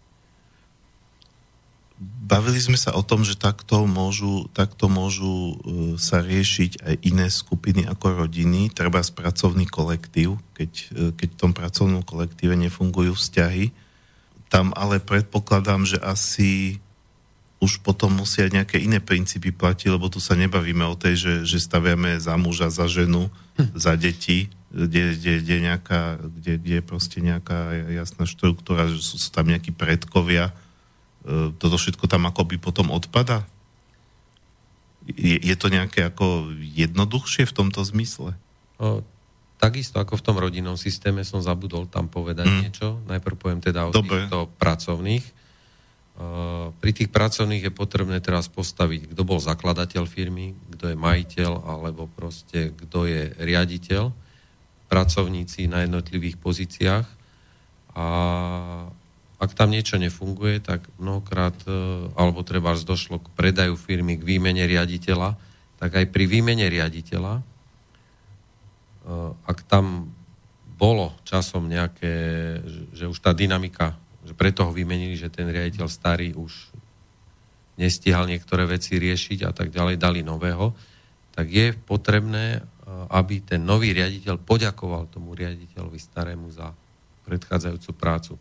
Bavili 1.99 2.61
sme 2.63 2.79
sa 2.79 2.95
o 2.95 3.03
tom, 3.03 3.27
že 3.27 3.35
takto 3.35 3.83
môžu, 3.83 4.47
takto 4.55 4.87
môžu 4.87 5.27
e, 5.27 5.55
sa 5.99 6.23
riešiť 6.23 6.71
aj 6.79 6.95
iné 7.03 7.27
skupiny 7.27 7.89
ako 7.89 8.23
rodiny, 8.23 8.71
treba 8.71 9.03
z 9.03 9.11
pracovný 9.11 9.67
kolektív, 9.67 10.39
keď, 10.55 10.71
e, 10.93 11.11
keď 11.11 11.29
v 11.33 11.39
tom 11.41 11.51
pracovnom 11.57 12.05
kolektíve 12.05 12.53
nefungujú 12.53 13.17
vzťahy. 13.17 13.73
Tam 14.47 14.71
ale 14.77 15.01
predpokladám, 15.03 15.89
že 15.89 15.97
asi 15.99 16.77
už 17.57 17.81
potom 17.81 18.13
musia 18.13 18.45
nejaké 18.45 18.77
iné 18.77 19.01
princípy 19.01 19.49
platiť, 19.49 19.89
lebo 19.89 20.05
tu 20.13 20.21
sa 20.21 20.37
nebavíme 20.37 20.85
o 20.85 20.93
tej, 20.93 21.17
že, 21.17 21.33
že 21.49 21.57
staviame 21.57 22.21
za 22.21 22.37
muža, 22.37 22.69
za 22.69 22.85
ženu, 22.85 23.33
hm. 23.57 23.73
za 23.73 23.97
deti, 23.97 24.53
kde, 24.67 25.15
kde, 25.15 25.33
kde, 25.43 25.55
nejaká, 25.63 26.01
kde, 26.19 26.53
kde 26.59 26.75
je 26.79 26.83
proste 26.83 27.17
nejaká 27.23 27.87
jasná 27.91 28.27
štruktúra, 28.27 28.91
že 28.91 28.99
sú, 28.99 29.15
sú 29.15 29.29
tam 29.31 29.47
nejakí 29.47 29.71
predkovia. 29.71 30.51
E, 31.23 31.55
toto 31.55 31.79
všetko 31.79 32.05
tam 32.11 32.27
akoby 32.27 32.59
potom 32.59 32.91
odpada? 32.91 33.47
Je, 35.07 35.39
je 35.39 35.55
to 35.55 35.71
nejaké 35.71 36.11
ako 36.11 36.51
jednoduchšie 36.59 37.47
v 37.47 37.55
tomto 37.55 37.79
zmysle? 37.87 38.35
O, 38.75 39.01
takisto 39.55 40.03
ako 40.03 40.19
v 40.19 40.25
tom 40.25 40.35
rodinnom 40.35 40.75
systéme 40.75 41.23
som 41.23 41.39
zabudol 41.39 41.87
tam 41.87 42.11
povedať 42.11 42.47
hmm. 42.51 42.59
niečo. 42.59 42.99
Najprv 43.07 43.35
poviem 43.39 43.61
teda 43.63 43.87
o 43.87 43.95
Dobre. 43.95 44.27
týchto 44.27 44.51
pracovných 44.59 45.37
pri 46.81 46.91
tých 46.97 47.13
pracovných 47.13 47.69
je 47.69 47.73
potrebné 47.73 48.17
teraz 48.25 48.49
postaviť, 48.49 49.13
kto 49.13 49.21
bol 49.21 49.37
zakladateľ 49.37 50.09
firmy, 50.09 50.57
kto 50.73 50.89
je 50.89 50.97
majiteľ, 50.97 51.61
alebo 51.61 52.09
proste 52.09 52.73
kto 52.73 53.05
je 53.05 53.37
riaditeľ, 53.37 54.09
pracovníci 54.87 55.67
na 55.67 55.83
jednotlivých 55.83 56.39
pozíciách. 56.39 57.07
A 57.97 58.05
ak 59.37 59.51
tam 59.53 59.69
niečo 59.69 60.01
nefunguje, 60.01 60.63
tak 60.63 60.87
mnohokrát, 60.97 61.53
e, 61.69 62.09
alebo 62.17 62.41
treba 62.41 62.73
došlo 62.73 63.21
k 63.21 63.27
predaju 63.37 63.77
firmy, 63.77 64.17
k 64.17 64.25
výmene 64.25 64.65
riaditeľa, 64.65 65.37
tak 65.77 65.91
aj 65.93 66.05
pri 66.09 66.25
výmene 66.25 66.65
riaditeľa, 66.65 67.33
e, 67.37 67.43
ak 69.45 69.59
tam 69.69 70.09
bolo 70.77 71.13
časom 71.25 71.69
nejaké, 71.69 72.13
že 72.93 73.09
už 73.09 73.17
tá 73.21 73.33
dynamika 73.33 73.97
že 74.27 74.35
preto 74.35 74.67
ho 74.67 74.75
vymenili, 74.75 75.15
že 75.15 75.31
ten 75.31 75.47
riaditeľ 75.47 75.87
starý 75.87 76.35
už 76.35 76.51
nestihal 77.79 78.27
niektoré 78.27 78.67
veci 78.67 78.99
riešiť 78.99 79.47
a 79.47 79.55
tak 79.55 79.71
ďalej, 79.71 79.95
dali 79.95 80.19
nového, 80.19 80.75
tak 81.31 81.47
je 81.47 81.71
potrebné, 81.71 82.59
aby 82.87 83.43
ten 83.43 83.67
nový 83.67 83.91
riaditeľ 83.91 84.39
poďakoval 84.39 85.11
tomu 85.11 85.35
riaditeľovi 85.35 85.99
starému 85.99 86.47
za 86.55 86.71
predchádzajúcu 87.27 87.91
prácu 87.91 88.33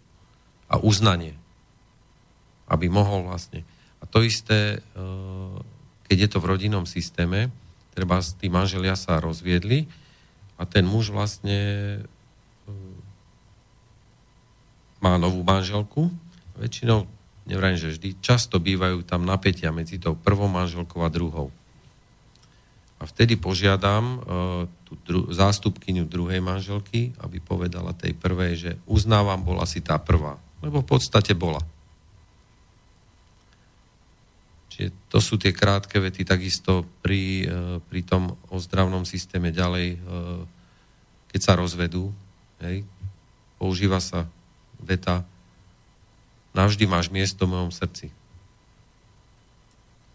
a 0.70 0.78
uznanie, 0.78 1.35
aby 2.70 2.86
mohol 2.86 3.27
vlastne. 3.27 3.66
A 3.98 4.06
to 4.06 4.23
isté, 4.23 4.78
e, 4.78 5.05
keď 6.06 6.16
je 6.16 6.28
to 6.31 6.39
v 6.39 6.48
rodinnom 6.55 6.86
systéme, 6.86 7.51
treba 7.90 8.23
tí 8.23 8.47
manželia 8.47 8.94
sa 8.94 9.18
rozviedli 9.18 9.90
a 10.55 10.62
ten 10.62 10.86
muž 10.86 11.10
vlastne 11.10 11.98
má 15.01 15.20
novú 15.20 15.44
manželku. 15.47 16.09
Väčšinou, 16.56 17.06
nevrajím, 17.47 17.78
že 17.78 17.93
vždy, 17.94 18.09
často 18.24 18.56
bývajú 18.59 19.05
tam 19.05 19.28
napätia 19.28 19.70
medzi 19.70 20.01
tou 20.01 20.16
prvou 20.16 20.48
manželkou 20.48 21.05
a 21.05 21.12
druhou. 21.12 21.52
A 22.97 23.05
vtedy 23.05 23.36
požiadam 23.36 24.05
uh, 24.05 24.20
tú 24.89 24.97
dru- 25.05 25.28
zástupkyňu 25.28 26.09
druhej 26.09 26.40
manželky, 26.40 27.12
aby 27.20 27.43
povedala 27.44 27.93
tej 27.93 28.16
prvej, 28.16 28.52
že 28.56 28.70
uznávam, 28.89 29.44
bola 29.44 29.68
si 29.68 29.85
tá 29.85 30.01
prvá. 30.01 30.40
Lebo 30.64 30.81
v 30.81 30.89
podstate 30.97 31.36
bola. 31.36 31.60
Čiže 34.73 35.12
to 35.12 35.18
sú 35.20 35.36
tie 35.36 35.52
krátke 35.52 36.01
vety, 36.01 36.24
takisto 36.24 36.89
pri, 37.05 37.44
uh, 37.44 37.52
pri 37.85 38.01
tom 38.01 38.32
ozdravnom 38.48 39.05
systéme 39.05 39.52
ďalej, 39.52 40.01
uh, 40.01 40.44
keď 41.28 41.40
sa 41.40 41.52
rozvedú, 41.52 42.09
hej, 42.64 42.81
používa 43.60 44.01
sa 44.01 44.24
veta 44.81 45.24
navždy 46.56 46.89
máš 46.89 47.12
miesto 47.12 47.44
v 47.44 47.52
mojom 47.52 47.73
srdci. 47.73 48.09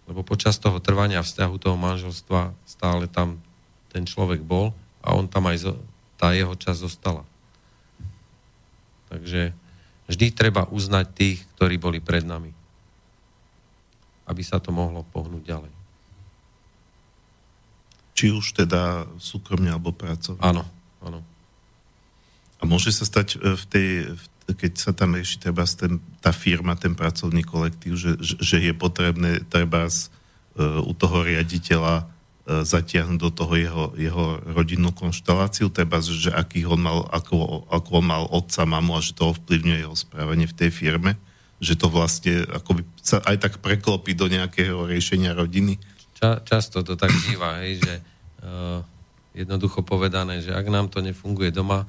Lebo 0.10 0.26
počas 0.26 0.58
toho 0.58 0.82
trvania 0.82 1.22
vzťahu 1.22 1.56
toho 1.62 1.78
manželstva 1.78 2.54
stále 2.66 3.06
tam 3.06 3.42
ten 3.92 4.08
človek 4.08 4.42
bol 4.42 4.72
a 5.04 5.14
on 5.14 5.28
tam 5.28 5.52
aj 5.52 5.58
zo, 5.68 5.74
tá 6.16 6.32
jeho 6.32 6.56
časť 6.56 6.80
zostala. 6.80 7.24
Takže 9.12 9.52
vždy 10.08 10.28
treba 10.32 10.70
uznať 10.72 11.06
tých, 11.12 11.40
ktorí 11.58 11.76
boli 11.76 12.00
pred 12.00 12.24
nami. 12.24 12.56
Aby 14.24 14.42
sa 14.48 14.64
to 14.64 14.72
mohlo 14.72 15.04
pohnúť 15.12 15.44
ďalej. 15.44 15.74
Či 18.16 18.32
už 18.32 18.56
teda 18.56 19.10
súkromne 19.20 19.74
alebo 19.74 19.92
pracovne. 19.92 20.40
Áno, 20.40 20.64
áno. 21.04 21.20
A 22.62 22.70
môže 22.70 22.94
sa 22.94 23.10
stať 23.10 23.42
e, 23.42 23.58
v 23.58 23.66
tej, 23.66 23.88
keď 24.54 24.72
sa 24.78 24.92
tam 24.94 25.18
rieši 25.18 25.42
treba 25.42 25.66
ten, 25.66 25.98
tá 26.22 26.30
firma, 26.30 26.78
ten 26.78 26.94
pracovný 26.94 27.42
kolektív, 27.42 27.98
že, 27.98 28.12
že 28.22 28.62
je 28.62 28.74
potrebné 28.78 29.42
treba 29.48 29.90
z, 29.90 30.14
uh, 30.60 30.84
u 30.84 30.92
toho 30.92 31.24
riaditeľa 31.24 32.04
uh, 32.04 32.62
zatiahnuť 32.68 33.20
do 33.20 33.32
toho 33.32 33.54
jeho, 33.56 33.84
jeho 33.96 34.26
rodinnú 34.44 34.92
konšteláciu, 34.92 35.72
treba, 35.72 36.04
že 36.04 36.30
aký 36.34 36.68
on 36.68 36.84
mal, 36.84 37.08
ako, 37.10 37.64
ako 37.72 37.90
on 38.04 38.06
mal 38.06 38.24
otca, 38.28 38.68
mamu 38.68 39.00
a 39.00 39.02
že 39.02 39.16
to 39.16 39.32
ovplyvňuje 39.32 39.80
jeho 39.88 39.96
správanie 39.96 40.46
v 40.52 40.58
tej 40.58 40.70
firme, 40.74 41.16
že 41.64 41.80
to 41.80 41.88
vlastne 41.88 42.44
akoby 42.52 42.84
sa 43.00 43.24
aj 43.24 43.38
tak 43.40 43.54
preklopí 43.64 44.18
do 44.18 44.28
nejakého 44.28 44.84
riešenia 44.90 45.32
rodiny. 45.32 45.80
Ča, 46.18 46.44
často 46.44 46.84
to 46.84 47.00
tak 47.00 47.14
býva, 47.30 47.64
hej, 47.64 47.80
že 47.82 47.94
uh, 48.44 48.84
jednoducho 49.32 49.86
povedané, 49.86 50.44
že 50.44 50.52
ak 50.52 50.68
nám 50.68 50.92
to 50.92 51.00
nefunguje 51.00 51.56
doma, 51.56 51.88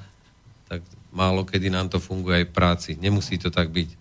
tak 0.72 0.80
málo 1.12 1.44
kedy 1.44 1.68
nám 1.68 1.92
to 1.92 2.00
funguje 2.00 2.40
aj 2.40 2.46
v 2.48 2.56
práci. 2.56 2.90
Nemusí 2.96 3.36
to 3.36 3.52
tak 3.52 3.68
byť. 3.68 3.92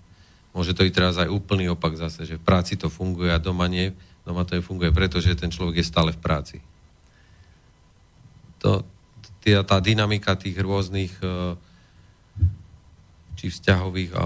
Môže 0.55 0.71
to 0.71 0.87
byť 0.87 0.93
teraz 0.95 1.19
aj 1.19 1.27
úplný 1.27 1.67
opak 1.67 1.99
zase, 1.99 2.23
že 2.23 2.39
v 2.39 2.47
práci 2.47 2.79
to 2.79 2.87
funguje 2.87 3.27
a 3.27 3.43
doma 3.43 3.67
nie. 3.67 3.91
Doma 4.23 4.47
to 4.47 4.55
nefunguje, 4.55 4.95
pretože 4.95 5.35
ten 5.35 5.51
človek 5.51 5.83
je 5.83 5.91
stále 5.91 6.15
v 6.15 6.23
práci. 6.23 6.57
To, 8.63 8.87
tá, 9.43 9.67
tá 9.67 9.77
dynamika 9.83 10.39
tých 10.39 10.55
rôznych 10.63 11.11
e, 11.19 11.59
či 13.35 13.51
vzťahových 13.51 14.11
e, 14.15 14.17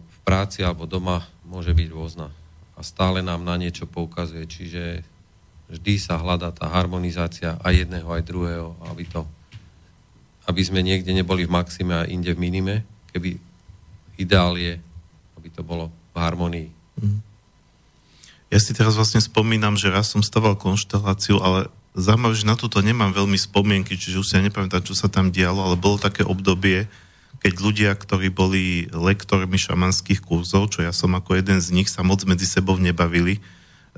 v 0.00 0.18
práci 0.24 0.64
alebo 0.64 0.88
doma 0.88 1.28
môže 1.44 1.76
byť 1.76 1.88
rôzna. 1.92 2.32
A 2.76 2.80
stále 2.80 3.20
nám 3.20 3.44
na 3.44 3.60
niečo 3.60 3.84
poukazuje. 3.84 4.48
Čiže 4.48 5.04
vždy 5.68 5.94
sa 6.00 6.16
hľadá 6.16 6.48
tá 6.48 6.72
harmonizácia 6.72 7.60
aj 7.60 7.84
jedného, 7.84 8.08
aj 8.08 8.24
druhého, 8.24 8.72
aby 8.88 9.04
to 9.04 9.28
aby 10.50 10.62
sme 10.66 10.82
niekde 10.82 11.14
neboli 11.14 11.46
v 11.46 11.54
maxime 11.54 11.94
a 11.94 12.08
inde 12.10 12.34
v 12.34 12.42
minime, 12.42 12.82
keby 13.14 13.38
ideál 14.18 14.58
je, 14.58 14.82
aby 15.38 15.48
to 15.54 15.62
bolo 15.62 15.94
v 16.10 16.16
harmonii. 16.18 16.68
Mhm. 16.98 17.18
Ja 18.50 18.58
si 18.58 18.74
teraz 18.74 18.98
vlastne 18.98 19.22
spomínam, 19.22 19.78
že 19.78 19.94
raz 19.94 20.10
som 20.10 20.26
staval 20.26 20.58
konšteláciu, 20.58 21.38
ale 21.38 21.70
zaujímavé, 21.94 22.34
že 22.34 22.50
na 22.50 22.58
toto 22.58 22.82
nemám 22.82 23.14
veľmi 23.14 23.38
spomienky, 23.38 23.94
čiže 23.94 24.18
už 24.18 24.26
si 24.26 24.34
ja 24.34 24.42
nepamätám, 24.42 24.82
čo 24.82 24.98
sa 24.98 25.06
tam 25.06 25.30
dialo, 25.30 25.62
ale 25.62 25.78
bolo 25.78 26.02
také 26.02 26.26
obdobie, 26.26 26.90
keď 27.40 27.52
ľudia, 27.62 27.90
ktorí 27.94 28.28
boli 28.28 28.90
lektormi 28.90 29.54
šamanských 29.54 30.20
kurzov, 30.20 30.74
čo 30.74 30.82
ja 30.82 30.90
som 30.90 31.14
ako 31.14 31.38
jeden 31.38 31.62
z 31.62 31.70
nich, 31.72 31.88
sa 31.88 32.02
moc 32.02 32.26
medzi 32.26 32.44
sebou 32.44 32.74
nebavili, 32.74 33.38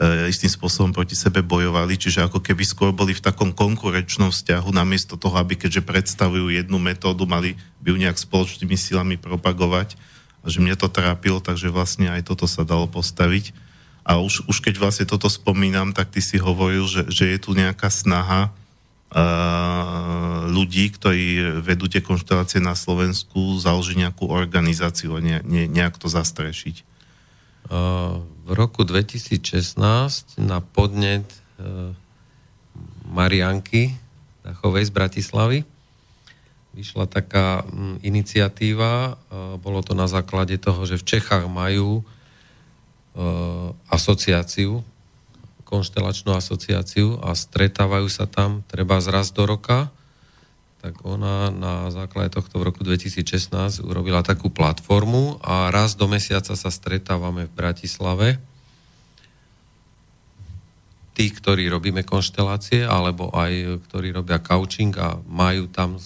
istým 0.01 0.49
spôsobom 0.49 0.97
proti 0.97 1.13
sebe 1.13 1.45
bojovali, 1.45 2.01
čiže 2.01 2.25
ako 2.25 2.41
keby 2.41 2.65
skôr 2.65 2.97
boli 2.97 3.13
v 3.13 3.21
takom 3.21 3.53
konkurenčnom 3.53 4.33
vzťahu, 4.33 4.73
namiesto 4.73 5.21
toho, 5.21 5.37
aby 5.37 5.55
keďže 5.55 5.85
predstavujú 5.85 6.49
jednu 6.49 6.81
metódu, 6.81 7.29
mali 7.29 7.61
by 7.85 7.93
ju 7.93 7.97
nejak 8.01 8.17
spoločnými 8.17 8.73
silami 8.73 9.21
propagovať. 9.21 10.01
A 10.43 10.51
že 10.51 10.65
mne 10.65 10.75
to 10.75 10.89
trápilo, 10.89 11.39
takže 11.39 11.71
vlastne 11.71 12.09
aj 12.09 12.27
toto 12.27 12.49
sa 12.49 12.65
dalo 12.65 12.89
postaviť. 12.89 13.53
A 14.03 14.19
už, 14.19 14.49
už 14.51 14.65
keď 14.65 14.81
vlastne 14.81 15.07
toto 15.07 15.31
spomínam, 15.31 15.95
tak 15.95 16.11
ty 16.11 16.19
si 16.19 16.41
hovoril, 16.41 16.89
že, 16.89 17.07
že 17.13 17.31
je 17.31 17.39
tu 17.39 17.55
nejaká 17.55 17.87
snaha 17.87 18.51
uh, 18.51 20.51
ľudí, 20.51 20.91
ktorí 20.91 21.63
vedú 21.63 21.87
tie 21.87 22.03
konštelácie 22.03 22.59
na 22.59 22.75
Slovensku, 22.75 23.61
založiť 23.61 24.09
nejakú 24.09 24.27
organizáciu 24.27 25.15
a 25.15 25.23
ne, 25.23 25.39
ne, 25.47 25.71
nejak 25.71 26.01
to 26.01 26.11
zastrešiť. 26.11 26.83
Uh 27.71 28.32
v 28.43 28.51
roku 28.53 28.83
2016 28.83 30.43
na 30.43 30.59
podnet 30.59 31.27
e, 31.27 31.39
Marianky 33.07 33.95
Dachovej 34.43 34.91
z 34.91 34.93
Bratislavy 34.93 35.59
vyšla 36.73 37.05
taká 37.07 37.63
iniciatíva. 38.03 38.93
E, 38.95 39.13
bolo 39.63 39.81
to 39.87 39.95
na 39.95 40.11
základe 40.11 40.59
toho, 40.59 40.83
že 40.87 40.99
v 40.99 41.07
Čechách 41.07 41.47
majú 41.47 42.03
asociáciu, 43.93 44.81
konštelačnú 45.69 46.33
asociáciu 46.33 47.21
a 47.21 47.37
stretávajú 47.37 48.09
sa 48.09 48.25
tam 48.25 48.65
treba 48.69 49.01
zraz 49.05 49.33
do 49.33 49.45
roka, 49.45 49.93
tak 50.83 50.99
ona 51.07 51.55
na 51.55 51.95
základe 51.95 52.35
tohto 52.35 52.59
v 52.59 52.67
roku 52.67 52.83
2016 52.83 53.87
urobila 53.87 54.27
takú 54.27 54.51
platformu 54.51 55.39
a 55.39 55.71
raz 55.71 55.95
do 55.95 56.11
mesiaca 56.11 56.59
sa 56.59 56.71
stretávame 56.75 57.47
v 57.47 57.55
Bratislave. 57.55 58.43
Tí, 61.15 61.31
ktorí 61.31 61.71
robíme 61.71 62.03
konštelácie, 62.03 62.83
alebo 62.83 63.31
aj 63.31 63.79
ktorí 63.87 64.11
robia 64.11 64.43
couching 64.43 64.91
a 64.99 65.23
majú 65.23 65.71
tam 65.71 66.03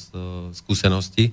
skúsenosti 0.52 1.32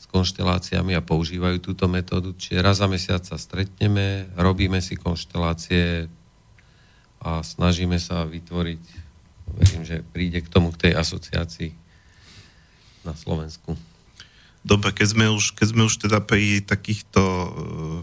s 0.00 0.08
konšteláciami 0.08 0.96
a 0.96 1.04
používajú 1.04 1.60
túto 1.60 1.84
metódu. 1.84 2.32
Čiže 2.32 2.64
raz 2.64 2.80
za 2.80 2.88
mesiac 2.88 3.20
sa 3.28 3.36
stretneme, 3.36 4.32
robíme 4.40 4.80
si 4.80 4.96
konštelácie, 4.96 6.08
a 7.20 7.44
snažíme 7.44 8.00
sa 8.00 8.24
vytvoriť, 8.24 8.82
verím, 9.60 9.84
že 9.84 10.00
príde 10.00 10.40
k 10.40 10.48
tomu, 10.48 10.72
k 10.72 10.88
tej 10.88 10.92
asociácii 10.96 11.89
na 13.04 13.16
Slovensku. 13.16 13.76
Dobre, 14.60 14.92
keď 14.92 15.16
sme 15.16 15.26
už, 15.32 15.56
keď 15.56 15.66
sme 15.72 15.82
už 15.88 15.94
teda 16.04 16.20
pri 16.20 16.60
takýchto, 16.60 17.22
eh, 17.22 18.00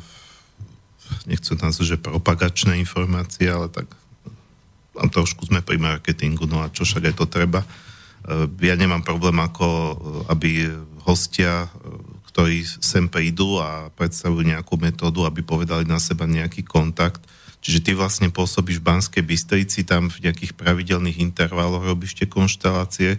nechcem 1.29 1.57
nazvať, 1.57 1.97
že 1.97 2.01
propagačné 2.01 2.81
informácie, 2.81 3.45
ale 3.45 3.69
tak 3.69 3.87
tam 4.97 5.07
trošku 5.13 5.45
sme 5.45 5.61
pri 5.61 5.77
marketingu, 5.77 6.49
no 6.49 6.65
a 6.65 6.73
čo 6.73 6.81
však 6.81 7.13
aj 7.13 7.15
to 7.21 7.25
treba. 7.29 7.61
Eh, 7.61 8.49
ja 8.65 8.73
nemám 8.73 9.05
problém 9.05 9.37
ako, 9.37 9.67
eh, 9.67 9.95
aby 10.33 10.49
hostia, 11.05 11.69
ktorí 12.33 12.67
sem 12.83 13.07
prídu 13.07 13.57
a 13.63 13.87
predstavujú 13.95 14.43
nejakú 14.43 14.75
metódu, 14.75 15.23
aby 15.23 15.39
povedali 15.39 15.87
na 15.87 15.97
seba 15.97 16.27
nejaký 16.27 16.67
kontakt, 16.67 17.23
Čiže 17.57 17.83
ty 17.83 17.91
vlastne 17.97 18.29
pôsobíš 18.29 18.79
v 18.79 18.87
Banskej 18.87 19.23
Bystrici, 19.25 19.81
tam 19.81 20.07
v 20.07 20.29
nejakých 20.29 20.53
pravidelných 20.53 21.19
intervaloch 21.19 21.83
robíš 21.83 22.15
tie 22.15 22.29
konštelácie. 22.29 23.17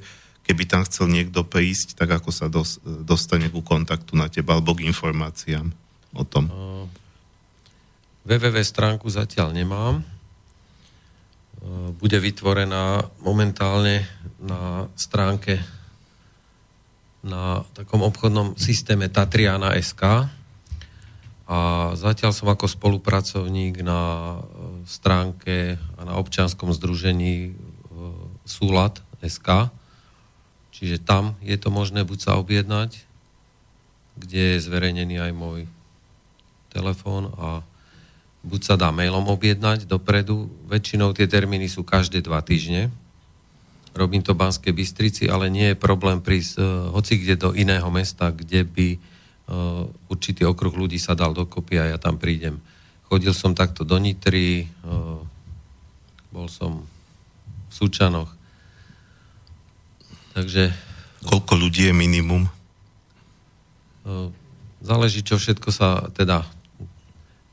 Keby 0.49 0.65
tam 0.65 0.83
chcel 0.89 1.13
niekto 1.13 1.45
prísť, 1.45 1.95
tak 1.95 2.09
ako 2.09 2.33
sa 2.33 2.49
dos, 2.49 2.81
dostane 2.83 3.53
ku 3.53 3.61
kontaktu 3.61 4.17
na 4.17 4.33
teba 4.33 4.57
alebo 4.57 4.73
k 4.73 4.89
informáciám 4.89 5.69
o 6.17 6.25
tom? 6.25 6.49
Uh, 6.49 6.89
www 8.25 8.57
stránku 8.65 9.13
zatiaľ 9.13 9.53
nemám. 9.53 10.01
Uh, 11.61 11.93
bude 12.01 12.17
vytvorená 12.17 13.05
momentálne 13.21 14.09
na 14.41 14.89
stránke 14.97 15.61
na 17.21 17.67
takom 17.77 18.01
obchodnom 18.01 18.57
systéme 18.57 19.13
Tatriana 19.13 19.77
SK, 19.77 20.33
a 21.49 21.91
zatiaľ 21.97 22.37
som 22.37 22.53
ako 22.53 22.69
spolupracovník 22.69 23.81
na 23.81 24.37
e, 24.37 24.39
stránke 24.85 25.81
a 25.97 26.01
na 26.05 26.21
občianskom 26.21 26.69
združení 26.77 27.37
e, 27.49 27.53
Súlad 28.45 29.01
SK, 29.25 29.73
čiže 30.79 31.03
tam 31.03 31.35
je 31.43 31.59
to 31.59 31.69
možné 31.75 32.07
buď 32.07 32.19
sa 32.23 32.33
objednať, 32.39 33.03
kde 34.19 34.57
je 34.57 34.65
zverejnený 34.65 35.19
aj 35.19 35.33
môj 35.35 35.61
telefón 36.71 37.35
a 37.39 37.67
buď 38.47 38.61
sa 38.63 38.75
dá 38.79 38.95
mailom 38.95 39.27
objednať 39.27 39.91
dopredu. 39.91 40.47
Väčšinou 40.71 41.11
tie 41.13 41.27
termíny 41.27 41.67
sú 41.67 41.83
každé 41.83 42.23
dva 42.23 42.39
týždne. 42.41 42.95
Robím 43.99 44.23
to 44.23 44.33
v 44.33 44.47
Banskej 44.47 44.73
Bystrici, 44.73 45.27
ale 45.27 45.51
nie 45.51 45.75
je 45.75 45.77
problém 45.77 46.23
prísť 46.23 46.63
uh, 46.63 46.65
hoci 46.95 47.19
kde 47.19 47.35
do 47.35 47.51
iného 47.51 47.91
mesta, 47.91 48.31
kde 48.31 48.63
by 48.63 48.89
Eh, 49.49 49.85
určitý 50.13 50.45
okruh 50.45 50.77
ľudí 50.77 51.01
sa 51.01 51.17
dal 51.17 51.33
dokopy 51.33 51.81
a 51.81 51.97
ja 51.97 51.97
tam 51.97 52.21
prídem. 52.21 52.61
Chodil 53.09 53.33
som 53.33 53.57
takto 53.57 53.81
do 53.81 53.97
Nitry, 53.97 54.69
eh, 54.69 55.21
bol 56.29 56.47
som 56.53 56.85
v 56.85 57.73
Súčanoch. 57.73 58.29
Takže... 60.39 60.71
Koľko 61.27 61.59
ľudí 61.59 61.91
je 61.91 61.95
minimum? 61.99 62.47
Eh, 64.07 64.31
záleží, 64.79 65.27
čo 65.27 65.35
všetko 65.35 65.75
sa, 65.75 66.07
teda 66.15 66.47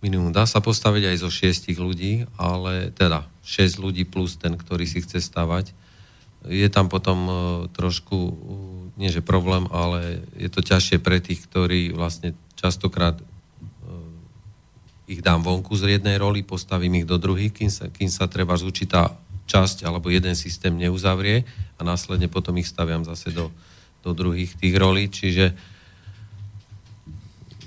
minimum 0.06 0.30
dá 0.30 0.46
sa 0.46 0.62
postaviť 0.62 1.10
aj 1.10 1.18
zo 1.26 1.34
šiestich 1.34 1.82
ľudí, 1.82 2.30
ale 2.38 2.94
teda 2.94 3.26
6 3.42 3.82
ľudí 3.82 4.06
plus 4.06 4.38
ten, 4.38 4.54
ktorý 4.54 4.86
si 4.86 5.02
chce 5.02 5.18
stavať 5.18 5.74
je 6.46 6.70
tam 6.70 6.94
potom 6.94 7.20
uh, 7.26 7.38
trošku, 7.74 8.14
uh, 8.14 8.34
nie 9.02 9.10
že 9.10 9.26
problém, 9.26 9.66
ale 9.74 10.22
je 10.38 10.46
to 10.46 10.62
ťažšie 10.62 11.02
pre 11.02 11.18
tých, 11.18 11.42
ktorí 11.42 11.90
vlastne 11.90 12.38
častokrát 12.54 13.18
ich 15.06 15.22
dám 15.22 15.46
vonku 15.46 15.78
z 15.78 15.98
jednej 15.98 16.18
roli, 16.18 16.42
postavím 16.42 17.02
ich 17.02 17.06
do 17.06 17.22
druhých, 17.22 17.54
kým 17.54 17.70
sa, 17.70 17.90
kým 17.94 18.10
sa 18.10 18.26
treba 18.26 18.58
zúčitá 18.58 19.14
časť 19.46 19.86
alebo 19.86 20.10
jeden 20.10 20.34
systém 20.34 20.74
neuzavrie 20.74 21.46
a 21.78 21.82
následne 21.86 22.26
potom 22.26 22.58
ich 22.58 22.70
staviam 22.70 23.06
zase 23.06 23.30
do, 23.30 23.54
do 24.02 24.12
druhých 24.14 24.58
tých 24.58 24.74
rolí, 24.78 25.10
čiže 25.10 25.54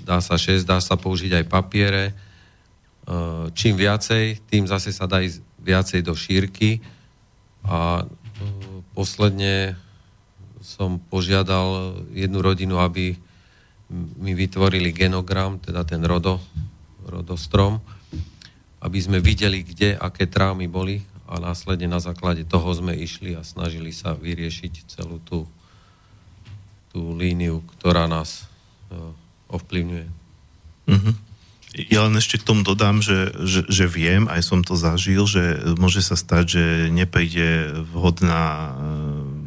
dá 0.03 0.19
sa 0.19 0.35
6, 0.35 0.65
dá 0.65 0.81
sa 0.81 0.97
použiť 0.97 1.43
aj 1.43 1.45
papiere. 1.51 2.17
Čím 3.53 3.77
viacej, 3.77 4.41
tým 4.49 4.65
zase 4.65 4.89
sa 4.89 5.05
dá 5.05 5.21
ísť 5.21 5.41
viacej 5.61 6.01
do 6.01 6.17
šírky 6.17 6.81
a 7.61 8.07
posledne 8.97 9.77
som 10.65 10.97
požiadal 10.97 11.99
jednu 12.13 12.39
rodinu, 12.41 12.81
aby 12.81 13.15
mi 14.21 14.33
vytvorili 14.37 14.93
genogram, 14.93 15.57
teda 15.57 15.81
ten 15.81 16.01
rodo, 16.05 16.37
rodostrom, 17.05 17.81
aby 18.79 18.99
sme 19.01 19.17
videli, 19.19 19.65
kde, 19.65 19.97
aké 19.97 20.29
traumy 20.29 20.69
boli 20.69 21.01
a 21.29 21.37
následne 21.37 21.85
na 21.85 22.01
základe 22.01 22.41
toho 22.41 22.73
sme 22.73 22.97
išli 22.97 23.37
a 23.37 23.45
snažili 23.45 23.93
sa 23.93 24.17
vyriešiť 24.17 24.73
celú 24.89 25.21
tú, 25.21 25.45
tú 26.89 27.13
líniu, 27.13 27.61
ktorá 27.77 28.09
nás 28.09 28.49
uh, 28.89 29.13
ovplyvňuje. 29.53 30.07
Uh-huh. 30.89 31.13
Ja 31.77 32.09
len 32.09 32.17
ešte 32.17 32.41
k 32.41 32.47
tomu 32.49 32.65
dodám, 32.65 32.97
že, 32.97 33.29
že, 33.45 33.61
že 33.69 33.85
viem, 33.85 34.25
aj 34.25 34.41
som 34.41 34.65
to 34.65 34.73
zažil, 34.73 35.29
že 35.29 35.77
môže 35.77 36.01
sa 36.01 36.17
stať, 36.17 36.45
že 36.57 36.63
nepríde 36.89 37.77
vhodná 37.93 38.41
e, 38.41 38.69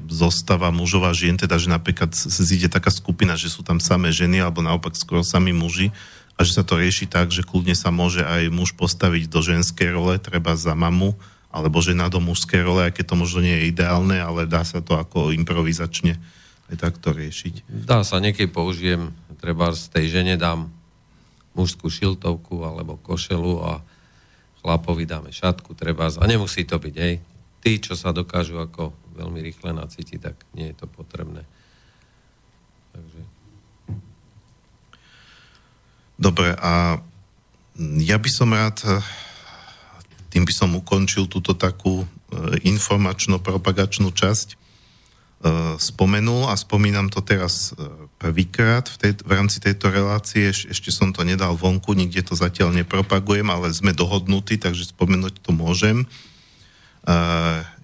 zostava 0.07 0.71
mužov 0.71 1.11
a 1.11 1.11
žien, 1.11 1.35
teda 1.35 1.59
že 1.59 1.67
napríklad 1.67 2.15
zíde 2.15 2.71
taká 2.71 2.95
skupina, 2.95 3.35
že 3.35 3.51
sú 3.51 3.67
tam 3.67 3.83
samé 3.83 4.15
ženy 4.15 4.39
alebo 4.39 4.63
naopak 4.63 4.95
skoro 4.95 5.27
sami 5.27 5.51
muži 5.51 5.91
a 6.39 6.47
že 6.47 6.55
sa 6.55 6.63
to 6.63 6.79
rieši 6.79 7.11
tak, 7.11 7.35
že 7.35 7.43
kľudne 7.43 7.75
sa 7.75 7.91
môže 7.91 8.23
aj 8.23 8.55
muž 8.55 8.79
postaviť 8.79 9.27
do 9.27 9.43
ženskej 9.43 9.91
role, 9.91 10.15
treba 10.23 10.55
za 10.55 10.79
mamu, 10.79 11.19
alebo 11.53 11.85
žena 11.85 12.09
do 12.09 12.17
mužskej 12.19 12.65
role, 12.65 12.89
aj 12.89 12.97
keď 12.97 13.13
to 13.13 13.21
možno 13.21 13.45
nie 13.45 13.53
je 13.61 13.69
ideálne, 13.69 14.17
ale 14.17 14.49
dá 14.49 14.65
sa 14.65 14.81
to 14.81 14.97
ako 14.97 15.37
improvizačne 15.37 16.17
aj 16.73 16.77
takto 16.81 17.13
riešiť. 17.13 17.69
Dá 17.69 18.01
sa, 18.03 18.19
niekedy 18.25 18.49
použijem, 18.49 19.13
treba 19.37 19.77
z 19.77 19.93
tej 19.93 20.07
žene 20.09 20.41
dám 20.41 20.73
mužskú 21.53 21.93
šiltovku 21.93 22.65
alebo 22.65 22.97
košelu 23.05 23.55
a 23.61 23.73
chlapovi 24.65 25.05
dáme 25.05 25.29
šatku, 25.29 25.77
treba 25.77 26.09
a 26.09 26.25
nemusí 26.25 26.65
to 26.65 26.81
byť, 26.81 26.95
hej. 26.97 27.21
Tí, 27.63 27.79
čo 27.79 27.95
sa 27.95 28.11
dokážu 28.17 28.59
ako 28.59 28.97
veľmi 29.15 29.45
rýchle 29.45 29.77
nacítiť, 29.77 30.19
tak 30.19 30.37
nie 30.57 30.73
je 30.73 30.77
to 30.81 30.87
potrebné. 30.89 31.45
Takže... 32.97 33.21
Dobre, 36.17 36.55
a 36.57 37.03
ja 37.99 38.17
by 38.17 38.31
som 38.31 38.55
rád, 38.55 38.79
tým 40.33 40.49
by 40.49 40.53
som 40.57 40.73
ukončil 40.73 41.29
túto 41.29 41.53
takú 41.53 42.03
e, 42.03 42.07
informačno-propagačnú 42.65 44.09
časť 44.17 44.57
E, 45.43 45.75
spomenul 45.75 46.47
a 46.47 46.55
spomínam 46.55 47.11
to 47.11 47.19
teraz 47.19 47.75
e, 47.75 47.91
prvýkrát 48.23 48.87
v, 48.87 48.97
tej, 49.03 49.13
v 49.27 49.31
rámci 49.35 49.59
tejto 49.59 49.91
relácie. 49.91 50.55
Ešte 50.55 50.95
som 50.95 51.11
to 51.11 51.27
nedal 51.27 51.59
vonku, 51.59 51.99
nikde 51.99 52.23
to 52.23 52.39
zatiaľ 52.39 52.71
nepropagujem, 52.71 53.51
ale 53.51 53.75
sme 53.75 53.91
dohodnutí, 53.91 54.63
takže 54.63 54.95
spomenúť 54.95 55.43
to 55.43 55.51
môžem. 55.51 56.07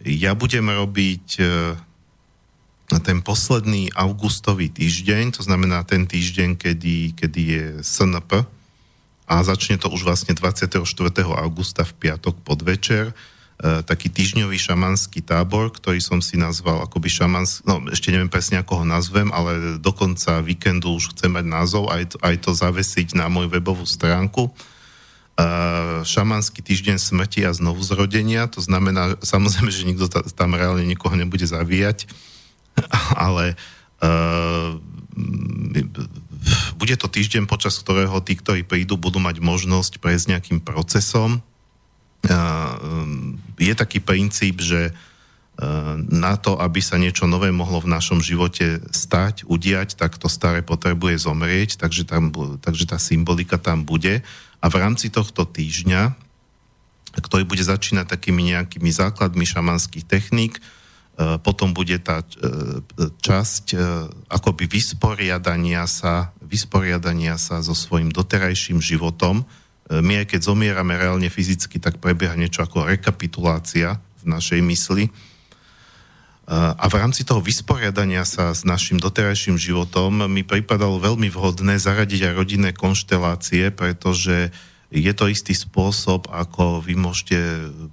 Ja 0.06 0.38
budem 0.38 0.70
robiť 0.70 1.42
ten 3.02 3.18
posledný 3.18 3.90
augustový 3.98 4.70
týždeň, 4.70 5.34
to 5.34 5.42
znamená 5.42 5.82
ten 5.82 6.06
týždeň, 6.06 6.54
kedy, 6.54 7.18
kedy 7.18 7.42
je 7.42 7.64
SNP 7.82 8.46
a 9.28 9.44
začne 9.44 9.76
to 9.76 9.92
už 9.92 10.08
vlastne 10.08 10.32
24. 10.32 10.80
augusta 11.36 11.84
v 11.84 11.92
piatok 11.92 12.40
podvečer. 12.40 13.12
večer 13.12 13.36
E, 13.58 13.82
taký 13.82 14.06
týždňový 14.06 14.54
šamanský 14.54 15.18
tábor, 15.18 15.74
ktorý 15.74 15.98
som 15.98 16.22
si 16.22 16.38
nazval 16.38 16.78
akoby 16.86 17.10
šamanský, 17.10 17.66
no 17.66 17.82
ešte 17.90 18.14
neviem 18.14 18.30
presne 18.30 18.62
ako 18.62 18.82
ho 18.82 18.84
nazvem, 18.86 19.34
ale 19.34 19.82
do 19.82 19.90
konca 19.90 20.38
víkendu 20.38 20.94
už 20.94 21.18
chcem 21.18 21.26
mať 21.26 21.42
názov, 21.42 21.90
aj 21.90 22.14
to, 22.14 22.16
aj 22.22 22.36
to 22.38 22.50
zavesiť 22.54 23.18
na 23.18 23.26
moju 23.26 23.50
webovú 23.50 23.82
stránku. 23.82 24.54
Uh, 25.38 26.02
šamanský 26.06 26.62
týždeň 26.62 26.98
smrti 26.98 27.46
a 27.46 27.54
znovu 27.54 27.82
zrodenia, 27.82 28.46
to 28.46 28.58
znamená, 28.58 29.18
samozrejme, 29.22 29.70
že 29.70 29.86
nikto 29.86 30.06
tam 30.10 30.54
reálne 30.54 30.86
nikoho 30.86 31.14
nebude 31.18 31.46
zavíjať, 31.46 32.06
ale 33.26 33.58
uh, 34.02 34.78
bude 36.78 36.94
to 36.94 37.10
týždeň, 37.10 37.50
počas 37.50 37.76
ktorého 37.78 38.18
tí, 38.22 38.38
ktorí 38.38 38.62
prídu, 38.62 38.94
budú 38.94 39.18
mať 39.18 39.42
možnosť 39.42 39.98
prejsť 39.98 40.26
nejakým 40.36 40.58
procesom. 40.62 41.42
Je 43.58 43.74
taký 43.74 43.98
princíp, 43.98 44.62
že 44.62 44.94
na 46.06 46.38
to, 46.38 46.54
aby 46.62 46.78
sa 46.78 47.02
niečo 47.02 47.26
nové 47.26 47.50
mohlo 47.50 47.82
v 47.82 47.90
našom 47.90 48.22
živote 48.22 48.78
stať, 48.94 49.42
udiať, 49.50 49.98
tak 49.98 50.14
to 50.14 50.30
staré 50.30 50.62
potrebuje 50.62 51.26
zomrieť, 51.26 51.82
takže, 51.82 52.06
tam, 52.06 52.30
takže 52.62 52.86
tá 52.86 52.98
symbolika 53.02 53.58
tam 53.58 53.82
bude. 53.82 54.22
A 54.62 54.66
v 54.70 54.78
rámci 54.78 55.10
tohto 55.10 55.42
týždňa, 55.42 56.14
ktorý 57.18 57.42
bude 57.42 57.66
začínať 57.66 58.06
takými 58.06 58.54
nejakými 58.54 58.86
základmi 58.86 59.42
šamanských 59.42 60.06
techník, 60.06 60.62
potom 61.18 61.74
bude 61.74 61.98
tá 61.98 62.22
e, 62.22 62.26
časť 63.10 63.64
e, 63.74 63.76
akoby 64.30 64.70
vysporiadania 64.70 65.82
sa, 65.90 66.30
vysporiadania 66.38 67.34
sa 67.34 67.58
so 67.58 67.74
svojím 67.74 68.14
doterajším 68.14 68.78
životom. 68.78 69.42
My 69.88 70.22
keď 70.28 70.46
zomierame 70.46 70.94
reálne 70.94 71.26
fyzicky, 71.32 71.80
tak 71.82 71.98
prebieha 71.98 72.36
niečo 72.36 72.62
ako 72.62 72.86
rekapitulácia 72.86 73.98
v 74.20 74.24
našej 74.28 74.60
mysli 74.60 75.08
a 76.48 76.84
v 76.88 76.94
rámci 76.96 77.28
toho 77.28 77.44
vysporiadania 77.44 78.24
sa 78.24 78.56
s 78.56 78.64
našim 78.64 78.96
doterajším 78.96 79.60
životom 79.60 80.24
mi 80.32 80.40
pripadalo 80.40 80.96
veľmi 80.96 81.28
vhodné 81.28 81.76
zaradiť 81.76 82.32
aj 82.32 82.32
rodinné 82.32 82.70
konštelácie, 82.72 83.68
pretože 83.68 84.48
je 84.88 85.12
to 85.12 85.28
istý 85.28 85.52
spôsob, 85.52 86.32
ako 86.32 86.80
vy 86.80 86.96
môžete 86.96 87.36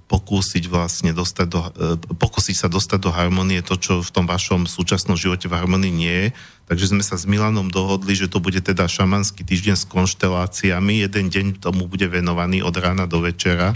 pokúsiť 0.08 0.72
vlastne 0.72 1.12
dostať 1.12 1.48
do, 1.52 1.60
e, 1.76 2.16
pokúsiť 2.16 2.56
sa 2.56 2.68
dostať 2.72 3.00
do 3.04 3.12
harmonie 3.12 3.60
to, 3.60 3.76
čo 3.76 4.00
v 4.00 4.14
tom 4.16 4.24
vašom 4.24 4.64
súčasnom 4.64 5.20
živote 5.20 5.52
v 5.52 5.60
harmonii 5.60 5.92
nie 5.92 6.16
je. 6.16 6.28
Takže 6.72 6.96
sme 6.96 7.04
sa 7.04 7.20
s 7.20 7.28
Milanom 7.28 7.68
dohodli, 7.68 8.16
že 8.16 8.32
to 8.32 8.40
bude 8.40 8.64
teda 8.64 8.88
šamanský 8.88 9.44
týždeň 9.44 9.76
s 9.76 9.86
konšteláciami. 9.92 11.04
Jeden 11.04 11.28
deň 11.28 11.46
tomu 11.60 11.84
bude 11.84 12.08
venovaný 12.08 12.64
od 12.64 12.74
rána 12.80 13.04
do 13.12 13.20
večera 13.20 13.76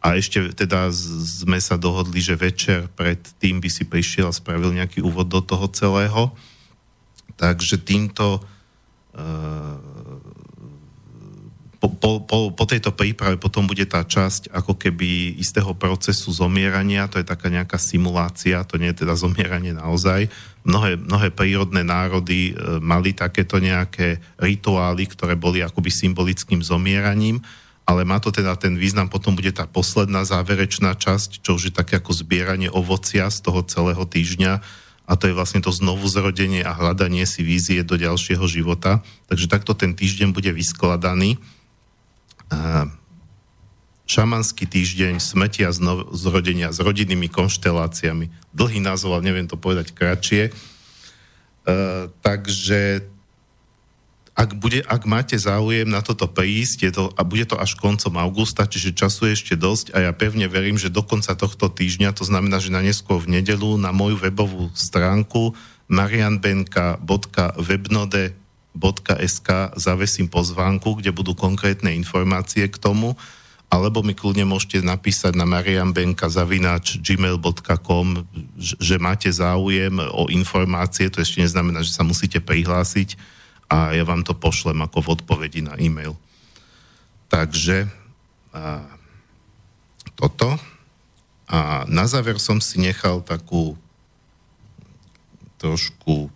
a 0.00 0.16
ešte 0.16 0.56
teda 0.56 0.88
sme 1.44 1.60
sa 1.60 1.76
dohodli, 1.76 2.24
že 2.24 2.36
večer 2.36 2.88
pred 2.96 3.20
tým 3.40 3.60
by 3.60 3.68
si 3.68 3.84
prišiel 3.84 4.32
a 4.32 4.36
spravil 4.36 4.72
nejaký 4.72 5.04
úvod 5.04 5.28
do 5.28 5.44
toho 5.44 5.68
celého. 5.68 6.32
Takže 7.36 7.80
týmto 7.80 8.40
uh, 8.40 10.13
po, 11.90 12.22
po, 12.22 12.54
po, 12.54 12.64
tejto 12.64 12.94
príprave 12.94 13.36
potom 13.36 13.66
bude 13.66 13.84
tá 13.84 14.06
časť 14.06 14.54
ako 14.54 14.78
keby 14.78 15.36
istého 15.40 15.74
procesu 15.74 16.30
zomierania, 16.30 17.10
to 17.10 17.18
je 17.18 17.26
taká 17.26 17.50
nejaká 17.50 17.76
simulácia, 17.76 18.62
to 18.62 18.78
nie 18.78 18.92
je 18.94 19.04
teda 19.04 19.18
zomieranie 19.18 19.74
naozaj. 19.74 20.30
Mnohé, 20.64 20.96
mnohé 20.96 21.28
prírodné 21.34 21.84
národy 21.84 22.54
uh, 22.54 22.80
mali 22.80 23.12
takéto 23.12 23.60
nejaké 23.60 24.22
rituály, 24.40 25.10
ktoré 25.10 25.36
boli 25.36 25.60
akoby 25.60 25.90
symbolickým 25.92 26.64
zomieraním 26.64 27.44
ale 27.84 28.00
má 28.08 28.16
to 28.16 28.32
teda 28.32 28.56
ten 28.56 28.80
význam, 28.80 29.12
potom 29.12 29.36
bude 29.36 29.52
tá 29.52 29.68
posledná 29.68 30.24
záverečná 30.24 30.96
časť, 30.96 31.44
čo 31.44 31.60
už 31.60 31.68
je 31.68 31.74
také 31.76 32.00
ako 32.00 32.16
zbieranie 32.16 32.72
ovocia 32.72 33.28
z 33.28 33.44
toho 33.44 33.60
celého 33.60 34.00
týždňa 34.08 34.64
a 35.04 35.12
to 35.20 35.28
je 35.28 35.36
vlastne 35.36 35.60
to 35.60 35.68
znovu 35.68 36.08
zrodenie 36.08 36.64
a 36.64 36.72
hľadanie 36.72 37.28
si 37.28 37.44
vízie 37.44 37.84
do 37.84 38.00
ďalšieho 38.00 38.44
života. 38.48 39.04
Takže 39.28 39.52
takto 39.52 39.76
ten 39.76 39.92
týždeň 39.92 40.32
bude 40.32 40.48
vyskladaný. 40.48 41.36
Šamanský 44.04 44.68
týždeň 44.68 45.16
smetia 45.16 45.72
zrodenia 46.12 46.68
s 46.70 46.78
rodinnými 46.78 47.32
konšteláciami. 47.32 48.28
Dlhý 48.52 48.84
názov, 48.84 49.16
ale 49.16 49.32
neviem 49.32 49.48
to 49.48 49.56
povedať 49.56 49.96
kratšie. 49.96 50.52
Uh, 51.64 52.12
takže 52.20 53.08
ak, 54.36 54.58
bude, 54.58 54.82
ak 54.84 55.06
máte 55.08 55.38
záujem 55.38 55.88
na 55.88 56.02
toto 56.02 56.26
prísť, 56.28 56.78
je 56.84 56.92
to, 56.92 57.04
a 57.14 57.22
bude 57.22 57.46
to 57.48 57.56
až 57.56 57.78
koncom 57.78 58.18
augusta, 58.18 58.66
čiže 58.68 58.92
času 58.92 59.30
je 59.30 59.36
ešte 59.38 59.54
dosť 59.54 59.94
a 59.94 60.10
ja 60.10 60.12
pevne 60.12 60.50
verím, 60.50 60.74
že 60.76 60.92
do 60.92 61.06
konca 61.06 61.32
tohto 61.38 61.70
týždňa, 61.70 62.12
to 62.12 62.26
znamená, 62.26 62.58
že 62.58 62.74
na 62.74 62.82
neskôr 62.82 63.22
v 63.22 63.40
nedelu, 63.40 63.78
na 63.78 63.94
moju 63.94 64.18
webovú 64.18 64.74
stránku 64.74 65.54
marianbenka.webnode.sk 68.74 69.78
zavesím 69.78 70.26
pozvánku, 70.28 70.94
kde 70.98 71.12
budú 71.14 71.34
konkrétne 71.34 71.94
informácie 71.94 72.68
k 72.68 72.78
tomu, 72.78 73.16
alebo 73.70 74.02
mi 74.02 74.14
kľudne 74.14 74.44
môžete 74.46 74.82
napísať 74.86 75.34
na 75.34 75.44
marianbenka.gmail.com, 75.46 78.26
že 78.58 78.98
máte 79.02 79.32
záujem 79.32 79.98
o 79.98 80.28
informácie, 80.30 81.10
to 81.10 81.20
ešte 81.22 81.40
neznamená, 81.42 81.82
že 81.82 81.92
sa 81.94 82.04
musíte 82.06 82.38
prihlásiť, 82.38 83.16
a 83.64 83.96
ja 83.96 84.04
vám 84.04 84.20
to 84.22 84.36
pošlem 84.36 84.82
ako 84.84 85.00
v 85.00 85.08
odpovedi 85.18 85.64
na 85.64 85.74
e-mail. 85.80 86.12
Takže 87.32 87.88
a, 88.52 88.84
toto. 90.14 90.60
A 91.48 91.88
na 91.88 92.06
záver 92.06 92.38
som 92.38 92.60
si 92.60 92.78
nechal 92.78 93.22
takú 93.24 93.74
trošku 95.58 96.28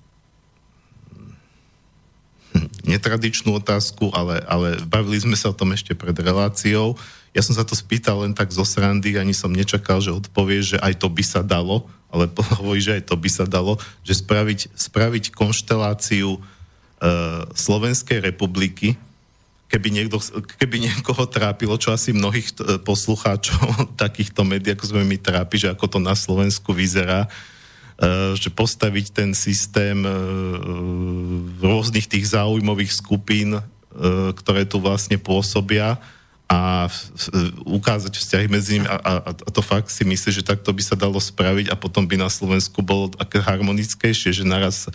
netradičnú 2.89 3.52
otázku, 3.60 4.09
ale, 4.16 4.40
ale 4.48 4.81
bavili 4.89 5.20
sme 5.20 5.36
sa 5.36 5.52
o 5.52 5.56
tom 5.56 5.77
ešte 5.77 5.93
pred 5.93 6.16
reláciou. 6.16 6.97
Ja 7.36 7.44
som 7.44 7.52
sa 7.52 7.62
to 7.62 7.77
spýtal 7.77 8.24
len 8.24 8.32
tak 8.32 8.48
zo 8.48 8.65
srandy, 8.65 9.20
ani 9.20 9.36
som 9.36 9.52
nečakal, 9.52 10.01
že 10.01 10.16
odpovie, 10.16 10.65
že 10.65 10.77
aj 10.81 11.05
to 11.05 11.12
by 11.12 11.20
sa 11.20 11.44
dalo, 11.44 11.85
ale 12.09 12.27
hovorí, 12.59 12.81
že 12.81 12.97
aj 12.97 13.12
to 13.12 13.15
by 13.20 13.28
sa 13.28 13.44
dalo, 13.44 13.77
že 14.01 14.16
spraviť, 14.16 14.73
spraviť 14.73 15.24
konšteláciu 15.36 16.40
Eh, 16.98 17.43
Slovenskej 17.55 18.19
republiky, 18.19 18.98
keby, 19.70 19.89
niekto, 19.94 20.19
keby 20.59 20.82
niekoho 20.82 21.31
trápilo, 21.31 21.78
čo 21.78 21.94
asi 21.94 22.10
mnohých 22.10 22.59
eh, 22.59 22.82
poslucháčov 22.82 23.86
takýchto 24.02 24.43
médií, 24.43 24.74
ako 24.74 24.90
sme 24.90 25.06
my 25.06 25.15
trápi, 25.15 25.62
že 25.62 25.70
ako 25.70 25.86
to 25.86 25.98
na 26.02 26.19
Slovensku 26.19 26.74
vyzerá, 26.74 27.31
že 28.39 28.55
postaviť 28.55 29.11
ten 29.11 29.31
systém 29.35 29.99
rôznych 31.59 32.07
tých 32.07 32.31
záujmových 32.31 32.95
skupín, 32.95 33.59
ktoré 34.39 34.62
tu 34.62 34.79
vlastne 34.79 35.19
pôsobia 35.19 35.99
a 36.47 36.87
ukázať 37.66 38.15
vzťahy 38.15 38.47
medzi 38.47 38.79
nimi 38.79 38.87
a, 38.87 38.97
a, 39.03 39.12
a 39.35 39.51
to 39.51 39.61
fakt 39.61 39.91
si 39.91 40.07
myslí, 40.07 40.31
že 40.31 40.47
takto 40.47 40.70
by 40.70 40.81
sa 40.81 40.95
dalo 40.95 41.19
spraviť 41.19 41.69
a 41.69 41.77
potom 41.77 42.07
by 42.07 42.16
na 42.16 42.31
Slovensku 42.31 42.81
bolo 42.81 43.11
také 43.11 43.43
harmonickejšie, 43.43 44.31
že 44.33 44.49
naraz 44.49 44.87
uh, 44.87 44.95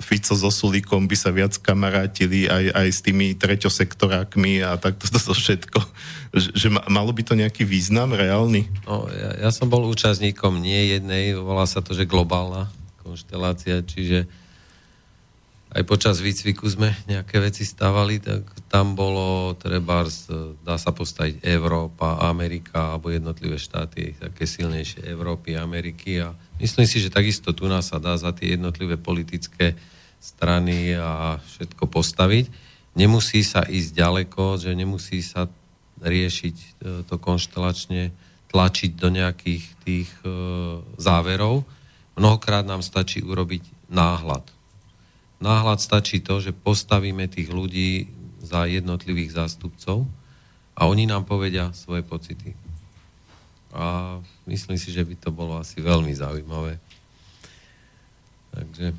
Fico 0.00 0.32
so 0.32 0.48
Sulíkom 0.48 1.04
by 1.04 1.16
sa 1.18 1.28
viac 1.34 1.58
kamarátili 1.60 2.48
aj, 2.48 2.72
aj 2.72 2.88
s 2.88 3.00
tými 3.04 3.36
treťosektorákmi 3.36 4.64
a 4.64 4.78
takto 4.80 5.10
to 5.10 5.32
všetko. 5.34 5.78
Že, 6.32 6.48
že 6.56 6.68
malo 6.70 7.12
by 7.12 7.22
to 7.26 7.34
nejaký 7.36 7.68
význam 7.68 8.16
reálny? 8.16 8.68
No, 8.88 9.08
ja, 9.12 9.48
ja 9.48 9.50
som 9.52 9.68
bol 9.68 9.84
účastníkom 9.88 10.62
nie 10.62 10.96
jednej, 10.96 11.36
volá 11.36 11.68
sa 11.68 11.84
to, 11.84 11.92
že 11.92 12.08
globálna 12.08 12.72
konštelácia, 13.04 13.84
čiže 13.84 14.24
aj 15.76 15.82
počas 15.84 16.24
výcviku 16.24 16.64
sme 16.72 16.96
nejaké 17.04 17.36
veci 17.36 17.68
stávali, 17.68 18.16
tak 18.16 18.48
tam 18.72 18.96
bolo 18.96 19.52
treba, 19.60 20.08
dá 20.64 20.80
sa 20.80 20.96
postaviť 20.96 21.44
Európa, 21.44 22.16
Amerika 22.24 22.96
alebo 22.96 23.12
jednotlivé 23.12 23.60
štáty, 23.60 24.16
také 24.16 24.48
silnejšie 24.48 25.04
Európy, 25.04 25.52
Ameriky 25.58 26.24
a 26.24 26.32
myslím 26.60 26.86
si, 26.88 27.00
že 27.02 27.12
takisto 27.12 27.52
tu 27.56 27.68
nás 27.70 27.90
sa 27.90 27.98
dá 28.02 28.16
za 28.16 28.32
tie 28.32 28.56
jednotlivé 28.56 28.96
politické 29.00 29.76
strany 30.20 30.96
a 30.96 31.38
všetko 31.38 31.86
postaviť. 31.86 32.48
Nemusí 32.96 33.44
sa 33.44 33.62
ísť 33.62 33.90
ďaleko, 33.92 34.56
že 34.56 34.72
nemusí 34.72 35.20
sa 35.20 35.46
riešiť 36.00 36.56
e, 36.56 36.66
to 37.04 37.16
konštelačne, 37.20 38.12
tlačiť 38.48 38.90
do 38.96 39.08
nejakých 39.12 39.64
tých 39.84 40.10
e, 40.24 40.28
záverov. 40.96 41.68
Mnohokrát 42.16 42.64
nám 42.64 42.80
stačí 42.80 43.20
urobiť 43.20 43.92
náhľad 43.92 44.56
náhľad 45.40 45.78
stačí 45.80 46.24
to, 46.24 46.40
že 46.40 46.56
postavíme 46.56 47.28
tých 47.28 47.52
ľudí 47.52 48.08
za 48.40 48.64
jednotlivých 48.64 49.36
zástupcov 49.36 50.06
a 50.76 50.80
oni 50.88 51.08
nám 51.08 51.28
povedia 51.28 51.72
svoje 51.76 52.04
pocity. 52.06 52.65
A 53.76 54.16
myslím 54.48 54.80
si, 54.80 54.88
že 54.88 55.04
by 55.04 55.14
to 55.20 55.28
bolo 55.28 55.60
asi 55.60 55.84
veľmi 55.84 56.16
zaujímavé. 56.16 56.80
Takže 58.56 58.96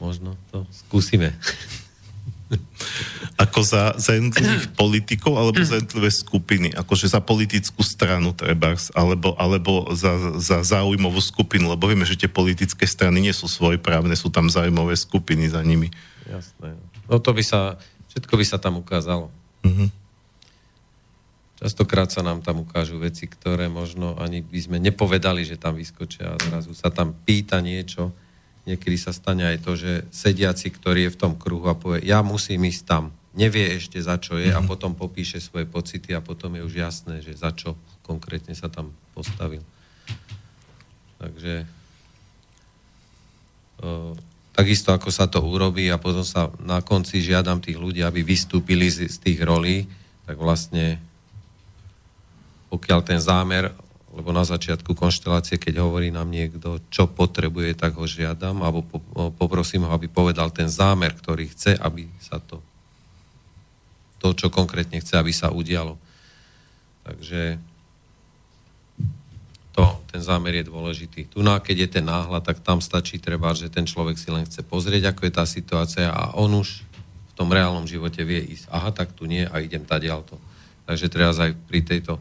možno 0.00 0.32
to 0.48 0.64
skúsime. 0.72 1.36
Ako 3.36 3.60
za, 3.60 3.92
za 4.00 4.16
jednotlivých 4.16 4.72
politikov 4.72 5.36
alebo 5.36 5.60
za 5.60 5.76
jednotlivé 5.76 6.08
skupiny? 6.08 6.72
Akože 6.72 7.12
za 7.12 7.20
politickú 7.20 7.84
stranu 7.84 8.32
trebárs, 8.32 8.88
alebo, 8.96 9.36
alebo 9.36 9.92
za, 9.92 10.40
za 10.40 10.64
záujmovú 10.64 11.20
skupinu, 11.20 11.68
lebo 11.68 11.90
vieme, 11.90 12.08
že 12.08 12.16
tie 12.16 12.32
politické 12.32 12.88
strany 12.88 13.20
nie 13.20 13.34
sú 13.36 13.44
svojprávne, 13.44 14.16
sú 14.16 14.32
tam 14.32 14.48
záujmové 14.48 14.96
skupiny 14.96 15.52
za 15.52 15.60
nimi. 15.60 15.92
Jasné. 16.24 16.80
No 17.12 17.20
to 17.20 17.36
by 17.36 17.44
sa, 17.44 17.76
všetko 18.14 18.40
by 18.40 18.44
sa 18.48 18.56
tam 18.56 18.80
ukázalo. 18.80 19.28
Mm-hmm. 19.60 20.05
Častokrát 21.56 22.12
sa 22.12 22.20
nám 22.20 22.44
tam 22.44 22.60
ukážu 22.68 23.00
veci, 23.00 23.24
ktoré 23.24 23.72
možno 23.72 24.12
ani 24.20 24.44
by 24.44 24.60
sme 24.60 24.76
nepovedali, 24.76 25.40
že 25.40 25.56
tam 25.56 25.80
vyskočia 25.80 26.36
a 26.36 26.40
zrazu 26.40 26.76
sa 26.76 26.92
tam 26.92 27.16
pýta 27.16 27.64
niečo, 27.64 28.12
niekedy 28.68 29.00
sa 29.00 29.16
stane 29.16 29.46
aj 29.48 29.64
to, 29.64 29.72
že 29.72 30.04
sediaci, 30.12 30.68
ktorý 30.68 31.08
je 31.08 31.14
v 31.16 31.20
tom 31.20 31.32
kruhu 31.32 31.64
a 31.72 31.78
povie, 31.78 32.04
ja 32.04 32.20
musím 32.20 32.68
ísť 32.68 32.82
tam, 32.84 33.08
nevie 33.32 33.72
ešte 33.72 33.96
za 33.96 34.20
čo 34.20 34.36
je 34.36 34.52
mm-hmm. 34.52 34.58
a 34.58 34.64
mhm. 34.64 34.68
potom 34.68 34.92
popíše 34.92 35.40
svoje 35.40 35.64
pocity 35.64 36.12
a 36.12 36.20
potom 36.20 36.52
je 36.56 36.62
už 36.64 36.74
jasné, 36.76 37.24
že 37.24 37.32
za 37.32 37.56
čo 37.56 37.72
konkrétne 38.04 38.52
sa 38.52 38.68
tam 38.68 38.92
postavil. 39.16 39.64
Takže 41.16 41.64
uh, 43.80 44.12
takisto 44.52 44.92
ako 44.92 45.08
sa 45.08 45.24
to 45.24 45.40
urobí 45.40 45.88
a 45.88 45.96
potom 45.96 46.20
sa 46.20 46.52
na 46.60 46.84
konci 46.84 47.24
žiadam 47.24 47.64
tých 47.64 47.80
ľudí, 47.80 48.04
aby 48.04 48.20
vystúpili 48.20 48.92
z, 48.92 49.08
z 49.08 49.16
tých 49.24 49.40
rolí, 49.40 49.88
tak 50.28 50.36
vlastne 50.36 51.00
pokiaľ 52.76 53.00
ten 53.00 53.18
zámer 53.18 53.72
lebo 54.16 54.32
na 54.32 54.48
začiatku 54.48 54.96
konštelácie, 54.96 55.60
keď 55.60 55.84
hovorí 55.84 56.08
nám 56.08 56.32
niekto, 56.32 56.80
čo 56.88 57.04
potrebuje, 57.04 57.76
tak 57.76 58.00
ho 58.00 58.08
žiadam, 58.08 58.64
alebo 58.64 58.80
poprosím 59.36 59.84
ho, 59.84 59.92
aby 59.92 60.08
povedal 60.08 60.48
ten 60.48 60.72
zámer, 60.72 61.12
ktorý 61.12 61.52
chce, 61.52 61.76
aby 61.76 62.08
sa 62.16 62.40
to, 62.40 62.64
to, 64.16 64.32
čo 64.32 64.48
konkrétne 64.48 65.04
chce, 65.04 65.20
aby 65.20 65.36
sa 65.36 65.52
udialo. 65.52 66.00
Takže 67.04 67.60
to, 69.76 69.84
ten 70.08 70.24
zámer 70.24 70.64
je 70.64 70.72
dôležitý. 70.72 71.28
Tu, 71.28 71.44
na, 71.44 71.60
keď 71.60 71.76
je 71.84 71.88
ten 72.00 72.04
náhľad, 72.08 72.40
tak 72.40 72.64
tam 72.64 72.80
stačí 72.80 73.20
treba, 73.20 73.52
že 73.52 73.68
ten 73.68 73.84
človek 73.84 74.16
si 74.16 74.32
len 74.32 74.48
chce 74.48 74.64
pozrieť, 74.64 75.12
ako 75.12 75.28
je 75.28 75.32
tá 75.36 75.44
situácia 75.44 76.08
a 76.08 76.32
on 76.40 76.56
už 76.56 76.88
v 77.04 77.32
tom 77.36 77.52
reálnom 77.52 77.84
živote 77.84 78.24
vie 78.24 78.40
ísť. 78.48 78.72
Aha, 78.72 78.96
tak 78.96 79.12
tu 79.12 79.28
nie 79.28 79.44
a 79.44 79.60
idem 79.60 79.84
tadiaľto. 79.84 80.40
Takže 80.88 81.12
teraz 81.12 81.36
aj 81.36 81.52
pri 81.68 81.84
tejto 81.84 82.16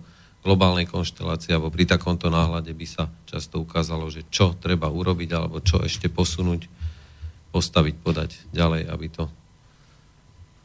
globálnej 0.46 0.86
konštelácii 0.86 1.58
alebo 1.58 1.74
pri 1.74 1.90
takomto 1.90 2.30
náhľade 2.30 2.70
by 2.70 2.86
sa 2.86 3.10
často 3.26 3.58
ukázalo, 3.58 4.06
že 4.14 4.22
čo 4.30 4.54
treba 4.54 4.86
urobiť 4.94 5.30
alebo 5.34 5.58
čo 5.58 5.82
ešte 5.82 6.06
posunúť, 6.06 6.70
postaviť, 7.50 7.96
podať 8.06 8.38
ďalej, 8.54 8.86
aby 8.86 9.08
to 9.10 9.26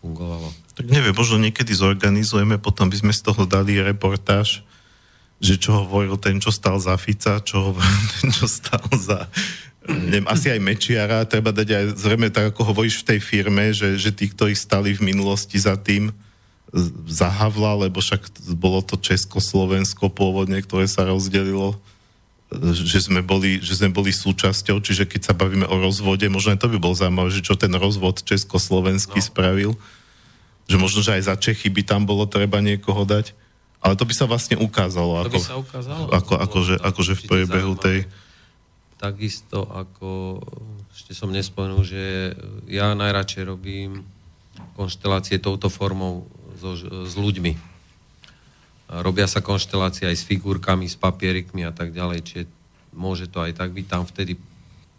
fungovalo. 0.04 0.52
Tak 0.76 0.84
neviem, 0.84 1.16
možno 1.16 1.40
niekedy 1.40 1.72
zorganizujeme, 1.72 2.60
potom 2.60 2.92
by 2.92 2.96
sme 3.00 3.12
z 3.16 3.24
toho 3.24 3.48
dali 3.48 3.80
reportáž, 3.80 4.60
že 5.40 5.56
čo 5.56 5.88
hovoril 5.88 6.20
ten, 6.20 6.36
čo 6.36 6.52
stal 6.52 6.76
za 6.76 6.92
Fica, 7.00 7.40
čo 7.40 7.72
hovoril 7.72 8.04
ten, 8.20 8.28
čo 8.28 8.44
stal 8.44 8.84
za 8.92 9.32
neviem, 9.88 10.28
asi 10.28 10.52
aj 10.52 10.60
Mečiara, 10.60 11.24
treba 11.24 11.50
dať 11.56 11.68
aj 11.72 11.84
zrejme 11.96 12.28
tak, 12.28 12.52
ako 12.52 12.68
hovoríš 12.72 13.00
v 13.00 13.16
tej 13.16 13.20
firme, 13.24 13.72
že, 13.72 13.96
že 13.96 14.12
tí, 14.12 14.28
ktorí 14.28 14.52
stali 14.52 14.92
v 14.92 15.08
minulosti 15.08 15.56
za 15.56 15.74
tým, 15.80 16.12
za 17.10 17.26
Havla, 17.26 17.86
lebo 17.86 17.98
však 17.98 18.30
bolo 18.54 18.78
to 18.80 18.94
Československo 18.94 20.06
pôvodne, 20.06 20.62
ktoré 20.62 20.86
sa 20.86 21.02
rozdelilo, 21.02 21.74
že 22.74 23.06
sme, 23.06 23.22
boli, 23.22 23.62
že 23.62 23.78
sme 23.78 23.94
boli 23.94 24.10
súčasťou, 24.10 24.82
čiže 24.82 25.06
keď 25.06 25.30
sa 25.30 25.34
bavíme 25.34 25.66
o 25.70 25.76
rozvode, 25.78 26.26
možno 26.26 26.58
to 26.58 26.66
by 26.66 26.78
bol 26.82 26.94
zaujímavé, 26.94 27.30
že 27.30 27.46
čo 27.46 27.54
ten 27.54 27.70
rozvod 27.70 28.26
československý 28.26 29.22
no. 29.22 29.26
spravil, 29.26 29.70
že 30.66 30.76
možno, 30.78 31.02
že 31.02 31.18
aj 31.18 31.22
za 31.30 31.34
Čechy 31.38 31.70
by 31.70 31.82
tam 31.86 32.02
bolo 32.06 32.26
treba 32.26 32.58
niekoho 32.58 33.06
dať, 33.06 33.34
ale 33.82 33.94
to 33.94 34.02
by 34.06 34.14
sa 34.14 34.26
vlastne 34.26 34.58
ukázalo. 34.58 35.26
To 35.26 35.30
ako, 35.30 35.38
by 35.38 35.40
sa 35.42 35.56
ukázalo. 35.58 36.04
Ako, 36.10 36.32
akože, 36.38 36.74
akože 36.78 37.12
v 37.18 37.22
priebehu 37.26 37.74
tej... 37.78 37.98
Takisto 38.98 39.64
ako, 39.64 40.42
ešte 40.92 41.16
som 41.16 41.32
nespomenul, 41.32 41.82
že 41.86 42.34
ja 42.68 42.92
najradšej 42.98 43.42
robím 43.46 44.04
konštelácie 44.74 45.40
touto 45.40 45.72
formou 45.72 46.28
so, 46.60 46.76
s 47.08 47.14
ľuďmi. 47.16 47.56
Robia 48.90 49.24
sa 49.24 49.40
konštelácie 49.40 50.04
aj 50.04 50.16
s 50.18 50.26
figurkami, 50.26 50.84
s 50.90 50.98
papierikmi 51.00 51.64
a 51.64 51.72
tak 51.72 51.96
ďalej, 51.96 52.18
čiže 52.26 52.44
môže 52.92 53.30
to 53.30 53.40
aj 53.40 53.56
tak 53.56 53.72
byť. 53.72 53.86
Tam 53.86 54.04
vtedy 54.04 54.36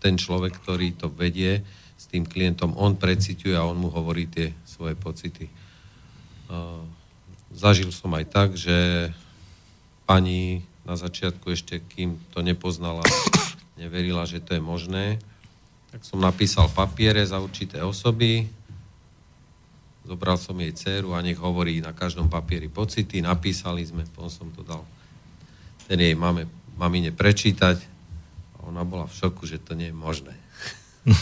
ten 0.01 0.17
človek, 0.17 0.57
ktorý 0.57 0.97
to 0.97 1.11
vedie 1.13 1.61
s 1.99 2.09
tým 2.09 2.25
klientom, 2.25 2.73
on 2.73 2.97
preciťuje 2.97 3.53
a 3.53 3.67
on 3.67 3.77
mu 3.77 3.93
hovorí 3.93 4.25
tie 4.25 4.57
svoje 4.65 4.97
pocity. 4.97 5.45
Zažil 7.53 7.93
som 7.93 8.09
aj 8.17 8.25
tak, 8.31 8.49
že 8.57 9.11
pani 10.09 10.65
na 10.81 10.97
začiatku 10.97 11.53
ešte, 11.53 11.77
kým 11.77 12.17
to 12.33 12.41
nepoznala, 12.41 13.05
neverila, 13.81 14.25
že 14.25 14.41
to 14.41 14.57
je 14.57 14.63
možné, 14.63 15.21
tak 15.91 16.01
som 16.07 16.23
napísal 16.23 16.71
papiere 16.71 17.21
za 17.27 17.37
určité 17.37 17.83
osoby, 17.83 18.47
Zobral 20.11 20.35
som 20.35 20.59
jej 20.59 20.75
dceru 20.75 21.15
a 21.15 21.23
nech 21.23 21.39
hovorí 21.39 21.79
na 21.79 21.95
každom 21.95 22.27
papieri 22.27 22.67
pocity, 22.67 23.23
napísali 23.23 23.87
sme, 23.87 24.03
potom 24.11 24.27
som 24.27 24.51
to 24.51 24.59
dal 24.59 24.83
ten 25.87 25.95
jej 26.03 26.11
mame, 26.19 26.51
mamine 26.75 27.15
prečítať 27.15 27.79
a 28.59 28.67
ona 28.67 28.83
bola 28.83 29.07
v 29.07 29.15
šoku, 29.15 29.47
že 29.47 29.63
to 29.63 29.71
nie 29.71 29.87
je 29.87 29.95
možné. 29.95 30.35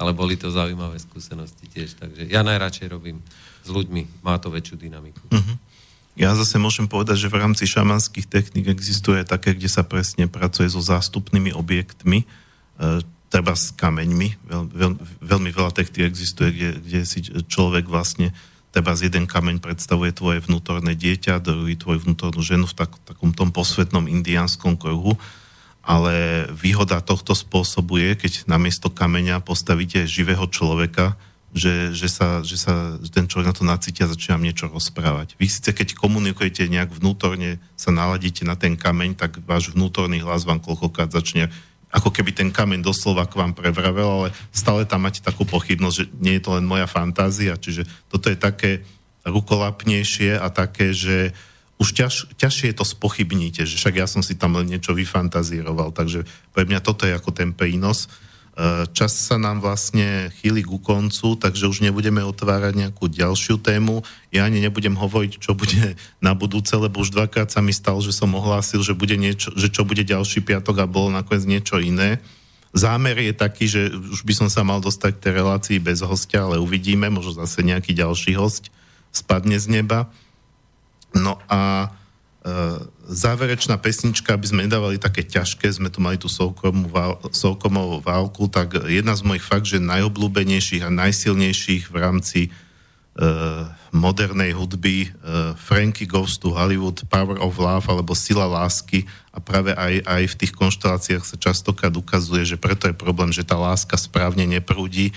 Ale 0.00 0.12
boli 0.12 0.36
to 0.36 0.52
zaujímavé 0.52 1.00
skúsenosti 1.00 1.64
tiež, 1.64 1.96
takže 1.96 2.28
ja 2.28 2.44
najradšej 2.44 2.92
robím 2.92 3.24
s 3.64 3.72
ľuďmi, 3.72 4.20
má 4.20 4.36
to 4.36 4.52
väčšiu 4.52 4.76
dynamiku. 4.76 5.24
Uh-huh. 5.32 5.56
Ja 6.12 6.36
zase 6.36 6.60
môžem 6.60 6.92
povedať, 6.92 7.24
že 7.24 7.32
v 7.32 7.40
rámci 7.40 7.64
šamanských 7.64 8.28
techník 8.28 8.68
existuje 8.68 9.24
také, 9.24 9.56
kde 9.56 9.72
sa 9.72 9.80
presne 9.80 10.28
pracuje 10.28 10.68
so 10.68 10.84
zástupnými 10.84 11.56
objektmi, 11.56 12.24
e, 12.24 12.26
treba 13.30 13.54
s 13.54 13.70
kameňmi. 13.78 14.28
Veľ, 14.44 14.62
veľ, 14.74 14.92
veľmi 15.22 15.50
veľa 15.54 15.70
techník 15.70 16.10
existuje, 16.10 16.50
kde, 16.50 16.70
kde 16.82 17.00
si 17.06 17.22
človek 17.24 17.86
vlastne 17.86 18.34
treba 18.74 18.94
z 18.94 19.10
jeden 19.10 19.26
kameň 19.26 19.62
predstavuje 19.62 20.14
tvoje 20.14 20.42
vnútorné 20.42 20.94
dieťa, 20.94 21.42
druhý 21.42 21.74
tvoju 21.78 22.06
vnútornú 22.06 22.42
ženu 22.42 22.66
v 22.66 22.74
tak, 22.74 22.90
takom 23.06 23.34
tom 23.34 23.50
posvetnom 23.50 24.06
indiánskom 24.06 24.78
kruhu. 24.78 25.18
Ale 25.80 26.46
výhoda 26.54 27.00
tohto 27.00 27.32
spôsobu 27.32 27.98
je, 27.98 28.10
keď 28.14 28.32
namiesto 28.46 28.92
kameňa 28.92 29.42
postavíte 29.42 30.04
živého 30.06 30.44
človeka, 30.46 31.16
že, 31.50 31.90
že, 31.90 32.06
sa, 32.06 32.46
že 32.46 32.54
sa 32.54 32.94
ten 33.10 33.26
človek 33.26 33.50
na 33.50 33.56
to 33.56 33.64
nacíti 33.66 34.06
a 34.06 34.10
začína 34.12 34.38
niečo 34.38 34.70
rozprávať. 34.70 35.34
Vy 35.34 35.50
síce, 35.50 35.74
keď 35.74 35.98
komunikujete 35.98 36.62
nejak 36.70 36.94
vnútorne, 36.94 37.58
sa 37.74 37.90
naladíte 37.90 38.46
na 38.46 38.54
ten 38.54 38.78
kameň, 38.78 39.18
tak 39.18 39.42
váš 39.42 39.74
vnútorný 39.74 40.22
hlas 40.22 40.46
vám 40.46 40.62
koľkokrát 40.62 41.10
začne 41.10 41.50
ako 41.90 42.14
keby 42.14 42.30
ten 42.30 42.48
kameň 42.54 42.86
doslova 42.86 43.26
k 43.26 43.34
vám 43.34 43.52
prevravel, 43.52 44.08
ale 44.08 44.28
stále 44.54 44.86
tam 44.86 45.04
máte 45.04 45.18
takú 45.18 45.42
pochybnosť, 45.42 45.96
že 45.96 46.04
nie 46.22 46.38
je 46.38 46.42
to 46.46 46.54
len 46.54 46.64
moja 46.64 46.86
fantázia, 46.86 47.58
čiže 47.58 47.86
toto 48.06 48.30
je 48.30 48.38
také 48.38 48.86
rukolapnejšie 49.26 50.38
a 50.38 50.48
také, 50.48 50.94
že 50.94 51.34
už 51.80 51.96
ťaž, 51.96 52.14
ťažšie 52.36 52.76
to 52.76 52.84
spochybníte, 52.84 53.64
že 53.64 53.80
však 53.80 53.94
ja 53.98 54.06
som 54.06 54.20
si 54.20 54.36
tam 54.36 54.54
len 54.60 54.68
niečo 54.68 54.92
vyfantazíroval, 54.92 55.96
takže 55.96 56.28
pre 56.52 56.68
mňa 56.68 56.80
toto 56.84 57.08
je 57.08 57.16
ako 57.16 57.32
ten 57.32 57.56
prínos. 57.56 58.06
Eh, 58.60 58.84
čas 58.92 59.16
sa 59.16 59.40
nám 59.40 59.64
vlastne 59.64 60.28
chýli 60.36 60.60
ku 60.60 60.76
koncu, 60.76 61.32
takže 61.40 61.64
už 61.64 61.80
nebudeme 61.80 62.20
otvárať 62.20 62.76
nejakú 62.76 63.08
ďalšiu 63.08 63.56
tému. 63.56 64.04
Ja 64.28 64.44
ani 64.44 64.60
nebudem 64.60 65.00
hovoriť, 65.00 65.40
čo 65.40 65.56
bude 65.56 65.96
na 66.26 66.36
budúce, 66.36 66.76
lebo 66.76 67.00
už 67.00 67.08
dvakrát 67.08 67.48
sa 67.48 67.64
mi 67.64 67.72
stalo, 67.72 68.04
že 68.04 68.12
som 68.12 68.28
ohlásil, 68.36 68.84
že, 68.84 68.92
bude 68.92 69.16
niečo, 69.16 69.48
že 69.56 69.72
čo 69.72 69.88
bude 69.88 70.04
ďalší 70.04 70.44
piatok 70.44 70.84
a 70.84 70.90
bolo 70.90 71.08
nakoniec 71.08 71.48
niečo 71.48 71.80
iné. 71.80 72.20
Zámer 72.76 73.16
je 73.16 73.32
taký, 73.32 73.64
že 73.64 73.96
už 73.96 74.28
by 74.28 74.44
som 74.44 74.48
sa 74.52 74.60
mal 74.60 74.84
dostať 74.84 75.16
k 75.16 75.22
tej 75.24 75.32
relácii 75.40 75.78
bez 75.80 76.04
hostia, 76.04 76.44
ale 76.44 76.60
uvidíme, 76.60 77.08
možno 77.08 77.40
zase 77.40 77.64
nejaký 77.64 77.96
ďalší 77.96 78.36
host 78.36 78.68
spadne 79.08 79.56
z 79.56 79.72
neba. 79.72 80.12
No 81.16 81.40
a 81.48 81.88
záverečná 83.04 83.76
pesnička, 83.76 84.32
aby 84.32 84.48
sme 84.48 84.64
nedávali 84.64 84.96
také 84.96 85.20
ťažké, 85.20 85.68
sme 85.68 85.92
tu 85.92 86.00
mali 86.00 86.16
tú 86.16 86.24
soukomovú 86.30 88.00
válku, 88.00 88.48
tak 88.48 88.80
jedna 88.88 89.12
z 89.12 89.22
mojich 89.28 89.44
fakt, 89.44 89.68
že 89.68 89.76
najobľúbenejších 89.76 90.80
a 90.80 90.88
najsilnejších 90.88 91.92
v 91.92 91.96
rámci 92.00 92.40
uh, 92.48 93.68
modernej 93.92 94.56
hudby 94.56 95.12
uh, 95.12 95.52
Frankie 95.52 96.08
Goes 96.08 96.40
to 96.40 96.56
Hollywood, 96.56 97.04
Power 97.12 97.36
of 97.44 97.60
Love 97.60 97.84
alebo 97.92 98.16
Sila 98.16 98.48
lásky. 98.48 99.04
A 99.36 99.38
práve 99.44 99.76
aj, 99.76 100.00
aj 100.08 100.22
v 100.32 100.38
tých 100.40 100.52
konšteláciách 100.56 101.24
sa 101.28 101.36
častokrát 101.36 101.92
ukazuje, 101.92 102.48
že 102.48 102.56
preto 102.56 102.88
je 102.88 102.96
problém, 102.96 103.36
že 103.36 103.44
tá 103.44 103.60
láska 103.60 104.00
správne 104.00 104.48
neprúdi, 104.48 105.12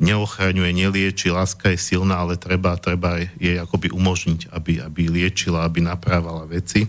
neochraňuje, 0.00 0.70
nelieči, 0.72 1.28
láska 1.28 1.70
je 1.70 1.78
silná, 1.78 2.24
ale 2.24 2.40
treba, 2.40 2.74
treba 2.80 3.20
jej 3.36 3.60
akoby 3.60 3.92
umožniť, 3.92 4.48
aby, 4.50 4.80
aby 4.80 5.02
liečila, 5.12 5.68
aby 5.68 5.84
naprávala 5.84 6.48
veci. 6.48 6.88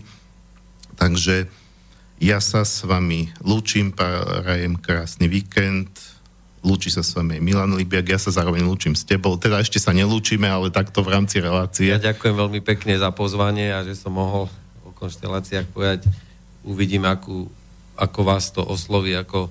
Takže 0.96 1.46
ja 2.22 2.40
sa 2.40 2.64
s 2.64 2.82
vami 2.88 3.28
lúčim, 3.44 3.92
prajem 3.92 4.80
krásny 4.80 5.28
víkend, 5.28 5.92
lúči 6.64 6.88
sa 6.88 7.02
s 7.02 7.12
vami 7.12 7.42
Milan 7.42 7.74
Libiak, 7.74 8.06
ja 8.06 8.18
sa 8.22 8.32
zároveň 8.32 8.62
lúčim 8.64 8.94
s 8.94 9.02
tebou, 9.02 9.34
teda 9.36 9.60
ešte 9.60 9.82
sa 9.82 9.90
nelúčime, 9.92 10.46
ale 10.46 10.72
takto 10.72 11.02
v 11.02 11.12
rámci 11.18 11.42
relácie. 11.42 11.90
Ja 11.90 11.98
ďakujem 11.98 12.38
veľmi 12.38 12.60
pekne 12.62 12.96
za 12.96 13.10
pozvanie 13.10 13.74
a 13.74 13.84
že 13.84 13.98
som 13.98 14.14
mohol 14.14 14.46
o 14.86 14.90
konšteláciách 14.94 15.68
povedať. 15.74 16.06
Uvidím, 16.62 17.04
akú, 17.10 17.50
ako 17.98 18.20
vás 18.22 18.54
to 18.54 18.62
osloví, 18.62 19.12
ako 19.18 19.50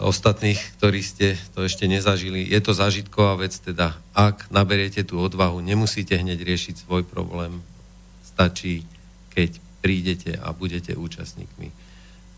ostatných, 0.00 0.58
ktorí 0.80 1.00
ste 1.04 1.36
to 1.52 1.68
ešte 1.68 1.84
nezažili. 1.84 2.48
Je 2.48 2.60
to 2.64 2.72
zážitková 2.72 3.36
vec, 3.36 3.52
teda 3.52 3.94
ak 4.16 4.48
naberiete 4.48 5.04
tú 5.04 5.20
odvahu, 5.20 5.60
nemusíte 5.60 6.16
hneď 6.16 6.40
riešiť 6.40 6.88
svoj 6.88 7.04
problém. 7.04 7.60
Stačí, 8.24 8.88
keď 9.36 9.60
prídete 9.84 10.36
a 10.40 10.56
budete 10.56 10.96
účastníkmi 10.96 11.90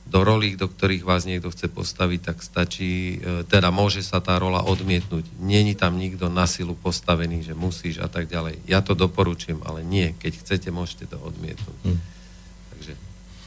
do 0.02 0.26
rolí, 0.26 0.58
do 0.58 0.66
ktorých 0.66 1.06
vás 1.06 1.22
niekto 1.22 1.54
chce 1.54 1.70
postaviť, 1.70 2.20
tak 2.20 2.42
stačí, 2.42 3.22
e, 3.22 3.46
teda 3.46 3.70
môže 3.70 4.02
sa 4.02 4.18
tá 4.18 4.34
rola 4.34 4.66
odmietnúť. 4.66 5.22
Není 5.38 5.78
tam 5.78 5.94
nikto 5.94 6.26
na 6.26 6.50
silu 6.50 6.74
postavený, 6.74 7.46
že 7.46 7.54
musíš 7.54 8.02
a 8.02 8.10
tak 8.10 8.26
ďalej. 8.26 8.66
Ja 8.66 8.82
to 8.82 8.98
doporučujem, 8.98 9.62
ale 9.62 9.86
nie. 9.86 10.10
Keď 10.18 10.42
chcete, 10.42 10.68
môžete 10.74 11.06
to 11.06 11.22
odmietnúť. 11.22 11.78
Hmm. 11.86 12.02
Takže 12.74 12.92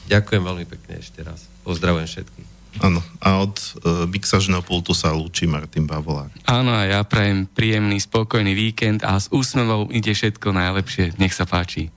ďakujem 0.08 0.42
veľmi 0.42 0.66
pekne 0.66 0.94
ešte 0.96 1.20
raz. 1.20 1.44
Pozdravujem 1.60 2.08
všetkých. 2.08 2.55
Áno, 2.84 3.00
a 3.24 3.40
od 3.40 3.56
uh, 3.56 4.04
mixažného 4.04 4.60
pultu 4.60 4.92
sa 4.92 5.12
lúči 5.16 5.48
Martin 5.48 5.88
Bavolár. 5.88 6.28
Áno, 6.44 6.76
a 6.76 6.84
ja 6.84 7.00
prajem 7.02 7.48
príjemný, 7.48 7.96
spokojný 8.02 8.52
víkend 8.52 9.00
a 9.02 9.16
s 9.16 9.32
úsmevom 9.32 9.88
ide 9.92 10.12
všetko 10.12 10.52
najlepšie. 10.52 11.16
Nech 11.16 11.32
sa 11.32 11.48
páči. 11.48 11.88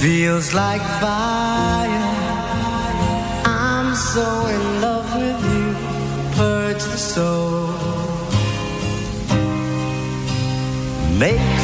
Feels 0.00 0.54
like 0.54 0.80
fire. 0.98 1.29
Make 11.20 11.59